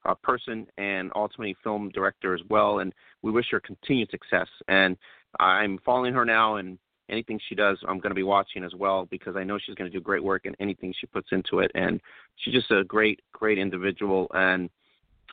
uh, 0.05 0.15
person 0.15 0.67
and 0.77 1.11
ultimately 1.15 1.55
film 1.63 1.89
director 1.93 2.33
as 2.33 2.41
well. 2.49 2.79
And 2.79 2.93
we 3.21 3.31
wish 3.31 3.45
her 3.51 3.59
continued 3.59 4.09
success. 4.09 4.47
And 4.67 4.97
I'm 5.39 5.77
following 5.85 6.13
her 6.13 6.25
now, 6.25 6.55
and 6.55 6.77
anything 7.09 7.39
she 7.47 7.55
does, 7.55 7.77
I'm 7.87 7.99
going 7.99 8.11
to 8.11 8.15
be 8.15 8.23
watching 8.23 8.63
as 8.63 8.73
well 8.75 9.05
because 9.05 9.35
I 9.35 9.43
know 9.43 9.57
she's 9.57 9.75
going 9.75 9.89
to 9.89 9.97
do 9.97 10.01
great 10.01 10.23
work 10.23 10.45
in 10.45 10.55
anything 10.59 10.93
she 10.99 11.07
puts 11.07 11.29
into 11.31 11.59
it. 11.59 11.71
And 11.75 12.01
she's 12.37 12.53
just 12.53 12.71
a 12.71 12.83
great, 12.83 13.21
great 13.33 13.57
individual. 13.57 14.27
And 14.33 14.69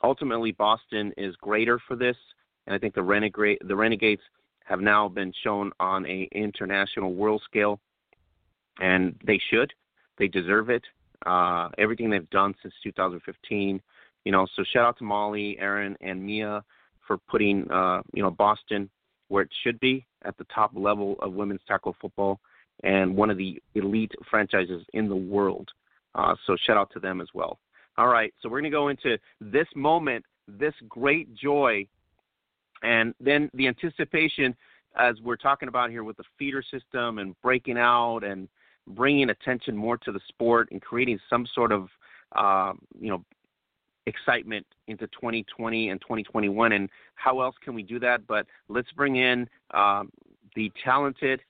ultimately, 0.03 0.51
Boston 0.51 1.13
is 1.17 1.35
greater 1.37 1.79
for 1.87 1.95
this. 1.95 2.17
And 2.67 2.75
I 2.75 2.79
think 2.79 2.95
the 2.95 3.03
renegade, 3.03 3.59
the 3.67 3.75
Renegades 3.75 4.21
have 4.65 4.81
now 4.81 5.07
been 5.07 5.31
shown 5.43 5.71
on 5.79 6.05
a 6.07 6.27
international 6.31 7.13
world 7.13 7.41
scale, 7.45 7.79
and 8.79 9.15
they 9.25 9.39
should. 9.49 9.71
They 10.17 10.27
deserve 10.27 10.69
it. 10.69 10.83
Uh, 11.25 11.69
everything 11.77 12.09
they've 12.09 12.29
done 12.31 12.53
since 12.61 12.73
2015, 12.83 13.81
you 14.25 14.31
know. 14.31 14.47
So 14.55 14.63
shout 14.73 14.85
out 14.85 14.97
to 14.97 15.03
Molly, 15.03 15.57
Aaron, 15.59 15.95
and 16.01 16.23
Mia 16.23 16.63
for 17.07 17.17
putting, 17.17 17.69
uh, 17.71 18.01
you 18.13 18.23
know, 18.23 18.31
Boston 18.31 18.89
where 19.27 19.43
it 19.43 19.49
should 19.63 19.79
be 19.79 20.05
at 20.23 20.37
the 20.37 20.45
top 20.53 20.71
level 20.75 21.15
of 21.21 21.33
women's 21.33 21.61
tackle 21.67 21.95
football 22.01 22.39
and 22.83 23.15
one 23.15 23.29
of 23.29 23.37
the 23.37 23.61
elite 23.75 24.11
franchises 24.29 24.83
in 24.93 25.07
the 25.07 25.15
world. 25.15 25.69
Uh, 26.13 26.35
so 26.45 26.55
shout 26.65 26.77
out 26.77 26.91
to 26.93 26.99
them 26.99 27.21
as 27.21 27.27
well. 27.33 27.59
All 27.97 28.07
right, 28.07 28.33
so 28.41 28.49
we're 28.49 28.59
going 28.61 28.71
to 28.71 28.75
go 28.75 28.89
into 28.89 29.17
this 29.39 29.67
moment, 29.75 30.25
this 30.47 30.73
great 30.89 31.33
joy, 31.33 31.87
and 32.83 33.13
then 33.19 33.49
the 33.53 33.67
anticipation 33.67 34.55
as 34.97 35.15
we're 35.21 35.35
talking 35.35 35.67
about 35.67 35.89
here 35.89 36.03
with 36.03 36.17
the 36.17 36.23
feeder 36.37 36.63
system 36.63 37.19
and 37.19 37.35
breaking 37.41 37.77
out 37.77 38.19
and 38.23 38.47
bringing 38.87 39.29
attention 39.29 39.75
more 39.75 39.97
to 39.97 40.11
the 40.11 40.19
sport 40.27 40.69
and 40.71 40.81
creating 40.81 41.19
some 41.29 41.45
sort 41.53 41.71
of 41.71 41.87
uh, 42.35 42.73
you 42.99 43.09
know 43.09 43.23
excitement 44.05 44.65
into 44.87 45.07
2020 45.07 45.89
and 45.89 45.99
2021. 46.01 46.71
And 46.71 46.89
how 47.15 47.41
else 47.41 47.55
can 47.63 47.73
we 47.73 47.83
do 47.83 47.99
that? 47.99 48.25
But 48.27 48.45
let's 48.69 48.91
bring 48.91 49.17
in 49.17 49.47
um, 49.71 50.11
the 50.55 50.71
talented 50.83 51.41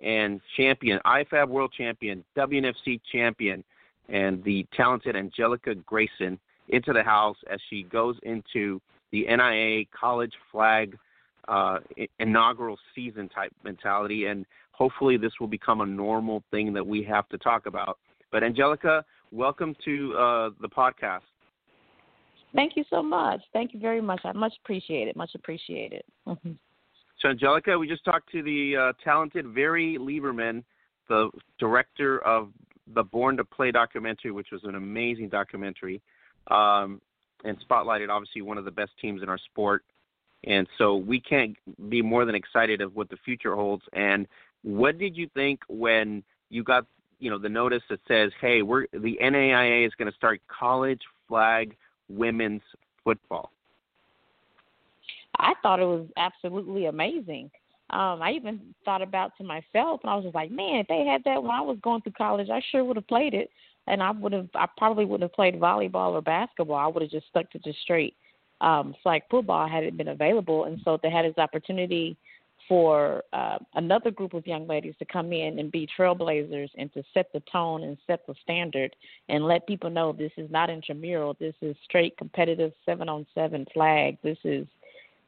and 0.00 0.40
champion, 0.56 1.00
IFAF 1.04 1.48
world 1.48 1.72
champion, 1.76 2.24
WNFC 2.36 3.00
champion, 3.10 3.64
and 4.08 4.42
the 4.44 4.66
talented 4.74 5.16
Angellica 5.16 5.74
Grayson 5.74 6.38
into 6.68 6.92
the 6.92 7.02
house 7.02 7.36
as 7.50 7.58
she 7.68 7.82
goes 7.84 8.16
into 8.22 8.80
the 9.10 9.26
NAIA 9.28 9.88
college 9.90 10.32
flag 10.52 10.96
uh, 11.48 11.78
inaugural 12.20 12.78
season 12.94 13.28
type 13.28 13.52
mentality. 13.64 14.26
And 14.26 14.46
hopefully, 14.72 15.16
this 15.16 15.32
will 15.40 15.48
become 15.48 15.80
a 15.80 15.86
normal 15.86 16.42
thing 16.50 16.72
that 16.74 16.86
we 16.86 17.02
have 17.04 17.28
to 17.30 17.38
talk 17.38 17.66
about. 17.66 17.98
But 18.30 18.44
Angellica, 18.44 19.04
welcome 19.32 19.74
to 19.84 20.14
uh, 20.14 20.50
the 20.60 20.68
podcast. 20.68 21.20
Thank 22.54 22.76
you 22.76 22.84
so 22.90 23.02
much. 23.02 23.40
Thank 23.52 23.74
you 23.74 23.80
very 23.80 24.00
much. 24.00 24.20
I 24.24 24.32
much 24.32 24.54
appreciate 24.62 25.08
it. 25.08 25.16
Much 25.16 25.30
appreciated. 25.34 26.02
Mm-hmm. 26.26 26.52
So, 27.20 27.28
Angellica, 27.28 27.76
we 27.78 27.88
just 27.88 28.04
talked 28.04 28.30
to 28.32 28.42
the 28.42 28.76
uh, 28.76 28.92
talented 29.02 29.46
Viri 29.48 29.98
Lieberman, 29.98 30.62
the 31.08 31.30
director 31.58 32.20
of 32.20 32.50
the 32.94 33.02
Born 33.02 33.36
to 33.36 33.44
Play 33.44 33.70
documentary, 33.70 34.30
which 34.30 34.48
was 34.52 34.62
an 34.64 34.76
amazing 34.76 35.28
documentary, 35.28 36.00
um, 36.50 37.00
and 37.44 37.56
spotlighted 37.68 38.08
obviously 38.08 38.42
one 38.42 38.56
of 38.56 38.64
the 38.64 38.70
best 38.70 38.92
teams 39.00 39.22
in 39.22 39.28
our 39.28 39.38
sport. 39.38 39.84
And 40.44 40.68
so 40.78 40.96
we 40.96 41.20
can't 41.20 41.56
be 41.88 42.00
more 42.00 42.24
than 42.24 42.36
excited 42.36 42.80
of 42.80 42.94
what 42.94 43.10
the 43.10 43.16
future 43.24 43.56
holds. 43.56 43.82
And 43.92 44.26
what 44.62 44.98
did 44.98 45.16
you 45.16 45.28
think 45.34 45.60
when 45.68 46.22
you 46.50 46.62
got, 46.62 46.86
you 47.18 47.30
know, 47.30 47.38
the 47.38 47.48
notice 47.48 47.82
that 47.90 48.00
says, 48.06 48.30
"Hey, 48.40 48.62
we're 48.62 48.86
the 48.92 49.18
NAIA 49.20 49.84
is 49.84 49.92
going 49.94 50.10
to 50.10 50.16
start 50.16 50.40
college 50.46 51.02
flag 51.26 51.76
women's 52.08 52.62
football? 53.04 53.50
I 55.38 55.54
thought 55.62 55.80
it 55.80 55.84
was 55.84 56.06
absolutely 56.16 56.86
amazing. 56.86 57.50
Um, 57.90 58.20
I 58.20 58.32
even 58.32 58.60
thought 58.84 59.02
about 59.02 59.32
to 59.38 59.44
myself, 59.44 60.00
and 60.02 60.10
I 60.10 60.16
was 60.16 60.24
just 60.24 60.34
like, 60.34 60.50
man, 60.50 60.76
if 60.76 60.88
they 60.88 61.06
had 61.06 61.22
that 61.24 61.42
when 61.42 61.52
I 61.52 61.60
was 61.60 61.78
going 61.82 62.02
through 62.02 62.12
college, 62.12 62.50
I 62.50 62.60
sure 62.70 62.84
would 62.84 62.96
have 62.96 63.06
played 63.06 63.34
it, 63.34 63.50
and 63.86 64.02
I 64.02 64.10
would 64.10 64.32
have, 64.32 64.48
I 64.54 64.66
probably 64.76 65.04
wouldn't 65.04 65.30
have 65.30 65.34
played 65.34 65.58
volleyball 65.58 66.12
or 66.12 66.20
basketball. 66.20 66.76
I 66.76 66.86
would 66.86 67.02
have 67.02 67.10
just 67.10 67.28
stuck 67.28 67.50
to 67.52 67.58
just 67.60 67.80
straight 67.80 68.14
um, 68.60 68.94
flag 69.02 69.22
football 69.30 69.68
had 69.68 69.84
it 69.84 69.96
been 69.96 70.08
available. 70.08 70.64
And 70.64 70.80
so 70.84 70.98
they 71.02 71.10
had 71.10 71.24
this 71.24 71.38
opportunity 71.38 72.16
for 72.68 73.22
uh, 73.32 73.58
another 73.74 74.10
group 74.10 74.34
of 74.34 74.46
young 74.46 74.66
ladies 74.66 74.94
to 74.98 75.04
come 75.06 75.32
in 75.32 75.58
and 75.58 75.72
be 75.72 75.88
trailblazers 75.98 76.68
and 76.76 76.92
to 76.92 77.02
set 77.14 77.32
the 77.32 77.42
tone 77.50 77.82
and 77.82 77.96
set 78.06 78.26
the 78.26 78.34
standard 78.42 78.94
and 79.30 79.44
let 79.44 79.66
people 79.66 79.88
know 79.88 80.12
this 80.12 80.32
is 80.36 80.50
not 80.50 80.68
intramural. 80.68 81.34
This 81.40 81.54
is 81.62 81.74
straight 81.84 82.16
competitive 82.18 82.72
seven 82.84 83.08
on 83.08 83.26
seven 83.34 83.66
flag. 83.72 84.18
This 84.22 84.38
is 84.44 84.66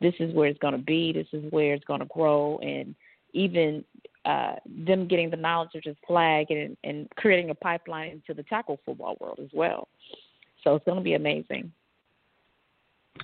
this 0.02 0.14
is 0.20 0.34
where 0.34 0.48
it's 0.48 0.58
going 0.58 0.72
to 0.72 0.78
be. 0.78 1.12
This 1.12 1.26
is 1.32 1.50
where 1.50 1.74
it's 1.74 1.84
going 1.84 2.00
to 2.00 2.06
grow. 2.06 2.58
And 2.62 2.94
even 3.32 3.84
uh, 4.24 4.54
them 4.66 5.06
getting 5.08 5.30
the 5.30 5.36
knowledge 5.36 5.74
of 5.74 5.82
this 5.84 5.96
flag 6.06 6.50
and, 6.50 6.76
and 6.84 7.08
creating 7.16 7.50
a 7.50 7.54
pipeline 7.54 8.10
into 8.10 8.34
the 8.34 8.42
tackle 8.44 8.80
football 8.84 9.16
world 9.20 9.38
as 9.42 9.50
well. 9.52 9.88
So 10.62 10.74
it's 10.74 10.84
going 10.84 10.98
to 10.98 11.04
be 11.04 11.14
amazing. 11.14 11.72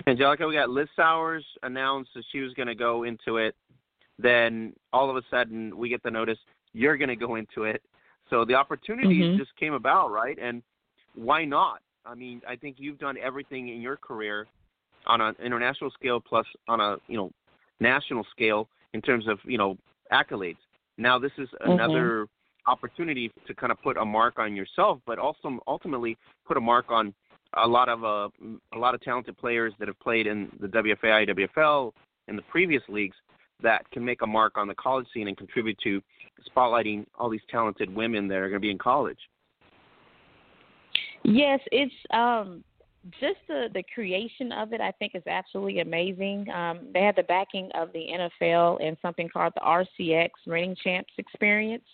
Angellica, 0.06 0.46
we 0.46 0.54
got 0.54 0.68
Liz 0.68 0.88
Sowers 0.94 1.44
announced 1.62 2.10
that 2.14 2.24
she 2.30 2.40
was 2.40 2.52
going 2.54 2.68
to 2.68 2.74
go 2.74 3.04
into 3.04 3.38
it 3.38 3.54
then 4.18 4.72
all 4.92 5.10
of 5.10 5.16
a 5.16 5.22
sudden 5.30 5.76
we 5.76 5.88
get 5.88 6.02
the 6.02 6.10
notice 6.10 6.38
you're 6.72 6.96
going 6.96 7.08
to 7.08 7.16
go 7.16 7.36
into 7.36 7.64
it. 7.64 7.82
So 8.30 8.44
the 8.44 8.54
opportunity 8.54 9.20
mm-hmm. 9.20 9.38
just 9.38 9.54
came 9.56 9.72
about, 9.72 10.10
right? 10.10 10.38
And 10.40 10.62
why 11.14 11.44
not? 11.44 11.80
I 12.04 12.14
mean, 12.14 12.40
I 12.48 12.56
think 12.56 12.76
you've 12.78 12.98
done 12.98 13.16
everything 13.22 13.68
in 13.68 13.80
your 13.80 13.96
career 13.96 14.46
on 15.06 15.20
an 15.20 15.34
international 15.42 15.90
scale 15.90 16.20
plus 16.20 16.46
on 16.68 16.80
a 16.80 16.96
you 17.08 17.16
know 17.16 17.30
national 17.80 18.26
scale 18.30 18.68
in 18.94 19.00
terms 19.00 19.28
of 19.28 19.38
you 19.44 19.58
know 19.58 19.76
accolades. 20.12 20.56
Now 20.98 21.18
this 21.18 21.32
is 21.38 21.48
Mm-hmm. 21.60 21.72
another 21.72 22.26
opportunity 22.66 23.30
to 23.46 23.54
kind 23.54 23.70
of 23.70 23.80
put 23.82 23.96
a 23.96 24.04
mark 24.04 24.38
on 24.38 24.56
yourself, 24.56 24.98
but 25.06 25.18
also 25.18 25.58
ultimately 25.66 26.16
put 26.46 26.56
a 26.56 26.60
mark 26.60 26.86
on 26.90 27.14
a 27.54 27.66
lot 27.66 27.88
of 27.88 28.04
uh, 28.04 28.28
a 28.74 28.78
lot 28.78 28.94
of 28.94 29.00
talented 29.00 29.36
players 29.38 29.72
that 29.78 29.88
have 29.88 29.98
played 30.00 30.26
in 30.26 30.50
the 30.60 30.66
WFA, 30.66 31.28
WFL, 31.28 31.92
in 32.28 32.36
the 32.36 32.42
previous 32.42 32.82
leagues 32.88 33.16
that 33.62 33.90
can 33.90 34.04
make 34.04 34.22
a 34.22 34.26
mark 34.26 34.56
on 34.56 34.68
the 34.68 34.74
college 34.74 35.06
scene 35.12 35.28
and 35.28 35.36
contribute 35.36 35.78
to 35.82 36.02
spotlighting 36.54 37.06
all 37.18 37.30
these 37.30 37.40
talented 37.50 37.94
women 37.94 38.28
that 38.28 38.36
are 38.36 38.48
going 38.48 38.60
to 38.60 38.60
be 38.60 38.70
in 38.70 38.78
college. 38.78 39.18
Yes, 41.24 41.60
it's 41.72 41.94
um 42.12 42.62
just 43.20 43.38
the 43.48 43.68
the 43.72 43.82
creation 43.94 44.52
of 44.52 44.72
it. 44.72 44.80
I 44.80 44.92
think 44.92 45.14
is 45.14 45.26
absolutely 45.26 45.80
amazing. 45.80 46.48
Um, 46.50 46.88
they 46.92 47.02
had 47.02 47.16
the 47.16 47.22
backing 47.22 47.70
of 47.74 47.92
the 47.92 48.06
NFL 48.12 48.84
and 48.84 48.96
something 49.02 49.28
called 49.28 49.52
the 49.54 49.60
RCX 49.60 50.30
Reigning 50.46 50.76
Champs 50.82 51.12
Experience. 51.18 51.84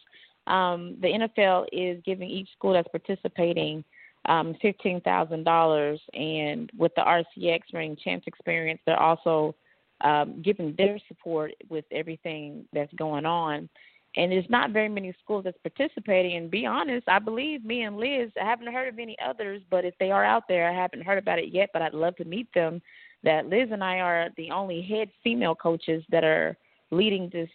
Um, 0.47 0.97
the 1.01 1.09
NFL 1.09 1.67
is 1.73 2.03
giving 2.05 2.29
each 2.29 2.49
school 2.53 2.73
that's 2.73 2.89
participating 2.89 3.85
um, 4.27 4.55
fifteen 4.61 5.01
thousand 5.01 5.45
dollars, 5.45 6.01
and 6.15 6.71
with 6.77 6.93
the 6.95 7.03
RCX 7.03 7.61
Reigning 7.73 7.97
Champs 8.03 8.27
Experience, 8.27 8.81
they're 8.87 9.01
also 9.01 9.55
um, 10.03 10.43
giving 10.43 10.75
their 10.77 10.99
support 11.09 11.53
with 11.69 11.85
everything 11.91 12.65
that's 12.73 12.93
going 12.95 13.27
on. 13.27 13.69
And 14.15 14.31
there's 14.31 14.49
not 14.51 14.73
very 14.73 14.91
many 14.91 15.15
schools 15.25 15.45
that's 15.45 15.57
participating. 15.63 16.37
And 16.37 16.51
be 16.51 16.67
honest, 16.67 17.09
I 17.09 17.19
believe 17.19 17.65
me 17.65 17.83
and 17.83 17.97
Liz, 17.97 18.31
I 18.41 18.45
haven't 18.45 18.73
heard 18.73 18.93
of 18.93 18.99
any 18.99 19.17
others, 19.25 19.63
but 19.71 19.87
if 19.87 19.95
they 19.99 20.11
are 20.11 20.25
out 20.25 20.45
there, 20.49 20.69
I 20.69 20.75
haven't 20.75 21.03
heard 21.03 21.19
about 21.19 21.39
it 21.39 21.49
yet, 21.53 21.71
but 21.73 21.81
I'd 21.81 21.95
love 21.95 22.17
to 22.17 22.25
meet 22.25 22.53
them. 22.55 22.83
That 23.25 23.47
Liz 23.47 23.69
and 23.71 23.83
I 23.83 24.01
are 24.01 24.29
the 24.37 24.51
only 24.51 24.83
head 24.83 25.09
female 25.23 25.55
coaches 25.55 26.05
that 26.11 26.25
are 26.25 26.57
leading 26.91 27.31
this 27.33 27.49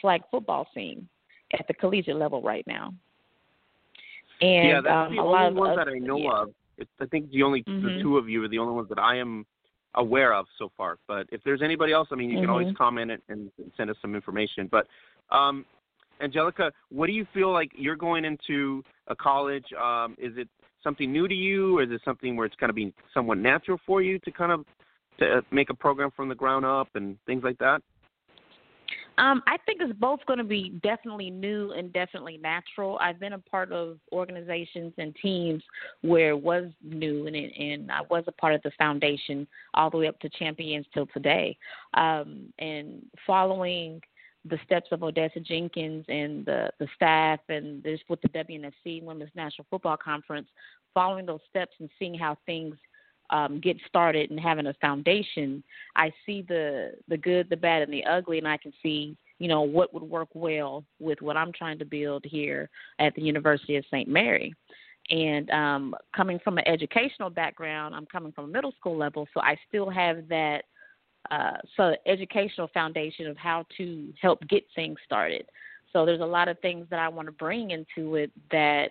flag 0.00 0.22
football 0.30 0.68
scene 0.74 1.08
at 1.58 1.66
the 1.66 1.74
collegiate 1.74 2.16
level 2.16 2.42
right 2.42 2.66
now. 2.66 2.92
And 4.40 4.68
yeah, 4.68 4.80
that's 4.82 5.08
um, 5.08 5.16
the 5.16 5.22
a 5.22 5.24
only 5.24 5.32
lot 5.32 5.48
of 5.48 5.54
ones 5.54 5.76
that 5.76 5.88
I 5.88 5.98
know 5.98 6.18
yeah. 6.18 6.42
of. 6.42 6.54
It's, 6.78 6.90
I 7.00 7.06
think 7.06 7.30
the 7.30 7.42
only 7.42 7.62
the 7.62 7.72
Mhm. 7.72 8.02
two 8.02 8.18
of 8.18 8.28
you 8.28 8.44
are 8.44 8.48
the 8.48 8.58
only 8.58 8.74
ones 8.74 8.88
that 8.90 8.98
I 8.98 9.16
am 9.16 9.46
aware 9.96 10.34
of 10.34 10.46
so 10.58 10.70
far. 10.76 10.98
But 11.08 11.26
if 11.32 11.42
there's 11.44 11.62
anybody 11.62 11.92
else, 11.92 12.08
I 12.12 12.14
mean, 12.14 12.30
you 12.30 12.40
can 12.40 12.50
always 12.50 12.68
Mhm. 12.68 12.76
comment 12.76 13.10
and, 13.10 13.22
and 13.28 13.50
send 13.76 13.90
us 13.90 13.96
some 14.00 14.14
information. 14.14 14.68
But 14.68 14.86
um, 15.30 15.64
Angellica, 16.20 16.72
what 16.90 17.06
do 17.06 17.12
you 17.12 17.26
feel 17.34 17.50
like 17.52 17.70
you're 17.74 17.96
going 17.96 18.24
into 18.24 18.82
a 19.08 19.16
college? 19.16 19.72
Um, 19.72 20.14
is 20.18 20.36
it 20.36 20.48
something 20.82 21.12
new 21.12 21.26
to 21.26 21.34
you, 21.34 21.78
or 21.78 21.82
is 21.82 21.90
it 21.90 22.00
something 22.04 22.36
where 22.36 22.46
it's 22.46 22.54
kind 22.56 22.70
of 22.70 22.76
being 22.76 22.92
somewhat 23.12 23.38
natural 23.38 23.78
for 23.84 24.02
you 24.02 24.18
to 24.20 24.30
kind 24.30 24.52
of 24.52 24.64
to 25.18 25.42
make 25.50 25.70
a 25.70 25.74
program 25.74 26.10
from 26.10 26.28
the 26.28 26.34
ground 26.34 26.64
up 26.64 26.88
and 26.94 27.18
things 27.26 27.42
like 27.42 27.58
that? 27.58 27.82
Um, 29.18 29.42
I 29.46 29.56
think 29.64 29.80
it's 29.80 29.98
both 29.98 30.20
going 30.26 30.38
to 30.38 30.44
be 30.44 30.78
definitely 30.82 31.30
new 31.30 31.72
and 31.72 31.92
definitely 31.92 32.36
natural. 32.36 32.98
I've 33.00 33.18
been 33.18 33.32
a 33.32 33.38
part 33.38 33.72
of 33.72 33.98
organizations 34.12 34.92
and 34.98 35.16
teams 35.22 35.62
where 36.02 36.30
it 36.30 36.40
was 36.40 36.66
new, 36.82 37.26
and 37.26 37.36
and 37.36 37.90
I 37.90 38.02
was 38.10 38.24
a 38.26 38.32
part 38.32 38.54
of 38.54 38.62
the 38.62 38.72
foundation 38.78 39.46
all 39.74 39.90
the 39.90 39.96
way 39.96 40.08
up 40.08 40.18
to 40.20 40.28
champions 40.28 40.86
till 40.92 41.06
today. 41.06 41.56
Um, 41.94 42.52
and 42.58 43.02
following 43.26 44.02
the 44.44 44.58
steps 44.64 44.88
of 44.92 45.02
Odessa 45.02 45.40
Jenkins 45.40 46.04
and 46.08 46.44
the 46.44 46.70
the 46.78 46.88
staff, 46.94 47.40
and 47.48 47.82
this 47.82 48.00
with 48.08 48.20
the 48.20 48.28
WNFC 48.28 49.02
Women's 49.02 49.30
National 49.34 49.66
Football 49.70 49.96
Conference, 49.96 50.48
following 50.92 51.24
those 51.24 51.40
steps 51.48 51.72
and 51.80 51.88
seeing 51.98 52.14
how 52.14 52.36
things 52.44 52.76
um, 53.30 53.60
get 53.60 53.76
started 53.88 54.30
and 54.30 54.40
having 54.40 54.66
a 54.66 54.74
foundation, 54.74 55.62
I 55.94 56.12
see 56.24 56.42
the 56.42 56.92
the 57.08 57.16
good, 57.16 57.48
the 57.50 57.56
bad, 57.56 57.82
and 57.82 57.92
the 57.92 58.04
ugly, 58.04 58.38
and 58.38 58.48
I 58.48 58.56
can 58.56 58.72
see 58.82 59.16
you 59.38 59.48
know 59.48 59.62
what 59.62 59.92
would 59.92 60.02
work 60.02 60.28
well 60.34 60.84
with 60.98 61.20
what 61.20 61.36
I'm 61.36 61.52
trying 61.52 61.78
to 61.78 61.84
build 61.84 62.24
here 62.24 62.70
at 62.98 63.14
the 63.14 63.22
University 63.22 63.76
of 63.76 63.84
St. 63.90 64.08
Mary. 64.08 64.54
And 65.08 65.48
um, 65.50 65.94
coming 66.16 66.40
from 66.42 66.58
an 66.58 66.66
educational 66.66 67.30
background, 67.30 67.94
I'm 67.94 68.06
coming 68.06 68.32
from 68.32 68.46
a 68.46 68.48
middle 68.48 68.72
school 68.72 68.96
level, 68.96 69.28
so 69.32 69.40
I 69.40 69.56
still 69.68 69.88
have 69.88 70.28
that 70.28 70.64
uh, 71.30 71.58
so 71.76 71.94
educational 72.06 72.68
foundation 72.68 73.26
of 73.26 73.36
how 73.36 73.64
to 73.76 74.12
help 74.20 74.40
get 74.48 74.64
things 74.74 74.98
started. 75.04 75.46
So 75.92 76.04
there's 76.04 76.20
a 76.20 76.26
lot 76.26 76.48
of 76.48 76.58
things 76.60 76.86
that 76.90 76.98
I 76.98 77.08
want 77.08 77.26
to 77.26 77.32
bring 77.32 77.70
into 77.70 78.16
it 78.16 78.30
that 78.50 78.90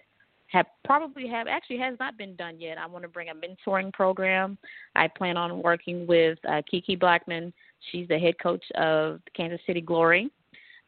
have 0.55 0.67
probably 0.85 1.27
have 1.27 1.47
actually 1.47 1.77
has 1.79 1.97
not 1.99 2.17
been 2.17 2.35
done 2.37 2.59
yet. 2.59 2.77
I 2.77 2.85
want 2.85 3.03
to 3.03 3.09
bring 3.09 3.27
a 3.29 3.33
mentoring 3.33 3.91
program. 3.91 4.57
I 4.95 5.09
plan 5.09 5.35
on 5.35 5.61
working 5.61 6.07
with 6.07 6.39
uh, 6.47 6.61
Kiki 6.69 6.95
Blackman. 6.95 7.51
She's 7.91 8.07
the 8.07 8.17
head 8.17 8.35
coach 8.41 8.63
of 8.75 9.19
Kansas 9.35 9.59
City 9.67 9.81
Glory, 9.81 10.29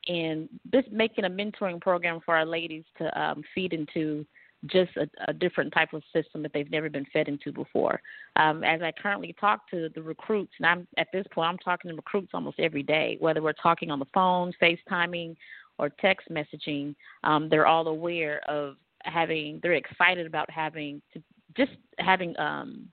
and 0.07 0.47
just 0.73 0.89
making 0.89 1.25
a 1.25 1.29
mentoring 1.29 1.81
program 1.81 2.21
for 2.25 2.35
our 2.35 2.45
ladies 2.45 2.85
to 2.97 3.21
um, 3.21 3.43
feed 3.53 3.73
into 3.73 4.25
just 4.67 4.91
a, 4.95 5.07
a 5.27 5.33
different 5.33 5.73
type 5.73 5.91
of 5.91 6.01
system 6.13 6.41
that 6.43 6.53
they've 6.53 6.71
never 6.71 6.89
been 6.89 7.05
fed 7.11 7.27
into 7.27 7.51
before. 7.51 8.01
Um, 8.37 8.63
as 8.63 8.81
I 8.81 8.93
currently 8.93 9.35
talk 9.37 9.69
to 9.71 9.89
the 9.93 10.01
recruits, 10.01 10.53
and 10.59 10.65
I'm 10.65 10.87
at 10.97 11.07
this 11.11 11.25
point, 11.31 11.49
I'm 11.49 11.57
talking 11.57 11.89
to 11.89 11.95
recruits 11.95 12.31
almost 12.33 12.59
every 12.59 12.83
day, 12.83 13.17
whether 13.19 13.41
we're 13.41 13.53
talking 13.53 13.91
on 13.91 13.99
the 13.99 14.05
phone, 14.13 14.53
FaceTiming, 14.61 15.35
or 15.77 15.89
text 15.89 16.29
messaging. 16.31 16.95
Um, 17.25 17.49
they're 17.49 17.67
all 17.67 17.87
aware 17.87 18.39
of 18.49 18.77
having. 19.07 19.59
They're 19.61 19.73
excited 19.73 20.25
about 20.27 20.49
having 20.49 21.01
to 21.13 21.21
just 21.55 21.71
having 21.99 22.37
um, 22.39 22.87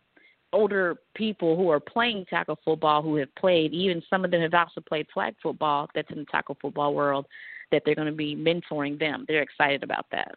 older 0.53 0.97
people 1.15 1.57
who 1.57 1.69
are 1.69 1.81
playing 1.81 2.25
tackle 2.31 2.59
football 2.65 3.03
who 3.03 3.17
have 3.17 3.35
played. 3.35 3.73
Even 3.73 4.03
some 4.09 4.25
of 4.25 4.31
them 4.31 4.41
have 4.41 4.55
also 4.55 4.81
played 4.81 5.07
flag 5.13 5.35
football. 5.43 5.89
That's 5.95 6.11
in 6.11 6.19
the 6.19 6.27
tackle 6.27 6.57
football 6.61 6.95
world. 6.95 7.27
That 7.73 7.83
they're 7.85 7.95
going 7.95 8.07
to 8.07 8.13
be 8.13 8.37
mentoring 8.37 8.99
them. 8.99 9.25
They're 9.27 9.43
excited 9.43 9.83
about 9.83 10.07
that. 10.13 10.37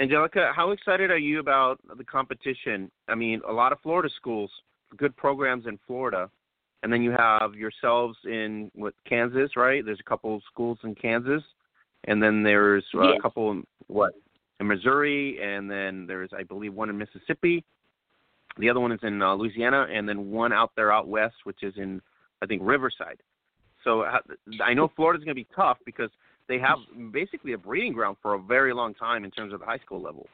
Angellica, 0.00 0.52
how 0.54 0.70
excited 0.70 1.10
are 1.10 1.18
you 1.18 1.40
about 1.40 1.80
the 1.96 2.04
competition? 2.04 2.88
I 3.08 3.16
mean, 3.16 3.40
a 3.48 3.52
lot 3.52 3.72
of 3.72 3.80
Florida 3.80 4.08
schools, 4.14 4.50
good 4.96 5.16
programs 5.16 5.66
in 5.66 5.76
Florida, 5.88 6.30
and 6.84 6.92
then 6.92 7.02
you 7.02 7.10
have 7.10 7.54
yourselves 7.54 8.16
in 8.24 8.70
what 8.74 8.94
Kansas, 9.08 9.56
right? 9.56 9.84
There's 9.84 9.98
a 9.98 10.08
couple 10.08 10.36
of 10.36 10.42
schools 10.52 10.78
in 10.84 10.94
Kansas, 10.94 11.42
and 12.04 12.22
then 12.22 12.42
there's 12.42 12.84
uh, 12.94 13.02
Yes. 13.02 13.16
a 13.18 13.22
couple 13.22 13.50
in 13.50 13.66
what 13.88 14.12
in 14.60 14.66
Missouri, 14.66 15.40
and 15.42 15.70
then 15.70 16.06
there's 16.06 16.30
I 16.36 16.42
believe 16.42 16.74
one 16.74 16.90
in 16.90 16.98
Mississippi. 16.98 17.64
The 18.58 18.68
other 18.68 18.80
one 18.80 18.92
is 18.92 19.00
in 19.02 19.22
uh, 19.22 19.34
Louisiana, 19.34 19.86
and 19.92 20.08
then 20.08 20.30
one 20.30 20.52
out 20.52 20.72
there 20.76 20.92
out 20.92 21.06
west, 21.08 21.36
which 21.44 21.62
is 21.62 21.74
in 21.76 22.00
I 22.42 22.46
think 22.46 22.62
Riverside. 22.64 23.20
So 23.84 24.02
uh, 24.02 24.18
I 24.62 24.74
know 24.74 24.90
Florida's 24.96 25.24
going 25.24 25.36
to 25.36 25.42
be 25.42 25.48
tough 25.54 25.78
because 25.86 26.10
they 26.48 26.58
have 26.58 26.78
basically 27.12 27.52
a 27.52 27.58
breeding 27.58 27.92
ground 27.92 28.16
for 28.20 28.34
a 28.34 28.38
very 28.38 28.72
long 28.72 28.94
time 28.94 29.24
in 29.24 29.30
terms 29.30 29.52
of 29.52 29.60
the 29.60 29.66
high 29.66 29.78
school 29.78 30.00
level. 30.00 30.26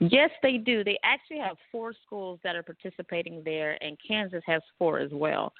Yes, 0.00 0.30
they 0.42 0.56
do. 0.56 0.82
They 0.82 0.98
actually 1.04 1.38
have 1.38 1.58
four 1.70 1.92
schools 2.06 2.40
that 2.42 2.56
are 2.56 2.62
participating 2.62 3.42
there, 3.44 3.76
and 3.82 3.98
Kansas 4.06 4.42
has 4.46 4.62
four 4.78 4.98
as 4.98 5.10
well. 5.12 5.52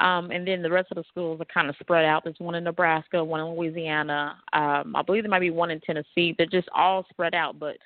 Um, 0.00 0.30
and 0.30 0.46
then 0.46 0.62
the 0.62 0.70
rest 0.70 0.92
of 0.92 0.96
the 0.96 1.04
schools 1.08 1.40
are 1.40 1.46
kind 1.52 1.68
of 1.68 1.74
spread 1.80 2.04
out. 2.04 2.22
There's 2.22 2.38
one 2.38 2.54
in 2.54 2.62
Nebraska, 2.62 3.22
one 3.22 3.40
in 3.40 3.56
Louisiana. 3.56 4.36
Um, 4.52 4.94
I 4.94 5.02
believe 5.02 5.24
there 5.24 5.30
might 5.30 5.40
be 5.40 5.50
one 5.50 5.72
in 5.72 5.80
Tennessee. 5.80 6.32
They're 6.38 6.46
just 6.46 6.68
all 6.72 7.04
spread 7.10 7.34
out. 7.34 7.58
But 7.58 7.76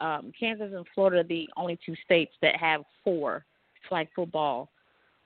um, 0.00 0.32
Kansas 0.38 0.72
and 0.74 0.84
Florida 0.96 1.20
are 1.20 1.24
the 1.24 1.48
only 1.56 1.78
two 1.86 1.94
states 2.04 2.32
that 2.42 2.56
have 2.56 2.82
four 3.04 3.44
flag 3.88 4.08
football 4.16 4.68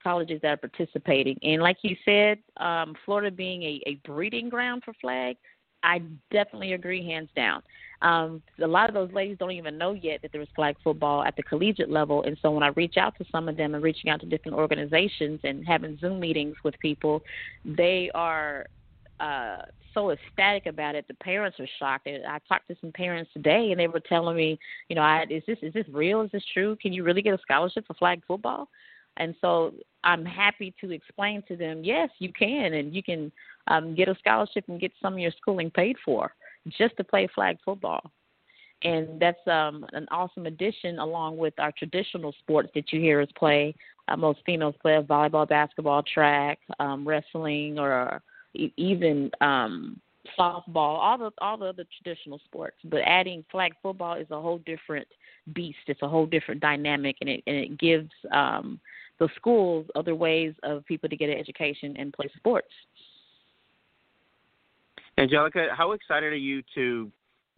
colleges 0.02 0.40
that 0.42 0.52
are 0.52 0.68
participating. 0.68 1.38
And 1.42 1.62
like 1.62 1.78
you 1.80 1.96
said, 2.04 2.38
um, 2.58 2.94
Florida 3.06 3.30
being 3.30 3.62
a, 3.62 3.82
a 3.86 3.94
breeding 4.06 4.50
ground 4.50 4.82
for 4.84 4.92
flag, 5.00 5.36
I 5.82 6.02
definitely 6.30 6.72
agree, 6.72 7.06
hands 7.06 7.28
down. 7.36 7.62
Um, 8.02 8.42
a 8.62 8.66
lot 8.66 8.88
of 8.88 8.94
those 8.94 9.12
ladies 9.12 9.38
don't 9.38 9.52
even 9.52 9.78
know 9.78 9.92
yet 9.92 10.20
that 10.22 10.32
there 10.32 10.40
is 10.40 10.48
flag 10.54 10.76
football 10.84 11.22
at 11.22 11.34
the 11.36 11.42
collegiate 11.42 11.90
level, 11.90 12.22
and 12.24 12.36
so 12.42 12.50
when 12.50 12.62
I 12.62 12.68
reach 12.68 12.96
out 12.96 13.16
to 13.18 13.24
some 13.32 13.48
of 13.48 13.56
them 13.56 13.74
and 13.74 13.82
reaching 13.82 14.10
out 14.10 14.20
to 14.20 14.26
different 14.26 14.56
organizations 14.56 15.40
and 15.44 15.66
having 15.66 15.96
Zoom 15.98 16.20
meetings 16.20 16.56
with 16.62 16.78
people, 16.80 17.22
they 17.64 18.10
are 18.14 18.66
uh, 19.20 19.62
so 19.94 20.10
ecstatic 20.10 20.66
about 20.66 20.94
it. 20.94 21.06
The 21.08 21.14
parents 21.14 21.58
are 21.58 21.68
shocked. 21.78 22.06
I 22.06 22.38
talked 22.46 22.68
to 22.68 22.76
some 22.80 22.92
parents 22.92 23.30
today, 23.32 23.70
and 23.70 23.80
they 23.80 23.88
were 23.88 24.00
telling 24.00 24.36
me, 24.36 24.58
you 24.88 24.96
know, 24.96 25.02
I, 25.02 25.24
is 25.30 25.42
this 25.46 25.58
is 25.62 25.72
this 25.72 25.86
real? 25.90 26.20
Is 26.20 26.30
this 26.32 26.44
true? 26.52 26.76
Can 26.80 26.92
you 26.92 27.02
really 27.02 27.22
get 27.22 27.32
a 27.34 27.38
scholarship 27.40 27.86
for 27.86 27.94
flag 27.94 28.22
football? 28.28 28.68
And 29.16 29.34
so 29.40 29.72
I'm 30.04 30.24
happy 30.24 30.74
to 30.80 30.90
explain 30.90 31.42
to 31.48 31.56
them, 31.56 31.82
yes, 31.82 32.10
you 32.18 32.30
can, 32.32 32.74
and 32.74 32.94
you 32.94 33.02
can 33.02 33.32
um, 33.68 33.94
get 33.94 34.08
a 34.08 34.14
scholarship 34.18 34.64
and 34.68 34.80
get 34.80 34.92
some 35.00 35.14
of 35.14 35.18
your 35.18 35.32
schooling 35.36 35.70
paid 35.70 35.96
for 36.04 36.32
just 36.78 36.96
to 36.96 37.04
play 37.04 37.28
flag 37.34 37.58
football. 37.64 38.10
And 38.82 39.20
that's 39.20 39.46
um, 39.46 39.86
an 39.94 40.06
awesome 40.10 40.46
addition 40.46 40.98
along 40.98 41.38
with 41.38 41.54
our 41.58 41.72
traditional 41.72 42.32
sports 42.40 42.68
that 42.74 42.92
you 42.92 43.00
hear 43.00 43.20
us 43.20 43.28
play. 43.36 43.74
Uh, 44.08 44.16
most 44.16 44.40
females 44.44 44.74
play 44.80 45.00
volleyball, 45.02 45.48
basketball, 45.48 46.02
track, 46.02 46.58
um, 46.78 47.06
wrestling, 47.06 47.78
or 47.78 48.22
even 48.76 49.30
um, 49.40 50.00
softball, 50.38 50.98
all 50.98 51.18
the 51.18 51.30
all 51.40 51.56
the 51.56 51.66
other 51.66 51.84
traditional 52.02 52.40
sports. 52.44 52.76
But 52.84 53.00
adding 53.04 53.44
flag 53.50 53.72
football 53.82 54.14
is 54.14 54.30
a 54.30 54.40
whole 54.40 54.58
different 54.58 55.06
beast. 55.54 55.78
It's 55.86 56.02
a 56.02 56.08
whole 56.08 56.26
different 56.26 56.60
dynamic, 56.60 57.16
and 57.20 57.30
it 57.30 57.42
and 57.46 57.56
it 57.56 57.78
gives 57.78 58.10
um, 58.32 58.78
the 59.18 59.28
schools 59.36 59.86
other 59.94 60.14
ways 60.14 60.54
of 60.62 60.84
people 60.84 61.08
to 61.08 61.16
get 61.16 61.30
an 61.30 61.38
education 61.38 61.96
and 61.98 62.12
play 62.12 62.28
sports. 62.36 62.68
Angellica, 65.18 65.68
how 65.72 65.92
excited 65.92 66.32
are 66.32 66.36
you 66.36 66.62
to 66.74 67.10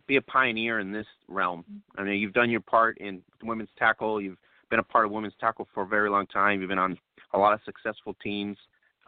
be 0.07 0.17
a 0.17 0.23
pioneer 0.23 0.79
in 0.79 0.93
this 0.93 1.07
realm? 1.27 1.65
I 1.97 2.05
mean, 2.05 2.21
you've 2.21 2.33
done 2.33 2.51
your 2.51 2.61
part 2.61 2.99
in 2.99 3.21
women's 3.43 3.71
tackle. 3.79 4.21
You've 4.21 4.39
been 4.71 4.79
a 4.79 4.85
part 4.85 5.05
of 5.05 5.11
women's 5.11 5.35
tackle 5.41 5.67
for 5.75 5.83
a 5.83 5.87
very 5.87 6.09
long 6.09 6.27
time. 6.27 6.61
You've 6.61 6.69
been 6.69 6.79
on 6.79 6.97
a 7.35 7.39
lot 7.39 7.53
of 7.53 7.61
successful 7.65 8.17
teams. 8.23 8.57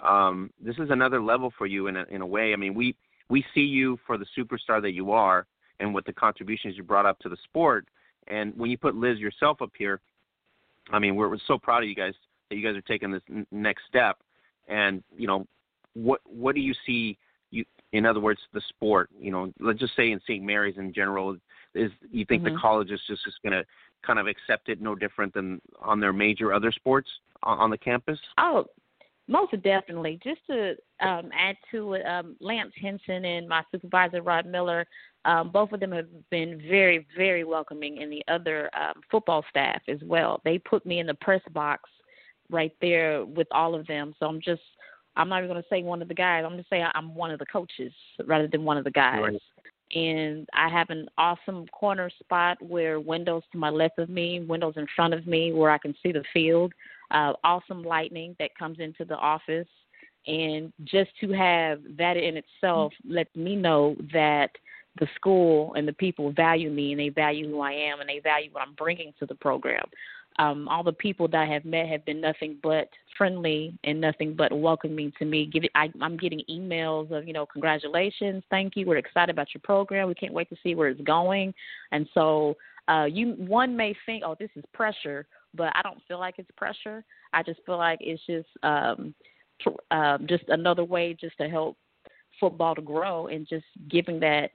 Um, 0.02 0.50
this 0.60 0.76
is 0.78 0.90
another 0.90 1.22
level 1.22 1.52
for 1.56 1.66
you 1.66 1.86
in 1.86 1.96
a, 1.96 2.04
in 2.10 2.22
a 2.22 2.26
way. 2.26 2.52
I 2.52 2.56
mean, 2.56 2.74
we 2.74 2.96
we 3.28 3.44
see 3.54 3.60
you 3.60 3.98
for 4.06 4.18
the 4.18 4.26
superstar 4.36 4.82
that 4.82 4.92
you 4.92 5.12
are 5.12 5.46
and 5.78 5.94
what 5.94 6.04
the 6.04 6.12
contributions 6.12 6.76
you 6.76 6.82
brought 6.82 7.06
up 7.06 7.18
to 7.20 7.28
the 7.28 7.36
sport. 7.44 7.86
And 8.26 8.56
when 8.56 8.70
you 8.70 8.76
put 8.76 8.96
Liz 8.96 9.18
yourself 9.18 9.62
up 9.62 9.70
here, 9.78 10.00
I 10.90 10.98
mean, 10.98 11.16
we're, 11.16 11.28
we're 11.28 11.38
so 11.46 11.58
proud 11.58 11.82
of 11.82 11.88
you 11.88 11.94
guys 11.94 12.14
that 12.48 12.56
you 12.56 12.62
guys 12.66 12.76
are 12.76 12.82
taking 12.82 13.10
this 13.12 13.22
n- 13.30 13.46
next 13.52 13.82
step. 13.88 14.18
And 14.68 15.02
you 15.16 15.26
know, 15.26 15.46
what 15.94 16.20
what 16.24 16.54
do 16.54 16.60
you 16.60 16.74
see? 16.86 17.16
In 17.92 18.06
other 18.06 18.20
words, 18.20 18.40
the 18.52 18.60
sport. 18.68 19.10
You 19.18 19.30
know, 19.30 19.52
let's 19.60 19.80
just 19.80 19.96
say 19.96 20.12
in 20.12 20.20
St. 20.20 20.44
Mary's 20.44 20.78
in 20.78 20.92
general, 20.92 21.36
is 21.74 21.90
you 22.10 22.24
think 22.24 22.42
mm-hmm. 22.42 22.54
the 22.54 22.60
college 22.60 22.90
is 22.90 23.00
just, 23.06 23.24
just 23.24 23.42
going 23.42 23.52
to 23.52 23.64
kind 24.06 24.18
of 24.18 24.26
accept 24.26 24.68
it 24.68 24.80
no 24.80 24.94
different 24.94 25.34
than 25.34 25.60
on 25.80 26.00
their 26.00 26.12
major 26.12 26.52
other 26.52 26.72
sports 26.72 27.08
on, 27.42 27.58
on 27.58 27.70
the 27.70 27.78
campus? 27.78 28.18
Oh, 28.38 28.64
most 29.28 29.52
definitely. 29.62 30.18
Just 30.22 30.40
to 30.48 30.70
um, 31.00 31.30
add 31.32 31.56
to 31.70 31.94
it, 31.94 32.06
um, 32.06 32.36
Lance 32.40 32.72
Henson 32.80 33.24
and 33.24 33.48
my 33.48 33.62
supervisor 33.70 34.22
Rod 34.22 34.46
Miller, 34.46 34.86
um, 35.24 35.50
both 35.50 35.72
of 35.72 35.80
them 35.80 35.92
have 35.92 36.08
been 36.30 36.60
very, 36.68 37.06
very 37.16 37.44
welcoming, 37.44 38.02
and 38.02 38.10
the 38.10 38.24
other 38.26 38.70
um, 38.74 39.00
football 39.10 39.44
staff 39.48 39.82
as 39.88 39.98
well. 40.02 40.40
They 40.44 40.58
put 40.58 40.84
me 40.84 40.98
in 40.98 41.06
the 41.06 41.14
press 41.14 41.42
box 41.52 41.88
right 42.50 42.72
there 42.80 43.24
with 43.24 43.46
all 43.52 43.74
of 43.74 43.86
them. 43.86 44.14
So 44.18 44.26
I'm 44.26 44.40
just, 44.40 44.62
I'm 45.16 45.28
not 45.28 45.38
even 45.38 45.50
going 45.50 45.62
to 45.62 45.68
say 45.68 45.82
one 45.82 46.02
of 46.02 46.08
the 46.08 46.14
guys. 46.14 46.44
I'm 46.44 46.52
going 46.52 46.62
to 46.62 46.68
say 46.70 46.82
I'm 46.94 47.14
one 47.14 47.30
of 47.30 47.38
the 47.38 47.46
coaches 47.46 47.92
rather 48.26 48.46
than 48.46 48.64
one 48.64 48.76
of 48.76 48.84
the 48.84 48.90
guys. 48.90 49.20
Right 49.20 49.42
and 49.94 50.48
I 50.54 50.68
have 50.68 50.90
an 50.90 51.08
awesome 51.18 51.66
corner 51.68 52.10
spot 52.20 52.58
where 52.62 53.00
windows 53.00 53.42
to 53.52 53.58
my 53.58 53.70
left 53.70 53.98
of 53.98 54.08
me, 54.08 54.40
windows 54.40 54.74
in 54.76 54.86
front 54.94 55.14
of 55.14 55.26
me 55.26 55.52
where 55.52 55.70
I 55.70 55.78
can 55.78 55.94
see 56.02 56.12
the 56.12 56.22
field. 56.32 56.72
Uh, 57.10 57.32
awesome 57.42 57.82
lighting 57.82 58.36
that 58.38 58.56
comes 58.56 58.78
into 58.78 59.04
the 59.04 59.16
office, 59.16 59.66
and 60.28 60.72
just 60.84 61.10
to 61.20 61.32
have 61.32 61.80
that 61.98 62.16
in 62.16 62.36
itself 62.36 62.92
lets 63.08 63.34
me 63.34 63.56
know 63.56 63.96
that 64.12 64.50
the 65.00 65.08
school 65.16 65.74
and 65.74 65.88
the 65.88 65.92
people 65.94 66.32
value 66.32 66.70
me 66.70 66.92
and 66.92 67.00
they 67.00 67.08
value 67.08 67.48
who 67.48 67.60
I 67.60 67.72
am 67.72 68.00
and 68.00 68.08
they 68.08 68.20
value 68.20 68.50
what 68.52 68.62
I'm 68.62 68.74
bringing 68.74 69.12
to 69.18 69.26
the 69.26 69.36
program 69.36 69.84
um, 70.40 70.68
all 70.68 70.82
the 70.82 70.92
people 70.92 71.28
that 71.28 71.42
I 71.42 71.52
have 71.52 71.66
met 71.66 71.86
have 71.88 72.04
been 72.06 72.20
nothing 72.20 72.56
but 72.62 72.88
friendly 73.18 73.78
and 73.84 74.00
nothing 74.00 74.34
but 74.34 74.58
welcoming 74.58 75.12
to 75.18 75.26
me. 75.26 75.44
Give 75.44 75.64
it, 75.64 75.70
I, 75.74 75.90
I'm 76.00 76.16
getting 76.16 76.40
emails 76.50 77.10
of 77.10 77.26
you 77.26 77.34
know 77.34 77.44
congratulations, 77.44 78.42
thank 78.50 78.74
you, 78.74 78.86
we're 78.86 78.96
excited 78.96 79.30
about 79.30 79.48
your 79.54 79.60
program, 79.62 80.08
we 80.08 80.14
can't 80.14 80.32
wait 80.32 80.48
to 80.48 80.56
see 80.62 80.74
where 80.74 80.88
it's 80.88 81.00
going, 81.02 81.52
and 81.92 82.08
so 82.14 82.56
uh, 82.88 83.04
you 83.04 83.34
one 83.36 83.76
may 83.76 83.94
think 84.06 84.22
oh 84.26 84.34
this 84.40 84.50
is 84.56 84.64
pressure, 84.72 85.26
but 85.54 85.72
I 85.76 85.82
don't 85.82 86.00
feel 86.08 86.18
like 86.18 86.36
it's 86.38 86.50
pressure. 86.56 87.04
I 87.34 87.42
just 87.42 87.60
feel 87.66 87.76
like 87.76 87.98
it's 88.00 88.22
just 88.26 88.48
um, 88.62 89.14
uh, 89.90 90.16
just 90.26 90.44
another 90.48 90.84
way 90.84 91.14
just 91.20 91.36
to 91.38 91.48
help 91.48 91.76
football 92.40 92.74
to 92.74 92.80
grow 92.80 93.26
and 93.26 93.46
just 93.46 93.66
giving 93.90 94.18
that 94.20 94.52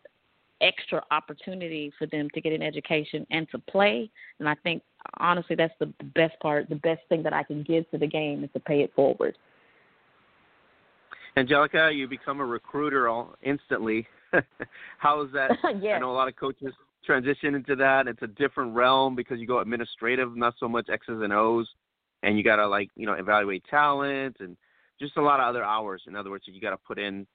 extra 0.61 1.03
opportunity 1.11 1.91
for 1.99 2.07
them 2.07 2.27
to 2.33 2.41
get 2.41 2.53
an 2.53 2.63
education 2.63 3.27
and 3.29 3.47
to 3.51 3.59
play. 3.59 4.09
And 4.39 4.49
I 4.49 4.55
think 4.63 4.81
honestly 5.17 5.55
that's 5.55 5.73
the 5.79 5.93
best 6.15 6.39
part. 6.41 6.69
The 6.69 6.75
best 6.75 7.01
thing 7.09 7.23
that 7.23 7.33
I 7.33 7.43
can 7.43 7.63
give 7.63 7.89
to 7.91 7.97
the 7.97 8.07
game 8.07 8.43
is 8.43 8.49
to 8.53 8.59
pay 8.59 8.81
it 8.81 8.91
forward. 8.95 9.37
Angellica, 11.37 11.91
you 11.93 12.07
become 12.07 12.39
a 12.39 12.45
recruiter 12.45 13.09
all 13.09 13.35
instantly. 13.43 14.07
How 14.97 15.21
is 15.21 15.31
that? 15.33 15.51
yes. 15.81 15.95
I 15.97 15.99
know 15.99 16.11
a 16.11 16.13
lot 16.13 16.27
of 16.27 16.35
coaches 16.35 16.73
transition 17.05 17.55
into 17.55 17.75
that. 17.75 18.07
It's 18.07 18.21
a 18.21 18.27
different 18.27 18.73
realm 18.73 19.15
because 19.15 19.39
you 19.39 19.47
go 19.47 19.59
administrative, 19.59 20.35
not 20.35 20.55
so 20.59 20.67
much 20.67 20.89
X's 20.89 21.21
and 21.21 21.33
O's, 21.33 21.67
and 22.23 22.37
you 22.37 22.43
got 22.43 22.55
to 22.57 22.67
like 22.67 22.89
you 22.95 23.05
know 23.05 23.13
evaluate 23.13 23.63
talent 23.69 24.37
and 24.39 24.55
just 24.99 25.17
a 25.17 25.21
lot 25.21 25.39
of 25.39 25.47
other 25.47 25.63
hours. 25.63 26.03
In 26.07 26.15
other 26.15 26.29
words, 26.29 26.45
you 26.47 26.59
got 26.61 26.71
to 26.71 26.77
put 26.77 26.97
in 26.97 27.27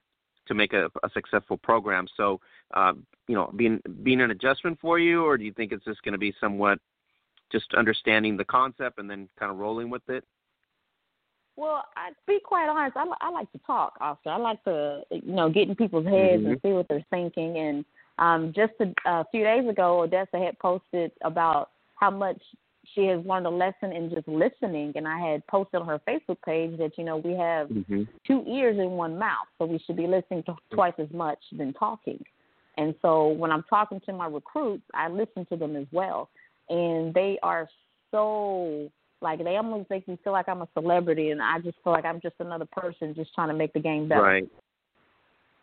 to 0.47 0.53
make 0.53 0.73
a, 0.73 0.89
a 1.03 1.09
successful 1.13 1.57
program. 1.57 2.07
So, 2.17 2.39
um, 2.73 3.05
you 3.27 3.35
know, 3.35 3.51
being 3.55 3.79
being 4.03 4.21
an 4.21 4.31
adjustment 4.31 4.79
for 4.81 4.99
you, 4.99 5.23
or 5.23 5.37
do 5.37 5.43
you 5.43 5.53
think 5.53 5.71
it's 5.71 5.85
just 5.85 6.01
going 6.03 6.13
to 6.13 6.17
be 6.17 6.33
somewhat 6.41 6.79
just 7.51 7.73
understanding 7.73 8.37
the 8.37 8.45
concept 8.45 8.99
and 8.99 9.09
then 9.09 9.29
kind 9.37 9.51
of 9.51 9.57
rolling 9.57 9.89
with 9.89 10.07
it? 10.09 10.23
Well, 11.57 11.83
I 11.95 12.11
be 12.27 12.39
quite 12.43 12.69
honest. 12.69 12.95
I, 12.97 13.05
I 13.21 13.29
like 13.29 13.51
to 13.51 13.59
talk, 13.59 13.93
Oscar. 13.99 14.29
I 14.29 14.37
like 14.37 14.63
to, 14.63 15.01
you 15.11 15.33
know, 15.33 15.49
get 15.49 15.67
in 15.67 15.75
people's 15.75 16.05
heads 16.05 16.41
mm-hmm. 16.41 16.51
and 16.51 16.61
see 16.63 16.71
what 16.71 16.87
they're 16.87 17.05
thinking. 17.09 17.57
And 17.57 17.85
um, 18.19 18.53
just 18.55 18.73
a, 18.79 18.93
a 19.09 19.25
few 19.31 19.43
days 19.43 19.67
ago, 19.67 20.01
Odessa 20.01 20.39
had 20.39 20.57
posted 20.59 21.11
about 21.23 21.69
how 21.95 22.09
much 22.09 22.41
she 22.95 23.05
has 23.05 23.23
learned 23.25 23.45
a 23.45 23.49
lesson 23.49 23.91
in 23.91 24.09
just 24.09 24.27
listening. 24.27 24.93
And 24.95 25.07
I 25.07 25.19
had 25.19 25.45
posted 25.47 25.81
on 25.81 25.87
her 25.87 26.01
Facebook 26.07 26.37
page 26.45 26.77
that 26.79 26.97
you 26.97 27.03
know 27.03 27.17
we 27.17 27.33
have 27.33 27.67
mm-hmm. 27.67 28.03
two 28.25 28.43
ears 28.47 28.77
and 28.79 28.91
one 28.91 29.19
mouth, 29.19 29.47
so 29.59 29.65
we 29.65 29.79
should 29.85 29.97
be 29.97 30.07
listening 30.07 30.43
to 30.43 30.55
twice 30.73 30.93
as 30.97 31.11
much 31.11 31.39
than 31.51 31.73
talking. 31.73 32.23
And 32.77 32.95
so 33.01 33.27
when 33.27 33.51
I'm 33.51 33.63
talking 33.69 33.99
to 34.05 34.13
my 34.13 34.27
recruits, 34.27 34.83
I 34.93 35.09
listen 35.09 35.45
to 35.47 35.57
them 35.57 35.75
as 35.75 35.85
well 35.91 36.29
and 36.71 37.13
they 37.13 37.37
are 37.43 37.69
so 38.09 38.89
like 39.21 39.43
they 39.43 39.57
almost 39.57 39.89
make 39.89 40.07
me 40.07 40.17
feel 40.23 40.33
like 40.33 40.49
I'm 40.49 40.61
a 40.61 40.67
celebrity, 40.73 41.29
and 41.29 41.41
I 41.41 41.59
just 41.59 41.77
feel 41.83 41.93
like 41.93 42.05
I'm 42.05 42.19
just 42.21 42.35
another 42.39 42.67
person 42.71 43.13
just 43.13 43.35
trying 43.35 43.49
to 43.49 43.53
make 43.53 43.73
the 43.73 43.79
game 43.79 44.07
better. 44.07 44.21
Right. 44.21 44.49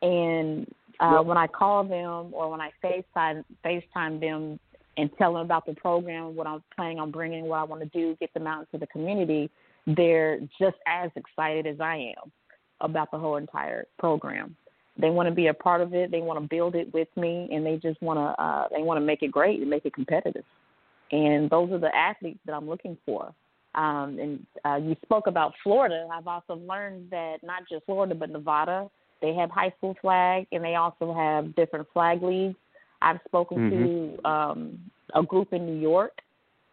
And 0.00 0.72
uh, 1.00 1.22
when 1.22 1.36
I 1.36 1.48
call 1.48 1.82
them 1.82 2.32
or 2.32 2.50
when 2.50 2.60
I 2.60 2.70
FaceTime 2.84 3.44
FaceTime 3.64 4.20
them 4.20 4.60
and 4.96 5.10
tell 5.18 5.32
them 5.32 5.42
about 5.42 5.66
the 5.66 5.74
program, 5.74 6.36
what 6.36 6.46
I'm 6.46 6.62
planning 6.76 7.00
on 7.00 7.10
bringing, 7.10 7.46
what 7.46 7.58
I 7.58 7.64
want 7.64 7.82
to 7.82 7.88
do, 7.88 8.16
get 8.20 8.32
them 8.34 8.46
out 8.46 8.60
into 8.60 8.78
the 8.78 8.86
community, 8.88 9.50
they're 9.86 10.38
just 10.60 10.76
as 10.86 11.10
excited 11.16 11.66
as 11.66 11.80
I 11.80 12.14
am 12.16 12.30
about 12.80 13.10
the 13.10 13.18
whole 13.18 13.36
entire 13.36 13.86
program. 13.98 14.54
They 15.00 15.10
want 15.10 15.28
to 15.28 15.34
be 15.34 15.46
a 15.46 15.54
part 15.54 15.80
of 15.80 15.94
it. 15.94 16.10
They 16.10 16.20
want 16.20 16.40
to 16.40 16.48
build 16.48 16.74
it 16.74 16.92
with 16.92 17.08
me, 17.16 17.48
and 17.52 17.64
they 17.64 17.76
just 17.76 18.00
want 18.02 18.18
to 18.18 18.42
uh, 18.42 18.68
they 18.70 18.82
want 18.82 19.00
to 19.00 19.04
make 19.04 19.22
it 19.22 19.32
great 19.32 19.60
and 19.60 19.70
make 19.70 19.84
it 19.84 19.94
competitive 19.94 20.44
and 21.10 21.50
those 21.50 21.70
are 21.72 21.78
the 21.78 21.94
athletes 21.94 22.40
that 22.46 22.52
I'm 22.52 22.68
looking 22.68 22.96
for. 23.04 23.32
Um, 23.74 24.18
and 24.18 24.46
uh, 24.64 24.76
you 24.76 24.96
spoke 25.02 25.26
about 25.26 25.52
Florida. 25.62 26.08
I've 26.12 26.26
also 26.26 26.54
learned 26.54 27.10
that 27.10 27.38
not 27.42 27.62
just 27.70 27.84
Florida, 27.86 28.14
but 28.14 28.30
Nevada, 28.30 28.90
they 29.20 29.34
have 29.34 29.50
high 29.50 29.72
school 29.78 29.94
flag, 30.00 30.46
and 30.52 30.64
they 30.64 30.74
also 30.74 31.14
have 31.14 31.54
different 31.54 31.86
flag 31.92 32.22
leagues. 32.22 32.56
I've 33.02 33.18
spoken 33.26 33.58
mm-hmm. 33.58 34.22
to 34.22 34.28
um, 34.28 34.78
a 35.14 35.22
group 35.22 35.52
in 35.52 35.66
New 35.66 35.80
York 35.80 36.12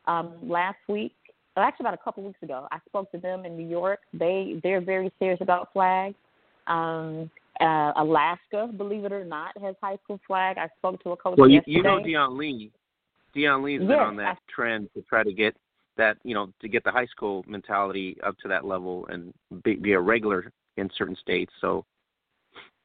um, 0.07 0.33
last 0.41 0.77
week. 0.87 1.13
Actually, 1.57 1.85
about 1.85 1.93
a 1.93 2.03
couple 2.03 2.23
weeks 2.23 2.41
ago, 2.41 2.67
I 2.71 2.79
spoke 2.87 3.11
to 3.11 3.17
them 3.17 3.45
in 3.45 3.55
New 3.55 3.67
York. 3.67 3.99
They 4.13 4.59
they're 4.61 4.81
very 4.81 5.11
serious 5.19 5.39
about 5.41 5.71
flags. 5.71 6.15
Um, 6.67 7.31
uh, 7.61 7.93
Alaska, 7.95 8.69
believe 8.75 9.05
it 9.05 9.13
or 9.13 9.23
not, 9.23 9.57
has 9.61 9.75
high 9.81 9.97
school 10.03 10.19
flag. 10.27 10.57
I 10.57 10.67
spoke 10.77 11.01
to 11.03 11.11
a 11.11 11.17
coach. 11.17 11.37
Well, 11.37 11.47
you, 11.47 11.55
yesterday. 11.55 11.77
you 11.77 11.83
know 11.83 12.03
Dion 12.03 12.37
Lee. 12.37 12.71
Dion 13.35 13.63
Lee's 13.63 13.81
yes, 13.81 13.89
been 13.89 13.99
on 13.99 14.15
that 14.15 14.37
I, 14.37 14.51
trend 14.51 14.89
to 14.95 15.01
try 15.03 15.23
to 15.23 15.33
get 15.33 15.55
that 15.97 16.17
you 16.23 16.33
know 16.33 16.49
to 16.61 16.67
get 16.67 16.83
the 16.83 16.91
high 16.91 17.05
school 17.05 17.43
mentality 17.47 18.17
up 18.25 18.37
to 18.39 18.47
that 18.47 18.65
level 18.65 19.07
and 19.09 19.33
be, 19.63 19.75
be 19.75 19.93
a 19.93 19.99
regular 19.99 20.51
in 20.77 20.89
certain 20.97 21.15
states. 21.17 21.51
So 21.61 21.85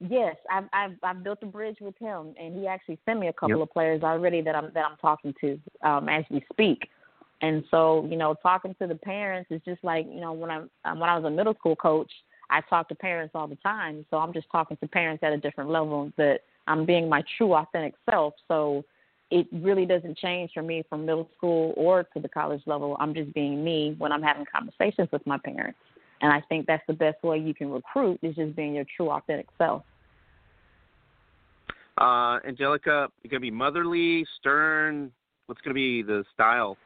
yes, 0.01 0.37
I've 0.51 0.69
I've 0.73 0.97
I've 1.03 1.25
built 1.25 1.39
a 1.43 1.47
bridge 1.47 1.79
with 1.81 1.97
him, 1.99 2.35
and 2.39 2.55
he 2.55 2.67
actually 2.67 2.99
sent 3.07 3.21
me 3.21 3.29
a 3.29 3.33
couple 3.33 3.59
yep. 3.59 3.69
of 3.69 3.73
players 3.73 4.03
already 4.03 4.43
that 4.43 4.55
I'm 4.55 4.71
that 4.75 4.85
I'm 4.85 4.97
talking 4.99 5.33
to 5.41 5.59
um, 5.83 6.09
as 6.09 6.25
we 6.31 6.45
speak. 6.53 6.89
And 7.43 7.65
so 7.71 8.07
you 8.11 8.17
know, 8.17 8.35
talking 8.43 8.75
to 8.81 8.87
the 8.87 8.97
parents 8.97 9.51
is 9.51 9.63
just 9.65 9.83
like 9.85 10.07
you 10.07 10.21
know 10.21 10.33
when 10.33 10.51
I'm 10.51 10.71
um, 10.85 10.99
when 10.99 11.09
I 11.09 11.17
was 11.17 11.25
a 11.25 11.31
middle 11.31 11.55
school 11.55 11.77
coach, 11.77 12.11
I 12.51 12.61
talk 12.63 12.89
to 12.89 12.95
parents 12.95 13.33
all 13.35 13.47
the 13.47 13.57
time. 13.57 14.05
So 14.11 14.19
I'm 14.19 14.33
just 14.33 14.49
talking 14.51 14.77
to 14.79 14.89
parents 14.89 15.23
at 15.23 15.33
a 15.33 15.39
different 15.39 15.71
level 15.71 16.13
that 16.17 16.41
I'm 16.67 16.85
being 16.85 17.09
my 17.09 17.23
true 17.39 17.55
authentic 17.55 17.95
self. 18.09 18.35
So 18.49 18.85
it 19.31 19.47
really 19.53 19.87
doesn't 19.87 20.19
change 20.19 20.51
for 20.53 20.63
me 20.63 20.85
from 20.89 21.07
middle 21.07 21.29
school 21.37 21.73
or 21.77 22.05
to 22.15 22.21
the 22.21 22.29
college 22.29 22.63
level. 22.67 22.97
I'm 22.99 23.15
just 23.15 23.33
being 23.33 23.63
me 23.63 23.95
when 23.99 24.13
I'm 24.13 24.23
having 24.23 24.45
conversations 24.53 25.09
with 25.13 25.25
my 25.27 25.39
parents. 25.39 25.79
And 26.21 26.33
I 26.33 26.43
think 26.49 26.67
that's 26.67 26.83
the 26.87 26.93
best 26.93 27.23
way 27.23 27.39
you 27.39 27.55
can 27.55 27.71
recruit 27.71 28.19
is 28.23 28.35
just 28.35 28.55
being 28.57 28.75
your 28.75 28.85
true 28.97 29.11
authentic 29.11 29.47
self. 29.57 29.83
Uh, 31.99 32.39
Angellica, 32.47 33.09
you're 33.23 33.31
gonna 33.31 33.41
be 33.41 33.51
motherly, 33.51 34.27
stern. 34.39 35.13
What's 35.47 35.61
gonna 35.61 35.75
be 35.75 36.03
the 36.03 36.25
style? 36.33 36.77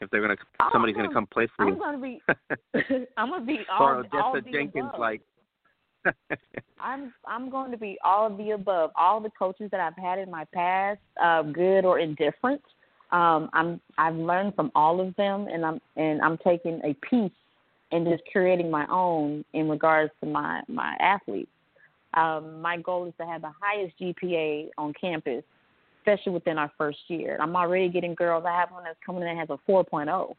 If 0.00 0.10
they're 0.10 0.20
gonna, 0.20 0.36
oh, 0.60 0.68
somebody's 0.72 0.96
gonna 0.96 1.12
come 1.12 1.26
play 1.26 1.48
for 1.56 1.68
you. 1.68 1.72
I'm 1.74 1.78
gonna 1.78 1.98
be, 1.98 2.20
I'm 3.16 3.30
gonna 3.30 3.44
be 3.44 3.60
all, 3.70 3.86
or 3.86 3.96
Odessa 4.00 4.16
all 4.16 4.32
the 4.34 4.40
Jenkins, 4.40 4.90
like 4.98 5.22
I'm 6.80 7.12
I'm 7.26 7.50
going 7.50 7.70
to 7.70 7.76
be 7.76 7.98
all 8.04 8.26
of 8.26 8.36
the 8.36 8.50
above. 8.50 8.90
All 8.96 9.20
the 9.20 9.30
coaches 9.30 9.70
that 9.70 9.80
I've 9.80 9.96
had 9.96 10.18
in 10.18 10.30
my 10.30 10.44
past, 10.52 11.00
uh, 11.22 11.42
good 11.42 11.84
or 11.84 11.98
indifferent, 11.98 12.62
um, 13.12 13.50
I'm 13.52 13.80
I've 13.98 14.16
learned 14.16 14.54
from 14.54 14.72
all 14.74 15.00
of 15.00 15.14
them, 15.16 15.46
and 15.52 15.64
I'm 15.64 15.80
and 15.96 16.20
I'm 16.22 16.38
taking 16.38 16.80
a 16.84 16.94
piece 17.08 17.32
and 17.92 18.06
just 18.06 18.22
creating 18.32 18.70
my 18.70 18.86
own 18.90 19.44
in 19.52 19.68
regards 19.68 20.12
to 20.20 20.26
my 20.26 20.62
my 20.68 20.96
athletes. 20.98 21.50
Um, 22.14 22.60
my 22.60 22.78
goal 22.78 23.06
is 23.06 23.14
to 23.20 23.26
have 23.26 23.42
the 23.42 23.52
highest 23.60 23.98
GPA 23.98 24.70
on 24.76 24.92
campus, 25.00 25.44
especially 26.00 26.32
within 26.32 26.58
our 26.58 26.70
first 26.76 26.98
year. 27.08 27.38
I'm 27.40 27.56
already 27.56 27.88
getting 27.88 28.14
girls. 28.14 28.44
I 28.46 28.58
have 28.58 28.70
one 28.70 28.84
that's 28.84 28.98
coming 29.04 29.22
in 29.22 29.28
that 29.28 29.36
has 29.36 29.48
a 29.50 29.70
4.0, 29.70 30.34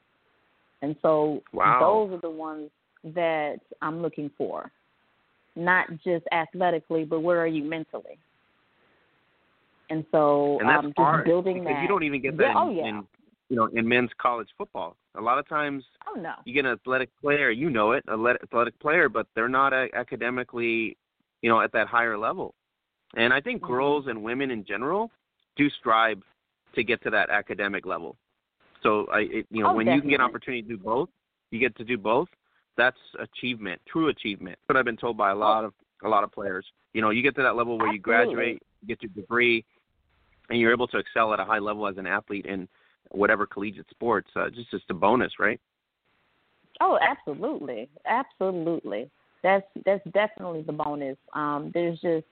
and 0.81 0.95
so 1.01 1.41
wow. 1.51 1.79
those 1.79 2.17
are 2.17 2.21
the 2.21 2.29
ones 2.29 2.69
that 3.15 3.59
I'm 3.81 4.01
looking 4.01 4.29
for, 4.37 4.71
not 5.55 5.87
just 6.03 6.25
athletically, 6.31 7.03
but 7.05 7.21
where 7.21 7.39
are 7.39 7.47
you 7.47 7.63
mentally? 7.63 8.17
And 9.89 10.05
so 10.11 10.57
and 10.59 10.69
that's 10.69 10.79
um, 10.79 10.85
just 10.87 10.97
hard 10.97 11.25
building 11.25 11.63
that. 11.65 11.81
you 11.81 11.87
don't 11.87 12.03
even 12.03 12.21
get 12.21 12.37
that 12.37 12.43
yeah, 12.43 12.51
in, 12.51 12.57
oh, 12.57 12.71
yeah. 12.71 12.87
in 12.87 13.03
you 13.49 13.55
know 13.55 13.69
in 13.73 13.87
men's 13.87 14.09
college 14.19 14.47
football. 14.57 14.95
A 15.15 15.21
lot 15.21 15.37
of 15.37 15.47
times 15.47 15.83
oh 16.07 16.19
no. 16.19 16.33
you 16.45 16.53
get 16.53 16.65
an 16.65 16.71
athletic 16.71 17.09
player, 17.21 17.51
you 17.51 17.69
know 17.69 17.91
it, 17.91 18.03
athletic 18.09 18.79
player, 18.79 19.09
but 19.09 19.27
they're 19.35 19.49
not 19.49 19.73
a, 19.73 19.87
academically, 19.93 20.97
you 21.41 21.49
know, 21.49 21.61
at 21.61 21.71
that 21.73 21.87
higher 21.87 22.17
level. 22.17 22.55
And 23.15 23.31
I 23.31 23.41
think 23.41 23.61
Mm-hmm. 23.61 23.71
girls 23.71 24.05
and 24.07 24.23
women 24.23 24.49
in 24.49 24.65
general 24.65 25.11
do 25.55 25.69
strive 25.69 26.19
to 26.73 26.83
get 26.83 27.03
to 27.03 27.11
that 27.11 27.29
academic 27.29 27.85
level. 27.85 28.15
So 28.81 29.05
I, 29.13 29.19
it, 29.19 29.45
you 29.51 29.61
know, 29.61 29.69
Oh, 29.69 29.73
when 29.75 29.87
you 29.87 30.01
can 30.01 30.09
get 30.09 30.19
an 30.19 30.25
opportunity 30.25 30.63
to 30.63 30.67
do 30.69 30.77
both, 30.77 31.09
you 31.51 31.59
get 31.59 31.75
to 31.77 31.83
do 31.83 31.97
both. 31.97 32.27
That's 32.77 32.97
achievement, 33.19 33.81
true 33.91 34.09
achievement. 34.09 34.57
But 34.67 34.77
I've 34.77 34.85
been 34.85 34.97
told 34.97 35.17
by 35.17 35.31
a 35.31 35.35
lot 35.35 35.63
of 35.63 35.73
a 36.03 36.09
lot 36.09 36.23
of 36.23 36.31
players. 36.31 36.65
You 36.93 37.01
know, 37.01 37.11
you 37.11 37.21
get 37.21 37.35
to 37.35 37.43
that 37.43 37.55
level 37.55 37.77
where 37.77 37.91
you 37.91 37.99
graduate, 37.99 38.61
you 38.81 38.87
get 38.87 39.01
your 39.01 39.11
degree, 39.15 39.63
and 40.49 40.59
you're 40.59 40.71
able 40.71 40.87
to 40.87 40.97
excel 40.97 41.33
at 41.33 41.39
a 41.39 41.45
high 41.45 41.59
level 41.59 41.87
as 41.87 41.97
an 41.97 42.07
athlete 42.07 42.45
in 42.45 42.67
whatever 43.11 43.45
collegiate 43.45 43.89
sports. 43.89 44.29
Uh, 44.35 44.49
just 44.49 44.69
just 44.71 44.85
a 44.89 44.93
bonus, 44.93 45.33
right? 45.39 45.59
Oh, 46.81 46.97
absolutely, 47.01 47.89
absolutely. 48.05 49.09
That's 49.43 49.65
that's 49.85 50.03
definitely 50.13 50.63
the 50.63 50.73
bonus. 50.73 51.17
Um, 51.33 51.71
there's 51.73 51.99
just 51.99 52.25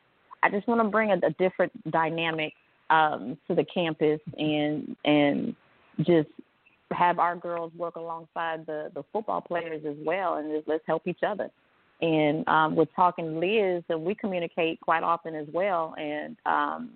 I 0.44 0.50
just 0.50 0.68
want 0.68 0.82
to 0.82 0.90
bring 0.90 1.12
a, 1.12 1.18
a 1.26 1.32
different 1.38 1.72
dynamic 1.92 2.54
um, 2.90 3.38
to 3.48 3.56
the 3.56 3.66
campus 3.66 4.20
and 4.38 4.96
and 5.06 5.56
just 6.00 6.30
have 6.92 7.20
our 7.20 7.36
girls 7.36 7.72
work 7.78 7.96
alongside 7.96 8.66
the 8.66 8.92
the 8.94 9.04
football 9.12 9.42
players 9.42 9.84
as 9.88 9.96
well, 10.06 10.36
and 10.36 10.52
just 10.56 10.68
let's 10.68 10.84
help 10.88 11.08
each 11.08 11.24
other. 11.26 11.50
And 12.02 12.48
um, 12.48 12.76
with 12.76 12.90
talking 12.96 13.26
to 13.26 13.40
Liz, 13.40 13.84
and 13.90 14.04
we 14.04 14.16
communicate 14.16 14.80
quite 14.82 15.04
often 15.04 15.36
as 15.36 15.48
well, 15.54 15.94
and 15.98 16.36
um, 16.46 16.90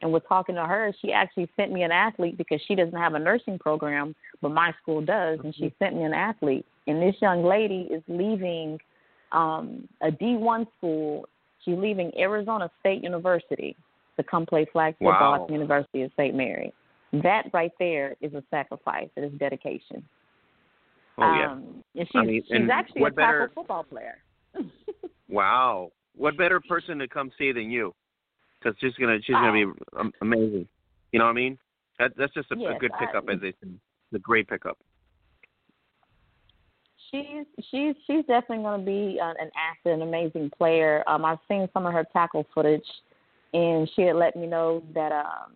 and 0.00 0.12
with 0.12 0.22
talking 0.28 0.54
to 0.54 0.64
her, 0.64 0.92
she 1.00 1.12
actually 1.12 1.48
sent 1.56 1.72
me 1.72 1.82
an 1.82 1.92
athlete 1.92 2.36
because 2.38 2.60
she 2.66 2.74
doesn't 2.74 2.98
have 2.98 3.14
a 3.14 3.18
nursing 3.18 3.58
program, 3.58 4.14
but 4.40 4.50
my 4.50 4.72
school 4.82 5.00
does, 5.00 5.38
and 5.42 5.54
she 5.54 5.72
sent 5.78 5.96
me 5.96 6.02
an 6.02 6.12
athlete. 6.14 6.64
And 6.86 7.02
this 7.02 7.16
young 7.20 7.44
lady 7.44 7.88
is 7.90 8.02
leaving 8.08 8.78
um, 9.32 9.88
a 10.00 10.10
D1 10.10 10.66
school. 10.78 11.28
She's 11.64 11.76
leaving 11.76 12.12
Arizona 12.16 12.70
State 12.80 13.02
University 13.02 13.76
to 14.16 14.22
come 14.22 14.46
play 14.46 14.66
flag 14.72 14.94
football 14.98 15.32
Wow. 15.32 15.42
at 15.42 15.46
the 15.48 15.52
University 15.52 16.02
of 16.02 16.10
St. 16.16 16.34
Mary. 16.34 16.72
That 17.12 17.44
right 17.52 17.72
there 17.78 18.16
is 18.20 18.34
a 18.34 18.42
sacrifice. 18.50 19.08
It 19.16 19.22
is 19.24 19.32
dedication. 19.38 20.04
Oh 21.16 21.34
yeah. 21.34 21.52
Um, 21.52 21.82
and 21.96 22.06
she's, 22.06 22.14
I 22.14 22.22
mean, 22.24 22.42
she's 22.42 22.50
and 22.56 22.70
actually 22.70 23.00
a 23.00 23.02
what 23.04 23.16
tackle 23.16 23.26
better- 23.26 23.50
football 23.54 23.84
player. 23.84 24.18
Wow. 25.30 25.92
What 26.16 26.38
better 26.38 26.58
person 26.58 26.98
to 27.00 27.06
come 27.08 27.30
see 27.36 27.52
than 27.52 27.70
you? 27.70 27.94
Because 28.58 28.76
she's 28.80 28.94
gonna 28.94 29.18
she's 29.22 29.34
gonna 29.34 29.52
be 29.52 29.70
amazing. 30.22 30.66
You 31.12 31.18
know 31.18 31.26
what 31.26 31.32
I 31.32 31.34
mean? 31.34 31.58
That 31.98 32.12
that's 32.16 32.32
just 32.32 32.50
a, 32.50 32.54
a 32.54 32.58
Yes, 32.58 32.72
good 32.80 32.92
I- 32.94 33.04
pickup, 33.06 33.24
as 33.28 33.40
they 33.40 33.50
say. 33.50 33.56
It's 33.64 34.14
a 34.14 34.18
great 34.18 34.48
pickup. 34.48 34.78
she's 37.10 37.44
she's 37.70 37.94
she's 38.06 38.24
definitely 38.26 38.64
going 38.64 38.80
to 38.80 38.86
be 38.86 39.18
uh, 39.20 39.34
an 39.38 39.50
asset, 39.56 39.92
an 39.92 40.02
amazing 40.02 40.50
player. 40.56 41.04
Um, 41.06 41.24
I've 41.24 41.38
seen 41.48 41.68
some 41.72 41.86
of 41.86 41.92
her 41.92 42.06
tackle 42.12 42.46
footage, 42.54 42.86
and 43.52 43.88
she 43.94 44.02
had 44.02 44.16
let 44.16 44.36
me 44.36 44.46
know 44.46 44.82
that 44.94 45.12
um, 45.12 45.52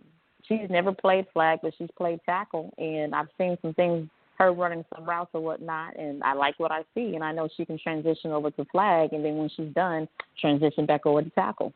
she's 0.48 0.68
never 0.70 0.92
played 0.92 1.26
flag, 1.32 1.60
but 1.62 1.72
she's 1.78 1.90
played 1.96 2.20
tackle, 2.24 2.72
and 2.78 3.14
I've 3.14 3.28
seen 3.38 3.56
some 3.62 3.74
things 3.74 4.08
her 4.38 4.52
running 4.52 4.84
some 4.94 5.04
routes 5.04 5.30
or 5.34 5.40
whatnot, 5.40 5.96
and 5.96 6.22
I 6.24 6.32
like 6.32 6.58
what 6.58 6.72
I 6.72 6.82
see, 6.94 7.14
and 7.14 7.22
I 7.22 7.32
know 7.32 7.48
she 7.56 7.64
can 7.64 7.78
transition 7.78 8.32
over 8.32 8.50
to 8.52 8.64
flag, 8.72 9.12
and 9.12 9.24
then 9.24 9.36
when 9.36 9.48
she's 9.48 9.72
done, 9.74 10.08
transition 10.40 10.86
back 10.86 11.06
over 11.06 11.22
to 11.22 11.30
tackle. 11.30 11.72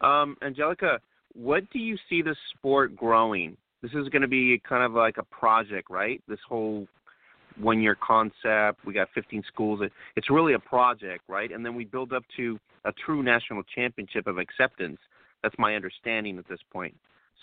Um, 0.00 0.36
Angellica, 0.42 1.00
what 1.34 1.68
do 1.72 1.78
you 1.78 1.98
see 2.08 2.22
the 2.22 2.34
sport 2.50 2.96
growing? 2.96 3.56
This 3.82 3.90
is 3.92 4.08
going 4.08 4.22
to 4.22 4.28
be 4.28 4.60
kind 4.66 4.82
of 4.82 4.92
like 4.92 5.18
a 5.18 5.24
project, 5.24 5.90
right? 5.90 6.22
This 6.28 6.38
whole 6.48 6.86
one 7.58 7.82
year 7.82 7.96
concept. 8.00 8.84
We 8.84 8.92
got 8.92 9.08
15 9.14 9.42
schools. 9.48 9.80
It's 10.16 10.30
really 10.30 10.54
a 10.54 10.58
project, 10.58 11.24
right? 11.28 11.50
And 11.50 11.64
then 11.64 11.74
we 11.74 11.84
build 11.84 12.12
up 12.12 12.22
to 12.36 12.58
a 12.84 12.92
true 12.92 13.22
national 13.22 13.62
championship 13.74 14.26
of 14.26 14.38
acceptance. 14.38 14.98
That's 15.42 15.54
my 15.58 15.74
understanding 15.74 16.38
at 16.38 16.48
this 16.48 16.60
point. 16.72 16.94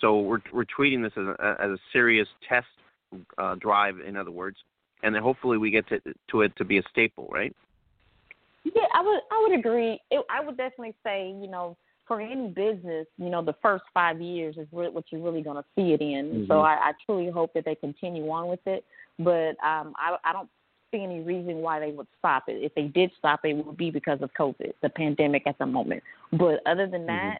So 0.02 0.20
we're 0.20 0.42
we're 0.52 0.66
treating 0.66 1.02
this 1.02 1.14
as 1.16 1.26
a, 1.26 1.56
as 1.60 1.72
a 1.72 1.78
serious 1.92 2.28
test 2.48 2.68
uh, 3.38 3.56
drive, 3.56 4.00
in 4.06 4.18
other 4.18 4.32
words, 4.32 4.58
and 5.04 5.14
then 5.14 5.22
hopefully 5.22 5.58
we 5.58 5.72
get 5.72 5.88
to 5.90 6.00
to 6.32 6.42
it 6.42 6.56
to 6.58 6.66
be 6.66 6.78
a 6.80 6.84
staple, 6.90 7.28
right? 7.32 7.56
Yeah, 8.64 8.84
I 8.94 9.02
would 9.02 9.20
I 9.32 9.48
would 9.48 9.60
agree. 9.60 10.00
It, 10.10 10.26
I 10.30 10.44
would 10.44 10.58
definitely 10.58 10.96
say, 11.04 11.28
you 11.40 11.48
know, 11.48 11.78
for 12.08 12.20
any 12.20 12.50
business, 12.50 13.08
you 13.18 13.30
know, 13.30 13.42
the 13.42 13.56
first 13.62 13.84
five 13.94 14.20
years 14.22 14.58
is 14.58 14.68
re- 14.72 14.90
what 14.90 15.06
you're 15.10 15.22
really 15.22 15.42
going 15.42 15.58
to 15.58 15.66
see 15.76 15.94
it 15.94 16.02
in. 16.02 16.46
So 16.50 16.56
Mhm. 16.56 16.66
I, 16.66 16.90
I 16.90 16.92
truly 17.06 17.30
hope 17.30 17.54
that 17.54 17.66
they 17.66 17.76
continue 17.76 18.30
on 18.30 18.48
with 18.48 18.66
it. 18.66 18.84
But 19.20 19.52
um, 19.64 19.94
I, 19.96 20.18
I 20.24 20.34
don't 20.34 20.50
see 20.92 21.02
any 21.02 21.22
reason 21.22 21.58
why 21.58 21.80
they 21.80 21.92
would 21.92 22.08
stop 22.20 22.50
it. 22.50 22.62
If 22.62 22.74
they 22.76 22.88
did 22.88 23.12
stop 23.18 23.42
it, 23.46 23.50
it 23.50 23.66
would 23.66 23.78
be 23.78 23.90
because 23.90 24.22
of 24.22 24.34
COVID, 24.34 24.74
the 24.82 24.90
pandemic 24.90 25.48
at 25.48 25.58
the 25.60 25.66
moment. 25.66 26.04
But 26.32 26.62
other 26.66 26.88
than 26.88 27.06
that, 27.08 27.40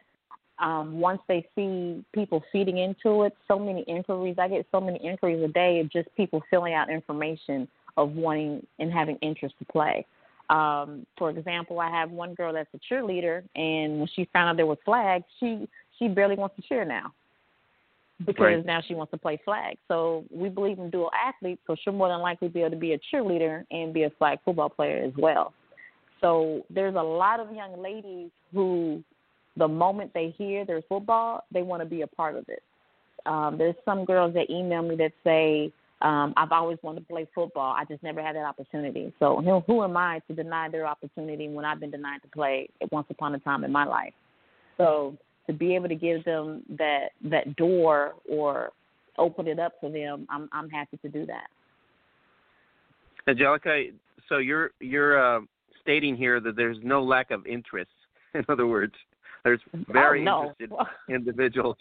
um, 0.58 1.00
once 1.00 1.20
they 1.28 1.46
see 1.54 2.04
people 2.12 2.42
feeding 2.52 2.78
into 2.78 3.22
it, 3.22 3.36
so 3.48 3.58
many 3.58 3.82
inquiries. 3.82 4.36
I 4.38 4.48
get 4.48 4.66
so 4.70 4.80
many 4.80 4.98
inquiries 5.04 5.42
a 5.42 5.52
day 5.52 5.80
of 5.80 5.90
just 5.90 6.08
people 6.16 6.42
filling 6.50 6.74
out 6.74 6.90
information 6.90 7.68
of 7.96 8.12
wanting 8.12 8.66
and 8.78 8.92
having 8.92 9.16
interest 9.16 9.54
to 9.58 9.64
play. 9.66 10.06
Um, 10.50 11.06
for 11.18 11.30
example, 11.30 11.80
I 11.80 11.90
have 11.90 12.10
one 12.10 12.34
girl 12.34 12.52
that's 12.52 12.68
a 12.74 12.94
cheerleader, 12.94 13.42
and 13.56 13.98
when 13.98 14.08
she 14.14 14.28
found 14.32 14.50
out 14.50 14.56
there 14.56 14.66
was 14.66 14.78
flag, 14.84 15.24
she 15.40 15.68
she 15.98 16.08
barely 16.08 16.36
wants 16.36 16.56
to 16.56 16.62
cheer 16.62 16.84
now 16.84 17.12
because 18.18 18.38
Right. 18.38 18.64
now 18.64 18.80
she 18.80 18.94
wants 18.94 19.10
to 19.12 19.18
play 19.18 19.40
flag. 19.44 19.76
So 19.88 20.24
we 20.30 20.48
believe 20.48 20.78
in 20.78 20.90
dual 20.90 21.10
athletes, 21.12 21.60
so 21.66 21.76
she'll 21.82 21.92
more 21.92 22.08
than 22.08 22.20
likely 22.20 22.48
be 22.48 22.60
able 22.60 22.70
to 22.70 22.76
be 22.76 22.92
a 22.92 22.98
cheerleader 23.12 23.64
and 23.70 23.92
be 23.92 24.04
a 24.04 24.10
flag 24.10 24.38
football 24.44 24.68
player 24.68 25.02
as 25.04 25.12
well. 25.16 25.52
So 26.20 26.64
there's 26.70 26.94
a 26.94 27.02
lot 27.02 27.40
of 27.40 27.52
young 27.52 27.80
ladies 27.82 28.30
who, 28.52 29.02
the 29.56 29.68
moment 29.68 30.12
they 30.14 30.34
hear 30.36 30.64
there's 30.64 30.84
football, 30.88 31.44
they 31.52 31.62
want 31.62 31.82
to 31.82 31.88
be 31.88 32.02
a 32.02 32.06
part 32.06 32.36
of 32.36 32.44
it. 32.48 32.62
Um, 33.26 33.56
there's 33.56 33.76
some 33.84 34.04
girls 34.04 34.34
that 34.34 34.50
email 34.50 34.82
me 34.82 34.96
that 34.96 35.12
say, 35.22 35.72
um, 36.02 36.34
I've 36.36 36.52
always 36.52 36.78
wanted 36.82 37.00
to 37.00 37.06
play 37.06 37.26
football. 37.34 37.72
I 37.72 37.84
just 37.86 38.02
never 38.02 38.20
had 38.20 38.36
that 38.36 38.44
opportunity. 38.44 39.12
So 39.18 39.40
who, 39.40 39.60
who 39.60 39.82
am 39.84 39.96
I 39.96 40.20
to 40.28 40.34
deny 40.34 40.68
their 40.68 40.86
opportunity 40.86 41.48
when 41.48 41.64
I've 41.64 41.80
been 41.80 41.90
denied 41.90 42.20
to 42.22 42.28
play 42.28 42.68
once 42.92 43.06
upon 43.10 43.34
a 43.34 43.38
time 43.38 43.64
in 43.64 43.72
my 43.72 43.84
life? 43.84 44.12
So 44.76 45.16
to 45.46 45.52
be 45.52 45.74
able 45.74 45.88
to 45.88 45.94
give 45.94 46.24
them 46.24 46.62
that 46.78 47.10
that 47.30 47.56
door 47.56 48.14
or 48.28 48.70
open 49.18 49.46
it 49.46 49.58
up 49.58 49.74
for 49.80 49.90
them, 49.90 50.26
I'm 50.28 50.48
I'm 50.52 50.68
happy 50.68 50.98
to 50.98 51.08
do 51.08 51.24
that. 51.26 51.46
Angellica, 53.28 53.84
so 54.28 54.38
you're 54.38 54.70
you're 54.80 55.36
uh, 55.36 55.40
stating 55.80 56.16
here 56.16 56.40
that 56.40 56.56
there's 56.56 56.78
no 56.82 57.02
lack 57.02 57.30
of 57.30 57.46
interest. 57.46 57.90
In 58.34 58.44
other 58.48 58.66
words, 58.66 58.94
there's 59.44 59.60
very 59.88 60.22
oh, 60.22 60.24
no. 60.24 60.54
interested 60.60 60.70
individuals. 61.14 61.76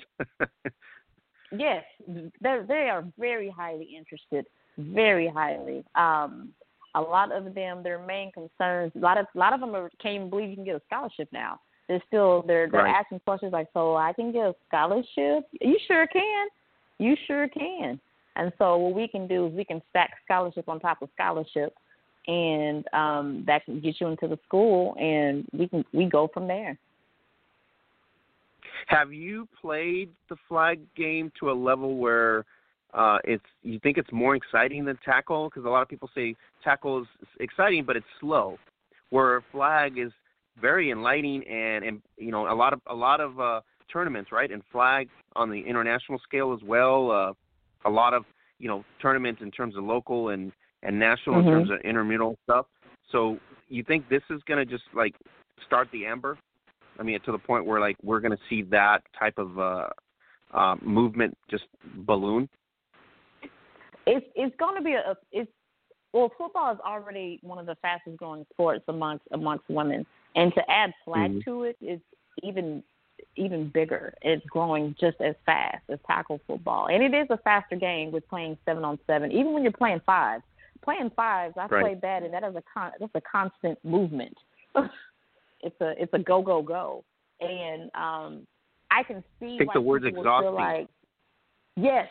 Yes, 1.55 1.83
they 2.07 2.59
they 2.67 2.89
are 2.89 3.05
very 3.17 3.49
highly 3.49 3.89
interested, 3.97 4.45
very 4.77 5.27
highly. 5.27 5.83
Um, 5.95 6.49
a 6.95 7.01
lot 7.01 7.31
of 7.31 7.53
them, 7.55 7.83
their 7.83 8.03
main 8.03 8.31
concerns, 8.31 8.91
a 8.95 8.99
lot 8.99 9.17
of 9.17 9.25
a 9.33 9.37
lot 9.37 9.53
of 9.53 9.59
them 9.59 9.75
are, 9.75 9.89
can't 10.01 10.15
even 10.15 10.29
believe 10.29 10.49
you 10.49 10.55
can 10.55 10.65
get 10.65 10.75
a 10.75 10.81
scholarship 10.87 11.29
now. 11.31 11.59
They're 11.87 12.01
still 12.07 12.43
they're 12.47 12.69
they're 12.69 12.83
Right. 12.83 12.95
asking 12.95 13.19
questions 13.21 13.53
like, 13.53 13.67
so 13.73 13.95
I 13.95 14.13
can 14.13 14.31
get 14.31 14.47
a 14.47 14.55
scholarship? 14.67 15.47
You 15.61 15.77
sure 15.87 16.07
can. 16.07 16.47
You 16.99 17.15
sure 17.27 17.47
can. 17.49 17.99
And 18.35 18.51
so 18.57 18.77
what 18.77 18.95
we 18.95 19.07
can 19.07 19.27
do 19.27 19.47
is 19.47 19.53
we 19.53 19.65
can 19.65 19.81
stack 19.91 20.11
scholarship 20.25 20.67
on 20.67 20.79
top 20.79 21.01
of 21.03 21.09
scholarship, 21.13 21.75
and 22.27 22.83
um, 22.93 23.43
that 23.45 23.63
can 23.65 23.79
get 23.79 24.01
you 24.01 24.07
into 24.07 24.27
the 24.27 24.39
school, 24.47 24.95
and 24.99 25.45
we 25.53 25.67
can 25.67 25.85
we 25.93 26.05
go 26.05 26.27
from 26.33 26.47
there. 26.47 26.77
Have 28.87 29.13
you 29.13 29.47
played 29.61 30.09
the 30.29 30.35
flag 30.47 30.79
game 30.95 31.31
to 31.39 31.51
a 31.51 31.53
level 31.53 31.97
where 31.97 32.45
uh, 32.93 33.17
it's 33.23 33.43
you 33.63 33.79
think 33.79 33.97
it's 33.97 34.11
more 34.11 34.35
exciting 34.35 34.85
than 34.85 34.97
tackle? 35.03 35.49
Because 35.49 35.65
a 35.65 35.69
lot 35.69 35.81
of 35.81 35.89
people 35.89 36.09
say 36.13 36.35
tackle 36.63 37.01
is 37.01 37.07
exciting, 37.39 37.83
but 37.85 37.95
it's 37.95 38.05
slow. 38.19 38.57
where 39.09 39.43
flag 39.51 39.97
is 39.97 40.11
very 40.61 40.91
enlightening 40.91 41.43
and, 41.47 41.83
and 41.83 42.01
you 42.17 42.31
know 42.31 42.51
a 42.51 42.55
lot 42.55 42.73
of 42.73 42.81
a 42.87 42.93
lot 42.93 43.19
of 43.19 43.39
uh, 43.39 43.61
tournaments, 43.91 44.31
right? 44.31 44.51
And 44.51 44.61
flag 44.71 45.09
on 45.35 45.49
the 45.49 45.59
international 45.59 46.19
scale 46.19 46.53
as 46.53 46.63
well. 46.63 47.11
Uh, 47.11 47.33
a 47.89 47.89
lot 47.89 48.13
of 48.13 48.25
you 48.59 48.67
know 48.67 48.83
tournaments 49.01 49.41
in 49.41 49.51
terms 49.51 49.75
of 49.75 49.83
local 49.83 50.29
and 50.29 50.51
and 50.83 50.99
national 50.99 51.37
mm-hmm. 51.37 51.47
in 51.47 51.53
terms 51.53 51.69
of 51.71 51.79
intramural 51.83 52.37
stuff. 52.43 52.65
So 53.11 53.37
you 53.69 53.83
think 53.83 54.09
this 54.09 54.21
is 54.29 54.41
going 54.47 54.65
to 54.65 54.71
just 54.71 54.83
like 54.93 55.15
start 55.65 55.87
the 55.91 56.05
ember? 56.05 56.37
I 56.99 57.03
mean, 57.03 57.19
to 57.25 57.31
the 57.31 57.37
point 57.37 57.65
where 57.65 57.79
like 57.79 57.97
we're 58.03 58.19
going 58.19 58.31
to 58.31 58.43
see 58.49 58.61
that 58.63 59.01
type 59.17 59.37
of 59.37 59.59
uh, 59.59 59.87
uh, 60.53 60.75
movement 60.81 61.37
just 61.49 61.63
balloon. 61.95 62.47
It's 64.05 64.25
it's 64.35 64.55
going 64.57 64.75
to 64.75 64.83
be 64.83 64.93
a 64.93 65.15
it's 65.31 65.49
well 66.13 66.31
football 66.37 66.73
is 66.73 66.79
already 66.85 67.39
one 67.41 67.57
of 67.57 67.65
the 67.65 67.75
fastest 67.81 68.17
growing 68.17 68.45
sports 68.53 68.83
amongst 68.87 69.25
amongst 69.31 69.69
women, 69.69 70.05
and 70.35 70.53
to 70.53 70.61
add 70.69 70.93
flag 71.05 71.31
mm-hmm. 71.31 71.49
to 71.49 71.63
it 71.63 71.77
is 71.81 71.99
even 72.43 72.83
even 73.35 73.69
bigger. 73.69 74.13
It's 74.21 74.45
growing 74.47 74.95
just 74.99 75.19
as 75.21 75.35
fast 75.45 75.83
as 75.89 75.99
tackle 76.05 76.39
football, 76.45 76.87
and 76.87 77.03
it 77.03 77.13
is 77.13 77.27
a 77.29 77.37
faster 77.37 77.75
game 77.75 78.11
with 78.11 78.27
playing 78.27 78.57
seven 78.65 78.83
on 78.83 78.99
seven. 79.07 79.31
Even 79.31 79.53
when 79.53 79.63
you're 79.63 79.71
playing 79.71 80.01
five, 80.05 80.41
playing 80.83 81.11
fives, 81.15 81.55
I 81.57 81.67
right. 81.67 81.81
played 81.81 82.01
that, 82.01 82.23
and 82.23 82.33
that 82.33 82.43
is 82.43 82.55
a 82.55 82.63
con- 82.73 82.91
that's 82.99 83.15
a 83.15 83.21
constant 83.21 83.79
movement. 83.83 84.37
it's 85.63 85.79
a 85.81 85.93
it's 86.01 86.13
a 86.13 86.19
go 86.19 86.41
go 86.41 86.61
go, 86.61 87.03
and 87.39 87.83
um, 87.95 88.47
I 88.91 89.03
can 89.03 89.23
see. 89.39 89.55
I 89.55 89.57
think 89.59 89.73
the 89.73 89.81
word's 89.81 90.05
exhausting. 90.05 90.51
Feel 90.51 90.55
like, 90.55 90.87
yes, 91.75 92.07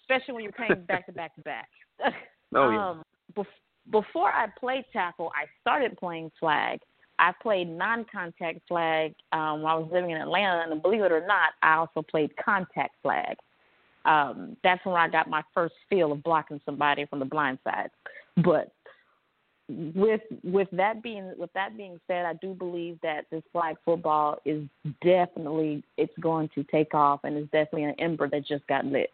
especially 0.00 0.34
when 0.34 0.42
you're 0.44 0.52
playing 0.52 0.84
back 0.86 1.06
to 1.06 1.12
back 1.12 1.34
to 1.36 1.42
back. 1.42 1.68
Oh 2.54 2.70
yeah. 2.70 2.90
Um, 2.90 3.02
bef- 3.36 3.90
before 3.90 4.30
I 4.30 4.46
played 4.58 4.84
tackle, 4.92 5.32
I 5.34 5.46
started 5.60 5.98
playing 5.98 6.30
flag. 6.38 6.78
I 7.18 7.32
played 7.42 7.68
non-contact 7.68 8.60
flag 8.68 9.14
um, 9.32 9.62
while 9.62 9.76
I 9.76 9.78
was 9.80 9.90
living 9.92 10.10
in 10.10 10.18
Atlanta, 10.18 10.70
and 10.70 10.80
believe 10.80 11.02
it 11.02 11.10
or 11.10 11.26
not, 11.26 11.54
I 11.62 11.74
also 11.74 12.02
played 12.02 12.30
contact 12.36 12.94
flag. 13.02 13.36
Um, 14.04 14.56
that's 14.62 14.84
when 14.86 14.94
I 14.94 15.08
got 15.08 15.28
my 15.28 15.42
first 15.52 15.74
feel 15.90 16.12
of 16.12 16.22
blocking 16.22 16.60
somebody 16.64 17.04
from 17.06 17.18
the 17.18 17.24
blind 17.24 17.58
side. 17.64 17.90
But 18.36 18.72
with 19.68 20.20
with 20.44 20.68
that 20.72 21.02
being 21.02 21.32
with 21.36 21.52
that 21.54 21.76
being 21.76 21.98
said, 22.06 22.24
I 22.24 22.34
do 22.34 22.54
believe 22.54 22.98
that 23.02 23.26
this 23.30 23.42
flag 23.52 23.76
football 23.84 24.38
is 24.44 24.64
definitely 25.02 25.82
it's 25.96 26.16
going 26.20 26.48
to 26.54 26.62
take 26.64 26.94
off, 26.94 27.20
and 27.24 27.36
it's 27.36 27.50
definitely 27.50 27.84
an 27.84 27.94
ember 27.98 28.28
that 28.28 28.46
just 28.46 28.66
got 28.68 28.84
lit. 28.84 29.10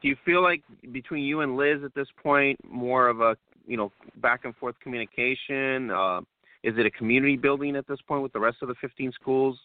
Do 0.00 0.08
you 0.08 0.16
feel 0.24 0.42
like 0.42 0.62
between 0.92 1.24
you 1.24 1.40
and 1.40 1.56
Liz 1.56 1.80
at 1.84 1.94
this 1.94 2.08
point, 2.22 2.58
more 2.64 3.08
of 3.08 3.20
a 3.20 3.36
you 3.66 3.76
know 3.76 3.92
back 4.16 4.44
and 4.44 4.56
forth 4.56 4.76
communication? 4.82 5.90
Uh, 5.90 6.20
is 6.62 6.74
it 6.78 6.86
a 6.86 6.90
community 6.90 7.36
building 7.36 7.76
at 7.76 7.86
this 7.86 8.00
point 8.06 8.22
with 8.22 8.32
the 8.32 8.40
rest 8.40 8.58
of 8.62 8.68
the 8.68 8.74
15 8.80 9.12
schools? 9.12 9.58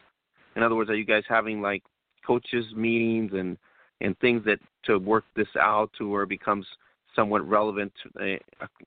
In 0.56 0.64
other 0.64 0.76
words, 0.76 0.90
are 0.90 0.96
you 0.96 1.06
guys 1.06 1.24
having 1.28 1.62
like 1.62 1.84
coaches 2.26 2.66
meetings 2.76 3.32
and 3.34 3.58
and 4.02 4.18
things 4.20 4.44
that 4.46 4.60
to 4.84 4.98
work 4.98 5.24
this 5.36 5.48
out 5.60 5.90
to 5.98 6.10
where 6.10 6.24
it 6.24 6.30
becomes 6.30 6.66
somewhat 7.16 7.48
relevant, 7.48 7.92
uh, 8.20 8.26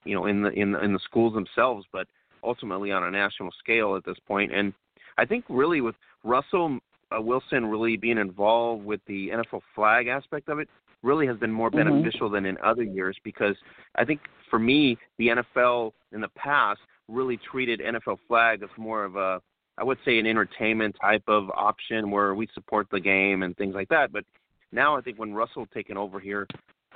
you 0.05 0.15
know, 0.15 0.27
in 0.27 0.43
the 0.43 0.51
in 0.51 0.73
the, 0.73 0.81
in 0.85 0.93
the 0.93 1.01
schools 1.05 1.35
themselves, 1.35 1.87
but 1.93 2.07
ultimately 2.43 2.93
on 2.93 3.05
a 3.05 3.11
national 3.11 3.51
scale 3.59 3.97
at 3.97 4.05
this 4.05 4.19
point. 4.27 4.55
And 4.55 4.73
I 5.19 5.25
think 5.25 5.45
really 5.49 5.81
with 5.81 5.95
Russell 6.25 6.79
uh, 7.17 7.21
Wilson 7.21 7.67
really 7.67 7.97
being 7.97 8.19
involved 8.19 8.85
with 8.85 9.01
the 9.07 9.31
NFL 9.31 9.63
flag 9.75 10.09
aspect 10.09 10.49
of 10.49 10.59
it 10.59 10.69
really 11.03 11.27
has 11.27 11.37
been 11.37 11.53
more 11.53 11.71
Mm-hmm. 11.71 12.03
beneficial 12.03 12.31
than 12.31 12.47
in 12.47 12.57
other 12.65 12.83
years 12.83 13.17
because 13.23 13.57
I 13.97 14.05
think 14.05 14.21
for 14.51 14.59
me 14.59 14.97
the 15.19 15.29
NFL 15.29 15.93
in 16.13 16.21
the 16.21 16.29
past 16.29 16.81
really 17.09 17.39
treated 17.51 17.81
NFL 17.81 18.19
flag 18.29 18.63
as 18.63 18.71
more 18.77 19.05
of 19.05 19.17
a 19.17 19.41
I 19.79 19.85
would 19.85 19.99
say 20.05 20.19
an 20.19 20.27
entertainment 20.27 20.97
type 21.01 21.25
of 21.29 21.51
option 21.51 22.11
where 22.11 22.35
we 22.35 22.49
support 22.55 22.87
the 22.91 23.01
game 23.01 23.43
and 23.43 23.55
things 23.57 23.75
like 23.75 23.89
that. 23.91 24.11
But 24.11 24.25
now 24.73 24.97
I 24.97 25.03
think 25.03 25.19
when 25.19 25.35
Russell 25.35 25.67
taken 25.67 25.99
over 25.99 26.19
here, 26.19 26.47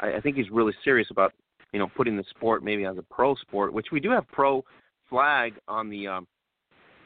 I, 0.00 0.14
I 0.14 0.20
think 0.20 0.36
he's 0.36 0.50
really 0.50 0.74
serious 0.84 1.08
about 1.10 1.32
you 1.72 1.78
know 1.78 1.88
putting 1.96 2.16
the 2.16 2.24
sport 2.30 2.64
maybe 2.64 2.84
as 2.84 2.98
a 2.98 3.02
pro 3.02 3.34
sport, 3.36 3.72
which 3.72 3.86
we 3.92 4.00
do 4.00 4.10
have 4.10 4.26
pro 4.28 4.64
flag 5.08 5.54
on 5.68 5.88
the 5.88 6.06
um, 6.06 6.26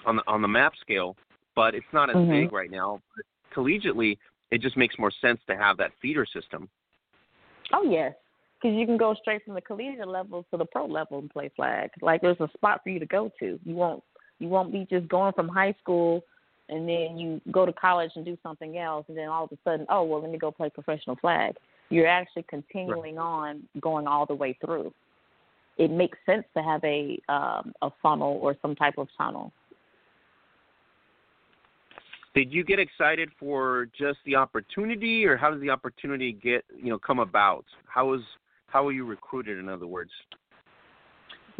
on 0.07 0.17
the 0.17 0.23
on 0.27 0.43
the 0.43 0.49
map 0.49 0.75
scale, 0.81 1.17
but 1.55 1.75
it's 1.75 1.87
not 1.93 2.11
as 2.11 2.17
Mhm. 2.17 2.31
big 2.31 2.53
right 2.53 2.71
now. 2.71 3.01
But 3.17 3.25
collegiately, 3.55 4.19
it 4.51 4.61
just 4.61 4.77
makes 4.77 4.99
more 4.99 5.11
sense 5.11 5.41
to 5.47 5.57
have 5.57 5.77
that 5.79 5.93
feeder 6.01 6.27
system. 6.27 6.69
Oh 7.73 7.83
yes, 7.83 8.15
because 8.61 8.77
you 8.77 8.87
can 8.87 8.97
go 8.97 9.15
straight 9.15 9.45
from 9.45 9.55
the 9.55 9.61
collegiate 9.61 10.09
level 10.09 10.45
to 10.51 10.57
the 10.57 10.67
pro 10.67 10.87
level 10.87 11.19
and 11.19 11.31
play 11.31 11.51
flag. 11.57 11.91
Like 12.01 12.21
there's 12.21 12.41
a 12.41 12.49
spot 12.55 12.83
for 12.83 12.91
you 12.91 12.99
to 12.99 13.07
go 13.07 13.31
to. 13.41 13.59
You 13.65 13.75
won't 13.75 14.03
you 14.39 14.49
won't 14.49 14.73
be 14.73 14.87
just 14.91 15.09
going 15.09 15.33
from 15.33 15.49
high 15.49 15.75
school 15.81 16.25
and 16.69 16.89
then 16.89 17.19
you 17.19 17.41
go 17.51 17.67
to 17.67 17.73
college 17.73 18.11
and 18.17 18.25
do 18.25 18.39
something 18.43 18.79
else, 18.79 19.05
and 19.09 19.17
then 19.17 19.29
all 19.29 19.45
of 19.45 19.53
a 19.53 19.59
sudden, 19.65 19.87
oh 19.91 20.03
well, 20.03 20.23
let 20.23 20.31
me 20.31 20.39
go 20.39 20.51
play 20.51 20.71
professional 20.71 21.17
flag. 21.17 21.55
You're 21.95 22.09
actually 22.09 22.45
continuing 22.49 23.19
on 23.19 23.63
going 23.81 24.09
all 24.09 24.27
the 24.27 24.35
way 24.35 24.59
through. 24.61 24.93
It 25.79 25.93
makes 25.93 26.19
sense 26.27 26.45
to 26.57 26.63
have 26.63 26.83
a 26.83 27.21
um, 27.29 27.73
a 27.83 27.91
funnel 28.03 28.41
or 28.43 28.57
some 28.61 28.75
type 28.75 28.95
of 28.99 29.07
tunnel. 29.17 29.53
Did 32.35 32.53
you 32.53 32.65
get 32.65 32.81
excited 32.81 33.31
for 33.39 33.87
just 33.97 34.19
the 34.27 34.35
opportunity, 34.35 35.25
or 35.25 35.37
how 35.37 35.53
did 35.53 35.61
the 35.61 35.71
opportunity 35.71 36.33
get 36.33 36.65
you 36.77 36.91
know 36.91 36.99
come 36.99 37.21
about? 37.21 37.65
How 37.87 38.07
was 38.07 38.23
how 38.67 38.83
were 38.83 38.93
you 38.93 39.05
recruited? 39.05 39.57
In 39.61 39.69
other 39.69 39.87
words. 39.87 40.11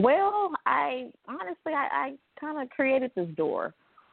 Well, 0.01 0.51
I 0.67 1.13
honestly, 1.29 1.75
I, 1.75 1.89
I 1.93 2.15
kind 2.41 2.61
of 2.61 2.69
created 2.71 3.13
this 3.15 3.29
door. 3.37 3.73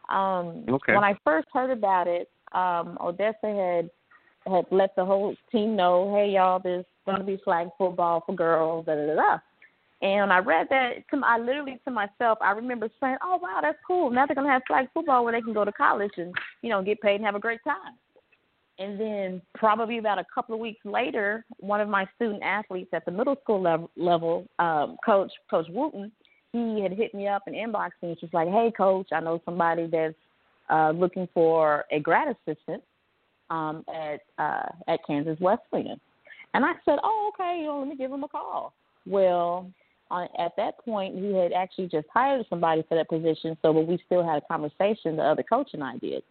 Um, 0.10 0.66
Okay. 0.70 0.94
When 0.94 1.04
I 1.04 1.16
first 1.24 1.48
heard 1.52 1.72
about 1.72 2.06
it, 2.08 2.30
um, 2.52 3.00
Odessa 3.02 3.38
had 3.48 3.90
had 4.46 4.66
let 4.72 4.96
the 4.96 5.06
whole 5.06 5.36
team 5.52 5.76
know, 5.76 6.14
hey 6.16 6.32
y'all, 6.32 6.60
there's 6.60 6.86
to 7.20 7.24
be 7.24 7.42
flag 7.44 7.68
football 7.78 8.24
for 8.26 8.36
girls, 8.36 8.86
da 8.86 8.96
da 8.96 9.16
da. 9.16 9.38
And 10.02 10.34
I 10.34 10.40
read 10.40 10.68
that 10.72 11.08
to 11.10 11.24
I 11.24 11.38
literally 11.38 11.80
to 11.86 11.92
myself, 11.92 12.40
I 12.42 12.52
remember 12.52 12.90
saying, 13.00 13.18
oh 13.24 13.38
wow, 13.42 13.60
that's 13.62 13.78
cool. 13.86 14.10
Now 14.10 14.26
they're 14.26 14.36
to 14.48 14.54
have 14.54 14.64
flag 14.68 14.88
football 14.94 15.24
where 15.24 15.34
they 15.34 15.42
can 15.42 15.54
go 15.54 15.64
to 15.64 15.72
college 15.72 16.12
and 16.18 16.34
you 16.62 16.70
know 16.70 16.82
get 16.82 17.02
paid 17.02 17.16
and 17.16 17.26
have 17.26 17.36
a 17.36 17.40
great 17.40 17.64
time. 17.64 17.96
And 18.80 19.00
then 19.00 19.42
probably 19.54 20.00
about 20.00 20.18
a 20.18 20.26
couple 20.34 20.56
of 20.56 20.62
weeks 20.62 20.84
later, 20.86 21.46
one 21.60 21.82
of 21.82 21.88
my 21.88 22.08
student 22.16 22.42
athletes 22.42 22.90
at 22.94 23.06
the 23.06 23.12
middle 23.12 23.36
school 23.44 23.62
level, 23.62 23.92
level 23.96 24.48
um, 24.58 24.98
coach 25.06 25.32
Coach 25.52 25.68
Wooten, 25.70 26.12
he 26.52 26.82
had 26.82 26.94
hit 26.94 27.14
me 27.14 27.28
up 27.28 27.44
and 27.46 27.56
inboxed 27.56 28.02
me. 28.02 28.18
She's 28.20 28.34
like, 28.34 28.48
"Hey, 28.48 28.72
coach, 28.76 29.10
I 29.12 29.20
know 29.20 29.40
somebody 29.46 29.86
that's 29.86 30.16
uh, 30.72 30.92
looking 30.96 31.28
for 31.34 31.86
a 31.92 32.00
grad 32.00 32.36
assistant 32.48 32.84
um, 33.52 33.76
at 33.94 34.22
uh, 34.40 34.70
at 34.88 35.00
Kansas 35.06 35.38
Wesleyan." 35.40 36.00
And 36.54 36.66
I 36.66 36.74
said, 36.86 36.98
"Oh, 37.04 37.32
okay. 37.34 37.60
You 37.60 37.68
know, 37.68 37.80
let 37.80 37.88
me 37.90 37.96
give 37.96 38.12
him 38.12 38.24
a 38.24 38.28
call." 38.28 38.74
Well, 39.06 39.70
on, 40.10 40.28
at 40.38 40.54
that 40.58 40.84
point, 40.84 41.16
he 41.16 41.34
had 41.34 41.52
actually 41.54 41.88
just 41.88 42.08
hired 42.14 42.46
somebody 42.50 42.84
for 42.88 42.96
that 42.96 43.10
position. 43.10 43.58
So, 43.62 43.74
but 43.74 43.88
we 43.88 43.98
still 44.06 44.24
had 44.24 44.38
a 44.44 44.48
conversation. 44.54 45.16
The 45.16 45.24
other 45.24 45.44
coach 45.44 45.70
and 45.74 45.84
I 45.84 45.98
did, 45.98 46.24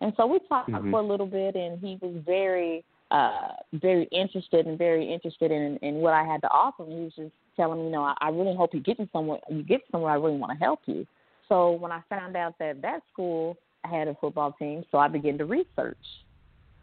and 0.00 0.12
so 0.16 0.26
we 0.26 0.38
talked 0.48 0.70
Mhm. 0.70 0.90
for 0.90 1.00
a 1.00 1.08
little 1.12 1.26
bit, 1.26 1.54
and 1.54 1.78
he 1.78 1.98
was 2.00 2.14
very, 2.24 2.84
uh, 3.10 3.52
very 3.74 4.04
interested 4.22 4.66
and 4.66 4.78
very 4.78 5.04
interested 5.14 5.50
in 5.50 5.76
in 5.78 5.96
what 5.96 6.14
I 6.14 6.24
had 6.24 6.40
to 6.42 6.50
offer. 6.50 6.84
And 6.84 6.92
he 6.92 7.04
was 7.04 7.14
just 7.14 7.32
telling 7.56 7.78
me, 7.80 7.84
you 7.86 7.92
know, 7.92 8.04
I, 8.04 8.14
I 8.20 8.28
really 8.30 8.56
hope 8.56 8.74
you 8.74 8.80
get 8.80 8.98
somewhere. 9.12 9.40
You 9.50 9.62
get 9.62 9.82
somewhere. 9.90 10.12
I 10.12 10.16
really 10.16 10.36
want 10.36 10.52
to 10.52 10.64
help 10.64 10.80
you. 10.86 11.06
So 11.48 11.72
when 11.72 11.92
I 11.92 12.00
found 12.08 12.36
out 12.36 12.54
that 12.58 12.82
that 12.82 13.00
school 13.12 13.56
had 13.84 14.06
a 14.08 14.14
football 14.20 14.52
team, 14.52 14.84
so 14.90 14.98
I 14.98 15.08
began 15.08 15.38
to 15.38 15.46
research. 15.46 16.06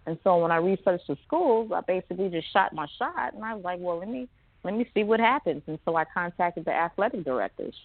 And 0.07 0.17
so 0.23 0.37
when 0.37 0.51
I 0.51 0.57
researched 0.57 1.07
the 1.07 1.17
schools, 1.25 1.71
I 1.73 1.81
basically 1.81 2.29
just 2.29 2.51
shot 2.53 2.73
my 2.73 2.87
shot, 2.97 3.33
and 3.33 3.43
I 3.43 3.53
was 3.53 3.63
like, 3.63 3.79
well, 3.81 3.97
let 3.99 4.09
me 4.09 4.27
let 4.63 4.73
me 4.73 4.89
see 4.93 5.03
what 5.03 5.19
happens. 5.19 5.61
And 5.67 5.77
so 5.85 5.95
I 5.95 6.05
contacted 6.11 6.65
the 6.65 6.71
athletic 6.73 7.23
directors. 7.23 7.75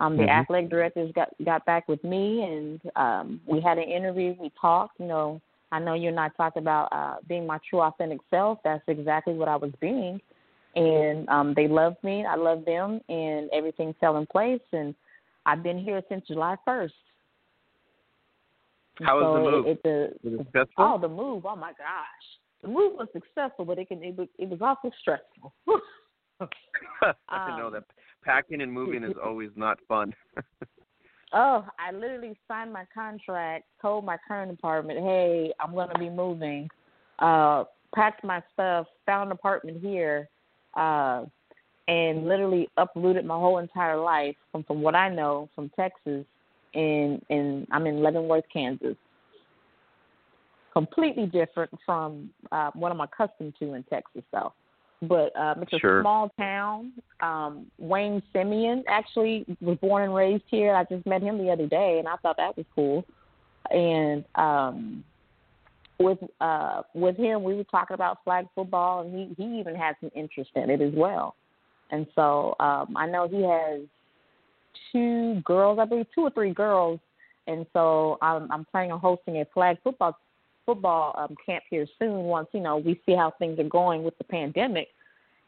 Um, 0.00 0.16
the 0.16 0.24
Mhm. 0.24 0.28
athletic 0.30 0.70
directors 0.70 1.12
got 1.12 1.28
got 1.44 1.64
back 1.66 1.86
with 1.88 2.02
me, 2.04 2.42
and 2.42 2.80
um, 2.96 3.40
we 3.46 3.60
had 3.60 3.78
an 3.78 3.84
interview. 3.84 4.34
We 4.38 4.50
talked. 4.60 4.98
You 4.98 5.06
know, 5.06 5.40
I 5.72 5.78
know 5.78 5.94
you 5.94 6.08
and 6.08 6.18
I 6.18 6.28
talked 6.30 6.56
about 6.56 6.88
uh, 6.92 7.16
being 7.28 7.46
my 7.46 7.58
true 7.68 7.80
authentic 7.80 8.20
self. 8.30 8.58
That's 8.64 8.82
exactly 8.88 9.34
what 9.34 9.48
I 9.48 9.56
was 9.56 9.72
being, 9.80 10.20
and 10.74 11.28
um, 11.28 11.54
they 11.54 11.68
loved 11.68 12.02
me. 12.02 12.24
I 12.24 12.34
loved 12.36 12.64
them, 12.64 13.00
and 13.08 13.50
everything 13.52 13.94
fell 14.00 14.16
in 14.16 14.26
place. 14.26 14.62
And 14.72 14.94
I've 15.46 15.62
been 15.62 15.78
here 15.78 16.02
since 16.08 16.26
July 16.26 16.56
first. 16.64 16.94
How 19.02 19.18
was 19.18 19.34
the 19.34 19.50
move? 19.50 19.66
It, 19.66 19.82
the, 19.82 20.28
Was 20.28 20.40
it 20.40 20.44
successful? 20.44 20.84
Oh, 20.84 20.98
the 21.00 21.08
move! 21.08 21.46
Oh 21.46 21.56
my 21.56 21.70
gosh, 21.70 22.26
the 22.62 22.68
move 22.68 22.94
was 22.94 23.08
successful, 23.12 23.64
but 23.64 23.78
it 23.78 23.88
can 23.88 24.02
it 24.02 24.16
was, 24.16 24.28
it 24.38 24.48
was 24.48 24.60
also 24.60 24.94
stressful. 25.00 25.52
I 27.28 27.58
know 27.58 27.66
um, 27.66 27.72
that 27.74 27.84
packing 28.24 28.62
and 28.62 28.72
moving 28.72 29.04
is 29.04 29.12
always 29.22 29.50
not 29.56 29.78
fun. 29.86 30.14
oh, 31.32 31.66
I 31.78 31.92
literally 31.92 32.38
signed 32.48 32.72
my 32.72 32.84
contract, 32.92 33.64
told 33.80 34.04
my 34.04 34.16
current 34.26 34.50
apartment, 34.50 35.00
"Hey, 35.00 35.52
I'm 35.60 35.72
going 35.72 35.90
to 35.90 35.98
be 35.98 36.10
moving." 36.10 36.68
Uh, 37.18 37.64
packed 37.94 38.24
my 38.24 38.42
stuff, 38.52 38.86
found 39.04 39.28
an 39.28 39.32
apartment 39.32 39.82
here, 39.82 40.28
uh, 40.74 41.24
and 41.88 42.26
literally 42.26 42.68
uprooted 42.76 43.24
my 43.24 43.34
whole 43.34 43.58
entire 43.58 43.98
life 43.98 44.36
from 44.52 44.64
from 44.64 44.80
what 44.80 44.94
I 44.94 45.08
know 45.08 45.48
from 45.54 45.70
Texas 45.76 46.24
and 46.74 47.24
and 47.30 47.66
I'm 47.70 47.86
in 47.86 48.02
Leavenworth, 48.02 48.44
Kansas. 48.52 48.96
Completely 50.72 51.26
different 51.26 51.70
from 51.84 52.30
uh, 52.52 52.70
what 52.74 52.92
I'm 52.92 53.00
accustomed 53.00 53.54
to 53.58 53.74
in 53.74 53.82
Texas, 53.84 54.22
though. 54.32 54.52
But 55.02 55.34
um, 55.36 55.62
it's 55.62 55.72
a 55.72 55.78
Sure. 55.78 56.02
small 56.02 56.30
town. 56.38 56.92
Um, 57.20 57.66
Wayne 57.78 58.22
Simien 58.34 58.82
actually 58.86 59.46
was 59.60 59.78
born 59.78 60.04
and 60.04 60.14
raised 60.14 60.44
here. 60.46 60.74
I 60.74 60.84
just 60.84 61.06
met 61.06 61.22
him 61.22 61.38
the 61.38 61.50
other 61.50 61.66
day, 61.66 61.98
and 61.98 62.06
I 62.06 62.16
thought 62.16 62.36
that 62.36 62.56
was 62.56 62.66
cool. 62.74 63.04
And 63.70 64.24
um, 64.34 65.04
with 65.98 66.18
uh, 66.40 66.82
with 66.94 67.16
him, 67.16 67.42
we 67.42 67.54
were 67.54 67.64
talking 67.64 67.94
about 67.94 68.18
flag 68.24 68.46
football, 68.54 69.00
and 69.00 69.14
he 69.14 69.42
he 69.42 69.58
even 69.58 69.74
has 69.74 69.96
some 70.00 70.10
interest 70.14 70.50
in 70.54 70.70
it 70.70 70.80
as 70.80 70.92
well. 70.94 71.34
And 71.90 72.06
so 72.14 72.54
um, 72.60 72.94
I 72.96 73.06
know 73.06 73.26
he 73.26 73.42
has 73.42 73.80
two 74.92 75.40
girls, 75.44 75.78
I 75.78 75.84
believe, 75.84 76.06
two 76.14 76.22
or 76.22 76.30
three 76.30 76.52
girls. 76.52 77.00
And 77.46 77.66
so 77.72 78.18
I'm, 78.22 78.50
I'm 78.50 78.64
planning 78.64 78.92
on 78.92 79.00
hosting 79.00 79.38
a 79.38 79.44
flag 79.52 79.78
football 79.82 80.16
football 80.66 81.14
um, 81.16 81.34
camp 81.44 81.64
here 81.70 81.86
soon. 81.98 82.24
Once 82.24 82.48
you 82.52 82.60
know 82.60 82.76
we 82.76 83.00
see 83.06 83.14
how 83.14 83.32
things 83.38 83.58
are 83.58 83.64
going 83.64 84.02
with 84.02 84.16
the 84.18 84.24
pandemic, 84.24 84.88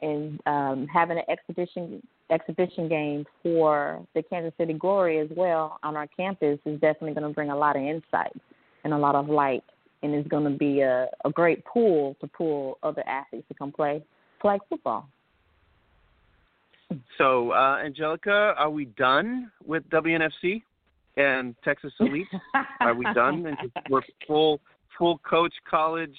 and 0.01 0.41
um, 0.47 0.87
having 0.93 1.19
an 1.19 1.25
exhibition 1.29 2.03
exhibition 2.31 2.89
game 2.89 3.27
for 3.43 4.05
the 4.15 4.23
Kansas 4.23 4.55
City 4.59 4.73
Glory 4.73 5.19
as 5.19 5.29
well 5.37 5.79
on 5.83 5.97
our 5.97 6.07
campus 6.07 6.59
is 6.65 6.81
definitely 6.81 7.13
going 7.13 7.29
to 7.29 7.35
bring 7.35 7.51
a 7.51 7.57
lot 7.57 7.77
of 7.77 7.83
insight 7.83 8.33
and 8.85 8.95
a 8.95 8.99
lot 8.99 9.15
of 9.15 9.29
light, 9.29 9.63
and 10.03 10.15
is 10.15 10.27
going 10.29 10.45
to 10.51 10.59
be 10.59 10.81
a, 10.81 11.09
a 11.25 11.31
great 11.31 11.65
pool 11.65 12.17
to 12.21 12.27
pull 12.27 12.79
other 12.83 13.07
athletes 13.07 13.47
to 13.49 13.55
come 13.55 13.71
play 13.71 14.03
flag 14.41 14.61
football. 14.69 15.09
So, 17.19 17.53
uh, 17.53 17.81
Angellica, 17.85 18.55
are 18.59 18.71
we 18.71 18.87
done 18.87 19.51
with 19.65 19.89
WNFC 19.91 20.63
and 21.17 21.55
Texas 21.65 21.93
Elite? 22.01 22.27
Are 22.81 22.95
we 22.95 23.05
done? 23.15 23.47
And 23.47 23.57
just- 23.63 23.91
we're 23.91 24.03
full 24.27 24.61
full 24.99 25.19
coach 25.19 25.55
college. 25.69 26.17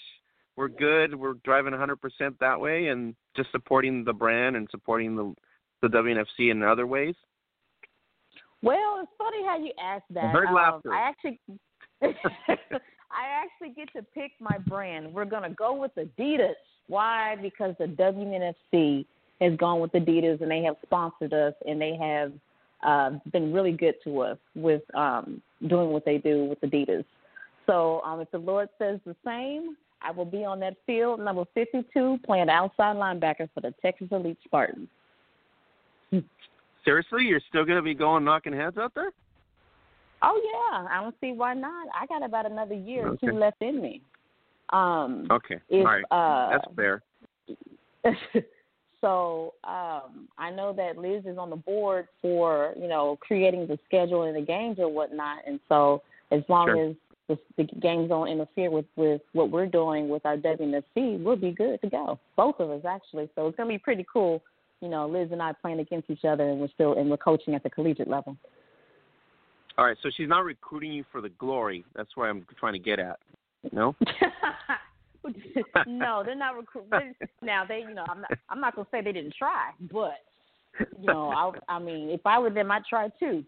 We're 0.56 0.68
good. 0.68 1.16
We're 1.16 1.34
driving 1.44 1.74
100% 1.74 2.38
that 2.40 2.60
way, 2.60 2.88
and 2.88 3.16
just 3.36 3.52
supporting 3.52 4.04
the 4.04 4.14
brand 4.14 4.56
and 4.56 4.68
supporting 4.72 5.16
the 5.16 5.34
the 5.82 5.88
WNFC 5.90 6.52
in 6.52 6.64
other 6.64 6.88
ways. 6.88 7.16
Well, 8.62 9.00
it's 9.02 9.12
funny 9.18 9.44
how 9.46 9.58
you 9.58 9.74
ask 9.82 10.04
that. 10.12 10.26
I 10.26 10.30
heard 10.30 10.48
Um, 10.48 10.54
laughter. 10.56 10.94
I 10.94 11.02
actually, 11.10 11.40
I 12.02 13.26
actually 13.44 13.70
get 13.76 13.92
to 13.94 14.02
pick 14.14 14.32
my 14.40 14.58
brand. 14.60 15.14
We're 15.14 15.26
gonna 15.26 15.50
go 15.50 15.74
with 15.74 15.92
Adidas. 15.96 16.54
Why? 16.88 17.36
Because 17.42 17.76
the 17.80 17.86
WNFC 17.88 19.06
has 19.44 19.58
gone 19.58 19.80
with 19.80 19.92
Adidas, 19.92 20.42
and 20.42 20.50
they 20.50 20.64
have 20.64 20.76
sponsored 20.86 21.34
us, 21.34 21.54
and 21.68 21.80
they 21.80 21.96
have 21.96 22.32
uh, 22.84 23.18
been 23.32 23.54
really 23.54 23.72
good 23.72 23.96
to 24.04 24.20
us 24.22 24.38
with 24.56 24.82
um, 24.96 25.42
doing 25.68 25.90
what 25.90 26.06
they 26.06 26.18
do 26.18 26.46
with 26.46 26.62
Adidas. 26.62 27.06
So, 27.66 28.02
um, 28.02 28.20
if 28.20 28.30
the 28.32 28.40
Lord 28.40 28.70
says 28.78 29.00
the 29.06 29.16
same, 29.26 29.78
I 30.02 30.12
will 30.12 30.26
be 30.26 30.44
on 30.44 30.60
that 30.60 30.76
field, 30.86 31.20
number 31.22 31.46
52, 31.54 32.20
playing 32.26 32.50
outside 32.50 32.98
linebacker 32.98 33.50
for 33.54 33.62
the 33.62 33.74
Texas 33.82 34.08
Elite 34.12 34.38
Spartans. 34.44 34.90
Seriously, 36.84 37.24
you're 37.24 37.42
still 37.48 37.64
going 37.64 37.78
to 37.78 37.82
be 37.82 37.94
going 37.94 38.26
knocking 38.26 38.54
heads 38.54 38.78
out 38.78 38.94
there? 38.94 39.12
Oh 40.22 40.42
yeah, 40.44 40.88
I 40.90 41.02
don't 41.02 41.16
see 41.22 41.32
why 41.32 41.54
not. 41.54 41.88
I 41.94 42.06
got 42.08 42.24
about 42.24 42.46
another 42.46 42.76
year 42.76 43.10
or 43.10 43.18
two 43.18 43.32
left 43.38 43.62
in 43.62 43.82
me. 43.82 44.02
Um, 44.72 45.28
Okay, 45.30 45.60
if 45.70 45.86
all 45.86 45.94
right, 45.94 46.06
uh, 46.12 46.50
that's 46.50 46.76
fair. 46.76 47.02
so 49.04 49.54
um, 49.66 50.30
I 50.38 50.50
know 50.50 50.72
that 50.78 50.98
Liz 50.98 51.26
is 51.26 51.38
on 51.38 51.50
the 51.50 51.58
board 51.58 52.08
for 52.22 52.74
you 52.80 52.88
know 52.88 53.18
creating 53.20 53.68
the 53.68 53.78
schedule 53.86 54.24
and 54.24 54.36
the 54.36 54.42
games 54.42 54.78
or 54.80 54.88
whatnot, 54.88 55.40
and 55.46 55.60
so 55.68 56.02
as 56.32 56.42
long 56.48 56.68
Sure. 56.68 56.90
as 56.90 56.96
the, 57.28 57.38
the 57.58 57.64
games 57.80 58.08
don't 58.08 58.30
interfere 58.30 58.72
with 58.72 58.86
with 58.96 59.22
what 59.34 59.52
we're 59.52 59.66
doing 59.66 60.08
with 60.08 60.26
our 60.26 60.38
WNFC, 60.38 61.22
we'll 61.22 61.36
be 61.36 61.52
good 61.52 61.82
to 61.82 61.90
go. 61.90 62.18
Both 62.38 62.60
of 62.60 62.72
us 62.72 62.84
actually. 62.88 63.30
So 63.36 63.48
it's 63.48 63.58
gonna 63.58 63.70
be 63.70 63.78
pretty 63.78 64.06
cool. 64.12 64.42
You 64.80 64.88
know, 64.88 65.08
Liz 65.08 65.30
and 65.32 65.42
I 65.42 65.52
playing 65.52 65.80
against 65.80 66.10
each 66.10 66.24
other, 66.26 66.50
and 66.50 66.62
we're 66.62 66.72
still 66.74 66.98
and 66.98 67.10
we're 67.10 67.18
coaching 67.18 67.56
at 67.56 67.64
the 67.64 67.70
collegiate 67.70 68.08
level. 68.08 68.38
All 69.78 69.86
right, 69.86 69.98
so 70.02 70.10
she's 70.16 70.30
not 70.30 70.46
recruiting 70.46 70.94
you 70.94 71.04
for 71.12 71.20
the 71.20 71.30
glory. 71.30 71.84
That's 71.96 72.16
where 72.16 72.30
I'm 72.30 72.46
trying 72.58 72.74
to 72.74 72.80
get 72.80 73.00
at. 73.00 73.20
No. 73.72 73.96
no, 75.88 76.24
they're 76.26 76.36
not 76.36 76.56
recruiting. 76.56 77.14
Now 77.42 77.64
they, 77.66 77.80
you 77.80 77.94
know, 77.94 78.06
I'm 78.10 78.22
not. 78.22 78.32
I'm 78.50 78.60
not 78.62 78.76
gonna 78.76 78.88
say 78.92 79.02
they 79.02 79.12
didn't 79.12 79.36
try, 79.38 79.72
but 79.92 80.18
you 81.00 81.06
know, 81.06 81.30
I, 81.30 81.76
I 81.76 81.80
mean, 81.80 82.10
if 82.10 82.22
I 82.26 82.40
were 82.40 82.50
them, 82.50 82.72
I'd 82.72 82.86
try 82.86 83.10
too. 83.20 83.44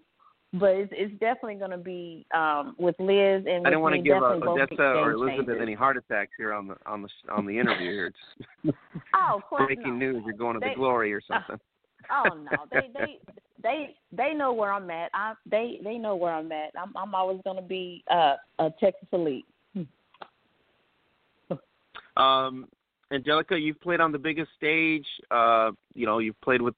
But 0.53 0.69
it's, 0.69 0.93
it's 0.95 1.11
definitely 1.19 1.55
gonna 1.55 1.77
be 1.77 2.25
um, 2.33 2.75
with 2.77 2.95
Liz 2.99 3.43
and 3.49 3.67
I 3.67 3.71
didn't 3.71 3.81
want 3.81 3.95
to 3.95 4.01
give 4.01 4.23
uh, 4.23 4.39
Odessa 4.47 4.83
or 4.83 5.11
Elizabeth 5.11 5.47
changers. 5.47 5.59
any 5.61 5.73
heart 5.73 5.97
attacks 5.97 6.31
here 6.37 6.53
on 6.53 6.67
the 6.67 6.75
on 6.85 7.01
the 7.01 7.09
on 7.31 7.45
the 7.45 7.57
interview 7.59 7.91
here. 7.91 8.13
It's 8.63 8.75
Oh, 9.15 9.37
of 9.37 9.43
course 9.43 9.63
breaking 9.65 9.99
no. 9.99 10.11
news. 10.11 10.23
You're 10.25 10.37
going 10.37 10.53
to 10.53 10.59
They- 10.59 10.69
the 10.69 10.75
glory 10.75 11.13
or 11.13 11.21
something. 11.21 11.57
Oh 12.11 12.35
no, 12.35 12.65
they 12.71 12.91
they 12.93 13.19
they 13.63 13.95
they 14.11 14.33
know 14.35 14.53
where 14.53 14.71
I'm 14.71 14.91
at. 14.91 15.09
I 15.15 15.33
they 15.49 15.79
they 15.83 15.97
know 15.97 16.15
where 16.15 16.33
I'm 16.33 16.51
at. 16.51 16.69
I'm 16.79 16.95
I'm 16.95 17.15
always 17.15 17.39
gonna 17.43 17.63
be 17.63 18.03
uh, 18.11 18.35
a 18.59 18.69
Texas 18.79 19.07
elite. 19.11 19.47
Um, 22.17 22.67
Angellica, 23.11 23.57
you've 23.57 23.79
played 23.81 23.99
on 23.99 24.11
the 24.11 24.17
biggest 24.17 24.49
stage. 24.57 25.05
Uh, 25.31 25.71
you 25.93 26.05
know, 26.05 26.19
you've 26.19 26.39
played 26.41 26.61
with 26.61 26.75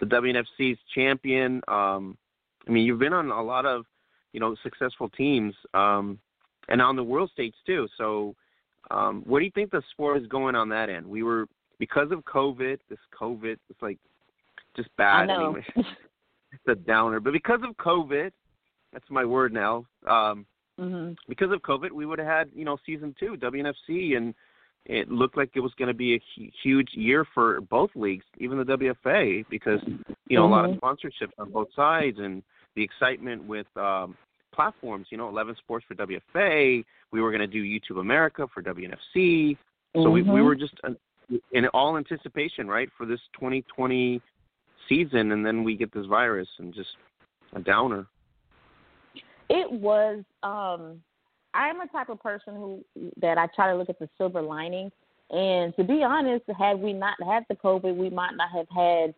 the 0.00 0.06
WNFC's 0.06 0.78
champion. 0.94 1.62
Um, 1.68 2.16
I 2.66 2.70
mean, 2.70 2.84
you've 2.84 2.98
been 2.98 3.12
on 3.12 3.30
a 3.30 3.42
lot 3.42 3.66
of, 3.66 3.84
you 4.32 4.40
know, 4.40 4.56
successful 4.62 5.08
teams, 5.10 5.54
um, 5.74 6.18
and 6.68 6.80
on 6.80 6.96
the 6.96 7.04
world 7.04 7.30
stage 7.32 7.54
too. 7.66 7.88
So, 7.98 8.34
um, 8.90 9.22
where 9.26 9.40
do 9.40 9.44
you 9.44 9.52
think 9.52 9.70
the 9.70 9.82
sport 9.90 10.20
is 10.20 10.26
going 10.26 10.54
on 10.54 10.68
that 10.70 10.88
end? 10.88 11.06
We 11.06 11.22
were 11.22 11.46
because 11.78 12.10
of 12.10 12.24
COVID. 12.24 12.78
This 12.88 12.98
COVID, 13.20 13.56
it's 13.68 13.82
like 13.82 13.98
just 14.76 14.88
bad. 14.96 15.22
I 15.22 15.26
know. 15.26 15.46
Anyway. 15.46 15.64
it's 15.76 16.68
a 16.68 16.74
downer, 16.74 17.20
but 17.20 17.32
because 17.32 17.60
of 17.68 17.76
COVID, 17.76 18.30
that's 18.92 19.10
my 19.10 19.24
word 19.24 19.52
now. 19.52 19.86
Um, 20.06 20.46
hmm 20.78 21.12
because 21.28 21.52
of 21.52 21.60
COVID, 21.62 21.92
we 21.92 22.06
would 22.06 22.18
have 22.18 22.28
had 22.28 22.50
you 22.54 22.64
know 22.64 22.78
season 22.84 23.14
two 23.18 23.36
WNFC, 23.36 24.16
and 24.16 24.34
it 24.86 25.10
looked 25.10 25.36
like 25.36 25.50
it 25.54 25.60
was 25.60 25.72
going 25.78 25.88
to 25.88 25.94
be 25.94 26.14
a 26.14 26.22
huge 26.62 26.90
year 26.94 27.24
for 27.34 27.60
both 27.60 27.90
leagues, 27.94 28.24
even 28.38 28.58
the 28.58 28.64
WFA, 28.64 29.44
because 29.48 29.80
you 30.28 30.36
know 30.36 30.44
a 30.44 30.48
lot 30.48 30.64
of 30.64 30.72
Mhm. 30.72 30.80
sponsorships 30.80 31.32
on 31.38 31.50
both 31.50 31.72
sides, 31.74 32.18
and 32.18 32.42
the 32.74 32.82
excitement 32.82 33.44
with 33.44 33.66
um, 33.76 34.16
platforms. 34.52 35.06
You 35.10 35.18
know, 35.18 35.28
Eleven 35.28 35.54
Sports 35.56 35.84
for 35.86 35.94
WFA. 35.94 36.84
We 37.12 37.20
were 37.20 37.30
going 37.30 37.40
to 37.40 37.46
do 37.46 37.62
YouTube 37.62 38.00
America 38.00 38.48
for 38.48 38.62
WNFC. 38.62 39.56
So 39.94 40.10
we 40.10 40.22
we 40.22 40.40
Mhm. 40.40 40.44
were 40.44 40.54
just 40.54 40.74
uh, 40.84 40.94
in 41.52 41.66
all 41.68 41.96
anticipation, 41.96 42.66
right, 42.66 42.90
for 42.96 43.06
this 43.06 43.20
2020 43.34 44.20
season, 44.88 45.32
and 45.32 45.44
then 45.46 45.62
we 45.64 45.76
get 45.76 45.92
this 45.92 46.06
virus 46.06 46.48
and 46.58 46.74
just 46.74 46.96
a 47.54 47.60
downer. 47.60 48.06
It 49.48 49.70
was. 49.70 50.24
um 50.42 51.02
I'm 51.54 51.80
a 51.82 51.86
type 51.88 52.08
of 52.08 52.22
person 52.22 52.54
who 52.56 52.84
that 53.20 53.36
I 53.36 53.46
try 53.54 53.70
to 53.70 53.76
look 53.76 53.90
at 53.90 53.98
the 53.98 54.08
silver 54.16 54.40
lining. 54.40 54.90
And 55.30 55.74
to 55.76 55.84
be 55.84 56.02
honest, 56.02 56.44
had 56.58 56.78
we 56.78 56.92
not 56.92 57.14
had 57.22 57.44
the 57.48 57.56
COVID, 57.56 57.96
we 57.96 58.10
might 58.10 58.34
not 58.36 58.48
have 58.50 58.66
had 58.74 59.14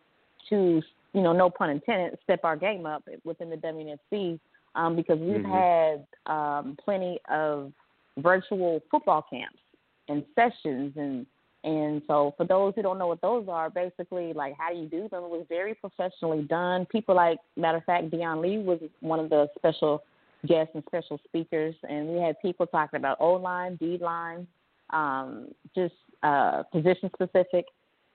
to, 0.49 0.81
you 1.13 1.21
know, 1.21 1.33
no 1.33 1.49
pun 1.49 1.69
intended, 1.69 2.17
step 2.23 2.41
our 2.43 2.55
game 2.55 2.85
up 2.85 3.03
within 3.23 3.49
the 3.49 3.57
WNFC 3.57 4.39
um, 4.75 4.95
because 4.95 5.17
we've 5.19 5.41
Mhm. 5.41 5.51
had 5.51 6.07
um, 6.31 6.77
plenty 6.83 7.19
of 7.29 7.71
virtual 8.17 8.81
football 8.91 9.21
camps 9.29 9.59
and 10.07 10.25
sessions 10.35 10.95
and 10.97 11.25
and 11.63 12.03
so 12.05 12.31
for 12.37 12.45
those 12.45 12.75
who 12.75 12.83
don't 12.83 12.99
know 12.99 13.07
what 13.07 13.21
those 13.21 13.47
are, 13.49 13.71
basically 13.71 14.33
like 14.33 14.55
how 14.57 14.71
do 14.71 14.77
you 14.77 14.87
do 14.87 15.09
them? 15.09 15.23
It 15.23 15.29
was 15.29 15.45
very 15.49 15.73
professionally 15.73 16.43
done. 16.43 16.85
People 16.85 17.15
like 17.15 17.39
matter 17.57 17.79
of 17.79 17.85
fact, 17.85 18.11
Dion 18.11 18.41
Lee 18.41 18.59
was 18.59 18.79
one 18.99 19.19
of 19.19 19.29
the 19.29 19.49
special 19.57 20.03
guests 20.47 20.71
and 20.73 20.83
special 20.87 21.19
speakers 21.25 21.75
and 21.87 22.07
we 22.07 22.19
had 22.19 22.39
people 22.41 22.65
talking 22.67 22.97
about 22.97 23.17
O 23.19 23.33
line, 23.33 23.75
D 23.77 23.97
line, 24.01 24.47
um, 24.91 25.47
just 25.75 25.93
uh 26.23 26.63
position 26.71 27.09
specific. 27.13 27.65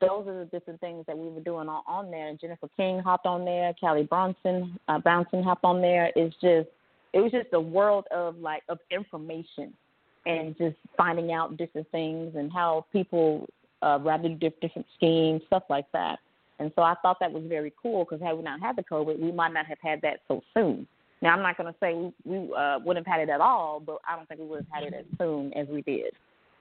Those 0.01 0.27
are 0.29 0.39
the 0.39 0.45
different 0.47 0.81
things 0.81 1.05
that 1.07 1.19
we 1.19 1.29
were 1.29 1.41
doing 1.41 1.69
on, 1.69 1.83
on 1.87 2.11
there. 2.11 2.35
Jennifer 2.41 2.69
King 2.77 3.01
hopped 3.01 3.27
on 3.27 3.45
there, 3.45 3.75
Callie 3.79 4.05
Brownson, 4.05 4.79
uh, 4.89 4.99
hopped 5.05 5.65
on 5.65 5.83
there. 5.83 6.11
It's 6.17 6.35
just 6.41 6.69
it 7.13 7.21
was 7.21 7.33
just 7.33 7.49
a 7.53 7.61
world 7.61 8.07
of 8.11 8.37
like 8.39 8.63
of 8.69 8.79
information 8.91 9.75
and 10.27 10.57
just 10.59 10.77
finding 10.97 11.33
out 11.33 11.57
different 11.57 11.91
things 11.91 12.35
and 12.37 12.53
how 12.53 12.87
people 12.93 13.47
uh, 13.83 13.99
rather 14.03 14.29
do 14.29 14.35
diff- 14.37 14.61
different 14.61 14.87
schemes, 14.97 15.43
stuff 15.47 15.63
like 15.69 15.87
that. 15.93 16.19
And 16.59 16.71
so 16.77 16.83
I 16.83 16.95
thought 17.01 17.19
that 17.21 17.33
was 17.33 17.43
very 17.49 17.73
cool 17.81 18.05
because 18.05 18.21
had 18.23 18.37
we 18.37 18.43
not 18.43 18.61
had 18.61 18.77
the 18.77 18.83
COVID, 18.83 19.19
we 19.19 19.33
might 19.33 19.53
not 19.53 19.67
have 19.67 19.79
had 19.83 20.03
that 20.03 20.21
so 20.29 20.43
soon. 20.53 20.87
Now 21.23 21.35
I'm 21.35 21.43
not 21.43 21.57
going 21.57 21.73
to 21.73 21.79
say 21.81 21.95
we, 21.95 22.13
we 22.25 22.55
uh, 22.55 22.79
wouldn't 22.79 23.07
have 23.07 23.13
had 23.13 23.29
it 23.29 23.31
at 23.31 23.41
all, 23.41 23.81
but 23.81 23.99
I 24.09 24.17
don't 24.17 24.29
think 24.29 24.41
we 24.41 24.47
would 24.47 24.67
have 24.73 24.83
had 24.83 24.93
it 24.93 24.95
as 24.95 25.19
soon 25.19 25.53
as 25.55 25.67
we 25.69 25.83
did. 25.83 26.13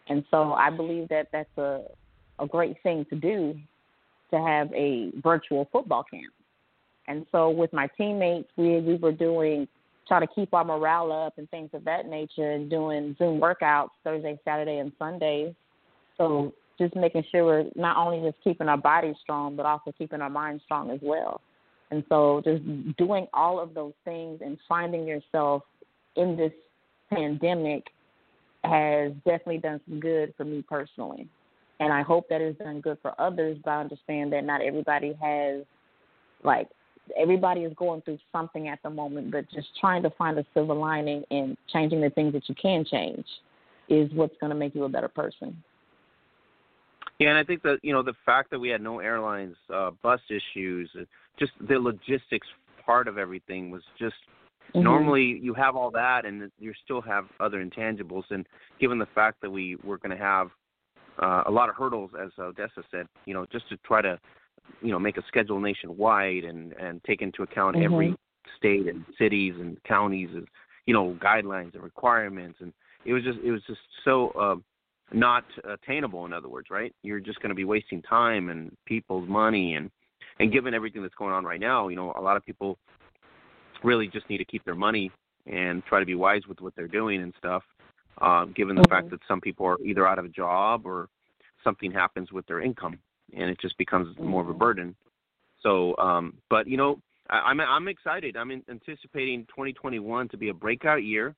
And 0.08 0.24
so 0.32 0.54
I 0.54 0.70
believe 0.70 1.08
that 1.10 1.28
that's 1.32 1.58
a 1.58 1.84
a 2.40 2.48
great 2.48 2.82
thing 2.84 3.06
to 3.10 3.16
do 3.16 3.60
to 4.32 4.40
have 4.40 4.72
a 4.74 5.12
virtual 5.22 5.68
football 5.72 6.04
camp. 6.10 6.34
And 7.08 7.26
so 7.32 7.50
with 7.50 7.74
my 7.74 7.88
teammates, 7.98 8.50
we 8.56 8.80
we 8.80 8.96
were 8.96 9.12
doing 9.12 9.68
try 10.08 10.20
to 10.20 10.28
keep 10.34 10.54
our 10.54 10.66
morale 10.66 11.12
up 11.12 11.38
and 11.38 11.50
things 11.52 11.70
of 11.74 11.84
that 11.86 12.08
nature, 12.08 12.52
and 12.52 12.70
doing 12.70 13.16
Zoom 13.20 13.40
workouts 13.40 13.90
Thursday, 14.04 14.40
Saturday, 14.44 14.78
and 14.78 14.92
Sundays. 14.98 15.54
So 16.18 16.54
just 16.80 16.96
making 16.96 17.24
sure 17.32 17.46
we're 17.46 17.70
not 17.76 17.98
only 17.98 18.28
just 18.28 18.44
keeping 18.44 18.68
our 18.68 18.78
bodies 18.78 19.16
strong, 19.22 19.56
but 19.56 19.66
also 19.66 19.92
keeping 19.98 20.22
our 20.22 20.30
minds 20.30 20.64
strong 20.64 20.90
as 20.90 21.00
well. 21.02 21.42
And 21.92 22.04
so 22.10 22.42
just 22.44 22.62
doing 22.98 23.28
all 23.34 23.60
of 23.60 23.74
those 23.74 23.94
things 24.06 24.42
and 24.44 24.58
finding 24.68 25.08
yourself 25.08 25.64
in 26.16 26.36
this 26.38 26.54
pandemic 27.12 27.88
has 28.64 29.12
definitely 29.26 29.58
done 29.58 29.82
some 29.88 30.00
good 30.00 30.34
for 30.38 30.46
me 30.46 30.62
personally. 30.62 31.28
And 31.80 31.94
I 31.94 32.02
hope 32.02 32.28
that 32.30 32.42
it's 32.42 32.60
done 32.60 32.82
good 32.82 32.98
for 33.02 33.20
others, 33.20 33.58
but 33.64 33.72
I 33.72 33.80
understand 33.80 34.34
that 34.34 34.44
not 34.44 34.62
everybody 34.62 35.18
has, 35.22 35.64
like, 36.44 36.68
everybody 37.18 37.62
is 37.62 37.74
going 37.76 38.02
through 38.02 38.20
something 38.32 38.68
at 38.68 38.80
the 38.84 38.90
moment, 38.90 39.32
but 39.32 39.50
just 39.50 39.68
trying 39.80 40.04
to 40.04 40.10
find 40.12 40.38
a 40.38 40.46
silver 40.54 40.74
lining 40.74 41.24
and 41.32 41.58
changing 41.72 42.02
the 42.02 42.10
things 42.10 42.34
that 42.34 42.48
you 42.50 42.56
can 42.56 42.86
change 42.86 43.26
is 43.88 44.12
what's 44.14 44.36
going 44.40 44.52
to 44.52 44.56
make 44.56 44.76
you 44.76 44.84
a 44.84 44.90
better 44.90 45.08
person. 45.08 45.64
Yeah, 47.18 47.30
and 47.30 47.38
I 47.38 47.44
think 47.44 47.64
that 47.64 47.80
you 47.82 47.92
know 47.92 48.02
the 48.02 48.14
fact 48.26 48.50
that 48.52 48.60
we 48.60 48.70
had 48.70 48.82
no 48.82 49.00
airlines, 49.00 49.56
uh, 49.74 49.92
bus 50.02 50.22
issues, 50.30 50.90
just 51.38 51.52
the 51.68 51.80
logistics 51.80 52.48
part 52.86 53.08
of 53.08 53.18
everything 53.18 53.72
was 53.72 53.84
just 53.98 54.16
mm-hmm. 54.74 54.84
normally 54.84 55.40
you 55.42 55.54
have 55.54 55.76
all 55.76 55.92
that 55.92 56.26
and 56.26 56.52
you 56.60 56.74
still 56.84 57.02
have 57.02 57.26
other 57.40 57.64
intangibles. 57.64 58.24
And 58.30 58.46
given 58.80 58.98
the 58.98 59.08
fact 59.14 59.42
that 59.42 59.50
we 59.50 59.76
were 59.84 59.98
going 59.98 60.16
to 60.16 60.24
have 60.24 60.50
uh, 61.22 61.44
a 61.46 61.52
lot 61.52 61.70
of 61.70 61.76
hurdles, 61.76 62.12
as 62.20 62.30
Odessa 62.40 62.84
said, 62.90 63.08
you 63.26 63.34
know, 63.34 63.46
just 63.52 63.68
to 63.70 63.78
try 63.78 64.02
to 64.02 64.20
you 64.82 64.92
know 64.92 65.00
make 65.00 65.18
a 65.18 65.24
schedule 65.28 65.60
nationwide 65.60 66.44
and 66.44 66.74
and 66.74 67.04
take 67.04 67.22
into 67.22 67.44
account 67.44 67.76
mm-hmm. 67.76 67.94
every 67.94 68.16
state 68.58 68.88
and 68.88 69.06
cities 69.18 69.54
and 69.60 69.82
counties 69.84 70.30
and 70.34 70.48
you 70.86 70.94
know 70.94 71.18
guidelines 71.22 71.74
and 71.74 71.84
requirements 71.84 72.60
and 72.62 72.74
it 73.06 73.14
was 73.14 73.24
just 73.24 73.40
it 73.44 73.52
was 73.52 73.62
just 73.68 73.80
so 74.04 74.30
uh, 74.30 74.56
not 75.12 75.44
attainable 75.66 76.26
in 76.26 76.34
other 76.34 76.50
words 76.50 76.70
right 76.70 76.94
you're 77.04 77.20
just 77.20 77.40
going 77.42 77.50
to 77.50 77.56
be 77.56 77.66
wasting 77.66 78.02
time 78.04 78.50
and 78.50 78.76
people's 78.86 79.28
money 79.28 79.76
and 79.76 79.90
and 80.40 80.52
given 80.52 80.74
everything 80.74 81.02
that's 81.02 81.16
going 81.16 81.34
on 81.34 81.44
right 81.44 81.60
now 81.60 81.88
you 81.88 81.96
know 81.96 82.14
a 82.18 82.22
lot 82.22 82.38
of 82.38 82.46
people 82.46 82.78
really 83.84 84.08
just 84.08 84.30
need 84.30 84.38
to 84.38 84.46
keep 84.46 84.64
their 84.66 84.76
money 84.76 85.12
and 85.48 85.84
try 85.86 86.00
to 86.00 86.06
be 86.06 86.16
wise 86.16 86.42
with 86.48 86.60
what 86.62 86.76
they're 86.76 86.88
doing 86.88 87.22
and 87.22 87.34
stuff 87.38 87.64
um 88.22 88.54
given 88.56 88.76
the 88.76 88.82
mm-hmm. 88.82 88.94
fact 88.94 89.10
that 89.10 89.20
some 89.28 89.42
people 89.42 89.66
are 89.66 89.80
either 89.82 90.08
out 90.08 90.20
of 90.20 90.26
a 90.26 90.30
job 90.30 90.86
or 90.86 91.08
something 91.64 91.92
happens 91.92 92.32
with 92.32 92.46
their 92.48 92.62
income 92.62 92.98
and 93.36 93.50
it 93.50 93.60
just 93.62 93.78
becomes 93.78 94.18
more 94.18 94.42
of 94.42 94.48
a 94.48 94.52
mm-hmm. 94.52 94.60
burden 94.60 94.96
so 95.62 95.96
um 95.98 96.34
but 96.50 96.68
you 96.68 96.78
know 96.78 97.00
I, 97.30 97.40
i'm 97.40 97.60
i'm 97.60 97.88
excited 97.88 98.36
i'm 98.36 98.52
in, 98.52 98.64
anticipating 98.70 99.46
2021 99.48 100.30
to 100.30 100.38
be 100.38 100.50
a 100.50 100.54
breakout 100.54 101.04
year 101.04 101.36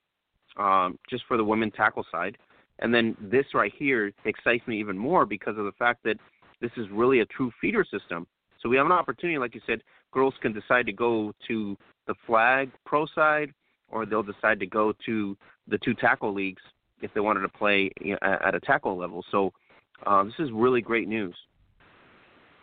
um 0.57 0.97
just 1.09 1.23
for 1.27 1.37
the 1.37 1.43
women 1.43 1.71
tackle 1.71 2.05
side 2.11 2.37
and 2.81 2.93
then 2.93 3.15
this 3.21 3.45
right 3.53 3.71
here 3.77 4.11
excites 4.25 4.65
me 4.67 4.79
even 4.79 4.97
more 4.97 5.25
because 5.25 5.57
of 5.57 5.65
the 5.65 5.71
fact 5.73 6.03
that 6.03 6.17
this 6.61 6.71
is 6.77 6.87
really 6.91 7.19
a 7.19 7.25
true 7.25 7.51
feeder 7.61 7.85
system. 7.85 8.27
So 8.61 8.69
we 8.69 8.77
have 8.77 8.85
an 8.85 8.91
opportunity, 8.91 9.37
like 9.37 9.55
you 9.55 9.61
said, 9.65 9.81
girls 10.11 10.33
can 10.41 10.53
decide 10.53 10.85
to 10.85 10.93
go 10.93 11.33
to 11.47 11.77
the 12.07 12.13
flag 12.27 12.71
pro 12.85 13.05
side, 13.07 13.53
or 13.89 14.05
they'll 14.05 14.23
decide 14.23 14.59
to 14.59 14.65
go 14.65 14.93
to 15.05 15.37
the 15.67 15.77
two 15.79 15.93
tackle 15.93 16.33
leagues 16.33 16.61
if 17.01 17.13
they 17.13 17.19
wanted 17.19 17.41
to 17.41 17.49
play 17.49 17.91
at 18.21 18.55
a 18.55 18.59
tackle 18.59 18.97
level. 18.97 19.25
So 19.31 19.51
uh, 20.05 20.23
this 20.23 20.33
is 20.39 20.49
really 20.53 20.81
great 20.81 21.07
news. 21.07 21.35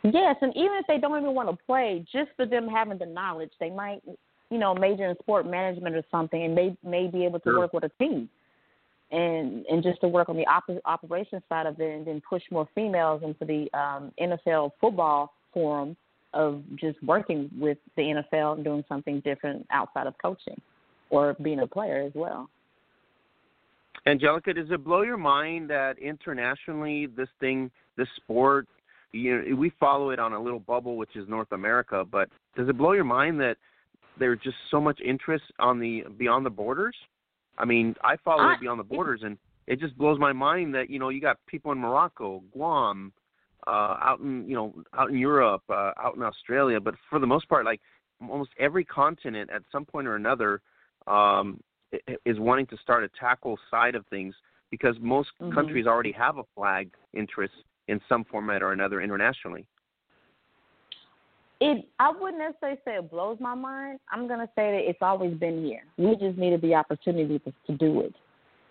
Yes, 0.05 0.37
and 0.41 0.57
even 0.57 0.77
if 0.79 0.87
they 0.87 0.99
don't 0.99 1.21
even 1.21 1.35
want 1.35 1.51
to 1.51 1.57
play, 1.67 2.05
just 2.11 2.31
for 2.37 2.47
them 2.47 2.69
having 2.69 2.99
the 2.99 3.07
knowledge, 3.07 3.51
they 3.59 3.69
might, 3.69 4.01
you 4.51 4.59
know, 4.59 4.73
major 4.75 5.07
in 5.07 5.17
sport 5.19 5.45
management 5.45 5.97
or 5.97 6.05
something, 6.11 6.45
and 6.45 6.55
may 6.55 6.77
may 6.85 7.09
be 7.09 7.25
able 7.25 7.41
to 7.41 7.51
sure. 7.51 7.59
work 7.59 7.73
with 7.73 7.85
a 7.85 7.91
team 7.99 8.29
and 9.11 9.65
and 9.67 9.83
just 9.83 10.01
to 10.03 10.09
work 10.09 10.29
on 10.29 10.37
the 10.37 10.47
op- 10.47 10.71
operations 10.85 11.43
side 11.49 11.67
of 11.67 11.81
it, 11.81 11.97
and 11.97 12.07
then 12.07 12.23
push 12.29 12.43
more 12.51 12.69
females 12.75 13.23
into 13.25 13.45
the 13.45 13.79
um, 13.79 14.13
NFL 14.21 14.73
football 14.81 15.33
forum 15.53 15.97
of 16.35 16.63
just 16.77 17.03
working 17.03 17.51
with 17.59 17.79
the 17.97 18.25
NFL 18.33 18.57
and 18.57 18.65
doing 18.65 18.85
something 18.89 19.21
different 19.21 19.67
outside 19.71 20.07
of 20.07 20.15
coaching 20.21 20.61
or 21.11 21.35
being 21.43 21.61
a 21.61 21.67
player 21.67 22.03
as 22.07 22.13
well. 22.15 22.49
Angellica, 24.07 24.55
does 24.55 24.71
it 24.71 24.85
blow 24.85 25.03
your 25.03 25.17
mind 25.17 25.69
that 25.71 25.99
internationally 25.99 27.07
this 27.07 27.29
thing, 27.41 27.71
this 27.97 28.09
sport, 28.17 28.67
you 29.13 29.43
know, 29.43 29.57
we 29.57 29.73
follow 29.81 30.11
it 30.11 30.19
on 30.19 30.33
a 30.33 30.41
little 30.41 30.61
bubble, 30.61 30.97
which 30.97 31.17
is 31.17 31.29
North 31.29 31.53
America, 31.53 32.05
but 32.11 32.29
does 32.57 32.69
it 32.69 32.77
blow 32.77 32.93
your 32.93 33.05
mind 33.05 33.41
that 33.41 33.57
there's 34.19 34.39
just 34.43 34.57
so 34.71 34.81
much 34.81 35.01
interest 35.01 35.45
on 35.59 35.79
the 35.79 36.05
beyond 36.19 36.45
the 36.45 36.51
borders? 36.51 36.95
I 37.57 37.65
mean, 37.65 37.95
I 38.03 38.17
follow 38.25 38.43
I, 38.43 38.55
it 38.55 38.61
beyond 38.61 38.81
the 38.81 38.85
borders, 38.85 39.21
and 39.25 39.39
it 39.67 39.81
just 39.81 39.97
blows 39.97 40.19
my 40.19 40.33
mind 40.33 40.75
that 40.75 40.91
you 40.91 40.99
know 40.99 41.09
you 41.09 41.21
got 41.21 41.39
people 41.47 41.73
in 41.73 41.79
Morocco, 41.79 42.43
Guam, 42.53 43.13
uh, 43.69 43.99
out 44.03 44.21
in 44.21 44.49
you 44.49 44.55
know 44.55 44.75
out 44.99 45.11
in 45.11 45.19
Europe, 45.19 45.63
uh, 45.69 45.93
out 46.03 46.17
in 46.17 46.23
Australia, 46.23 46.81
but 46.81 46.95
for 47.11 47.19
the 47.19 47.27
most 47.27 47.49
part, 47.49 47.65
like 47.65 47.81
almost 48.21 48.51
every 48.59 48.85
continent 48.85 49.51
at 49.55 49.63
some 49.71 49.85
point 49.85 50.09
or 50.09 50.17
another 50.17 50.61
um, 51.07 51.61
is 52.27 52.39
wanting 52.39 52.67
to 52.67 52.77
start 52.79 53.05
a 53.05 53.09
tackle 53.21 53.59
side 53.71 53.95
of 53.95 54.05
things 54.07 54.35
because 54.71 54.97
most 55.01 55.29
mm-hmm. 55.41 55.55
countries 55.55 55.87
already 55.87 56.13
have 56.13 56.39
a 56.39 56.45
flag 56.55 56.91
interest 57.15 57.55
in 57.87 58.01
some 58.09 58.25
format 58.25 58.63
or 58.63 58.73
another 58.73 59.01
internationally 59.01 59.67
it 61.61 61.89
I 61.99 62.11
wouldn't 62.11 62.39
necessarily 62.39 62.79
say 62.85 62.97
it 62.97 63.11
blows 63.11 63.39
my 63.41 63.55
mind. 63.55 63.99
I'm 64.11 64.29
gonna 64.29 64.49
say 64.55 64.71
that 64.73 64.89
it's 64.89 65.03
always 65.03 65.35
been 65.35 65.65
here. 65.65 65.83
We 65.97 66.17
just 66.17 66.39
needed 66.39 66.63
the 66.63 66.75
opportunity 66.75 67.39
to, 67.41 67.53
to 67.67 67.73
do 67.77 68.01
it. 68.03 68.15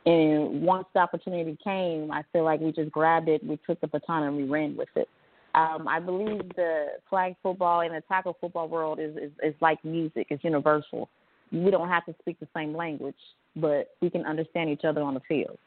And 0.08 0.62
once 0.62 0.86
the 0.94 1.02
opportunity 1.02 1.58
came, 1.62 2.12
I 2.14 2.24
feel 2.32 2.46
like 2.46 2.62
we 2.62 2.72
just 2.72 2.94
grabbed 2.94 3.28
it, 3.28 3.46
we 3.46 3.60
took 3.68 3.82
the 3.82 3.88
baton 3.88 4.24
and 4.24 4.38
we 4.38 4.44
ran 4.44 4.78
with 4.78 4.88
it. 4.96 5.10
Um, 5.54 5.86
I 5.86 6.00
believe 6.00 6.48
the 6.56 6.86
flag 7.10 7.36
football 7.44 7.82
and 7.82 7.94
the 7.94 8.00
tackle 8.08 8.38
football 8.40 8.70
world 8.70 9.00
is, 9.02 9.18
is, 9.18 9.32
is 9.44 9.54
like 9.60 9.84
music, 9.84 10.28
it's 10.30 10.46
universal. 10.46 11.10
We 11.52 11.72
don't 11.72 11.90
have 11.90 12.06
to 12.06 12.16
speak 12.22 12.40
the 12.40 12.48
same 12.56 12.74
language, 12.74 13.18
but 13.58 13.90
we 14.02 14.10
can 14.10 14.26
understand 14.26 14.70
each 14.70 14.86
other 14.86 15.02
on 15.02 15.14
the 15.14 15.20
field. 15.28 15.58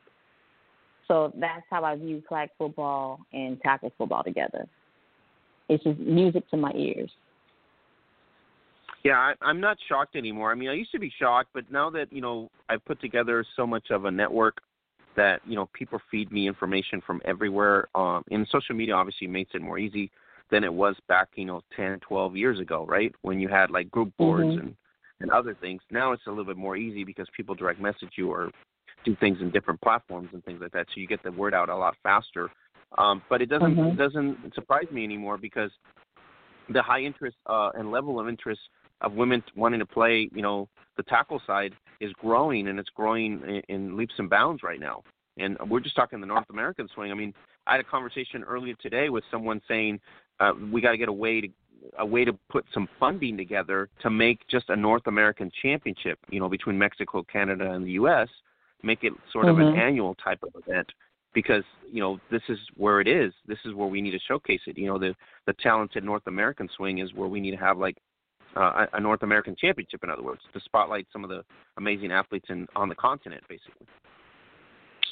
So 1.06 1.34
that's 1.38 1.66
how 1.68 1.84
I 1.84 1.96
view 1.96 2.22
flag 2.26 2.48
football 2.56 3.20
and 3.34 3.60
tackle 3.60 3.92
football 3.98 4.24
together. 4.24 4.66
It's 5.68 5.84
just 5.84 5.98
music 5.98 6.48
to 6.48 6.56
my 6.56 6.72
ears. 6.74 7.10
Yeah, 9.02 9.16
I, 9.16 9.34
I'm 9.40 9.60
not 9.60 9.78
shocked 9.88 10.14
anymore. 10.14 10.52
I 10.52 10.54
mean, 10.54 10.68
I 10.68 10.74
used 10.74 10.92
to 10.92 10.98
be 10.98 11.12
shocked, 11.18 11.50
but 11.54 11.70
now 11.70 11.90
that 11.90 12.12
you 12.12 12.20
know 12.20 12.50
I've 12.68 12.84
put 12.84 13.00
together 13.00 13.44
so 13.56 13.66
much 13.66 13.90
of 13.90 14.04
a 14.04 14.10
network 14.10 14.58
that 15.16 15.40
you 15.46 15.56
know 15.56 15.68
people 15.72 16.00
feed 16.10 16.30
me 16.30 16.46
information 16.46 17.00
from 17.06 17.20
everywhere. 17.24 17.88
Um, 17.94 18.24
and 18.30 18.46
social 18.50 18.74
media 18.74 18.94
obviously 18.94 19.26
makes 19.26 19.52
it 19.54 19.62
more 19.62 19.78
easy 19.78 20.10
than 20.50 20.64
it 20.64 20.72
was 20.72 20.96
back 21.08 21.28
you 21.36 21.44
know 21.44 21.62
10, 21.76 22.00
12 22.00 22.36
years 22.36 22.60
ago, 22.60 22.84
right? 22.86 23.14
When 23.22 23.40
you 23.40 23.48
had 23.48 23.70
like 23.70 23.90
group 23.90 24.12
boards 24.18 24.48
mm-hmm. 24.48 24.66
and 24.66 24.76
and 25.20 25.30
other 25.30 25.54
things. 25.60 25.82
Now 25.90 26.12
it's 26.12 26.26
a 26.26 26.30
little 26.30 26.44
bit 26.44 26.56
more 26.56 26.76
easy 26.76 27.04
because 27.04 27.26
people 27.36 27.54
direct 27.54 27.80
message 27.80 28.12
you 28.16 28.30
or 28.30 28.50
do 29.04 29.16
things 29.16 29.38
in 29.40 29.50
different 29.50 29.80
platforms 29.80 30.30
and 30.32 30.44
things 30.44 30.60
like 30.60 30.72
that. 30.72 30.86
So 30.94 31.00
you 31.00 31.06
get 31.06 31.22
the 31.22 31.32
word 31.32 31.54
out 31.54 31.68
a 31.68 31.76
lot 31.76 31.96
faster. 32.02 32.50
Um, 32.98 33.22
but 33.28 33.40
it 33.40 33.46
doesn't 33.46 33.76
mm-hmm. 33.76 33.90
it 33.90 33.96
doesn't 33.96 34.54
surprise 34.54 34.86
me 34.90 35.04
anymore 35.04 35.38
because 35.38 35.70
the 36.68 36.82
high 36.82 37.00
interest 37.00 37.36
uh, 37.46 37.70
and 37.74 37.90
level 37.90 38.18
of 38.18 38.28
interest 38.28 38.60
of 39.00 39.12
women 39.12 39.42
wanting 39.56 39.80
to 39.80 39.86
play, 39.86 40.28
you 40.34 40.42
know, 40.42 40.68
the 40.96 41.02
tackle 41.04 41.40
side 41.46 41.72
is 42.00 42.12
growing 42.20 42.68
and 42.68 42.78
it's 42.78 42.90
growing 42.90 43.42
in, 43.42 43.62
in 43.74 43.96
leaps 43.96 44.14
and 44.18 44.28
bounds 44.28 44.62
right 44.62 44.80
now. 44.80 45.02
And 45.38 45.56
we're 45.68 45.80
just 45.80 45.96
talking 45.96 46.20
the 46.20 46.26
North 46.26 46.48
American 46.50 46.88
swing. 46.94 47.10
I 47.10 47.14
mean, 47.14 47.32
I 47.66 47.72
had 47.72 47.80
a 47.80 47.84
conversation 47.84 48.42
earlier 48.44 48.74
today 48.74 49.08
with 49.08 49.24
someone 49.30 49.60
saying 49.68 50.00
uh, 50.38 50.52
we 50.72 50.80
got 50.80 50.90
to 50.90 50.98
get 50.98 51.08
a 51.08 51.12
way 51.12 51.40
to 51.40 51.48
a 51.98 52.04
way 52.04 52.24
to 52.24 52.34
put 52.50 52.64
some 52.74 52.86
funding 52.98 53.38
together 53.38 53.88
to 54.02 54.10
make 54.10 54.40
just 54.50 54.68
a 54.68 54.76
North 54.76 55.06
American 55.06 55.50
championship, 55.62 56.18
you 56.28 56.38
know, 56.38 56.48
between 56.48 56.78
Mexico, 56.78 57.24
Canada, 57.30 57.70
and 57.70 57.86
the 57.86 57.92
U.S. 57.92 58.28
Make 58.82 59.02
it 59.02 59.12
sort 59.32 59.46
of 59.46 59.56
mm-hmm. 59.56 59.74
an 59.74 59.80
annual 59.80 60.14
type 60.16 60.42
of 60.42 60.50
event 60.66 60.86
because 61.34 61.64
you 61.90 62.00
know 62.00 62.18
this 62.30 62.42
is 62.48 62.58
where 62.76 63.00
it 63.00 63.08
is. 63.08 63.32
This 63.46 63.58
is 63.64 63.74
where 63.74 63.88
we 63.88 64.00
need 64.00 64.12
to 64.12 64.18
showcase 64.26 64.60
it. 64.66 64.76
You 64.78 64.88
know, 64.88 64.98
the 64.98 65.14
the 65.46 65.54
talented 65.54 66.04
North 66.04 66.26
American 66.26 66.68
swing 66.76 66.98
is 66.98 67.12
where 67.14 67.28
we 67.28 67.40
need 67.40 67.52
to 67.52 67.56
have 67.56 67.78
like 67.78 67.96
uh, 68.56 68.86
a 68.92 69.00
North 69.00 69.22
American 69.22 69.56
championship, 69.58 70.02
in 70.02 70.10
other 70.10 70.22
words, 70.22 70.40
to 70.52 70.60
spotlight 70.60 71.06
some 71.12 71.24
of 71.24 71.30
the 71.30 71.44
amazing 71.76 72.12
athletes 72.12 72.46
in 72.48 72.66
on 72.76 72.88
the 72.88 72.94
continent, 72.94 73.42
basically. 73.48 73.86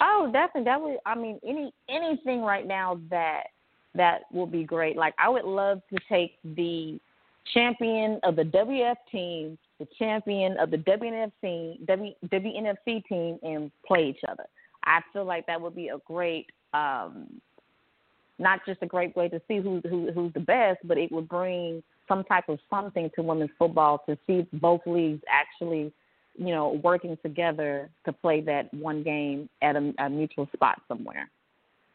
Oh, 0.01 0.31
definitely. 0.33 0.65
That 0.65 0.81
would. 0.81 0.99
I 1.07 1.15
mean, 1.15 1.41
any 1.47 1.73
anything 1.89 2.43
right 2.43 2.67
now 2.67 3.01
that 3.11 3.45
that 3.95 4.23
will 4.33 4.47
be 4.47 4.65
great. 4.65 4.97
Like 4.97 5.15
I 5.19 5.29
would 5.29 5.45
love 5.45 5.81
to 5.93 5.99
take 6.09 6.39
the 6.45 7.01
champion 7.55 8.21
of 8.23 8.37
the 8.37 8.45
WF 8.45 8.97
team, 9.11 9.59
the 9.79 9.87
champion 9.99 10.57
of 10.59 10.71
the 10.71 10.77
WNF 10.79 11.33
team, 11.41 11.79
w, 11.87 12.13
WNFC 12.27 13.05
team, 13.07 13.39
and 13.43 13.71
play 13.87 14.09
each 14.09 14.21
other. 14.29 14.45
I 14.85 15.01
feel 15.13 15.25
like 15.25 15.47
that 15.47 15.61
would 15.61 15.75
be 15.75 15.89
a 15.89 15.99
great 16.07 16.47
um, 16.75 17.41
not 18.39 18.61
just 18.65 18.83
a 18.83 18.87
great 18.87 19.17
way 19.17 19.29
to 19.29 19.41
see 19.49 19.59
who, 19.59 19.81
who 19.89 20.13
who's 20.13 20.33
the 20.33 20.41
best, 20.41 20.79
but 20.85 20.99
it 20.99 21.11
would 21.11 21.29
bring 21.29 21.83
some 22.09 22.25
type 22.25 22.49
of 22.49 22.59
something 22.71 23.11
to 23.15 23.23
women's 23.23 23.51
football 23.59 24.03
to 24.09 24.19
see 24.27 24.47
both 24.55 24.81
leagues 24.87 25.23
actually, 25.31 25.93
you 26.37 26.55
know, 26.55 26.81
working 26.83 27.17
together 27.23 27.91
to 28.05 28.13
play 28.13 28.41
that 28.41 28.73
one 28.73 29.03
game 29.03 29.49
at 29.63 29.77
a, 29.77 29.93
a 29.99 30.09
neutral 30.09 30.49
spot 30.55 30.81
somewhere. 30.89 31.31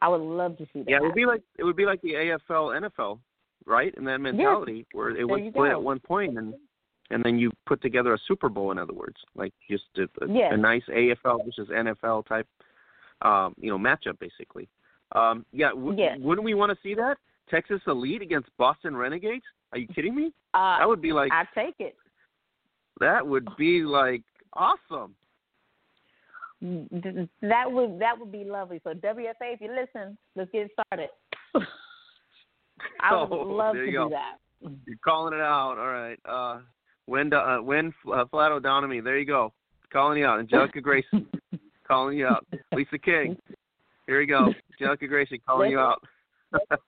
I 0.01 0.09
would 0.09 0.21
love 0.21 0.57
to 0.57 0.65
see 0.73 0.83
that. 0.83 0.89
Yeah, 0.89 0.97
it 0.97 1.01
would 1.01 1.15
be 1.15 1.25
like 1.25 1.41
it 1.57 1.63
would 1.63 1.77
be 1.77 1.85
like 1.85 2.01
the 2.01 2.13
AFL, 2.13 2.81
NFL, 2.81 3.19
right? 3.65 3.93
And 3.97 4.05
that 4.07 4.19
mentality 4.19 4.85
where 4.91 5.09
it 5.09 5.23
was 5.23 5.41
split 5.49 5.71
at 5.71 5.81
one 5.81 5.99
point 5.99 6.37
and 6.37 6.53
and 7.09 7.23
then 7.23 7.37
you 7.37 7.51
put 7.65 7.81
together 7.81 8.13
a 8.13 8.17
Super 8.27 8.49
Bowl. 8.49 8.71
In 8.71 8.77
other 8.77 8.93
words, 8.93 9.17
like 9.35 9.53
just 9.69 9.83
a, 9.97 10.03
a, 10.23 10.33
yes. 10.33 10.51
a 10.53 10.57
nice 10.57 10.83
AFL 10.89 11.45
versus 11.45 11.69
NFL 11.69 12.27
type, 12.27 12.47
um, 13.21 13.53
you 13.57 13.69
know, 13.69 13.77
matchup 13.77 14.19
basically. 14.19 14.67
Um, 15.13 15.45
yeah, 15.53 15.69
w- 15.69 15.97
yes. 15.97 16.17
wouldn't 16.19 16.43
we 16.43 16.53
want 16.53 16.71
to 16.71 16.77
see 16.81 16.95
that 16.95 17.17
Texas 17.53 17.81
Elite 17.85 18.21
against 18.21 18.49
Boston 18.57 18.97
Renegades? 18.97 19.43
Are 19.71 19.77
you 19.77 19.87
kidding 19.87 20.15
me? 20.15 20.33
Uh, 20.53 20.79
that 20.79 20.87
would 20.87 21.01
be 21.01 21.13
like 21.13 21.31
I 21.31 21.43
take 21.53 21.75
it. 21.79 21.95
That 22.99 23.25
would 23.25 23.47
be 23.57 23.83
like 23.83 24.23
awesome. 24.53 25.15
That 26.61 27.71
would 27.71 27.99
that 27.99 28.17
would 28.17 28.31
be 28.31 28.43
lovely. 28.43 28.81
So 28.83 28.93
WFA, 28.93 29.53
if 29.53 29.61
you 29.61 29.69
listen, 29.69 30.17
let's 30.35 30.49
get 30.51 30.69
started. 30.71 31.09
I 33.01 33.15
would 33.15 33.31
oh, 33.31 33.43
love 33.43 33.75
to 33.75 33.85
do 33.85 34.09
that. 34.09 34.37
You're 34.87 34.97
calling 35.03 35.33
it 35.33 35.41
out. 35.41 35.77
All 35.77 35.91
right. 35.91 36.19
Uh, 36.25 36.61
Wen, 37.05 37.31
uh, 37.33 37.61
Wen 37.61 37.93
uh, 38.11 38.25
Flat 38.31 38.51
O'Donomy. 38.51 39.01
There 39.01 39.19
you 39.19 39.25
go. 39.25 39.53
Calling 39.91 40.19
you 40.19 40.25
out. 40.25 40.39
Angellica 40.39 40.81
Grayson. 40.81 41.27
calling 41.87 42.17
you 42.17 42.27
out. 42.27 42.47
Lisa 42.73 42.97
King. 42.97 43.37
Here 44.07 44.19
we 44.19 44.25
go. 44.25 44.53
Angellica 44.79 45.07
Grayson 45.07 45.39
calling 45.45 45.71
you 45.71 45.79
out. 45.79 46.01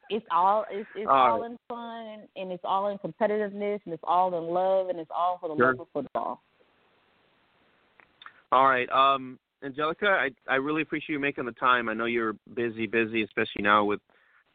It's 0.09 0.25
all 0.31 0.65
it's, 0.69 0.87
it's 0.95 1.07
all, 1.09 1.15
all 1.15 1.41
right. 1.41 1.51
in 1.51 1.57
fun 1.67 2.27
and 2.35 2.51
it's 2.51 2.63
all 2.63 2.89
in 2.89 2.97
competitiveness 2.99 3.79
and 3.85 3.93
it's 3.93 4.03
all 4.03 4.37
in 4.37 4.53
love 4.53 4.89
and 4.89 4.99
it's 4.99 5.09
all 5.13 5.37
for 5.39 5.49
the 5.49 5.55
sure. 5.55 5.71
love 5.71 5.81
of 5.81 5.87
football. 5.93 6.41
All 8.51 8.67
right. 8.67 8.89
Um, 8.89 9.39
Angellica, 9.63 10.07
I 10.07 10.29
I 10.47 10.55
really 10.55 10.83
appreciate 10.83 11.13
you 11.13 11.19
making 11.19 11.45
the 11.45 11.53
time. 11.53 11.89
I 11.89 11.93
know 11.93 12.05
you're 12.05 12.35
busy, 12.53 12.85
busy, 12.85 13.23
especially 13.23 13.63
now 13.63 13.83
with 13.83 13.99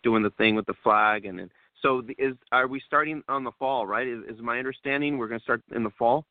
doing 0.03 0.23
the 0.23 0.31
thing 0.31 0.55
with 0.55 0.67
the 0.67 0.75
flag 0.83 1.25
and. 1.25 1.41
and 1.41 1.51
so 1.83 2.03
the, 2.03 2.13
is 2.23 2.35
are 2.53 2.67
we 2.67 2.81
starting 2.87 3.23
on 3.27 3.43
the 3.43 3.53
fall, 3.59 3.87
right? 3.87 4.07
Is, 4.07 4.21
is 4.29 4.43
my 4.43 4.59
understanding 4.59 5.17
we're 5.17 5.29
going 5.29 5.41
to 5.41 5.45
start 5.45 5.63
in 5.75 5.83
the 5.83 5.91
fall? 5.99 6.27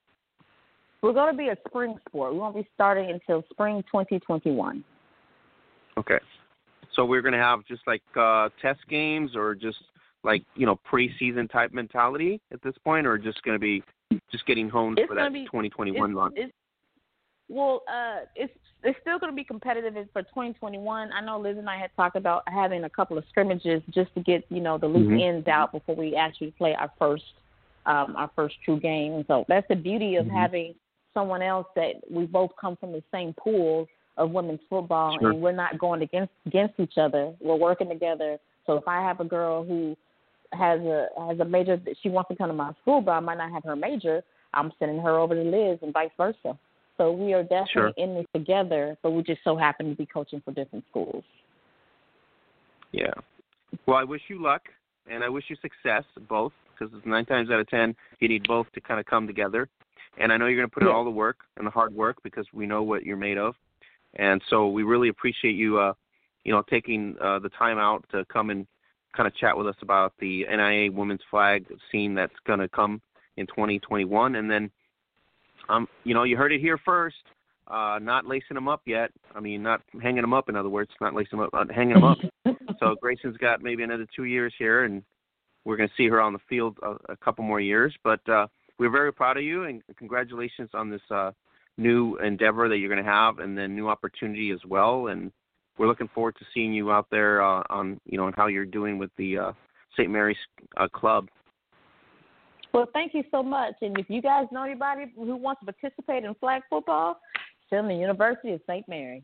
We're 1.02 1.14
going 1.14 1.32
to 1.34 1.38
be 1.38 1.48
a 1.48 1.58
spring 1.68 1.96
sport. 2.08 2.34
We 2.34 2.40
won't 2.40 2.56
be 2.56 2.68
starting 2.76 3.10
until 3.10 3.44
spring 3.50 3.82
2021. 3.92 4.84
Okay. 5.98 6.20
So 7.00 7.06
we're 7.06 7.22
going 7.22 7.34
to 7.34 7.40
have 7.40 7.66
just 7.66 7.82
like 7.88 8.04
uh 8.18 8.50
test 8.62 8.82
games 8.90 9.34
or 9.34 9.56
just 9.56 9.78
like, 10.26 10.44
you 10.58 10.66
know, 10.66 10.78
preseason 10.92 11.50
type 11.50 11.72
mentality 11.72 12.42
at 12.52 12.62
this 12.62 12.74
point 12.84 13.08
or 13.08 13.18
just 13.18 13.42
going 13.44 13.56
to 13.56 13.60
be 13.60 13.82
just 14.30 14.46
getting 14.46 14.68
honed 14.68 15.00
it's 15.00 15.08
for 15.08 15.16
that 15.16 15.32
be, 15.32 15.46
2021 15.46 16.10
it's, 16.10 16.18
launch? 16.18 16.34
It's, 16.36 16.52
well, 17.48 17.84
uh, 17.90 18.26
it's 18.36 18.52
it's 18.84 19.00
still 19.00 19.18
going 19.18 19.32
to 19.32 19.36
be 19.36 19.46
competitive 19.46 19.94
for 20.12 20.24
2021. 20.24 21.12
I 21.14 21.22
know 21.22 21.40
Liz 21.40 21.58
and 21.58 21.70
I 21.70 21.78
had 21.78 21.90
talked 21.96 22.18
about 22.18 22.44
having 22.48 22.84
a 22.84 22.90
couple 22.90 23.18
of 23.18 23.24
scrimmages 23.30 23.82
just 23.92 24.14
to 24.16 24.22
get 24.22 24.44
you 24.50 24.60
know 24.60 24.78
the 24.78 24.88
loose 24.88 25.08
mm-hmm. 25.08 25.36
ends 25.36 25.48
out 25.48 25.72
before 25.72 25.96
we 25.96 26.18
actually 26.18 26.52
play 26.52 26.76
our 26.76 26.92
first 27.00 27.24
um, 27.86 28.14
our 28.18 28.30
first 28.36 28.56
true 28.66 28.78
game. 28.78 29.24
So 29.30 29.46
that's 29.48 29.68
the 29.70 29.78
beauty 29.78 30.18
of 30.18 30.26
mm-hmm. 30.26 30.36
having 30.36 30.76
someone 31.14 31.42
else 31.42 31.68
that 31.78 31.94
we 32.12 32.26
both 32.26 32.52
come 32.60 32.76
from 32.76 32.92
the 32.92 33.04
same 33.10 33.34
pool 33.40 33.88
of 34.20 34.32
women's 34.32 34.60
football, 34.70 35.18
sure. 35.20 35.32
and 35.32 35.42
we're 35.42 35.52
not 35.52 35.80
going 35.80 36.02
against 36.04 36.34
against 36.46 36.80
each 36.80 36.98
other. 36.98 37.34
We're 37.40 37.56
working 37.56 37.90
together. 37.90 38.38
So 38.68 38.74
if 38.74 38.88
I 38.88 39.02
have 39.02 39.20
a 39.20 39.26
girl 39.26 39.64
who 39.64 39.96
has 40.54 40.80
a 40.82 41.08
has 41.28 41.40
a 41.40 41.46
major 41.46 41.78
that 41.78 41.96
she 42.04 42.10
wants 42.10 42.28
to 42.30 42.36
come 42.36 42.50
to 42.50 42.54
my 42.54 42.74
school, 42.82 43.02
but 43.02 43.12
I 43.12 43.20
might 43.20 43.38
not 43.38 43.52
have 43.52 43.64
her 43.64 43.76
major, 43.76 44.22
I'm 44.54 44.72
sending 44.78 45.00
her 45.00 45.18
over 45.18 45.34
to 45.34 45.42
Liz, 45.42 45.80
and 45.82 45.94
vice 45.94 46.12
versa. 46.18 46.58
So 46.98 47.14
we 47.14 47.34
are 47.34 47.44
definitely 47.44 47.72
sure. 47.74 47.94
in 47.98 48.14
this 48.14 48.26
together, 48.36 48.98
but 49.02 49.12
we 49.12 49.24
just 49.24 49.40
so 49.46 49.56
happen 49.56 49.90
to 49.90 49.96
be 49.96 50.06
coaching 50.06 50.42
for 50.44 50.52
different 50.52 50.84
schools. 50.90 51.24
Yeah. 52.92 53.14
Well, 53.86 53.98
I 53.98 54.04
wish 54.04 54.22
you 54.28 54.42
luck, 54.42 54.64
and 55.10 55.24
I 55.24 55.30
wish 55.30 55.46
you 55.48 55.56
success, 55.62 56.04
both, 56.28 56.52
because 56.72 56.94
it's 56.96 57.06
nine 57.06 57.26
times 57.26 57.50
out 57.52 57.60
of 57.60 57.70
ten, 57.70 57.96
you 58.20 58.28
need 58.28 58.46
both 58.48 58.68
to 58.74 58.82
kind 58.82 59.00
of 59.00 59.06
come 59.06 59.28
together. 59.28 59.70
And 60.20 60.34
I 60.34 60.38
know 60.38 60.48
you're 60.48 60.58
going 60.58 60.70
to 60.70 60.74
put 60.74 60.84
in 60.84 60.90
all 60.90 61.06
the 61.06 61.10
work 61.10 61.38
and 61.56 61.66
the 61.66 61.72
hard 61.72 61.94
work 61.94 62.18
because 62.24 62.46
we 62.52 62.66
know 62.66 62.84
what 62.84 63.06
you're 63.06 63.16
made 63.16 63.38
of. 63.38 63.56
And 64.16 64.42
so 64.50 64.68
we 64.70 64.84
really 64.84 65.10
appreciate 65.10 65.56
you, 65.56 65.80
uh, 65.80 65.94
you 66.44 66.52
know, 66.52 66.64
taking 66.70 67.16
uh, 67.22 67.40
the 67.40 67.50
time 67.50 67.78
out 67.78 68.06
to 68.12 68.26
come 68.26 68.50
and 68.50 68.66
kind 69.16 69.28
of 69.28 69.36
chat 69.36 69.58
with 69.58 69.68
us 69.68 69.76
about 69.82 70.14
the 70.20 70.46
NAIA 70.50 70.94
women's 70.94 71.22
flag 71.30 71.66
scene 71.92 72.16
that's 72.16 72.34
going 72.46 72.60
to 72.60 72.70
come 72.70 73.02
in 73.38 73.48
2021, 73.48 74.36
and 74.36 74.50
then 74.50 74.70
um, 75.70 75.88
you 76.04 76.14
know, 76.14 76.24
you 76.24 76.36
heard 76.36 76.52
it 76.52 76.60
here 76.60 76.80
first. 76.84 77.16
Uh, 77.68 78.00
not 78.02 78.26
lacing 78.26 78.56
them 78.56 78.68
up 78.68 78.82
yet. 78.86 79.12
I 79.36 79.40
mean, 79.40 79.62
not 79.62 79.82
hanging 80.02 80.22
them 80.22 80.34
up. 80.34 80.50
In 80.50 80.56
other 80.56 80.70
words, 80.70 80.90
not 81.00 81.14
lacing 81.14 81.38
them 81.38 81.50
up, 81.54 81.70
hanging 81.70 81.94
them 81.94 82.04
up. 82.04 82.18
so 82.80 82.96
Grayson's 83.00 83.38
got 83.38 83.62
maybe 83.62 83.84
another 83.84 84.08
two 84.16 84.24
years 84.24 84.52
here, 84.58 84.86
and 84.86 85.04
we're 85.66 85.78
going 85.78 85.88
to 85.88 85.96
see 85.96 86.08
her 86.08 86.20
on 86.20 86.34
the 86.34 86.40
field 86.50 86.78
a, 86.82 86.96
a 87.12 87.18
couple 87.18 87.44
more 87.44 87.60
years. 87.60 87.96
But 88.04 88.28
uh, 88.28 88.48
we're 88.80 88.90
very 88.90 89.14
proud 89.14 89.38
of 89.38 89.44
you, 89.44 89.66
and 89.66 89.84
congratulations 89.98 90.72
on 90.74 90.90
this 90.90 91.02
uh, 91.12 91.32
new 91.80 92.18
endeavor 92.18 92.70
that 92.70 92.78
you're 92.78 92.90
going 92.90 93.04
to 93.04 93.10
have, 93.10 93.40
and 93.40 93.58
then 93.58 93.76
new 93.76 93.88
opportunity 93.88 94.52
as 94.52 94.60
well. 94.68 95.08
And 95.08 95.32
we're 95.78 95.88
looking 95.88 96.10
forward 96.14 96.36
to 96.40 96.46
seeing 96.54 96.74
you 96.74 96.92
out 96.92 97.08
there 97.10 97.42
uh, 97.42 97.64
on, 97.70 98.00
you 98.06 98.18
know, 98.18 98.28
and 98.28 98.36
how 98.36 98.48
you're 98.48 98.66
doing 98.66 98.98
with 98.98 99.10
the 99.18 99.38
uh, 99.38 99.52
St. 99.96 100.10
Mary's 100.10 100.38
uh, 100.78 100.88
Club. 100.90 101.28
Well, 102.74 102.86
thank 102.94 103.14
you 103.14 103.24
so 103.32 103.42
much. 103.42 103.74
And 103.82 103.98
if 103.98 104.10
you 104.10 104.22
guys 104.22 104.46
know 104.52 104.64
anybody 104.64 105.12
who 105.16 105.36
wants 105.36 105.62
to 105.66 105.74
participate 105.74 106.24
in 106.24 106.36
flag 106.36 106.62
football, 106.70 107.20
send 107.70 107.86
them 107.86 107.96
to 107.96 108.00
University 108.00 108.54
of 108.54 108.62
St. 108.68 108.88
Mary. 108.88 109.24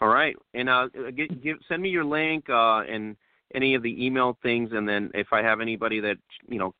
All 0.00 0.08
right, 0.08 0.34
and 0.54 0.68
uh, 0.68 0.88
get, 1.14 1.42
give, 1.42 1.58
send 1.68 1.80
me 1.80 1.88
your 1.88 2.04
link 2.04 2.48
uh, 2.48 2.80
and 2.80 3.16
any 3.54 3.74
of 3.74 3.82
the 3.82 4.04
email 4.04 4.36
things, 4.42 4.70
and 4.72 4.88
then 4.88 5.10
if 5.14 5.28
I 5.32 5.42
have 5.42 5.60
anybody 5.60 6.00
that 6.00 6.16
you 6.48 6.58
know 6.58 6.74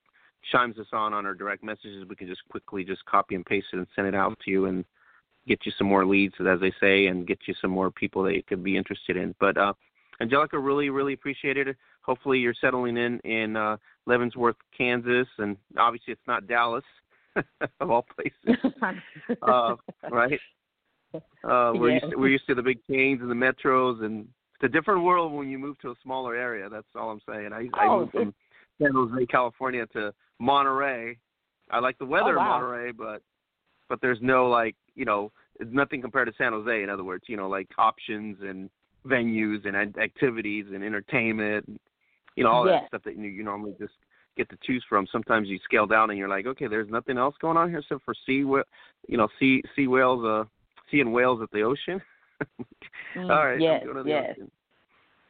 chimes 0.51 0.79
us 0.79 0.87
on 0.93 1.13
on 1.13 1.27
our 1.27 1.35
direct 1.35 1.63
messages, 1.63 2.05
we 2.09 2.17
can 2.17 2.27
just 2.27 2.47
quickly 2.49 2.85
just 2.85 3.05
copy 3.05 3.35
and 3.35 3.45
paste 3.47 3.67
it 3.73 3.77
and 3.77 3.87
send 3.95 4.07
it 4.07 4.15
out 4.15 4.39
to 4.45 4.51
you 4.51 4.67
and 4.67 4.85
get 5.47 5.65
you 5.65 5.73
some 5.77 5.87
more 5.87 6.07
leads, 6.07 6.35
as 6.41 6.61
they 6.61 6.73
say, 6.81 7.07
and 7.07 7.27
get 7.27 7.39
you 7.47 7.55
some 7.61 7.71
more 7.71 7.91
people 7.91 8.23
that 8.23 8.35
you 8.35 8.43
could 8.43 8.63
be 8.63 8.77
interested 8.77 9.17
in. 9.17 9.35
But 9.41 9.57
uh, 9.57 9.73
Angellica, 10.21 10.59
really, 10.59 10.91
really 10.91 11.13
appreciate 11.15 11.57
it. 11.57 11.77
Hopefully, 12.03 12.39
you're 12.39 12.55
settling 12.61 12.97
in 12.97 13.19
in 13.21 13.57
uh, 13.57 13.77
Leavenworth, 14.07 14.57
Kansas, 14.77 15.29
and 15.39 15.57
obviously 15.79 16.13
it's 16.13 16.27
not 16.27 16.47
Dallas, 16.47 16.85
of 17.81 17.91
all 17.91 18.07
places, 18.17 18.61
uh, 19.43 19.77
right? 20.11 20.41
Uh, 21.45 21.73
we're, 21.75 21.91
Yeah. 21.91 21.95
used 21.95 22.11
to, 22.11 22.17
we're 22.17 22.29
used 22.29 22.47
to 22.47 22.55
the 22.55 22.63
big 22.63 22.79
chains 22.89 23.21
and 23.21 23.31
the 23.31 23.35
metros, 23.35 24.05
and 24.05 24.29
it's 24.55 24.65
a 24.65 24.69
different 24.69 25.03
world 25.03 25.33
when 25.33 25.49
you 25.49 25.59
move 25.59 25.79
to 25.81 25.91
a 25.91 25.95
smaller 26.03 26.35
area. 26.37 26.69
That's 26.69 26.87
all 26.95 27.11
I'm 27.11 27.21
saying. 27.29 27.53
I, 27.53 27.69
I 27.79 27.87
Oh, 27.89 28.01
moved 28.01 28.13
from 28.13 28.35
San 28.81 28.93
Jose, 28.93 29.27
California, 29.27 29.87
to 29.93 30.13
Monterey. 30.39 31.17
I 31.71 31.79
like 31.79 31.99
the 31.99 32.05
weather 32.05 32.35
Oh, 32.35 32.39
wow. 32.39 32.43
in 32.43 32.49
Monterey, 32.63 32.93
but 32.93 33.23
but 33.89 34.01
there's 34.01 34.19
no 34.21 34.49
like 34.49 34.77
you 34.95 35.05
know 35.05 35.31
it's 35.61 35.73
nothing 35.73 36.01
compared 36.01 36.29
to 36.29 36.35
San 36.37 36.53
Jose. 36.53 36.83
In 36.83 36.91
other 36.91 37.05
words, 37.05 37.25
you 37.27 37.37
know 37.37 37.49
like 37.49 37.69
options 37.79 38.39
and 38.43 38.71
venues 39.07 39.67
and 39.67 39.77
activities 39.99 40.67
and 40.73 40.85
entertainment, 40.85 41.67
and, 41.69 41.79
you 42.37 42.45
know 42.45 42.51
all 42.51 42.67
Yes. 42.67 42.83
that 42.83 42.89
stuff 42.89 43.03
that 43.05 43.17
you, 43.17 43.29
you 43.29 43.43
normally 43.43 43.75
just 43.79 43.95
get 44.37 44.49
to 44.51 44.57
choose 44.63 44.85
from. 44.89 45.07
Sometimes 45.13 45.49
you 45.49 45.59
scale 45.65 45.87
down 45.87 46.11
and 46.11 46.19
you're 46.19 46.29
like, 46.29 46.47
okay, 46.47 46.67
there's 46.67 46.89
nothing 46.89 47.19
else 47.19 47.35
going 47.41 47.57
on 47.57 47.69
here 47.69 47.81
except 47.81 48.03
for 48.05 48.15
sea, 48.27 48.39
you 48.39 48.65
know, 49.09 49.29
sea 49.39 49.63
sea 49.77 49.87
whales, 49.87 50.25
uh, 50.25 50.45
seeing 50.91 51.13
whales 51.13 51.41
at 51.43 51.51
the 51.51 51.63
ocean. 51.63 52.01
Mm, 53.15 53.31
all 53.31 53.47
right, 53.47 53.61
yes, 53.61 53.83
I'm 53.83 53.93
going 53.93 53.97
to 53.99 54.03
the 54.03 54.49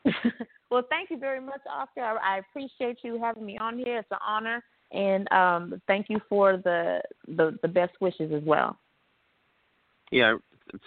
yes. 0.05 0.23
well, 0.73 0.83
thank 0.89 1.11
you 1.11 1.19
very 1.19 1.41
much, 1.41 1.61
Oscar. 1.71 2.19
I, 2.19 2.39
appreciate 2.39 2.99
you 3.03 3.21
having 3.21 3.45
me 3.45 3.59
on 3.59 3.77
here. 3.77 3.99
It's 3.99 4.09
an 4.11 4.19
honor, 4.27 4.65
and 4.91 5.31
um, 5.31 5.83
thank 5.87 6.07
you 6.09 6.19
for 6.31 6.57
the, 6.57 7.03
the 7.29 7.59
the 7.61 7.69
best 7.69 7.93
wishes 8.01 8.33
as 8.33 8.43
well. 8.45 8.79
yeah, 10.11 10.37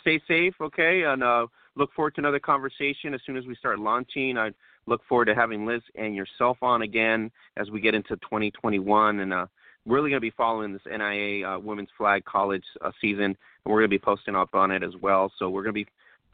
stay 0.01 0.19
safe, 0.27 0.55
okay, 0.59 1.03
and 1.03 1.23
uh, 1.23 1.45
look 1.75 1.93
forward 1.93 2.15
to 2.15 2.21
another 2.21 2.39
conversation 2.39 3.13
as 3.13 3.21
soon 3.27 3.37
as 3.37 3.45
we 3.45 3.55
start 3.55 3.77
launching. 3.77 4.39
I 4.39 4.51
look 4.87 5.01
forward 5.07 5.25
to 5.25 5.35
having 5.35 5.67
Liz 5.67 5.81
and 5.93 6.15
yourself 6.15 6.57
on 6.63 6.81
again 6.81 7.31
as 7.55 7.69
we 7.69 7.79
get 7.79 7.93
into 7.93 8.15
2021, 8.17 9.19
and 9.19 9.33
uh, 9.33 9.45
really 9.85 10.09
going 10.09 10.17
to 10.17 10.19
be 10.19 10.33
following 10.35 10.73
this 10.73 10.81
NAIA 10.91 11.57
uh, 11.57 11.59
Women's 11.59 11.89
Flag 11.95 12.25
College 12.25 12.65
uh, 12.81 12.91
season, 12.99 13.25
and 13.25 13.35
we're 13.65 13.81
going 13.81 13.89
to 13.91 13.99
be 13.99 13.99
posting 13.99 14.35
up 14.35 14.55
on 14.55 14.71
it 14.71 14.81
as 14.81 14.93
well. 14.99 15.31
So 15.37 15.47
we're 15.49 15.61
going 15.61 15.75
to 15.75 15.85
be 15.85 15.87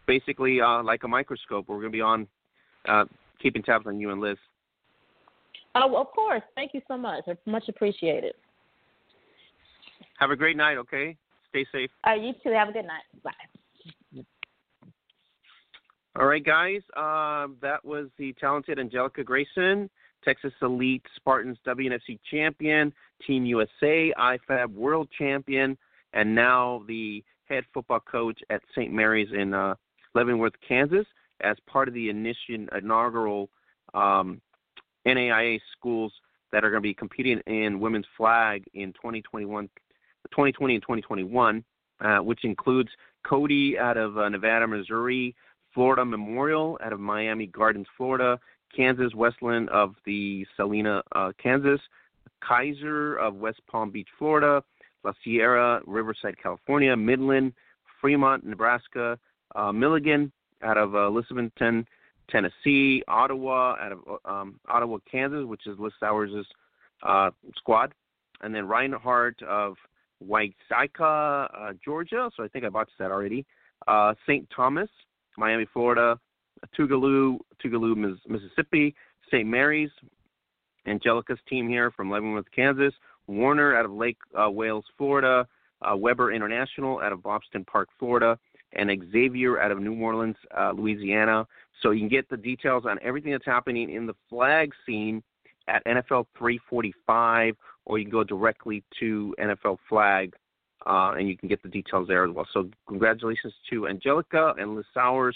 basically 0.07 0.61
uh, 0.61 0.81
like 0.83 1.03
a 1.03 1.07
microscope. 1.09 1.65
We're 1.67 1.81
going 1.81 1.91
to 1.91 1.97
be 1.97 2.01
on 2.01 2.27
uh, 2.87 3.05
keeping 3.41 3.63
tabs 3.63 3.85
on 3.87 3.99
you 3.99 4.11
and 4.11 4.21
Liz. 4.21 4.37
Oh, 5.75 5.95
of 5.95 6.07
course. 6.11 6.41
Thank 6.55 6.73
you 6.73 6.81
so 6.87 6.97
much. 6.97 7.23
Much 7.45 7.69
appreciated. 7.69 8.33
Have 10.19 10.31
a 10.31 10.35
great 10.35 10.57
night, 10.57 10.77
okay? 10.77 11.17
Stay 11.49 11.65
safe. 11.71 11.89
All 12.03 12.13
right, 12.13 12.21
you 12.21 12.33
too. 12.43 12.51
Have 12.51 12.69
a 12.69 12.71
good 12.71 12.85
night. 12.85 13.03
Bye. 13.23 13.31
All 16.19 16.25
right, 16.25 16.43
guys. 16.43 16.81
Uh, 16.95 17.47
that 17.61 17.83
was 17.83 18.07
the 18.17 18.33
talented 18.33 18.79
Angellica 18.79 19.23
Grayson, 19.23 19.89
Texas 20.23 20.51
Elite 20.61 21.03
Spartans 21.15 21.57
WNFC 21.65 22.19
champion, 22.29 22.93
Team 23.25 23.45
USA 23.45 24.13
IFAF 24.17 24.73
World 24.73 25.07
champion, 25.17 25.77
and 26.13 26.35
now 26.35 26.83
the 26.87 27.23
head 27.45 27.63
football 27.73 28.01
coach 28.01 28.39
at 28.49 28.61
St. 28.75 28.91
Mary's 28.91 29.29
in 29.33 29.53
uh, 29.53 29.75
Leavenworth, 30.13 30.53
Kansas, 30.67 31.05
as 31.43 31.57
part 31.67 31.87
of 31.87 31.93
the 31.93 32.09
inaugural 32.09 33.49
um, 33.93 34.41
NAIA 35.05 35.59
schools 35.77 36.13
that 36.51 36.63
are 36.63 36.69
going 36.69 36.81
to 36.81 36.87
be 36.87 36.93
competing 36.93 37.39
in 37.47 37.79
women's 37.79 38.05
flag 38.17 38.63
in 38.73 38.93
2021, 38.93 39.67
2020 40.31 40.75
and 40.75 40.83
2021, 40.83 41.63
uh, 42.01 42.17
which 42.17 42.43
includes 42.43 42.89
Cottey 43.25 43.77
out 43.77 43.97
of 43.97 44.17
uh, 44.17 44.29
Nevada, 44.29 44.67
Missouri, 44.67 45.35
Florida 45.73 46.03
Memorial 46.03 46.77
out 46.83 46.93
of 46.93 46.99
Miami 46.99 47.47
Gardens, 47.47 47.87
Florida, 47.95 48.39
Kansas 48.75 49.13
Wesleyan 49.15 49.69
of 49.69 49.95
the 50.05 50.45
Salina, 50.55 51.01
uh, 51.13 51.31
Kansas, 51.41 51.79
Keiser 52.43 53.19
of 53.19 53.35
West 53.35 53.61
Palm 53.69 53.91
Beach, 53.91 54.07
Florida, 54.17 54.63
La 55.03 55.13
Sierra, 55.23 55.81
Riverside, 55.85 56.35
California, 56.41 56.95
Midland, 56.95 57.53
Fremont, 57.99 58.45
Nebraska, 58.45 59.17
uh, 59.55 59.71
Milligan 59.71 60.31
out 60.63 60.77
of 60.77 60.95
uh, 60.95 60.99
Elizabethton, 60.99 61.85
Tennessee, 62.29 63.03
Ottawa 63.07 63.75
out 63.79 63.91
of 63.91 63.99
um, 64.25 64.59
Ottawa, 64.67 64.97
Kansas, 65.09 65.45
which 65.45 65.67
is 65.67 65.77
Liz 65.79 65.93
Sowers' 65.99 66.45
uh, 67.03 67.31
squad, 67.57 67.93
and 68.41 68.53
then 68.53 68.67
Reinhardt 68.67 69.41
of 69.43 69.75
Waitsika, 70.25 71.49
uh, 71.53 71.73
Georgia. 71.83 72.29
So 72.35 72.43
I 72.43 72.47
think 72.47 72.65
I 72.65 72.69
botched 72.69 72.97
that 72.99 73.11
already. 73.11 73.45
Uh, 73.87 74.13
St. 74.25 74.47
Thomas, 74.55 74.89
Miami, 75.37 75.65
Florida, 75.73 76.19
Tougaloo, 76.77 77.39
Tougaloo, 77.63 78.17
Mississippi, 78.27 78.93
St. 79.31 79.47
Mary's, 79.47 79.89
Angellica's 80.87 81.39
team 81.47 81.67
here 81.67 81.91
from 81.91 82.09
Leavenworth, 82.09 82.45
Kansas, 82.55 82.93
Warner 83.27 83.75
out 83.75 83.85
of 83.85 83.91
Lake 83.91 84.17
uh, 84.39 84.49
Wales, 84.49 84.85
Florida, 84.97 85.47
uh, 85.81 85.95
Webber 85.95 86.31
International 86.31 86.99
out 86.99 87.11
of 87.11 87.23
Boston 87.23 87.65
Park, 87.65 87.89
Florida, 87.97 88.37
and 88.73 88.89
Xavier 89.11 89.59
out 89.59 89.71
of 89.71 89.79
New 89.79 89.99
Orleans, 90.01 90.35
uh, 90.57 90.71
Louisiana. 90.71 91.45
So 91.81 91.91
you 91.91 91.99
can 91.99 92.09
get 92.09 92.29
the 92.29 92.37
details 92.37 92.83
on 92.87 92.99
everything 93.01 93.31
that's 93.31 93.45
happening 93.45 93.89
in 93.91 94.05
the 94.05 94.15
flag 94.29 94.71
scene 94.85 95.23
at 95.67 95.83
NFL 95.85 96.25
345, 96.37 97.55
or 97.85 97.97
you 97.97 98.05
can 98.05 98.11
go 98.11 98.23
directly 98.23 98.83
to 98.99 99.35
NFL 99.39 99.77
Flag, 99.89 100.33
uh, 100.85 101.13
and 101.17 101.27
you 101.27 101.37
can 101.37 101.49
get 101.49 101.61
the 101.63 101.69
details 101.69 102.07
there 102.07 102.25
as 102.25 102.31
well. 102.33 102.47
So 102.53 102.69
congratulations 102.87 103.53
to 103.69 103.87
Angellica 103.87 104.53
and 104.57 104.75
Liz 104.75 104.85
Sowers 104.93 105.35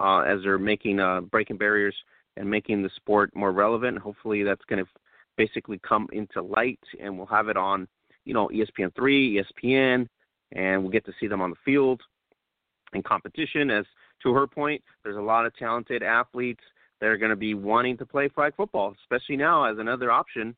uh, 0.00 0.20
as 0.20 0.40
they're 0.42 0.58
making 0.58 1.00
uh, 1.00 1.20
breaking 1.22 1.56
barriers 1.56 1.94
and 2.36 2.50
making 2.50 2.82
the 2.82 2.90
sport 2.96 3.30
more 3.34 3.52
relevant. 3.52 3.98
Hopefully, 3.98 4.42
that's 4.42 4.64
going 4.68 4.84
to 4.84 4.90
basically 5.36 5.80
come 5.86 6.08
into 6.12 6.42
light, 6.42 6.80
and 7.00 7.16
we'll 7.16 7.26
have 7.26 7.48
it 7.48 7.56
on, 7.56 7.86
you 8.24 8.34
know, 8.34 8.48
ESPN3, 8.48 9.42
ESPN, 9.64 10.08
and 10.52 10.82
we'll 10.82 10.92
get 10.92 11.04
to 11.06 11.12
see 11.20 11.26
them 11.26 11.40
on 11.40 11.50
the 11.50 11.56
field 11.64 12.00
in 12.94 13.02
competition. 13.02 13.70
As 13.70 13.84
to 14.22 14.32
her 14.32 14.46
point, 14.46 14.82
there's 15.02 15.16
a 15.16 15.20
lot 15.20 15.46
of 15.46 15.56
talented 15.56 16.02
athletes 16.02 16.62
that 17.00 17.06
are 17.06 17.16
going 17.16 17.30
to 17.30 17.36
be 17.36 17.54
wanting 17.54 17.96
to 17.98 18.06
play 18.06 18.28
flag 18.28 18.54
football, 18.56 18.94
especially 19.02 19.36
now 19.36 19.64
as 19.64 19.78
another 19.78 20.10
option. 20.10 20.54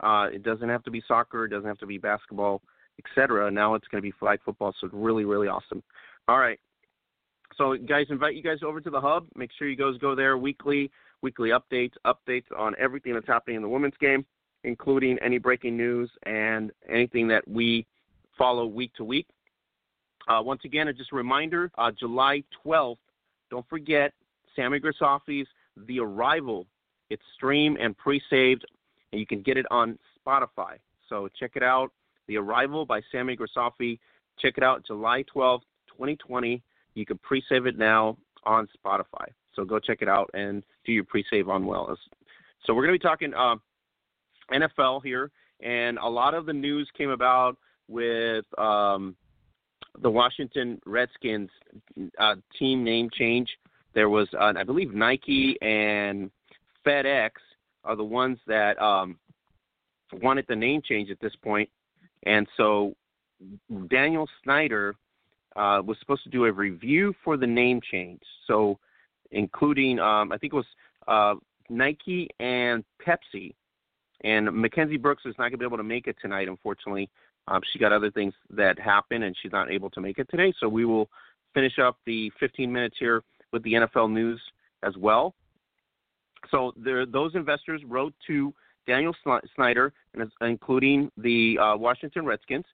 Uh, 0.00 0.28
it 0.32 0.42
doesn't 0.42 0.68
have 0.68 0.82
to 0.84 0.90
be 0.90 1.02
soccer, 1.08 1.46
it 1.46 1.48
doesn't 1.48 1.68
have 1.68 1.78
to 1.78 1.86
be 1.86 1.96
basketball, 1.96 2.60
etc. 2.98 3.50
Now 3.50 3.74
it's 3.74 3.88
going 3.88 4.02
to 4.02 4.06
be 4.06 4.12
flag 4.18 4.40
football, 4.44 4.74
so 4.78 4.86
it's 4.86 4.94
really, 4.94 5.24
really 5.24 5.48
awesome. 5.48 5.82
All 6.28 6.38
right. 6.38 6.60
So, 7.56 7.76
guys, 7.76 8.06
invite 8.10 8.34
you 8.34 8.42
guys 8.42 8.58
over 8.62 8.80
to 8.80 8.90
the 8.90 9.00
hub. 9.00 9.26
Make 9.34 9.50
sure 9.58 9.68
you 9.68 9.76
guys 9.76 9.98
go 9.98 10.14
there 10.14 10.36
weekly, 10.36 10.90
weekly 11.22 11.50
updates, 11.50 11.92
updates 12.04 12.44
on 12.56 12.74
everything 12.78 13.14
that's 13.14 13.26
happening 13.26 13.56
in 13.56 13.62
the 13.62 13.68
women's 13.68 13.96
game, 13.98 14.26
including 14.64 15.18
any 15.20 15.38
breaking 15.38 15.76
news 15.76 16.10
and 16.24 16.72
anything 16.88 17.28
that 17.28 17.46
we 17.48 17.86
follow 18.36 18.66
week 18.66 18.92
to 18.94 19.04
week. 19.04 19.26
Uh, 20.28 20.42
once 20.42 20.62
again, 20.64 20.92
just 20.96 21.12
a 21.12 21.16
reminder 21.16 21.70
uh, 21.78 21.90
July 21.98 22.42
12th, 22.64 22.96
don't 23.50 23.68
forget 23.68 24.12
Sami 24.54 24.80
Grisafe's 24.80 25.48
The 25.86 26.00
Arrival. 26.00 26.66
It's 27.10 27.22
streamed 27.36 27.78
and 27.78 27.96
pre 27.96 28.20
saved, 28.28 28.64
and 29.12 29.20
you 29.20 29.26
can 29.26 29.42
get 29.42 29.56
it 29.56 29.66
on 29.70 29.98
Spotify. 30.18 30.76
So 31.08 31.28
check 31.38 31.52
it 31.54 31.62
out. 31.62 31.92
The 32.26 32.38
Arrival 32.38 32.84
by 32.84 33.00
Sammy 33.12 33.36
Grisafi. 33.36 33.98
Check 34.38 34.54
it 34.56 34.64
out 34.64 34.84
July 34.84 35.24
12th, 35.34 35.62
2020. 35.88 36.62
You 36.94 37.06
can 37.06 37.18
pre 37.18 37.42
save 37.48 37.66
it 37.66 37.78
now 37.78 38.16
on 38.44 38.68
Spotify. 38.76 39.28
So 39.54 39.64
go 39.64 39.78
check 39.78 39.98
it 40.02 40.08
out 40.08 40.30
and 40.34 40.64
do 40.84 40.92
your 40.92 41.04
pre 41.04 41.24
save 41.30 41.48
on 41.48 41.64
Wellness. 41.64 41.98
So 42.64 42.74
we're 42.74 42.84
going 42.86 42.98
to 42.98 42.98
be 42.98 43.08
talking 43.08 43.32
uh, 43.34 43.56
NFL 44.52 45.04
here, 45.04 45.30
and 45.60 45.98
a 45.98 46.08
lot 46.08 46.34
of 46.34 46.46
the 46.46 46.52
news 46.52 46.88
came 46.96 47.10
about 47.10 47.56
with. 47.88 48.44
Um, 48.58 49.14
the 50.02 50.10
Washington 50.10 50.80
Redskins 50.84 51.50
uh, 52.18 52.36
team 52.58 52.84
name 52.84 53.08
change. 53.12 53.48
There 53.94 54.08
was, 54.08 54.28
uh, 54.38 54.52
I 54.56 54.62
believe, 54.62 54.94
Nike 54.94 55.56
and 55.62 56.30
FedEx 56.86 57.30
are 57.84 57.96
the 57.96 58.04
ones 58.04 58.38
that 58.46 58.80
um, 58.80 59.18
wanted 60.22 60.44
the 60.48 60.56
name 60.56 60.82
change 60.82 61.10
at 61.10 61.20
this 61.20 61.34
point, 61.42 61.68
and 62.24 62.46
so 62.56 62.94
Daniel 63.88 64.28
Snyder 64.42 64.94
uh, 65.56 65.82
was 65.84 65.96
supposed 66.00 66.22
to 66.24 66.30
do 66.30 66.44
a 66.44 66.52
review 66.52 67.14
for 67.24 67.36
the 67.36 67.46
name 67.46 67.80
change. 67.90 68.20
So, 68.46 68.78
including, 69.30 69.98
um, 69.98 70.32
I 70.32 70.38
think 70.38 70.52
it 70.52 70.56
was 70.56 70.66
uh, 71.08 71.34
Nike 71.68 72.28
and 72.40 72.84
Pepsi. 73.04 73.54
And 74.24 74.50
Mackenzzie 74.52 74.96
Brooks 74.96 75.24
is 75.26 75.34
not 75.38 75.44
going 75.44 75.52
to 75.52 75.58
be 75.58 75.64
able 75.64 75.76
to 75.76 75.82
make 75.82 76.06
it 76.06 76.16
tonight, 76.20 76.48
unfortunately. 76.48 77.08
Um, 77.48 77.60
she 77.72 77.78
got 77.78 77.92
other 77.92 78.10
things 78.10 78.34
that 78.50 78.78
happen, 78.78 79.22
and 79.24 79.36
she's 79.40 79.52
not 79.52 79.70
able 79.70 79.90
to 79.90 80.00
make 80.00 80.18
it 80.18 80.28
today. 80.30 80.52
So 80.58 80.68
we 80.68 80.84
will 80.84 81.08
finish 81.54 81.78
up 81.78 81.98
the 82.06 82.30
15 82.40 82.72
minutes 82.72 82.96
here 82.98 83.22
with 83.52 83.62
the 83.62 83.74
NFL 83.74 84.12
news 84.12 84.40
as 84.82 84.96
well. 84.96 85.34
So 86.50 86.72
there, 86.76 87.06
those 87.06 87.34
investors 87.34 87.82
wrote 87.86 88.14
to 88.26 88.52
Daniel 88.86 89.14
Snyder, 89.54 89.92
including 90.40 91.10
the 91.16 91.58
uh, 91.58 91.76
Washington 91.76 92.24
Redskins, 92.24 92.64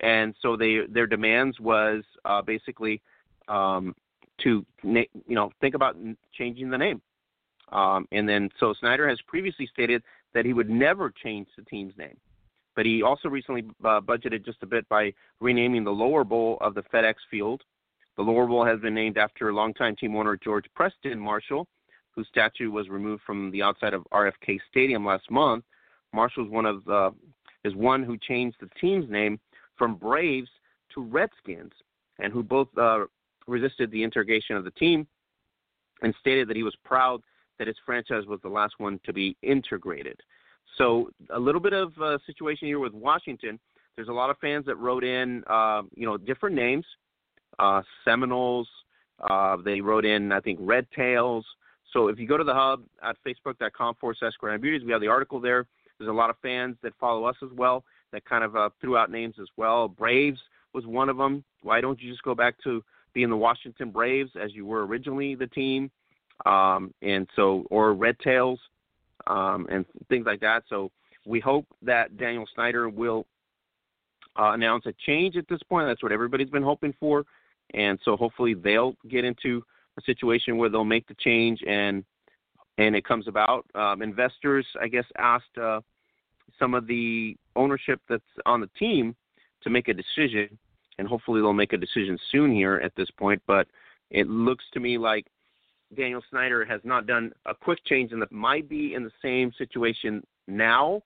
and 0.00 0.34
so 0.40 0.56
they 0.56 0.80
their 0.88 1.06
demands 1.06 1.58
was 1.58 2.04
uh, 2.24 2.42
basically 2.42 3.00
um, 3.48 3.94
to 4.42 4.64
you 4.82 5.06
know 5.28 5.50
think 5.60 5.74
about 5.74 5.96
changing 6.36 6.70
the 6.70 6.78
name. 6.78 7.00
Um, 7.72 8.06
and 8.12 8.28
then 8.28 8.48
so 8.60 8.74
Snyder 8.78 9.08
has 9.08 9.18
previously 9.26 9.68
stated 9.72 10.02
that 10.34 10.44
he 10.44 10.52
would 10.52 10.70
never 10.70 11.10
change 11.10 11.48
the 11.56 11.64
team's 11.64 11.94
name. 11.98 12.16
But 12.76 12.86
he 12.86 13.02
also 13.02 13.28
recently 13.28 13.64
uh, 13.84 14.00
budgeted 14.00 14.44
just 14.44 14.62
a 14.62 14.66
bit 14.66 14.88
by 14.88 15.12
renaming 15.40 15.82
the 15.82 15.90
lower 15.90 16.22
bowl 16.22 16.58
of 16.60 16.74
the 16.74 16.82
FedEx 16.82 17.14
Field. 17.30 17.62
The 18.16 18.22
lower 18.22 18.46
bowl 18.46 18.64
has 18.64 18.78
been 18.80 18.94
named 18.94 19.18
after 19.18 19.52
longtime 19.52 19.96
team 19.96 20.14
owner 20.14 20.36
George 20.36 20.66
Preston 20.74 21.18
Marshall, 21.18 21.66
whose 22.10 22.28
statue 22.28 22.70
was 22.70 22.88
removed 22.88 23.22
from 23.26 23.50
the 23.50 23.62
outside 23.62 23.94
of 23.94 24.06
RFK 24.12 24.58
Stadium 24.70 25.04
last 25.04 25.30
month. 25.30 25.64
Marshall 26.12 26.44
is 26.44 26.50
one 26.50 26.66
of 26.66 26.86
uh, 26.88 27.10
is 27.64 27.74
one 27.74 28.04
who 28.04 28.16
changed 28.16 28.58
the 28.60 28.68
team's 28.80 29.10
name 29.10 29.40
from 29.76 29.96
Braves 29.96 30.48
to 30.94 31.02
Redskins, 31.02 31.72
and 32.18 32.32
who 32.32 32.42
both 32.42 32.68
uh, 32.78 33.00
resisted 33.46 33.90
the 33.90 34.02
interrogation 34.02 34.56
of 34.56 34.64
the 34.64 34.70
team 34.72 35.06
and 36.02 36.14
stated 36.20 36.48
that 36.48 36.56
he 36.56 36.62
was 36.62 36.76
proud 36.84 37.22
that 37.58 37.66
his 37.66 37.76
franchise 37.84 38.26
was 38.26 38.40
the 38.42 38.48
last 38.48 38.74
one 38.78 39.00
to 39.04 39.12
be 39.12 39.36
integrated. 39.42 40.20
So 40.78 41.10
a 41.30 41.38
little 41.38 41.60
bit 41.60 41.72
of 41.72 41.96
a 41.98 42.18
situation 42.26 42.68
here 42.68 42.78
with 42.78 42.92
Washington. 42.92 43.58
There's 43.96 44.08
a 44.08 44.12
lot 44.12 44.30
of 44.30 44.36
fans 44.38 44.66
that 44.66 44.76
wrote 44.76 45.04
in, 45.04 45.42
uh, 45.46 45.82
you 45.94 46.06
know, 46.06 46.16
different 46.16 46.54
names. 46.54 46.84
Uh, 47.58 47.82
Seminoles. 48.04 48.68
Uh, 49.20 49.56
they 49.64 49.80
wrote 49.80 50.04
in, 50.04 50.30
I 50.32 50.40
think, 50.40 50.58
Red 50.60 50.86
Tails. 50.94 51.46
So 51.92 52.08
if 52.08 52.18
you 52.18 52.26
go 52.26 52.36
to 52.36 52.44
the 52.44 52.52
hub 52.52 52.82
at 53.02 53.16
facebook.com 53.26 53.94
forward 53.94 54.16
slash 54.18 54.34
Beauties, 54.60 54.84
we 54.84 54.92
have 54.92 55.00
the 55.00 55.08
article 55.08 55.40
there. 55.40 55.66
There's 55.98 56.10
a 56.10 56.12
lot 56.12 56.28
of 56.28 56.36
fans 56.42 56.76
that 56.82 56.92
follow 57.00 57.24
us 57.24 57.36
as 57.42 57.48
well 57.56 57.84
that 58.12 58.24
kind 58.24 58.44
of 58.44 58.56
uh, 58.56 58.68
threw 58.80 58.96
out 58.96 59.10
names 59.10 59.36
as 59.40 59.48
well. 59.56 59.88
Braves 59.88 60.40
was 60.74 60.86
one 60.86 61.08
of 61.08 61.16
them. 61.16 61.42
Why 61.62 61.80
don't 61.80 62.00
you 62.00 62.10
just 62.10 62.22
go 62.22 62.34
back 62.34 62.56
to 62.64 62.84
being 63.14 63.30
the 63.30 63.36
Washington 63.36 63.90
Braves 63.90 64.30
as 64.40 64.54
you 64.54 64.66
were 64.66 64.86
originally 64.86 65.34
the 65.34 65.46
team? 65.46 65.90
Um, 66.44 66.92
and 67.00 67.26
so, 67.34 67.64
or 67.70 67.94
Red 67.94 68.18
Tails 68.18 68.60
um, 69.26 69.66
and 69.70 69.84
things 70.08 70.26
like 70.26 70.40
that. 70.40 70.64
So 70.68 70.90
we 71.26 71.40
hope 71.40 71.66
that 71.82 72.16
Daniel 72.16 72.46
Snyder 72.54 72.88
will 72.88 73.26
uh, 74.38 74.52
announce 74.52 74.86
a 74.86 74.94
change 75.04 75.36
at 75.36 75.48
this 75.48 75.60
point. 75.68 75.86
That's 75.86 76.02
what 76.02 76.12
everybody's 76.12 76.50
been 76.50 76.62
hoping 76.62 76.94
for, 76.98 77.24
and 77.74 77.98
so 78.04 78.16
hopefully 78.16 78.54
they'll 78.54 78.94
get 79.08 79.24
into 79.24 79.62
a 79.98 80.02
situation 80.02 80.56
where 80.56 80.68
they'll 80.68 80.84
make 80.84 81.06
the 81.08 81.14
change 81.14 81.60
and 81.66 82.04
and 82.78 82.94
it 82.94 83.04
comes 83.04 83.26
about. 83.26 83.64
Um, 83.74 84.02
investors, 84.02 84.66
I 84.80 84.88
guess, 84.88 85.06
asked 85.16 85.56
uh, 85.60 85.80
some 86.58 86.74
of 86.74 86.86
the 86.86 87.36
ownership 87.54 88.00
that's 88.08 88.22
on 88.44 88.60
the 88.60 88.68
team 88.78 89.16
to 89.62 89.70
make 89.70 89.88
a 89.88 89.94
decision, 89.94 90.58
and 90.98 91.08
hopefully 91.08 91.40
they'll 91.40 91.54
make 91.54 91.72
a 91.72 91.78
decision 91.78 92.18
soon 92.30 92.54
here 92.54 92.76
at 92.84 92.92
this 92.94 93.08
point. 93.18 93.42
But 93.46 93.66
it 94.10 94.28
looks 94.28 94.64
to 94.74 94.80
me 94.80 94.98
like 94.98 95.26
Daniel 95.94 96.22
Snyder 96.30 96.64
has 96.64 96.80
not 96.84 97.06
done 97.06 97.32
a 97.44 97.54
quick 97.54 97.84
change 97.84 98.12
and 98.12 98.20
that 98.22 98.32
might 98.32 98.68
be 98.68 98.94
in 98.94 99.04
the 99.04 99.12
same 99.22 99.52
situation 99.56 100.22
now, 100.48 101.02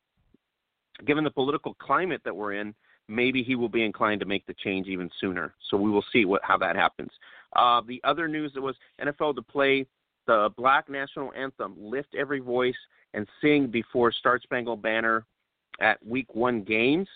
given 1.07 1.25
the 1.25 1.31
political 1.31 1.75
climate 1.75 2.23
that 2.25 2.35
we're 2.35 2.55
in, 2.55 2.75
maybe 3.09 3.43
he 3.43 3.57
will 3.57 3.69
be 3.69 3.85
inclined 3.85 4.21
to 4.21 4.27
make 4.27 4.47
the 4.47 4.55
change 4.55 4.87
even 4.87 5.11
sooner. 5.21 5.55
So 5.69 5.77
we 5.77 5.91
will 5.91 6.05
see 6.13 6.25
what 6.25 6.43
how 6.45 6.57
that 6.59 6.77
happens. 6.77 7.11
Uh, 7.55 7.83
the 7.87 8.01
other 8.05 8.29
news 8.29 8.53
that 8.55 8.61
was 8.61 8.77
NFL 9.01 9.35
to 9.37 9.43
play 9.43 9.87
the 10.27 10.51
Black 10.57 10.89
National 10.89 11.33
Anthem, 11.33 11.75
lift 11.79 12.15
every 12.15 12.41
voice 12.41 12.77
and 13.15 13.27
sing 13.41 13.67
before 13.67 14.13
Star 14.13 14.39
Spangled 14.41 14.81
Banner 14.81 15.25
at 15.81 16.05
Week 16.07 16.35
One 16.35 16.63
games. 16.63 17.09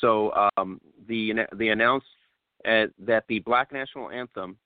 So 0.00 0.48
um, 0.56 0.80
the 1.08 1.32
they 1.54 1.68
announced 1.68 2.06
uh, 2.66 2.86
that 2.98 3.24
the 3.28 3.38
Black 3.40 3.72
National 3.72 4.10
Anthem 4.10 4.56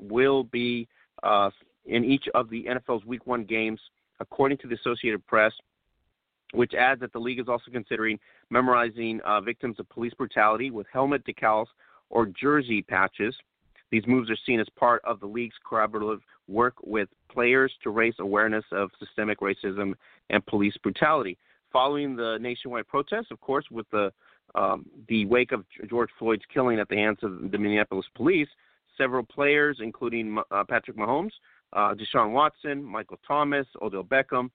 will 0.00 0.44
be 0.44 0.88
uh, 1.22 1.50
in 1.86 2.04
each 2.04 2.24
of 2.34 2.50
the 2.50 2.64
NFL's 2.64 3.04
Week 3.04 3.26
One 3.26 3.44
games, 3.44 3.80
according 4.20 4.58
to 4.58 4.68
the 4.68 4.74
Associated 4.74 5.26
Press 5.26 5.52
which 6.54 6.72
adds 6.74 7.00
that 7.00 7.12
the 7.12 7.18
league 7.18 7.40
is 7.40 7.48
also 7.48 7.70
considering 7.70 8.18
memorizing 8.50 9.20
uh, 9.24 9.40
victims 9.40 9.76
of 9.78 9.88
police 9.88 10.14
brutality 10.14 10.70
with 10.70 10.86
helmet 10.92 11.24
decals 11.26 11.66
or 12.10 12.26
jersey 12.26 12.82
patches. 12.82 13.34
These 13.90 14.06
moves 14.06 14.30
are 14.30 14.36
seen 14.46 14.60
as 14.60 14.66
part 14.76 15.02
of 15.04 15.20
the 15.20 15.26
league's 15.26 15.54
collaborative 15.70 16.20
work 16.48 16.74
with 16.82 17.08
players 17.30 17.72
to 17.82 17.90
raise 17.90 18.14
awareness 18.18 18.64
of 18.72 18.90
systemic 18.98 19.40
racism 19.40 19.94
and 20.30 20.44
police 20.46 20.76
brutality. 20.82 21.36
Following 21.72 22.16
the 22.16 22.38
nationwide 22.40 22.86
protests, 22.86 23.30
of 23.30 23.40
course, 23.40 23.64
with 23.70 23.86
the 23.90 24.12
um, 24.54 24.86
the 25.08 25.24
wake 25.24 25.50
of 25.50 25.64
George 25.88 26.10
Floyd's 26.16 26.44
killing 26.52 26.78
at 26.78 26.88
the 26.88 26.94
hands 26.94 27.18
of 27.22 27.50
the 27.50 27.58
Minneapolis 27.58 28.06
police, 28.14 28.46
several 28.96 29.24
players, 29.24 29.78
including 29.80 30.38
uh, 30.52 30.62
Patrick 30.68 30.96
Mahomes, 30.96 31.32
uh, 31.74 31.94
Deshaun 31.94 32.32
Watson, 32.32 32.82
Michael 32.82 33.18
Thomas, 33.26 33.66
Odell 33.82 34.04
Beckham, 34.04 34.50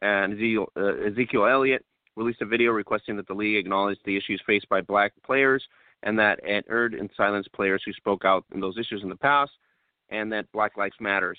and 0.00 0.32
Ezekiel, 0.32 0.66
uh, 0.76 0.96
Ezekiel 1.06 1.46
Elliott 1.46 1.84
released 2.16 2.42
a 2.42 2.46
video 2.46 2.70
requesting 2.72 3.16
that 3.16 3.26
the 3.26 3.34
league 3.34 3.56
acknowledge 3.56 3.98
the 4.04 4.16
issues 4.16 4.42
faced 4.46 4.68
by 4.68 4.80
black 4.80 5.12
players 5.24 5.62
and 6.02 6.18
that 6.18 6.40
it 6.42 6.64
erred 6.68 6.94
and 6.94 7.10
silenced 7.16 7.52
players 7.52 7.82
who 7.84 7.92
spoke 7.92 8.24
out 8.24 8.44
in 8.52 8.60
those 8.60 8.76
issues 8.78 9.02
in 9.02 9.08
the 9.08 9.16
past, 9.16 9.52
and 10.10 10.32
that 10.32 10.50
Black 10.52 10.76
Lives 10.76 10.96
Matters. 11.00 11.38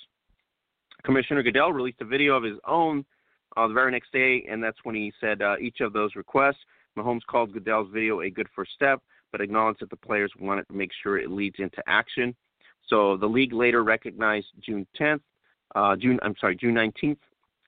Commissioner 1.04 1.44
Goodell 1.44 1.74
released 1.74 2.02
a 2.02 2.06
video 2.06 2.36
of 2.36 2.44
his 2.44 2.58
own 2.66 3.04
uh, 3.58 3.68
the 3.68 3.74
very 3.74 3.92
next 3.92 4.12
day, 4.12 4.46
and 4.50 4.64
that's 4.64 4.78
when 4.84 4.96
he 4.96 5.12
said 5.20 5.42
uh, 5.42 5.56
each 5.60 5.82
of 5.82 5.94
those 5.94 6.16
requests. 6.16 6.64
Mahomes 6.98 7.26
called 7.30 7.52
Goodell's 7.54 7.90
video 7.92 8.22
a 8.22 8.30
good 8.30 8.48
first 8.56 8.72
step, 8.74 9.02
but 9.32 9.42
acknowledged 9.42 9.82
that 9.82 9.90
the 9.90 9.98
players 9.98 10.32
wanted 10.40 10.68
to 10.68 10.74
make 10.74 10.92
sure 11.02 11.18
it 11.18 11.30
leads 11.30 11.56
into 11.60 11.84
action. 11.88 12.36
So 12.88 13.18
the 13.18 13.28
league 13.28 13.54
later 13.54 13.84
recognized 13.84 14.48
June 14.60 14.86
10th, 15.00 15.22
uh, 15.76 15.96
June 15.96 16.20
I'm 16.22 16.36
sorry, 16.40 16.56
June 16.56 16.76
19th 16.76 17.18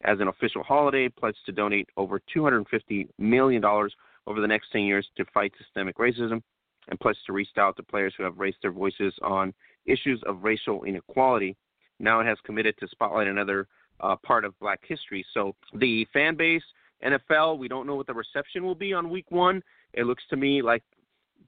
as 0.04 0.20
an 0.20 0.28
official 0.28 0.64
holiday, 0.64 1.10
pledged 1.10 1.40
to 1.46 1.52
donate 1.52 1.90
over 1.98 2.22
$250 2.36 3.08
million 3.18 3.64
over 3.66 4.42
the 4.42 4.48
next 4.48 4.72
10 4.72 4.82
years 4.82 5.08
to 5.18 5.26
fight 5.34 5.52
systemic 5.58 5.98
racism, 5.98 6.42
and 6.90 7.00
pledged 7.00 7.20
to 7.26 7.34
reach 7.34 7.50
out 7.58 7.76
to 7.78 7.84
players 7.84 8.14
who 8.18 8.24
have 8.24 8.38
raised 8.38 8.58
their 8.62 8.72
voices 8.72 9.14
on 9.24 9.54
issues 9.86 10.22
of 10.28 10.44
racial 10.44 10.84
inequality. 10.84 11.56
Now 12.00 12.20
it 12.20 12.28
has 12.28 12.38
committed 12.46 12.76
to 12.80 12.88
spotlight 12.90 13.28
another 13.28 13.68
uh, 14.02 14.16
part 14.18 14.46
of 14.46 14.58
black 14.60 14.82
history. 14.86 15.26
So 15.34 15.56
the 15.74 16.06
fan 16.12 16.36
base, 16.36 16.64
NFL, 17.04 17.58
we 17.58 17.68
don't 17.68 17.88
know 17.88 17.96
what 17.96 18.08
the 18.08 18.14
reception 18.14 18.64
will 18.64 18.76
be 18.76 18.94
on 18.94 19.10
week 19.10 19.30
one. 19.30 19.62
It 19.94 20.06
looks 20.06 20.24
to 20.30 20.36
me 20.36 20.62
like 20.62 20.84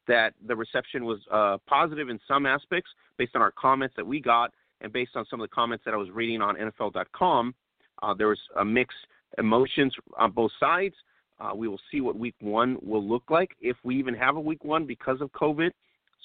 that 0.08 0.34
the 0.46 0.56
reception 0.56 1.06
was 1.06 1.20
uh, 1.32 1.58
positive 1.68 2.10
in 2.10 2.20
some 2.28 2.46
aspects 2.46 2.90
based 3.18 3.36
on 3.36 3.42
our 3.42 3.52
comments 3.52 3.96
that 3.98 4.06
we 4.06 4.20
got 4.20 4.54
and 4.82 4.94
based 4.94 5.16
on 5.16 5.26
some 5.30 5.42
of 5.42 5.50
the 5.50 5.54
comments 5.54 5.84
that 5.86 5.94
I 5.94 5.98
was 5.98 6.10
reading 6.12 6.42
on 6.42 6.56
NFL.com. 6.56 7.54
Uh, 8.02 8.14
there 8.14 8.28
was 8.28 8.40
a 8.60 8.66
mixed 8.66 8.98
emotions 9.38 9.94
on 10.18 10.32
both 10.32 10.52
sides. 10.60 10.96
Uh, 11.40 11.52
we 11.56 11.68
will 11.68 11.80
see 11.92 12.02
what 12.02 12.18
week 12.18 12.36
one 12.40 12.78
will 12.82 13.04
look 13.04 13.24
like 13.30 13.52
if 13.62 13.78
we 13.84 13.98
even 13.98 14.14
have 14.14 14.38
a 14.38 14.40
week 14.40 14.64
one 14.64 14.86
because 14.86 15.22
of 15.22 15.32
COVID. 15.34 15.72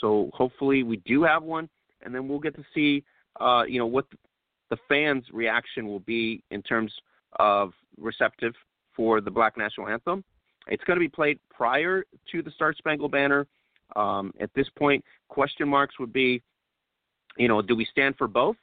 So 0.00 0.30
hopefully 0.34 0.82
we 0.82 0.96
do 0.98 1.22
have 1.22 1.42
one, 1.42 1.68
and 2.02 2.14
then 2.14 2.28
we'll 2.28 2.38
get 2.38 2.54
to 2.56 2.64
see, 2.74 3.04
uh, 3.40 3.64
you 3.66 3.78
know, 3.78 3.86
what 3.86 4.06
the 4.70 4.76
fans' 4.88 5.24
reaction 5.32 5.86
will 5.86 6.00
be 6.00 6.42
in 6.50 6.62
terms 6.62 6.92
of 7.38 7.72
receptive 7.98 8.54
for 8.96 9.20
the 9.20 9.30
Black 9.30 9.56
National 9.56 9.88
Anthem. 9.88 10.24
It's 10.66 10.82
going 10.84 10.96
to 10.96 11.00
be 11.00 11.08
played 11.08 11.38
prior 11.54 12.04
to 12.30 12.42
the 12.42 12.50
Star 12.52 12.72
Spangled 12.72 13.12
Banner. 13.12 13.46
Um, 13.96 14.32
at 14.40 14.50
this 14.54 14.68
point, 14.78 15.04
question 15.28 15.68
marks 15.68 15.98
would 15.98 16.12
be, 16.12 16.42
you 17.36 17.48
know, 17.48 17.62
do 17.62 17.74
we 17.74 17.86
stand 17.86 18.16
for 18.16 18.28
both? 18.28 18.56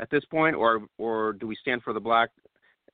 at 0.00 0.10
this 0.10 0.24
point, 0.24 0.56
or 0.56 0.82
or 0.98 1.34
do 1.34 1.46
we 1.46 1.56
stand 1.56 1.82
for 1.82 1.92
the 1.92 2.00
Black 2.00 2.30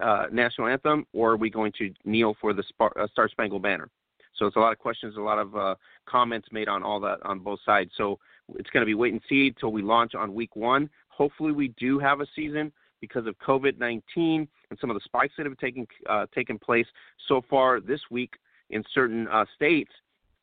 uh, 0.01 0.27
National 0.31 0.67
Anthem, 0.67 1.07
or 1.13 1.33
are 1.33 1.37
we 1.37 1.49
going 1.49 1.73
to 1.79 1.93
kneel 2.05 2.37
for 2.41 2.53
the 2.53 2.65
uh, 2.81 3.07
Star 3.13 3.29
Spangled 3.29 3.63
Banner? 3.63 3.89
So 4.37 4.47
it's 4.47 4.57
a 4.57 4.61
lot 4.61 4.73
of 4.73 4.79
questions, 4.79 5.17
a 5.17 5.21
lot 5.21 5.39
of 5.39 5.57
uh, 5.57 5.75
comments 6.07 6.49
made 6.53 6.69
on 6.69 6.83
all 6.83 7.01
that 7.01 7.19
on 7.25 7.39
both 7.39 7.61
sides. 7.65 7.91
So 7.97 8.19
it's 8.55 8.69
going 8.71 8.83
to 8.83 8.87
be 8.87 8.95
wait 8.95 9.13
and 9.13 9.23
see 9.29 9.55
till 9.59 9.73
we 9.73 9.81
launch 9.81 10.15
on 10.15 10.35
week 10.35 10.55
one. 10.57 10.91
Hopefully, 11.09 11.53
we 11.53 11.69
do 11.79 11.99
have 11.99 12.21
a 12.21 12.27
season 12.35 12.73
because 13.01 13.27
of 13.27 13.39
COVID 13.39 13.79
19 13.79 14.49
and 14.71 14.79
some 14.81 14.91
of 14.91 14.95
the 14.95 15.01
spikes 15.05 15.35
that 15.39 15.47
have 15.47 15.57
taken 15.59 15.87
uh, 16.09 16.27
taken 16.35 16.59
place 16.59 16.87
so 17.29 17.43
far 17.49 17.81
this 17.81 18.01
week 18.11 18.35
in 18.71 18.83
certain 18.93 19.29
uh, 19.29 19.45
states. 19.55 19.93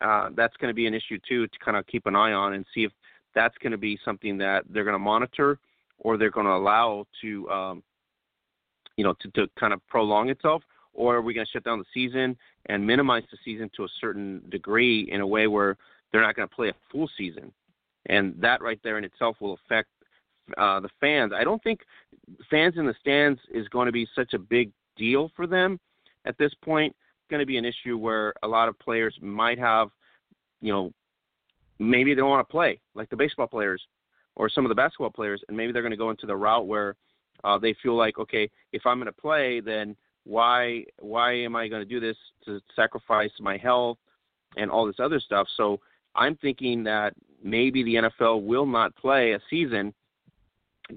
Uh, 0.04 0.30
that's 0.36 0.56
going 0.58 0.70
to 0.70 0.76
be 0.76 0.86
an 0.86 0.94
issue 0.94 1.18
too 1.28 1.48
to 1.48 1.60
kind 1.64 1.78
of 1.78 1.88
keep 1.88 2.06
an 2.06 2.16
eye 2.16 2.34
on 2.34 2.54
and 2.54 2.66
see 2.74 2.84
if 2.84 2.92
that's 3.34 3.58
going 3.60 3.72
to 3.72 3.78
be 3.78 3.98
something 4.04 4.38
that 4.38 4.64
they're 4.70 4.84
going 4.84 4.94
to 4.94 5.00
monitor 5.00 5.58
or 6.00 6.18
they're 6.18 6.30
going 6.30 6.46
to 6.46 6.52
allow 6.52 7.06
to, 7.22 7.50
um, 7.50 7.84
you 8.98 9.04
know, 9.04 9.14
to, 9.22 9.30
to 9.32 9.48
kind 9.60 9.74
of 9.74 9.80
prolong 9.88 10.30
itself, 10.30 10.62
or 10.94 11.16
are 11.16 11.22
we 11.22 11.34
going 11.34 11.46
to 11.46 11.52
shut 11.52 11.64
down 11.64 11.80
the 11.80 11.86
season 11.94 12.38
and 12.68 12.86
minimize 12.86 13.24
the 13.32 13.38
season 13.44 13.70
to 13.76 13.86
a 13.86 13.88
certain 14.02 14.42
degree 14.50 15.10
in 15.12 15.22
a 15.22 15.28
way 15.28 15.48
where 15.48 15.78
they're 16.12 16.22
not 16.22 16.36
going 16.36 16.48
to 16.48 16.56
play 16.56 16.70
a 16.70 16.74
full 16.92 17.10
season, 17.18 17.52
and 18.08 18.36
that 18.40 18.62
right 18.62 18.80
there 18.84 18.98
in 18.98 19.04
itself 19.04 19.38
will 19.40 19.54
affect 19.66 19.90
uh, 20.58 20.80
the 20.80 20.90
fans. 21.00 21.32
I 21.36 21.44
don't 21.44 21.64
think 21.64 21.80
fans 22.50 22.76
in 22.78 22.86
the 22.86 22.96
stands 23.00 23.40
is 23.52 23.68
going 23.70 23.86
to 23.86 23.92
be 23.92 24.08
such 24.14 24.34
a 24.34 24.40
big 24.40 24.72
deal 24.98 25.32
for 25.36 25.48
them 25.48 25.80
at 26.26 26.38
this 26.38 26.54
point. 26.64 26.96
Going 27.30 27.40
to 27.40 27.46
be 27.46 27.58
an 27.58 27.66
issue 27.66 27.98
where 27.98 28.34
a 28.44 28.48
lot 28.48 28.70
of 28.70 28.78
players 28.80 29.18
might 29.22 29.58
have, 29.60 29.90
you 30.62 30.72
know, 30.72 30.92
maybe 31.80 32.14
they 32.14 32.20
don't 32.20 32.30
want 32.30 32.48
to 32.48 32.52
play 32.52 32.80
like 32.96 33.10
the 33.10 33.16
baseball 33.16 33.48
players 33.48 33.82
or 34.36 34.50
some 34.50 34.66
of 34.66 34.70
the 34.70 34.76
basketball 34.76 35.10
players, 35.10 35.42
and 35.48 35.56
maybe 35.56 35.72
they're 35.72 35.82
going 35.82 35.92
to 35.92 35.98
go 35.98 36.10
into 36.10 36.26
the 36.26 36.36
route 36.36 36.68
where 36.68 36.96
uh, 37.44 37.58
they 37.58 37.76
feel 37.84 37.96
like, 37.96 38.18
okay, 38.18 38.50
if 38.72 38.86
I'm 38.86 38.98
going 38.98 39.06
to 39.06 39.12
play, 39.12 39.60
then 39.60 39.96
why 40.26 40.86
why 41.00 41.34
am 41.34 41.56
I 41.56 41.68
going 41.68 41.82
to 41.82 41.86
do 41.86 42.00
this 42.00 42.18
to 42.46 42.62
sacrifice 42.76 43.32
my 43.40 43.58
health 43.58 43.98
and 44.56 44.72
all 44.72 44.86
this 44.86 45.00
other 45.00 45.20
stuff? 45.20 45.48
So 45.58 45.80
I'm 46.16 46.36
thinking 46.38 46.84
that 46.86 47.14
maybe 47.44 47.84
the 47.84 47.96
NFL 47.96 48.44
will 48.44 48.66
not 48.66 48.96
play 48.96 49.34
a 49.34 49.40
season, 49.50 49.94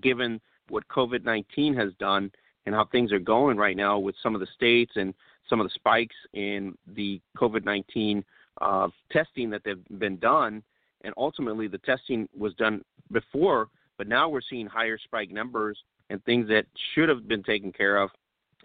given 0.00 0.40
what 0.68 0.86
COVID-19 0.88 1.76
has 1.76 1.92
done 1.98 2.30
and 2.66 2.74
how 2.74 2.84
things 2.86 3.12
are 3.12 3.18
going 3.18 3.56
right 3.56 3.76
now 3.76 3.98
with 3.98 4.14
some 4.22 4.34
of 4.34 4.40
the 4.40 4.48
states 4.54 4.92
and 4.96 5.14
some 5.48 5.60
of 5.60 5.66
the 5.66 5.74
spikes 5.74 6.16
in 6.32 6.76
the 6.94 7.20
COVID-19 7.36 8.24
uh, 8.60 8.88
testing 9.12 9.50
that 9.50 9.62
they've 9.64 9.98
been 9.98 10.16
done 10.18 10.62
and 11.06 11.14
ultimately 11.16 11.68
the 11.68 11.78
testing 11.78 12.28
was 12.36 12.52
done 12.54 12.82
before, 13.12 13.68
but 13.96 14.08
now 14.08 14.28
we're 14.28 14.40
seeing 14.40 14.66
higher 14.66 14.98
spike 14.98 15.30
numbers 15.30 15.78
and 16.10 16.22
things 16.24 16.48
that 16.48 16.66
should 16.94 17.08
have 17.08 17.28
been 17.28 17.42
taken 17.42 17.72
care 17.72 17.96
of, 17.98 18.10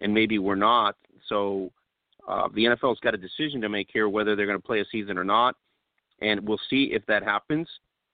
and 0.02 0.14
maybe 0.14 0.40
were 0.40 0.56
not. 0.56 0.96
So 1.30 1.72
uh, 2.28 2.48
the 2.54 2.66
NFL's 2.66 3.00
got 3.00 3.14
a 3.14 3.18
decision 3.18 3.62
to 3.62 3.70
make 3.70 3.90
here 3.94 4.10
whether 4.10 4.36
they're 4.36 4.48
going 4.48 4.58
to 4.58 4.66
play 4.66 4.82
a 4.82 4.86
season 4.92 5.18
or 5.18 5.24
not, 5.24 5.56
and 6.20 6.48
we'll 6.48 6.60
see 6.70 6.92
if 6.94 7.06
that 7.06 7.24
happens. 7.24 7.68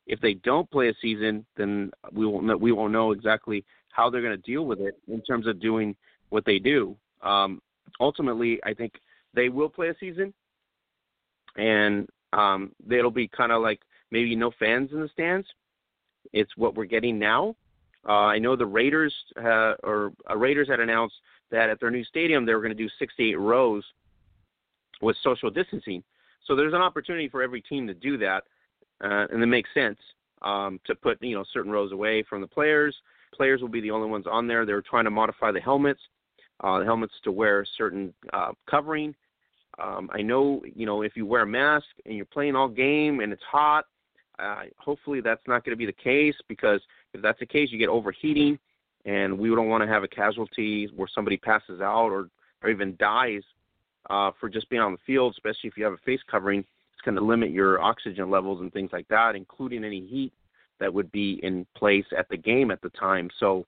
If 0.07 0.19
they 0.21 0.35
don't 0.35 0.69
play 0.71 0.89
a 0.89 0.93
season, 1.01 1.45
then 1.55 1.91
we 2.11 2.25
won't 2.25 2.45
know, 2.45 2.57
we 2.57 2.71
won't 2.71 2.93
know 2.93 3.11
exactly 3.11 3.65
how 3.91 4.09
they're 4.09 4.21
going 4.21 4.35
to 4.35 4.51
deal 4.51 4.65
with 4.65 4.79
it 4.79 4.95
in 5.07 5.21
terms 5.21 5.47
of 5.47 5.59
doing 5.59 5.95
what 6.29 6.45
they 6.45 6.59
do. 6.59 6.95
Um, 7.21 7.61
ultimately, 7.99 8.59
I 8.63 8.73
think 8.73 8.93
they 9.33 9.49
will 9.49 9.69
play 9.69 9.89
a 9.89 9.95
season, 9.99 10.33
and 11.55 12.07
um, 12.33 12.71
it'll 12.89 13.11
be 13.11 13.27
kind 13.27 13.51
of 13.51 13.61
like 13.61 13.79
maybe 14.11 14.35
no 14.35 14.51
fans 14.59 14.89
in 14.91 15.01
the 15.01 15.09
stands. 15.09 15.47
It's 16.33 16.51
what 16.57 16.75
we're 16.75 16.85
getting 16.85 17.17
now. 17.19 17.55
Uh, 18.07 18.27
I 18.27 18.39
know 18.39 18.55
the 18.55 18.65
Raiders 18.65 19.13
uh, 19.37 19.73
or 19.83 20.13
uh, 20.29 20.37
Raiders 20.37 20.69
had 20.69 20.79
announced 20.79 21.15
that 21.51 21.69
at 21.69 21.79
their 21.79 21.91
new 21.91 22.03
stadium 22.03 22.45
they 22.45 22.53
were 22.53 22.61
going 22.61 22.75
to 22.75 22.83
do 22.83 22.89
68 22.99 23.39
rows 23.39 23.83
with 25.01 25.15
social 25.23 25.49
distancing. 25.49 26.03
So 26.45 26.55
there's 26.55 26.73
an 26.73 26.81
opportunity 26.81 27.27
for 27.27 27.41
every 27.41 27.61
team 27.61 27.87
to 27.87 27.93
do 27.93 28.17
that, 28.19 28.43
uh, 29.03 29.27
and 29.31 29.43
it 29.43 29.47
makes 29.47 29.69
sense 29.73 29.97
um, 30.41 30.79
to 30.85 30.95
put 30.95 31.21
you 31.21 31.35
know 31.35 31.43
certain 31.53 31.71
rows 31.71 31.91
away 31.91 32.23
from 32.29 32.41
the 32.41 32.47
players. 32.47 32.95
Players 33.33 33.61
will 33.61 33.67
be 33.67 33.81
the 33.81 33.91
only 33.91 34.07
ones 34.09 34.25
on 34.29 34.47
there. 34.47 34.65
They're 34.65 34.81
trying 34.81 35.03
to 35.03 35.11
modify 35.11 35.51
the 35.51 35.59
helmets, 35.59 35.99
uh, 36.61 36.83
helmets 36.83 37.13
to 37.23 37.31
wear 37.31 37.65
certain 37.77 38.13
uh, 38.33 38.51
covering. 38.69 39.15
Um, 39.79 40.09
I 40.11 40.21
know 40.21 40.61
you 40.75 40.85
know 40.85 41.03
if 41.03 41.15
you 41.15 41.25
wear 41.25 41.43
a 41.43 41.47
mask 41.47 41.85
and 42.05 42.15
you're 42.15 42.25
playing 42.25 42.55
all 42.55 42.67
game 42.67 43.19
and 43.19 43.31
it's 43.31 43.43
hot, 43.49 43.85
uh, 44.39 44.63
hopefully, 44.77 45.21
that's 45.21 45.41
not 45.47 45.63
going 45.63 45.71
to 45.71 45.77
be 45.77 45.85
the 45.85 45.91
case 45.91 46.35
because 46.47 46.81
if 47.13 47.21
that's 47.21 47.39
the 47.39 47.45
case, 47.45 47.69
you 47.71 47.79
get 47.79 47.89
overheating 47.89 48.59
and 49.05 49.37
we 49.37 49.49
don't 49.49 49.69
want 49.69 49.81
to 49.81 49.87
have 49.87 50.03
a 50.03 50.07
casualty 50.07 50.89
where 50.95 51.07
somebody 51.13 51.37
passes 51.37 51.81
out 51.81 52.09
or 52.09 52.29
or 52.63 52.69
even 52.69 52.95
dies 52.97 53.43
uh, 54.09 54.31
for 54.39 54.49
just 54.49 54.69
being 54.69 54.81
on 54.81 54.91
the 54.91 54.97
field, 55.05 55.33
especially 55.33 55.67
if 55.67 55.77
you 55.77 55.83
have 55.83 55.93
a 55.93 55.97
face 55.97 56.21
covering. 56.29 56.59
It's 56.59 57.01
going 57.05 57.15
to 57.15 57.23
limit 57.23 57.51
your 57.51 57.79
oxygen 57.81 58.31
levels 58.31 58.61
and 58.61 58.73
things 58.73 58.89
like 58.91 59.07
that, 59.09 59.35
including 59.35 59.83
any 59.83 60.05
heat 60.05 60.33
that 60.79 60.91
would 60.91 61.11
be 61.11 61.39
in 61.43 61.65
place 61.75 62.05
at 62.17 62.27
the 62.29 62.37
game 62.37 62.71
at 62.71 62.81
the 62.81 62.89
time. 62.89 63.29
So, 63.39 63.65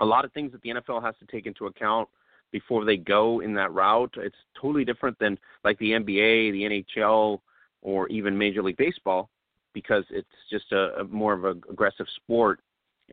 a 0.00 0.04
lot 0.04 0.24
of 0.24 0.32
things 0.32 0.52
that 0.52 0.62
the 0.62 0.70
NFL 0.70 1.02
has 1.02 1.14
to 1.20 1.26
take 1.26 1.46
into 1.46 1.66
account 1.66 2.08
before 2.52 2.84
they 2.84 2.96
go 2.96 3.40
in 3.40 3.54
that 3.54 3.72
route. 3.72 4.14
It's 4.16 4.36
totally 4.60 4.84
different 4.84 5.18
than 5.18 5.38
like 5.64 5.78
the 5.78 5.92
NBA, 5.92 6.52
the 6.52 6.84
NHL, 7.02 7.40
or 7.82 8.08
even 8.08 8.36
Major 8.36 8.62
League 8.62 8.76
Baseball 8.76 9.28
because 9.74 10.04
it's 10.10 10.28
just 10.50 10.72
a, 10.72 11.00
a 11.00 11.04
more 11.04 11.32
of 11.32 11.44
an 11.44 11.62
aggressive 11.70 12.06
sport 12.16 12.60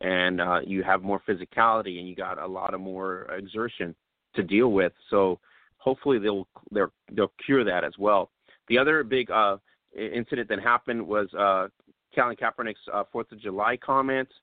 and 0.02 0.41
uh, 0.41 0.60
you 0.66 0.84
have 0.84 1.03
more 1.03 1.22
physicality 1.28 1.99
and 1.99 2.07
you 2.07 2.16
got 2.16 2.41
a 2.41 2.48
lot 2.48 2.74
of 2.74 2.82
more 2.82 3.24
exertion 3.32 3.95
to 4.36 4.44
deal 4.44 4.72
with. 4.72 4.91
So 5.10 5.40
hopefully 5.78 6.20
they'll 6.20 6.48
they'll 6.72 6.91
they'll 7.12 7.32
cure 7.45 7.64
that 7.64 7.84
as 7.84 7.94
well. 7.98 8.32
The 8.68 8.78
other 8.78 9.03
big 9.03 9.30
uh, 9.32 9.57
incident 9.98 10.49
that 10.49 10.60
happened 10.60 11.06
was 11.06 11.34
uh, 11.34 11.68
Colin 12.14 12.36
Kaepernick's 12.36 12.80
uh, 12.91 13.03
Fourth 13.12 13.32
of 13.32 13.40
July 13.40 13.78
comments, 13.78 14.34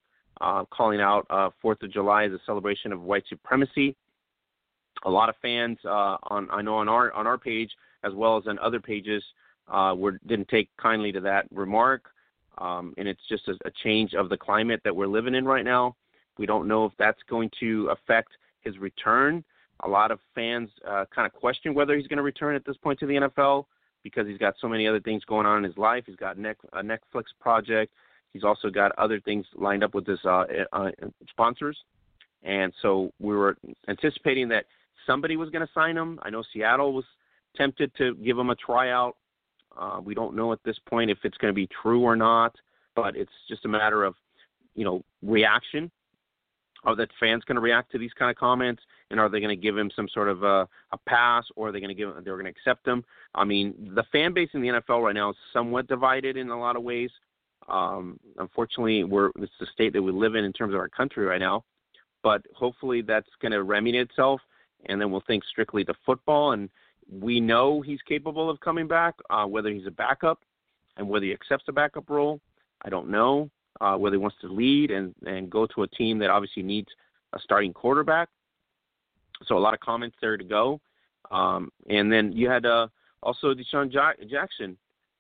uh, 0.41 0.65
calling 0.71 1.01
out 1.01 1.27
uh, 1.31 1.51
Fourth 1.61 1.83
of 1.83 1.93
July 1.93 2.25
as 2.25 2.33
a 2.33 2.41
celebration 2.47 2.93
of 2.93 3.03
white 3.03 3.25
supremacy. 3.29 3.97
A 5.05 5.11
lot 5.11 5.29
of 5.29 5.35
fans 5.43 5.79
uh, 5.85 6.17
on 6.25 6.49
I 6.51 6.63
know 6.63 6.77
on 6.77 6.89
our 6.89 7.13
on 7.13 7.27
our 7.27 7.39
page 7.39 7.71
as 8.05 8.13
well 8.15 8.37
as 8.37 8.47
on 8.47 8.59
other 8.59 8.81
pages 8.81 9.23
uh, 9.69 9.95
were 9.97 10.19
didn't 10.27 10.49
take 10.49 10.69
kindly 10.77 11.13
to 11.13 11.21
that 11.21 11.47
remark, 11.53 12.11
um, 12.59 12.95
and 12.99 13.09
it's 13.09 13.23
just 13.29 13.49
a, 13.49 13.53
a 13.65 13.71
change 13.83 14.15
of 14.15 14.29
the 14.29 14.37
climate 14.37 14.81
that 14.85 14.95
we're 14.95 15.07
living 15.07 15.35
in 15.35 15.45
right 15.45 15.65
now. 15.65 15.97
We 16.39 16.47
don't 16.47 16.69
know 16.69 16.85
if 16.85 16.93
that's 16.99 17.21
going 17.29 17.51
to 17.61 17.91
affect 17.91 18.31
his 18.61 18.79
return. 18.79 19.45
A 19.85 19.89
lot 19.89 20.11
of 20.11 20.21
fans 20.35 20.71
uh, 20.89 21.05
kind 21.15 21.27
of 21.27 21.33
question 21.33 21.75
whether 21.75 21.97
he's 21.97 22.07
going 22.07 22.19
to 22.19 22.23
return 22.23 22.55
at 22.55 22.65
this 22.65 22.77
point 22.77 22.99
to 23.01 23.07
the 23.07 23.15
NFL 23.15 23.65
because 24.03 24.27
he's 24.27 24.39
got 24.39 24.55
so 24.61 24.69
many 24.69 24.87
other 24.87 25.01
things 25.01 25.25
going 25.25 25.47
on 25.47 25.59
in 25.59 25.65
his 25.65 25.77
life. 25.77 26.05
He's 26.07 26.17
got 26.17 26.37
a 26.37 26.83
Netflix 26.83 27.25
project. 27.41 27.93
He's 28.33 28.45
also 28.45 28.71
got 28.71 28.93
other 28.99 29.21
things 29.21 29.47
lined 29.55 29.85
up 29.85 29.95
with 29.95 30.07
his 30.07 30.21
uh, 30.25 30.45
uh, 30.73 30.91
sponsors. 31.29 31.77
And 32.43 32.73
so 32.83 33.13
we 33.21 33.35
were 33.35 33.57
anticipating 33.89 34.49
that 34.49 34.65
somebody 35.07 35.37
was 35.37 35.51
going 35.51 35.67
to 35.67 35.73
sign 35.73 35.97
him. 35.97 36.19
I 36.23 36.31
know 36.31 36.43
Seattle 36.53 36.93
was 36.93 37.05
tempted 37.57 37.93
to 37.99 38.15
give 38.17 38.39
him 38.39 38.51
a 38.51 38.57
tryout. 38.57 39.17
Uh, 39.79 40.01
we 40.03 40.15
don't 40.15 40.35
know 40.35 40.53
at 40.53 40.59
this 40.65 40.77
point 40.89 41.11
if 41.11 41.19
it's 41.25 41.37
going 41.39 41.53
to 41.53 41.55
be 41.55 41.69
true 41.83 42.03
or 42.03 42.17
not, 42.17 42.55
but 42.95 43.17
it's 43.17 43.33
just 43.49 43.65
a 43.65 43.69
matter 43.69 44.05
of, 44.05 44.15
you 44.75 44.85
know, 44.85 45.03
reaction. 45.23 45.91
Are 46.85 46.97
the 46.97 47.07
fans 47.21 47.45
going 47.45 47.55
to 47.55 47.61
react 47.61 47.93
to 47.93 47.99
these 47.99 48.13
kind 48.19 48.29
of 48.29 48.37
comments, 48.37 48.83
and 49.11 49.21
are 49.21 49.29
they 49.29 49.39
going 49.39 49.57
to 49.57 49.63
give 49.63 49.79
him 49.79 49.89
some 49.95 50.09
sort 50.13 50.29
of 50.29 50.43
a, 50.43 50.69
a 50.91 50.99
pass, 51.07 51.45
or 51.55 51.69
are 51.69 51.73
they 51.73 51.79
going 51.79 51.91
to 51.91 51.95
give 51.95 52.13
they're 52.25 52.35
going 52.35 52.45
to 52.45 52.51
accept 52.51 52.87
him? 52.89 53.05
I 53.37 53.45
mean, 53.45 53.93
the 53.95 54.03
fan 54.11 54.35
base 54.35 54.49
in 54.53 54.63
the 54.63 54.69
NFL 54.69 55.05
right 55.05 55.15
now 55.15 55.31
is 55.31 55.37
somewhat 55.53 55.87
divided 55.87 56.37
in 56.37 56.51
a 56.51 56.59
lot 56.59 56.75
of 56.75 56.83
ways. 56.83 57.11
Um, 57.73 58.21
unfortunately, 58.39 59.03
we're 59.05 59.31
it's 59.37 59.53
the 59.59 59.67
state 59.73 59.93
that 59.95 60.03
we 60.03 60.13
live 60.13 60.35
in 60.35 60.45
in 60.45 60.53
terms 60.53 60.75
of 60.75 60.81
our 60.81 60.89
country 60.89 61.25
right 61.25 61.41
now, 61.41 61.65
but 62.23 62.43
hopefully 62.55 63.03
that's 63.03 63.29
going 63.41 63.53
to 63.53 63.63
remedy 63.63 63.99
itself, 63.99 64.41
and 64.87 65.01
then 65.01 65.11
we'll 65.11 65.25
think 65.27 65.43
strictly 65.45 65.85
to 65.85 65.95
football 66.07 66.53
and 66.53 66.69
we 67.11 67.41
know 67.41 67.81
he's 67.81 68.01
capable 68.03 68.49
of 68.49 68.61
coming 68.61 68.87
back. 68.87 69.15
Uh, 69.31 69.45
whether 69.45 69.71
he's 69.71 69.87
a 69.87 69.91
backup 69.91 70.41
and 70.97 71.09
whether 71.09 71.25
he 71.25 71.33
accepts 71.33 71.65
a 71.69 71.73
backup 71.73 72.09
role, 72.09 72.41
I 72.85 72.89
don't 72.89 73.09
know. 73.09 73.51
Uh, 73.81 73.97
whether 73.97 74.15
he 74.15 74.19
wants 74.19 74.37
to 74.41 74.49
lead 74.49 74.91
and, 74.91 75.15
and 75.27 75.51
go 75.51 75.67
to 75.67 75.83
a 75.83 75.89
team 75.89 76.19
that 76.19 76.31
obviously 76.31 76.63
needs 76.63 76.89
a 77.33 77.41
starting 77.41 77.73
quarterback. 77.73 78.29
So 79.47 79.57
a 79.57 79.59
lot 79.59 79.75
of 79.75 79.81
comments 79.81 80.17
there 80.21 80.37
to 80.37 80.45
go. 80.45 80.81
Um, 81.31 81.73
and 81.89 82.13
then 82.13 82.33
you 82.33 82.49
had 82.49 82.65
uh, 82.67 82.89
also 83.23 83.55
DeSean 83.55 83.91
Jackson 83.91 84.77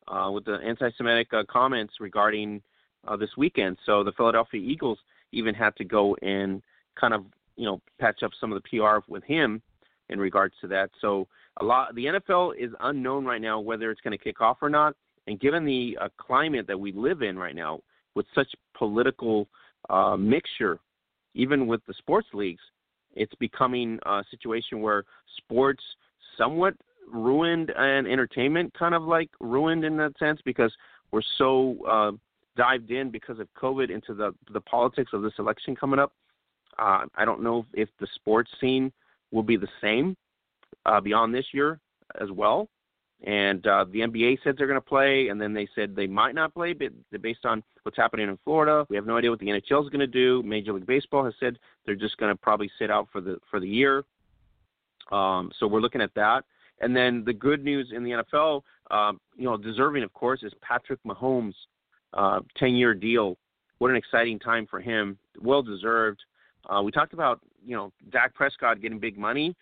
uh, 0.08 0.30
with 0.30 0.44
the 0.44 0.58
anti-Semitic 0.64 1.28
uh, 1.32 1.42
comments 1.48 1.94
regarding 2.00 2.62
uh, 3.06 3.16
this 3.16 3.30
weekend. 3.36 3.76
So 3.86 4.04
the 4.04 4.12
Philadelphia 4.12 4.60
Eagles 4.60 4.98
even 5.32 5.54
had 5.54 5.74
to 5.76 5.84
go 5.84 6.16
and 6.22 6.62
kind 6.98 7.14
of 7.14 7.24
you 7.56 7.64
know 7.64 7.80
patch 8.00 8.22
up 8.22 8.32
some 8.40 8.52
of 8.52 8.62
the 8.62 8.68
PR 8.68 8.98
with 9.08 9.24
him 9.24 9.62
in 10.08 10.18
regards 10.18 10.54
to 10.60 10.68
that. 10.68 10.90
So 11.00 11.26
a 11.60 11.64
lot 11.64 11.94
the 11.94 12.06
NFL 12.06 12.54
is 12.58 12.70
unknown 12.80 13.24
right 13.24 13.40
now 13.40 13.60
whether 13.60 13.90
it's 13.90 14.00
going 14.00 14.16
to 14.16 14.22
kick 14.22 14.40
off 14.40 14.58
or 14.60 14.70
not. 14.70 14.94
And 15.26 15.38
given 15.38 15.64
the 15.64 15.96
uh, 16.00 16.08
climate 16.18 16.66
that 16.66 16.78
we 16.78 16.92
live 16.92 17.22
in 17.22 17.38
right 17.38 17.54
now, 17.54 17.80
with 18.14 18.26
such 18.34 18.48
political 18.76 19.48
uh, 19.88 20.16
mixture, 20.16 20.78
even 21.34 21.66
with 21.66 21.80
the 21.86 21.94
sports 21.94 22.28
leagues, 22.34 22.60
it's 23.14 23.34
becoming 23.36 23.98
a 24.04 24.22
situation 24.30 24.80
where 24.80 25.04
sports 25.36 25.82
somewhat 26.36 26.74
ruined 27.10 27.70
and 27.76 28.06
entertainment 28.06 28.72
kind 28.78 28.94
of 28.94 29.02
like 29.02 29.30
ruined 29.40 29.84
in 29.84 29.96
that 29.96 30.18
sense 30.18 30.40
because 30.44 30.72
we're 31.10 31.22
so 31.38 31.76
uh, 31.88 32.12
dived 32.56 32.90
in 32.90 33.10
because 33.10 33.38
of 33.38 33.48
COVID 33.60 33.90
into 33.90 34.14
the 34.14 34.34
the 34.52 34.60
politics 34.60 35.12
of 35.12 35.22
this 35.22 35.34
election 35.38 35.76
coming 35.76 35.98
up. 35.98 36.12
Uh, 36.78 37.04
I 37.14 37.24
don't 37.24 37.42
know 37.42 37.66
if 37.74 37.88
the 38.00 38.06
sports 38.14 38.50
scene 38.60 38.92
will 39.30 39.42
be 39.42 39.56
the 39.56 39.68
same 39.80 40.16
uh, 40.86 41.00
beyond 41.00 41.34
this 41.34 41.46
year 41.52 41.80
as 42.20 42.30
well. 42.30 42.68
And 43.24 43.64
uh, 43.68 43.84
the 43.90 44.00
NBA 44.00 44.38
said 44.42 44.56
they're 44.58 44.66
going 44.66 44.80
to 44.80 44.86
play, 44.86 45.28
and 45.28 45.40
then 45.40 45.54
they 45.54 45.68
said 45.76 45.94
they 45.94 46.08
might 46.08 46.34
not 46.34 46.52
play, 46.52 46.72
but 46.72 46.90
based 47.22 47.44
on 47.44 47.62
what's 47.84 47.96
happening 47.96 48.28
in 48.28 48.36
Florida, 48.42 48.84
we 48.88 48.96
have 48.96 49.06
no 49.06 49.16
idea 49.16 49.30
what 49.30 49.38
the 49.38 49.46
NHL 49.46 49.84
is 49.84 49.90
going 49.90 50.00
to 50.00 50.08
do. 50.08 50.42
Major 50.42 50.72
League 50.72 50.86
Baseball 50.86 51.24
has 51.24 51.34
said 51.38 51.56
they're 51.86 51.94
just 51.94 52.16
going 52.16 52.32
to 52.32 52.40
probably 52.40 52.70
sit 52.80 52.90
out 52.90 53.08
for 53.12 53.20
the 53.20 53.38
for 53.48 53.60
the 53.60 53.68
year. 53.68 54.04
Um, 55.12 55.52
so 55.58 55.68
we're 55.68 55.80
looking 55.80 56.00
at 56.00 56.14
that. 56.14 56.44
And 56.82 56.94
then 56.94 57.22
the 57.24 57.32
good 57.32 57.64
news 57.64 57.92
in 57.94 58.04
the 58.04 58.22
NFL, 58.34 58.62
um, 58.90 59.20
you 59.36 59.44
know, 59.44 59.56
deserving 59.56 60.02
of 60.02 60.12
course, 60.12 60.42
is 60.42 60.52
Patrick 60.60 61.00
Mahomes' 61.04 61.54
uh, 62.12 62.40
10-year 62.60 62.94
deal. 62.94 63.38
What 63.78 63.90
an 63.90 63.96
exciting 63.96 64.38
time 64.38 64.66
for 64.68 64.80
him. 64.80 65.18
Well 65.40 65.62
deserved. 65.62 66.20
Uh, 66.68 66.82
we 66.82 66.92
talked 66.92 67.14
about 67.14 67.40
you 67.64 67.74
know 67.74 67.92
Dak 68.10 68.34
Prescott 68.34 68.80
getting 68.80 68.98
big 68.98 69.18
money. 69.18 69.56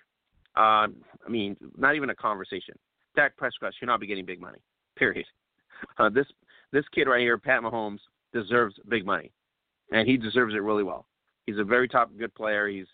Uh, 0.57 0.89
I 1.25 1.29
mean, 1.29 1.57
not 1.79 1.95
even 1.95 2.11
a 2.11 2.15
conversation. 2.15 2.75
Dak 3.17 3.37
Prescott 3.37 3.73
should 3.79 3.87
not 3.87 4.01
be 4.01 4.07
getting 4.07 4.27
big 4.27 4.41
money. 4.41 4.59
Period. 4.97 5.27
Uh, 5.99 6.11
this 6.11 6.27
this 6.73 6.85
kid 6.95 7.07
right 7.07 7.21
here, 7.21 7.39
Pat 7.39 7.63
Mahomes, 7.63 8.01
deserves 8.33 8.75
big 8.89 9.07
money, 9.07 9.33
and 9.93 10.07
he 10.07 10.17
deserves 10.17 10.55
it 10.55 10.63
really 10.63 10.83
well. 10.83 11.07
He's 11.47 11.59
a 11.59 11.65
very 11.65 11.89
top 11.89 12.11
good 12.19 12.35
player. 12.35 12.69
He's 12.69 12.87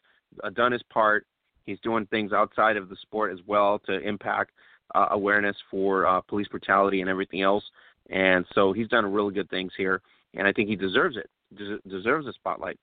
uh, 0.44 0.50
done 0.50 0.72
his 0.72 0.82
part. 0.84 1.26
He's 1.66 1.78
doing 1.80 2.06
things 2.06 2.32
outside 2.32 2.76
of 2.76 2.88
the 2.88 2.96
sport 3.02 3.32
as 3.32 3.40
well 3.46 3.80
to 3.86 3.98
impact 4.00 4.52
uh, 4.94 5.08
awareness 5.10 5.56
for 5.70 6.06
uh, 6.06 6.20
police 6.22 6.48
brutality 6.48 7.00
and 7.00 7.10
everything 7.10 7.42
else. 7.42 7.64
And 8.10 8.46
so 8.54 8.72
he's 8.72 8.88
done 8.88 9.12
really 9.12 9.34
good 9.34 9.50
things 9.50 9.72
here, 9.76 10.00
and 10.34 10.46
I 10.46 10.52
think 10.52 10.68
he 10.68 10.76
deserves 10.76 11.16
it. 11.16 11.28
Des- 11.56 11.88
deserves 11.88 12.26
a 12.26 12.32
spotlight. 12.32 12.78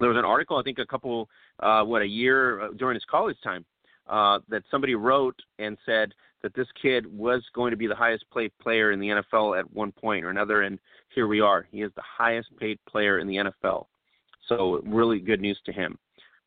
There 0.00 0.08
was 0.08 0.18
an 0.18 0.24
article, 0.24 0.56
I 0.56 0.62
think, 0.62 0.80
a 0.80 0.86
couple, 0.86 1.28
uh, 1.60 1.84
what, 1.84 2.02
a 2.02 2.06
year 2.06 2.62
uh, 2.62 2.68
during 2.76 2.96
his 2.96 3.04
college 3.08 3.36
time 3.44 3.64
uh, 4.08 4.40
that 4.48 4.64
somebody 4.70 4.96
wrote 4.96 5.40
and 5.60 5.78
said 5.86 6.12
that 6.42 6.54
this 6.54 6.66
kid 6.80 7.06
was 7.06 7.42
going 7.54 7.70
to 7.70 7.76
be 7.76 7.86
the 7.86 7.94
highest 7.94 8.24
paid 8.34 8.52
player 8.60 8.92
in 8.92 9.00
the 9.00 9.08
NFL 9.08 9.58
at 9.58 9.72
one 9.72 9.92
point 9.92 10.24
or 10.24 10.30
another, 10.30 10.62
and 10.62 10.78
here 11.14 11.26
we 11.26 11.40
are. 11.40 11.66
He 11.70 11.82
is 11.82 11.92
the 11.94 12.02
highest 12.02 12.48
paid 12.58 12.78
player 12.88 13.18
in 13.18 13.26
the 13.26 13.36
NFL. 13.36 13.86
So 14.48 14.82
really 14.84 15.20
good 15.20 15.40
news 15.40 15.58
to 15.64 15.72
him. 15.72 15.96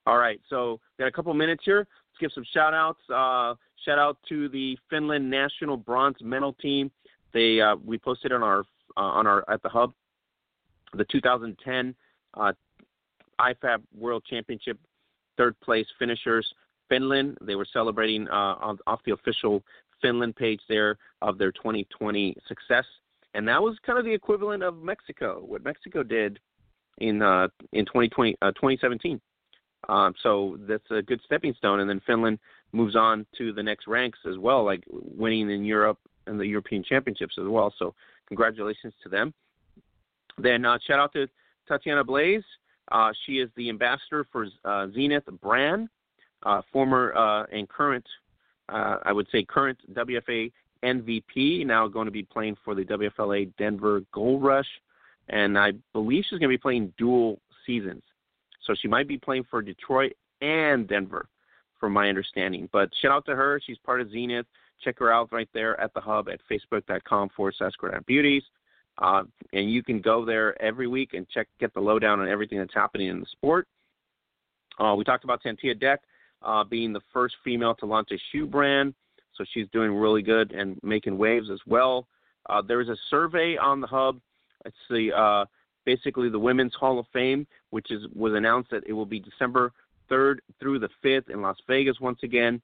All 0.07 0.17
right, 0.17 0.39
so 0.49 0.79
we 0.97 1.03
got 1.03 1.09
a 1.09 1.11
couple 1.11 1.33
minutes 1.33 1.63
here. 1.65 1.79
Let's 1.79 2.19
give 2.21 2.31
some 2.33 2.45
shout 2.53 2.73
outs. 2.73 3.01
Uh, 3.09 3.55
shout 3.83 3.99
out 3.99 4.17
to 4.29 4.47
the 4.47 4.77
Finland 4.89 5.29
national 5.29 5.75
bronze 5.75 6.15
medal 6.21 6.53
team. 6.53 6.89
They 7.33 7.59
uh, 7.59 7.75
we 7.85 7.97
posted 7.97 8.31
on 8.31 8.41
our 8.41 8.61
uh, 8.95 9.01
on 9.01 9.27
our 9.27 9.43
at 9.49 9.61
the 9.63 9.67
hub 9.67 9.91
the 10.93 11.03
2010 11.11 11.93
uh, 12.35 12.53
IFAF 13.41 13.81
World 13.93 14.23
Championship 14.29 14.79
third 15.35 15.59
place 15.59 15.85
finishers. 15.99 16.47
Finland. 16.87 17.37
They 17.41 17.55
were 17.55 17.67
celebrating 17.73 18.29
uh, 18.29 18.75
off 18.87 19.01
the 19.05 19.11
official 19.11 19.61
Finland 20.01 20.37
page 20.37 20.61
there 20.69 20.97
of 21.21 21.37
their 21.37 21.51
2020 21.51 22.33
success, 22.47 22.85
and 23.33 23.45
that 23.49 23.61
was 23.61 23.75
kind 23.85 23.99
of 23.99 24.05
the 24.05 24.13
equivalent 24.13 24.63
of 24.63 24.81
Mexico, 24.81 25.43
what 25.45 25.65
Mexico 25.65 26.01
did 26.01 26.39
in 26.99 27.21
uh, 27.21 27.49
in 27.73 27.83
2020 27.83 28.37
uh, 28.41 28.51
2017. 28.51 29.19
Um, 29.89 30.13
so 30.21 30.57
that's 30.67 30.89
a 30.91 31.01
good 31.01 31.21
stepping 31.25 31.53
stone, 31.57 31.79
and 31.79 31.89
then 31.89 32.01
Finland 32.05 32.39
moves 32.73 32.95
on 32.95 33.25
to 33.37 33.53
the 33.53 33.63
next 33.63 33.87
ranks 33.87 34.19
as 34.29 34.37
well, 34.37 34.63
like 34.63 34.83
winning 34.89 35.49
in 35.49 35.63
Europe 35.63 35.99
and 36.25 36.39
the 36.39 36.45
European 36.45 36.83
Championships 36.83 37.35
as 37.39 37.47
well. 37.47 37.73
So 37.79 37.93
congratulations 38.27 38.93
to 39.03 39.09
them. 39.09 39.33
Then 40.37 40.65
uh, 40.65 40.77
shout 40.85 40.99
out 40.99 41.13
to 41.13 41.27
Tatiana 41.67 42.03
Blaze. 42.03 42.43
Uh, 42.91 43.11
she 43.25 43.39
is 43.39 43.49
the 43.55 43.69
ambassador 43.69 44.25
for 44.31 44.47
uh, 44.65 44.87
Zenith 44.93 45.25
brand 45.41 45.89
uh, 46.43 46.61
former 46.71 47.13
uh, 47.15 47.45
and 47.51 47.67
current, 47.67 48.05
uh, 48.69 48.97
I 49.03 49.11
would 49.11 49.27
say 49.31 49.43
current 49.43 49.77
WFA 49.93 50.51
MVP, 50.83 51.65
now 51.65 51.87
going 51.87 52.05
to 52.05 52.11
be 52.11 52.23
playing 52.23 52.55
for 52.63 52.75
the 52.75 52.83
WFLA 52.83 53.51
Denver 53.57 54.01
Gold 54.13 54.43
Rush, 54.43 54.67
and 55.29 55.57
I 55.57 55.73
believe 55.93 56.23
she's 56.23 56.39
going 56.39 56.49
to 56.49 56.53
be 56.53 56.57
playing 56.57 56.93
dual 56.97 57.39
seasons. 57.65 58.03
So 58.67 58.75
she 58.79 58.87
might 58.87 59.07
be 59.07 59.17
playing 59.17 59.45
for 59.49 59.61
Detroit 59.61 60.13
and 60.41 60.87
Denver, 60.87 61.27
from 61.79 61.93
my 61.93 62.09
understanding. 62.09 62.69
But 62.71 62.89
shout 63.01 63.11
out 63.11 63.25
to 63.25 63.35
her. 63.35 63.59
She's 63.65 63.77
part 63.79 64.01
of 64.01 64.11
Zenith. 64.11 64.45
Check 64.83 64.99
her 64.99 65.11
out 65.11 65.31
right 65.31 65.49
there 65.53 65.79
at 65.79 65.93
the 65.93 66.01
hub 66.01 66.29
at 66.29 66.39
facebook.com 66.51 67.29
forward 67.35 67.55
slash 67.57 67.71
beauties. 68.05 68.43
Uh, 68.99 69.23
and 69.53 69.71
you 69.71 69.81
can 69.81 70.01
go 70.01 70.25
there 70.25 70.59
every 70.61 70.87
week 70.87 71.13
and 71.13 71.27
check 71.29 71.47
get 71.59 71.73
the 71.73 71.79
lowdown 71.79 72.19
on 72.19 72.27
everything 72.27 72.57
that's 72.57 72.73
happening 72.73 73.07
in 73.07 73.19
the 73.19 73.25
sport. 73.31 73.67
Uh, 74.79 74.95
we 74.95 75.03
talked 75.03 75.23
about 75.23 75.41
Tantia 75.41 75.79
Deck 75.79 76.01
uh, 76.43 76.63
being 76.63 76.93
the 76.93 77.01
first 77.13 77.35
female 77.43 77.75
to 77.75 77.85
launch 77.85 78.09
a 78.11 78.17
shoe 78.31 78.45
brand, 78.45 78.93
so 79.35 79.43
she's 79.53 79.67
doing 79.71 79.93
really 79.93 80.21
good 80.21 80.51
and 80.51 80.79
making 80.83 81.17
waves 81.17 81.49
as 81.51 81.59
well. 81.67 82.07
Uh, 82.49 82.61
there 82.61 82.81
is 82.81 82.89
a 82.89 82.97
survey 83.09 83.57
on 83.57 83.81
the 83.81 83.87
hub. 83.87 84.19
It's 84.65 84.75
the 84.89 85.11
uh, 85.15 85.45
basically 85.87 86.27
the 86.27 86.37
Women's 86.37 86.75
Hall 86.75 86.99
of 86.99 87.05
Fame, 87.13 87.47
which 87.69 87.91
is 87.91 88.01
was 88.13 88.33
announced 88.35 88.69
that 88.71 88.83
it 88.85 88.91
will 88.91 89.05
be 89.05 89.21
December 89.21 89.71
3rd 90.11 90.39
through 90.59 90.79
the 90.79 90.89
5th 91.03 91.29
in 91.29 91.41
Las 91.41 91.55
Vegas 91.65 91.99
once 92.01 92.19
again. 92.23 92.61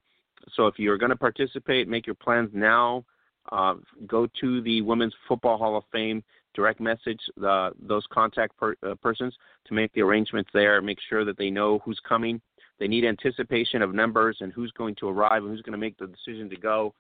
So 0.56 0.68
if 0.68 0.78
you're 0.78 0.98
going 0.98 1.10
to 1.10 1.16
participate, 1.16 1.88
make 1.88 2.06
your 2.06 2.16
plans 2.16 2.50
now. 2.54 3.06
Uh, 3.50 3.76
go 4.08 4.28
to 4.42 4.62
the 4.62 4.82
Women's 4.82 5.14
Football 5.28 5.58
Hall 5.58 5.78
of 5.78 5.86
Fame, 5.90 6.22
direct 6.54 6.82
message 6.82 7.20
the, 7.38 7.72
those 7.82 8.06
contact 8.12 8.58
per, 8.58 8.76
uh, 8.86 8.96
persons 9.02 9.34
to 9.68 9.74
make 9.74 9.94
the 9.94 10.02
arrangements 10.02 10.50
there. 10.54 10.82
Make 10.82 11.00
sure 11.10 11.24
that 11.24 11.38
they 11.38 11.50
know 11.50 11.80
who's 11.80 12.00
coming. 12.08 12.42
They 12.80 12.90
need 12.90 13.06
anticipation 13.06 13.82
of 13.82 13.96
numbers 13.96 14.38
and 14.42 14.52
who's 14.52 14.72
going 14.72 14.96
to 14.96 15.08
arrive 15.08 15.44
and 15.44 15.52
who's 15.52 15.62
going 15.62 15.80
to 15.80 15.86
make 15.86 15.98
the 15.98 16.08
decision 16.08 16.50
to 16.50 16.58
go. 16.58 16.94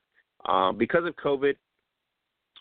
Uh, 0.45 0.71
because 0.71 1.05
of 1.05 1.15
COVID, 1.17 1.55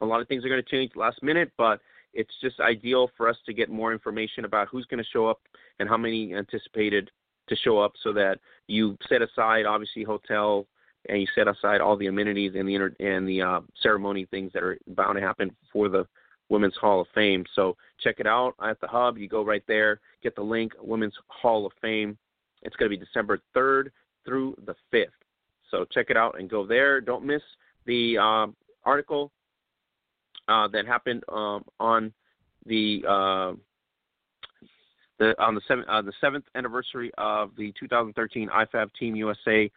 a 0.01 0.07
lot 0.07 0.21
of 0.21 0.27
things 0.27 0.45
are 0.45 0.49
going 0.49 0.63
to 0.63 0.69
change 0.69 0.93
last 0.97 1.23
minute, 1.23 1.53
but 1.57 1.81
it's 2.15 2.35
just 2.41 2.61
ideal 2.61 3.11
for 3.17 3.29
us 3.29 3.37
to 3.47 3.53
get 3.53 3.71
more 3.71 3.93
information 3.93 4.45
about 4.45 4.69
who's 4.69 4.87
going 4.87 5.03
to 5.03 5.11
show 5.11 5.27
up 5.27 5.41
and 5.79 5.89
how 5.89 5.97
many 5.97 6.35
anticipated 6.35 7.11
to 7.49 7.57
show 7.57 7.79
up 7.79 7.93
so 8.03 8.13
that 8.13 8.39
you 8.67 8.97
set 9.09 9.23
aside 9.23 9.67
obviously 9.67 10.05
hotel 10.05 10.67
and 11.09 11.21
you 11.21 11.27
set 11.35 11.49
aside 11.49 11.81
all 11.81 11.97
the 11.97 12.07
amenities 12.07 12.53
and 12.57 12.69
the 12.69 12.75
inter- 12.75 12.95
and 13.01 13.27
the 13.27 13.43
uh, 13.43 13.61
ceremony 13.83 14.27
things 14.31 14.53
that 14.53 14.63
are 14.63 14.79
bound 14.89 15.17
to 15.17 15.21
happen 15.21 15.51
for 15.73 15.89
the 15.89 16.07
Women's 16.49 16.77
Hall 16.77 17.01
of 17.01 17.07
Fame. 17.15 17.45
So 17.55 17.77
check 18.01 18.17
it 18.19 18.27
out 18.27 18.55
at 18.63 18.81
the 18.81 18.87
hub. 18.87 19.17
You 19.17 19.29
go 19.29 19.45
right 19.45 19.65
there, 19.67 20.01
get 20.23 20.37
the 20.37 20.43
link, 20.43 20.73
Women's 20.81 21.15
Hall 21.29 21.67
of 21.67 21.73
Fame. 21.81 22.17
It's 22.63 22.77
going 22.77 22.91
to 22.91 22.97
be 22.97 23.05
December 23.05 23.41
3rd 23.57 23.89
through 24.25 24.57
the 24.67 24.75
5th. 24.93 25.07
So 25.71 25.87
check 25.91 26.07
it 26.11 26.17
out 26.17 26.39
and 26.39 26.49
go 26.51 26.67
there. 26.67 27.01
Don't 27.01 27.25
miss 27.25 27.43
the 27.87 28.19
uh, 28.19 28.47
article 28.85 29.33
uh, 30.49 30.69
that 30.69 30.87
happened 30.87 31.23
um, 31.29 31.65
on 31.79 32.13
the 32.67 33.03
uh, 33.09 33.53
the 35.19 35.35
on 35.41 35.55
the 35.55 35.61
seventh 35.69 35.89
uh, 35.89 36.03
the 36.03 36.13
seventh 36.21 36.45
anniversary 36.55 37.11
of 37.19 37.51
the 37.57 37.73
2013 37.79 38.49
IFAF 38.49 38.89
Team 38.99 39.15
USA 39.17 39.71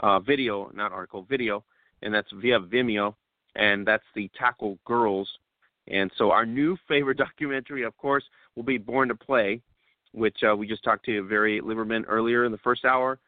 uh, 0.00 0.20
video, 0.20 0.70
not 0.74 0.92
article, 0.92 1.26
video, 1.28 1.64
and 2.02 2.12
that's 2.12 2.28
via 2.40 2.58
Vimeo, 2.58 3.14
and 3.54 3.86
that's 3.86 4.04
the 4.14 4.30
Tackle 4.38 4.78
Girls. 4.84 5.28
And 5.88 6.10
so 6.16 6.30
our 6.30 6.46
new 6.46 6.76
favorite 6.88 7.18
documentary, 7.18 7.84
of 7.84 7.96
course, 7.96 8.24
will 8.56 8.62
be 8.62 8.78
Born 8.78 9.08
to 9.08 9.14
Play, 9.14 9.60
which 10.12 10.38
uh, 10.48 10.54
we 10.54 10.66
just 10.66 10.82
talked 10.84 11.04
to 11.06 11.26
Very 11.26 11.60
Lieberman 11.60 12.04
earlier 12.08 12.44
in 12.44 12.52
the 12.52 12.58
first 12.58 12.84
hour. 12.84 13.18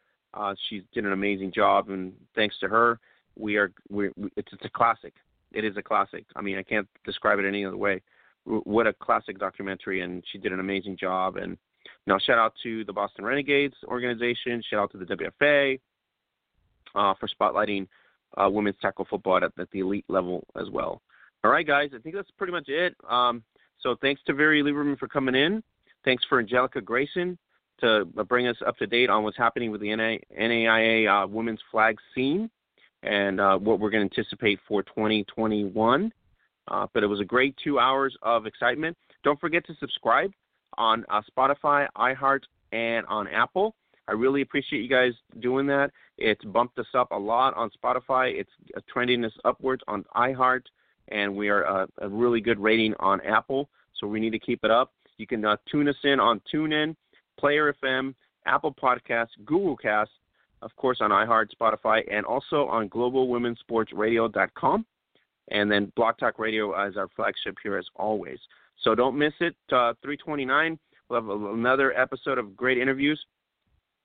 She 0.68 0.84
did 0.92 1.04
an 1.04 1.12
amazing 1.12 1.52
job, 1.52 1.90
and 1.90 2.12
thanks 2.34 2.56
to 2.58 2.68
her, 2.68 2.98
we 3.36 3.56
are 3.56 3.72
we 3.88 4.08
it's, 4.36 4.52
it's 4.52 4.64
a 4.64 4.68
classic. 4.68 5.14
It 5.54 5.64
is 5.64 5.76
a 5.76 5.82
classic. 5.82 6.24
I 6.36 6.42
mean, 6.42 6.58
I 6.58 6.62
can't 6.62 6.88
describe 7.04 7.38
it 7.38 7.46
any 7.46 7.64
other 7.64 7.76
way. 7.76 8.02
What 8.44 8.86
a 8.86 8.92
classic 8.92 9.38
documentary, 9.38 10.02
and 10.02 10.22
she 10.30 10.38
did 10.38 10.52
an 10.52 10.60
amazing 10.60 10.96
job. 10.98 11.36
And 11.36 11.56
now, 12.06 12.18
shout 12.18 12.38
out 12.38 12.54
to 12.62 12.84
the 12.84 12.92
Boston 12.92 13.24
Renegades 13.24 13.74
organization. 13.86 14.62
Shout 14.68 14.80
out 14.80 14.92
to 14.92 14.98
the 14.98 15.06
WFA 15.06 15.80
uh, 16.94 17.14
for 17.18 17.28
spotlighting 17.28 17.86
uh, 18.36 18.50
women's 18.50 18.76
tackle 18.82 19.06
football 19.08 19.36
at, 19.38 19.44
at, 19.58 19.70
the 19.70 19.80
elite 19.80 20.04
level 20.08 20.44
as 20.60 20.68
well. 20.70 21.00
All 21.42 21.50
right, 21.50 21.66
guys, 21.66 21.90
I 21.94 21.98
think 21.98 22.14
that's 22.14 22.30
pretty 22.36 22.52
much 22.52 22.68
it. 22.68 22.94
Um, 23.08 23.42
so 23.80 23.96
thanks 24.00 24.20
to 24.26 24.34
Very 24.34 24.62
Lieberman 24.62 24.98
for 24.98 25.08
coming 25.08 25.34
in. 25.34 25.62
Thanks 26.04 26.24
for 26.28 26.38
Angellica 26.38 26.80
Grayson 26.80 27.38
to 27.80 28.04
bring 28.28 28.46
us 28.46 28.56
up 28.66 28.76
to 28.78 28.86
date 28.86 29.10
on 29.10 29.24
what's 29.24 29.36
happening 29.36 29.70
with 29.70 29.80
the 29.80 29.88
NAIA 29.88 31.24
uh, 31.24 31.26
women's 31.26 31.60
flag 31.70 31.98
scene 32.14 32.50
and 33.04 33.40
uh, 33.40 33.58
what 33.58 33.80
we're 33.80 33.90
going 33.90 34.08
to 34.08 34.18
anticipate 34.18 34.58
for 34.66 34.82
2021. 34.82 36.12
Uh, 36.68 36.86
but 36.94 37.02
it 37.02 37.06
was 37.06 37.20
a 37.20 37.24
great 37.24 37.54
two 37.62 37.78
hours 37.78 38.16
of 38.22 38.46
excitement. 38.46 38.96
Don't 39.22 39.38
forget 39.38 39.66
to 39.66 39.74
subscribe 39.78 40.32
on 40.78 41.04
uh, 41.10 41.20
Spotify, 41.36 41.86
iHeart, 41.96 42.40
and 42.72 43.06
on 43.06 43.28
Apple. 43.28 43.74
I 44.08 44.12
really 44.12 44.42
appreciate 44.42 44.80
you 44.80 44.88
guys 44.88 45.12
doing 45.40 45.66
that. 45.68 45.90
It's 46.18 46.44
bumped 46.44 46.78
us 46.78 46.86
up 46.94 47.10
a 47.10 47.18
lot 47.18 47.54
on 47.54 47.70
Spotify. 47.70 48.38
It's 48.38 48.50
uh, 48.76 48.80
trending 48.92 49.24
us 49.24 49.32
upwards 49.44 49.82
on 49.88 50.04
iHeart, 50.16 50.62
and 51.08 51.34
we 51.34 51.48
are 51.48 51.62
a, 51.62 51.82
uh, 51.82 51.86
a 52.02 52.08
really 52.08 52.40
good 52.40 52.58
rating 52.58 52.94
on 53.00 53.20
Apple. 53.22 53.68
So 53.98 54.06
we 54.06 54.20
need 54.20 54.30
to 54.30 54.38
keep 54.38 54.64
it 54.64 54.70
up. 54.70 54.92
You 55.16 55.26
can 55.26 55.44
uh, 55.44 55.56
tune 55.70 55.88
us 55.88 55.96
in 56.04 56.18
on 56.18 56.40
TuneIn, 56.52 56.96
Player 57.38 57.74
FM, 57.82 58.14
Apple 58.46 58.74
Podcasts, 58.74 59.28
Google 59.44 59.76
Cast, 59.76 60.10
of 60.64 60.74
course 60.76 60.98
on 61.00 61.10
iHeart, 61.10 61.50
Spotify, 61.60 62.02
and 62.10 62.26
also 62.26 62.66
on 62.66 62.88
GlobalWomenSportsRadio.com. 62.88 64.86
And 65.50 65.70
then 65.70 65.92
Blog 65.94 66.16
Talk 66.18 66.38
Radio 66.38 66.72
as 66.72 66.96
our 66.96 67.08
flagship 67.14 67.56
here 67.62 67.76
as 67.76 67.86
always. 67.96 68.38
So 68.82 68.94
don't 68.94 69.18
miss 69.18 69.34
it. 69.40 69.54
Uh, 69.70 69.92
329, 70.02 70.78
we'll 71.08 71.20
have 71.20 71.28
another 71.28 71.92
episode 71.92 72.38
of 72.38 72.56
great 72.56 72.78
interviews. 72.78 73.22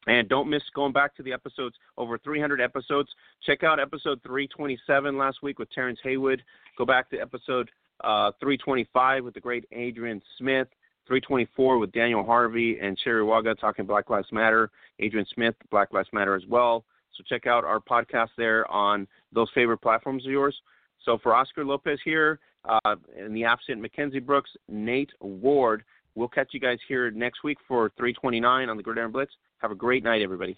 And 0.08 0.28
don't 0.30 0.50
miss 0.50 0.64
going 0.76 0.94
back 0.94 1.16
to 1.16 1.24
the 1.24 1.34
episodes, 1.34 1.76
over 1.98 2.18
300 2.18 2.62
episodes. 2.62 3.10
Check 3.46 3.64
out 3.64 3.80
episode 3.80 4.22
327 4.24 5.18
last 5.18 5.44
week 5.44 5.60
with 5.60 5.70
Terrence 5.72 6.00
Haywood. 6.04 6.42
Go 6.78 6.86
back 6.86 7.10
to 7.12 7.20
episode 7.20 7.70
uh, 8.04 8.32
325 8.40 9.24
with 9.24 9.34
the 9.34 9.40
great 9.40 9.66
Adrienne 9.74 10.22
Smith. 10.38 10.68
324 11.10 11.80
with 11.80 11.92
Daniel 11.92 12.24
Harvey 12.24 12.78
and 12.80 12.98
Sherry 13.04 13.24
Waga 13.24 13.56
talking 13.56 13.86
Black 13.86 14.10
Lives 14.12 14.32
Matter. 14.32 14.70
Adrienne 15.04 15.26
Smith, 15.34 15.56
Black 15.72 15.92
Lives 15.92 16.10
Matter 16.14 16.36
as 16.36 16.44
well. 16.48 16.86
So 17.18 17.24
check 17.28 17.48
out 17.48 17.66
our 17.66 17.80
podcast 17.80 18.30
there 18.38 18.70
on 18.72 19.08
those 19.34 19.50
favorite 19.56 19.80
platforms 19.80 20.24
of 20.26 20.32
yours. 20.32 20.56
So 21.04 21.18
for 21.22 21.34
Oscar 21.34 21.66
Lopez 21.66 22.00
here, 22.06 22.40
uh, 22.66 22.96
in 23.18 23.34
the 23.34 23.44
absent 23.44 23.82
Mackenzzie 23.82 24.20
Brooks, 24.20 24.52
Nate 24.68 25.10
Ward, 25.20 25.84
we'll 26.14 26.28
catch 26.28 26.50
you 26.52 26.60
guys 26.60 26.78
here 26.88 27.10
next 27.10 27.44
week 27.44 27.58
for 27.68 27.92
329 27.98 28.70
on 28.70 28.78
the 28.78 28.84
Gridiron 28.84 29.12
Blitz. 29.12 29.32
Have 29.58 29.72
a 29.72 29.76
great 29.76 30.04
night, 30.04 30.22
everybody. 30.22 30.58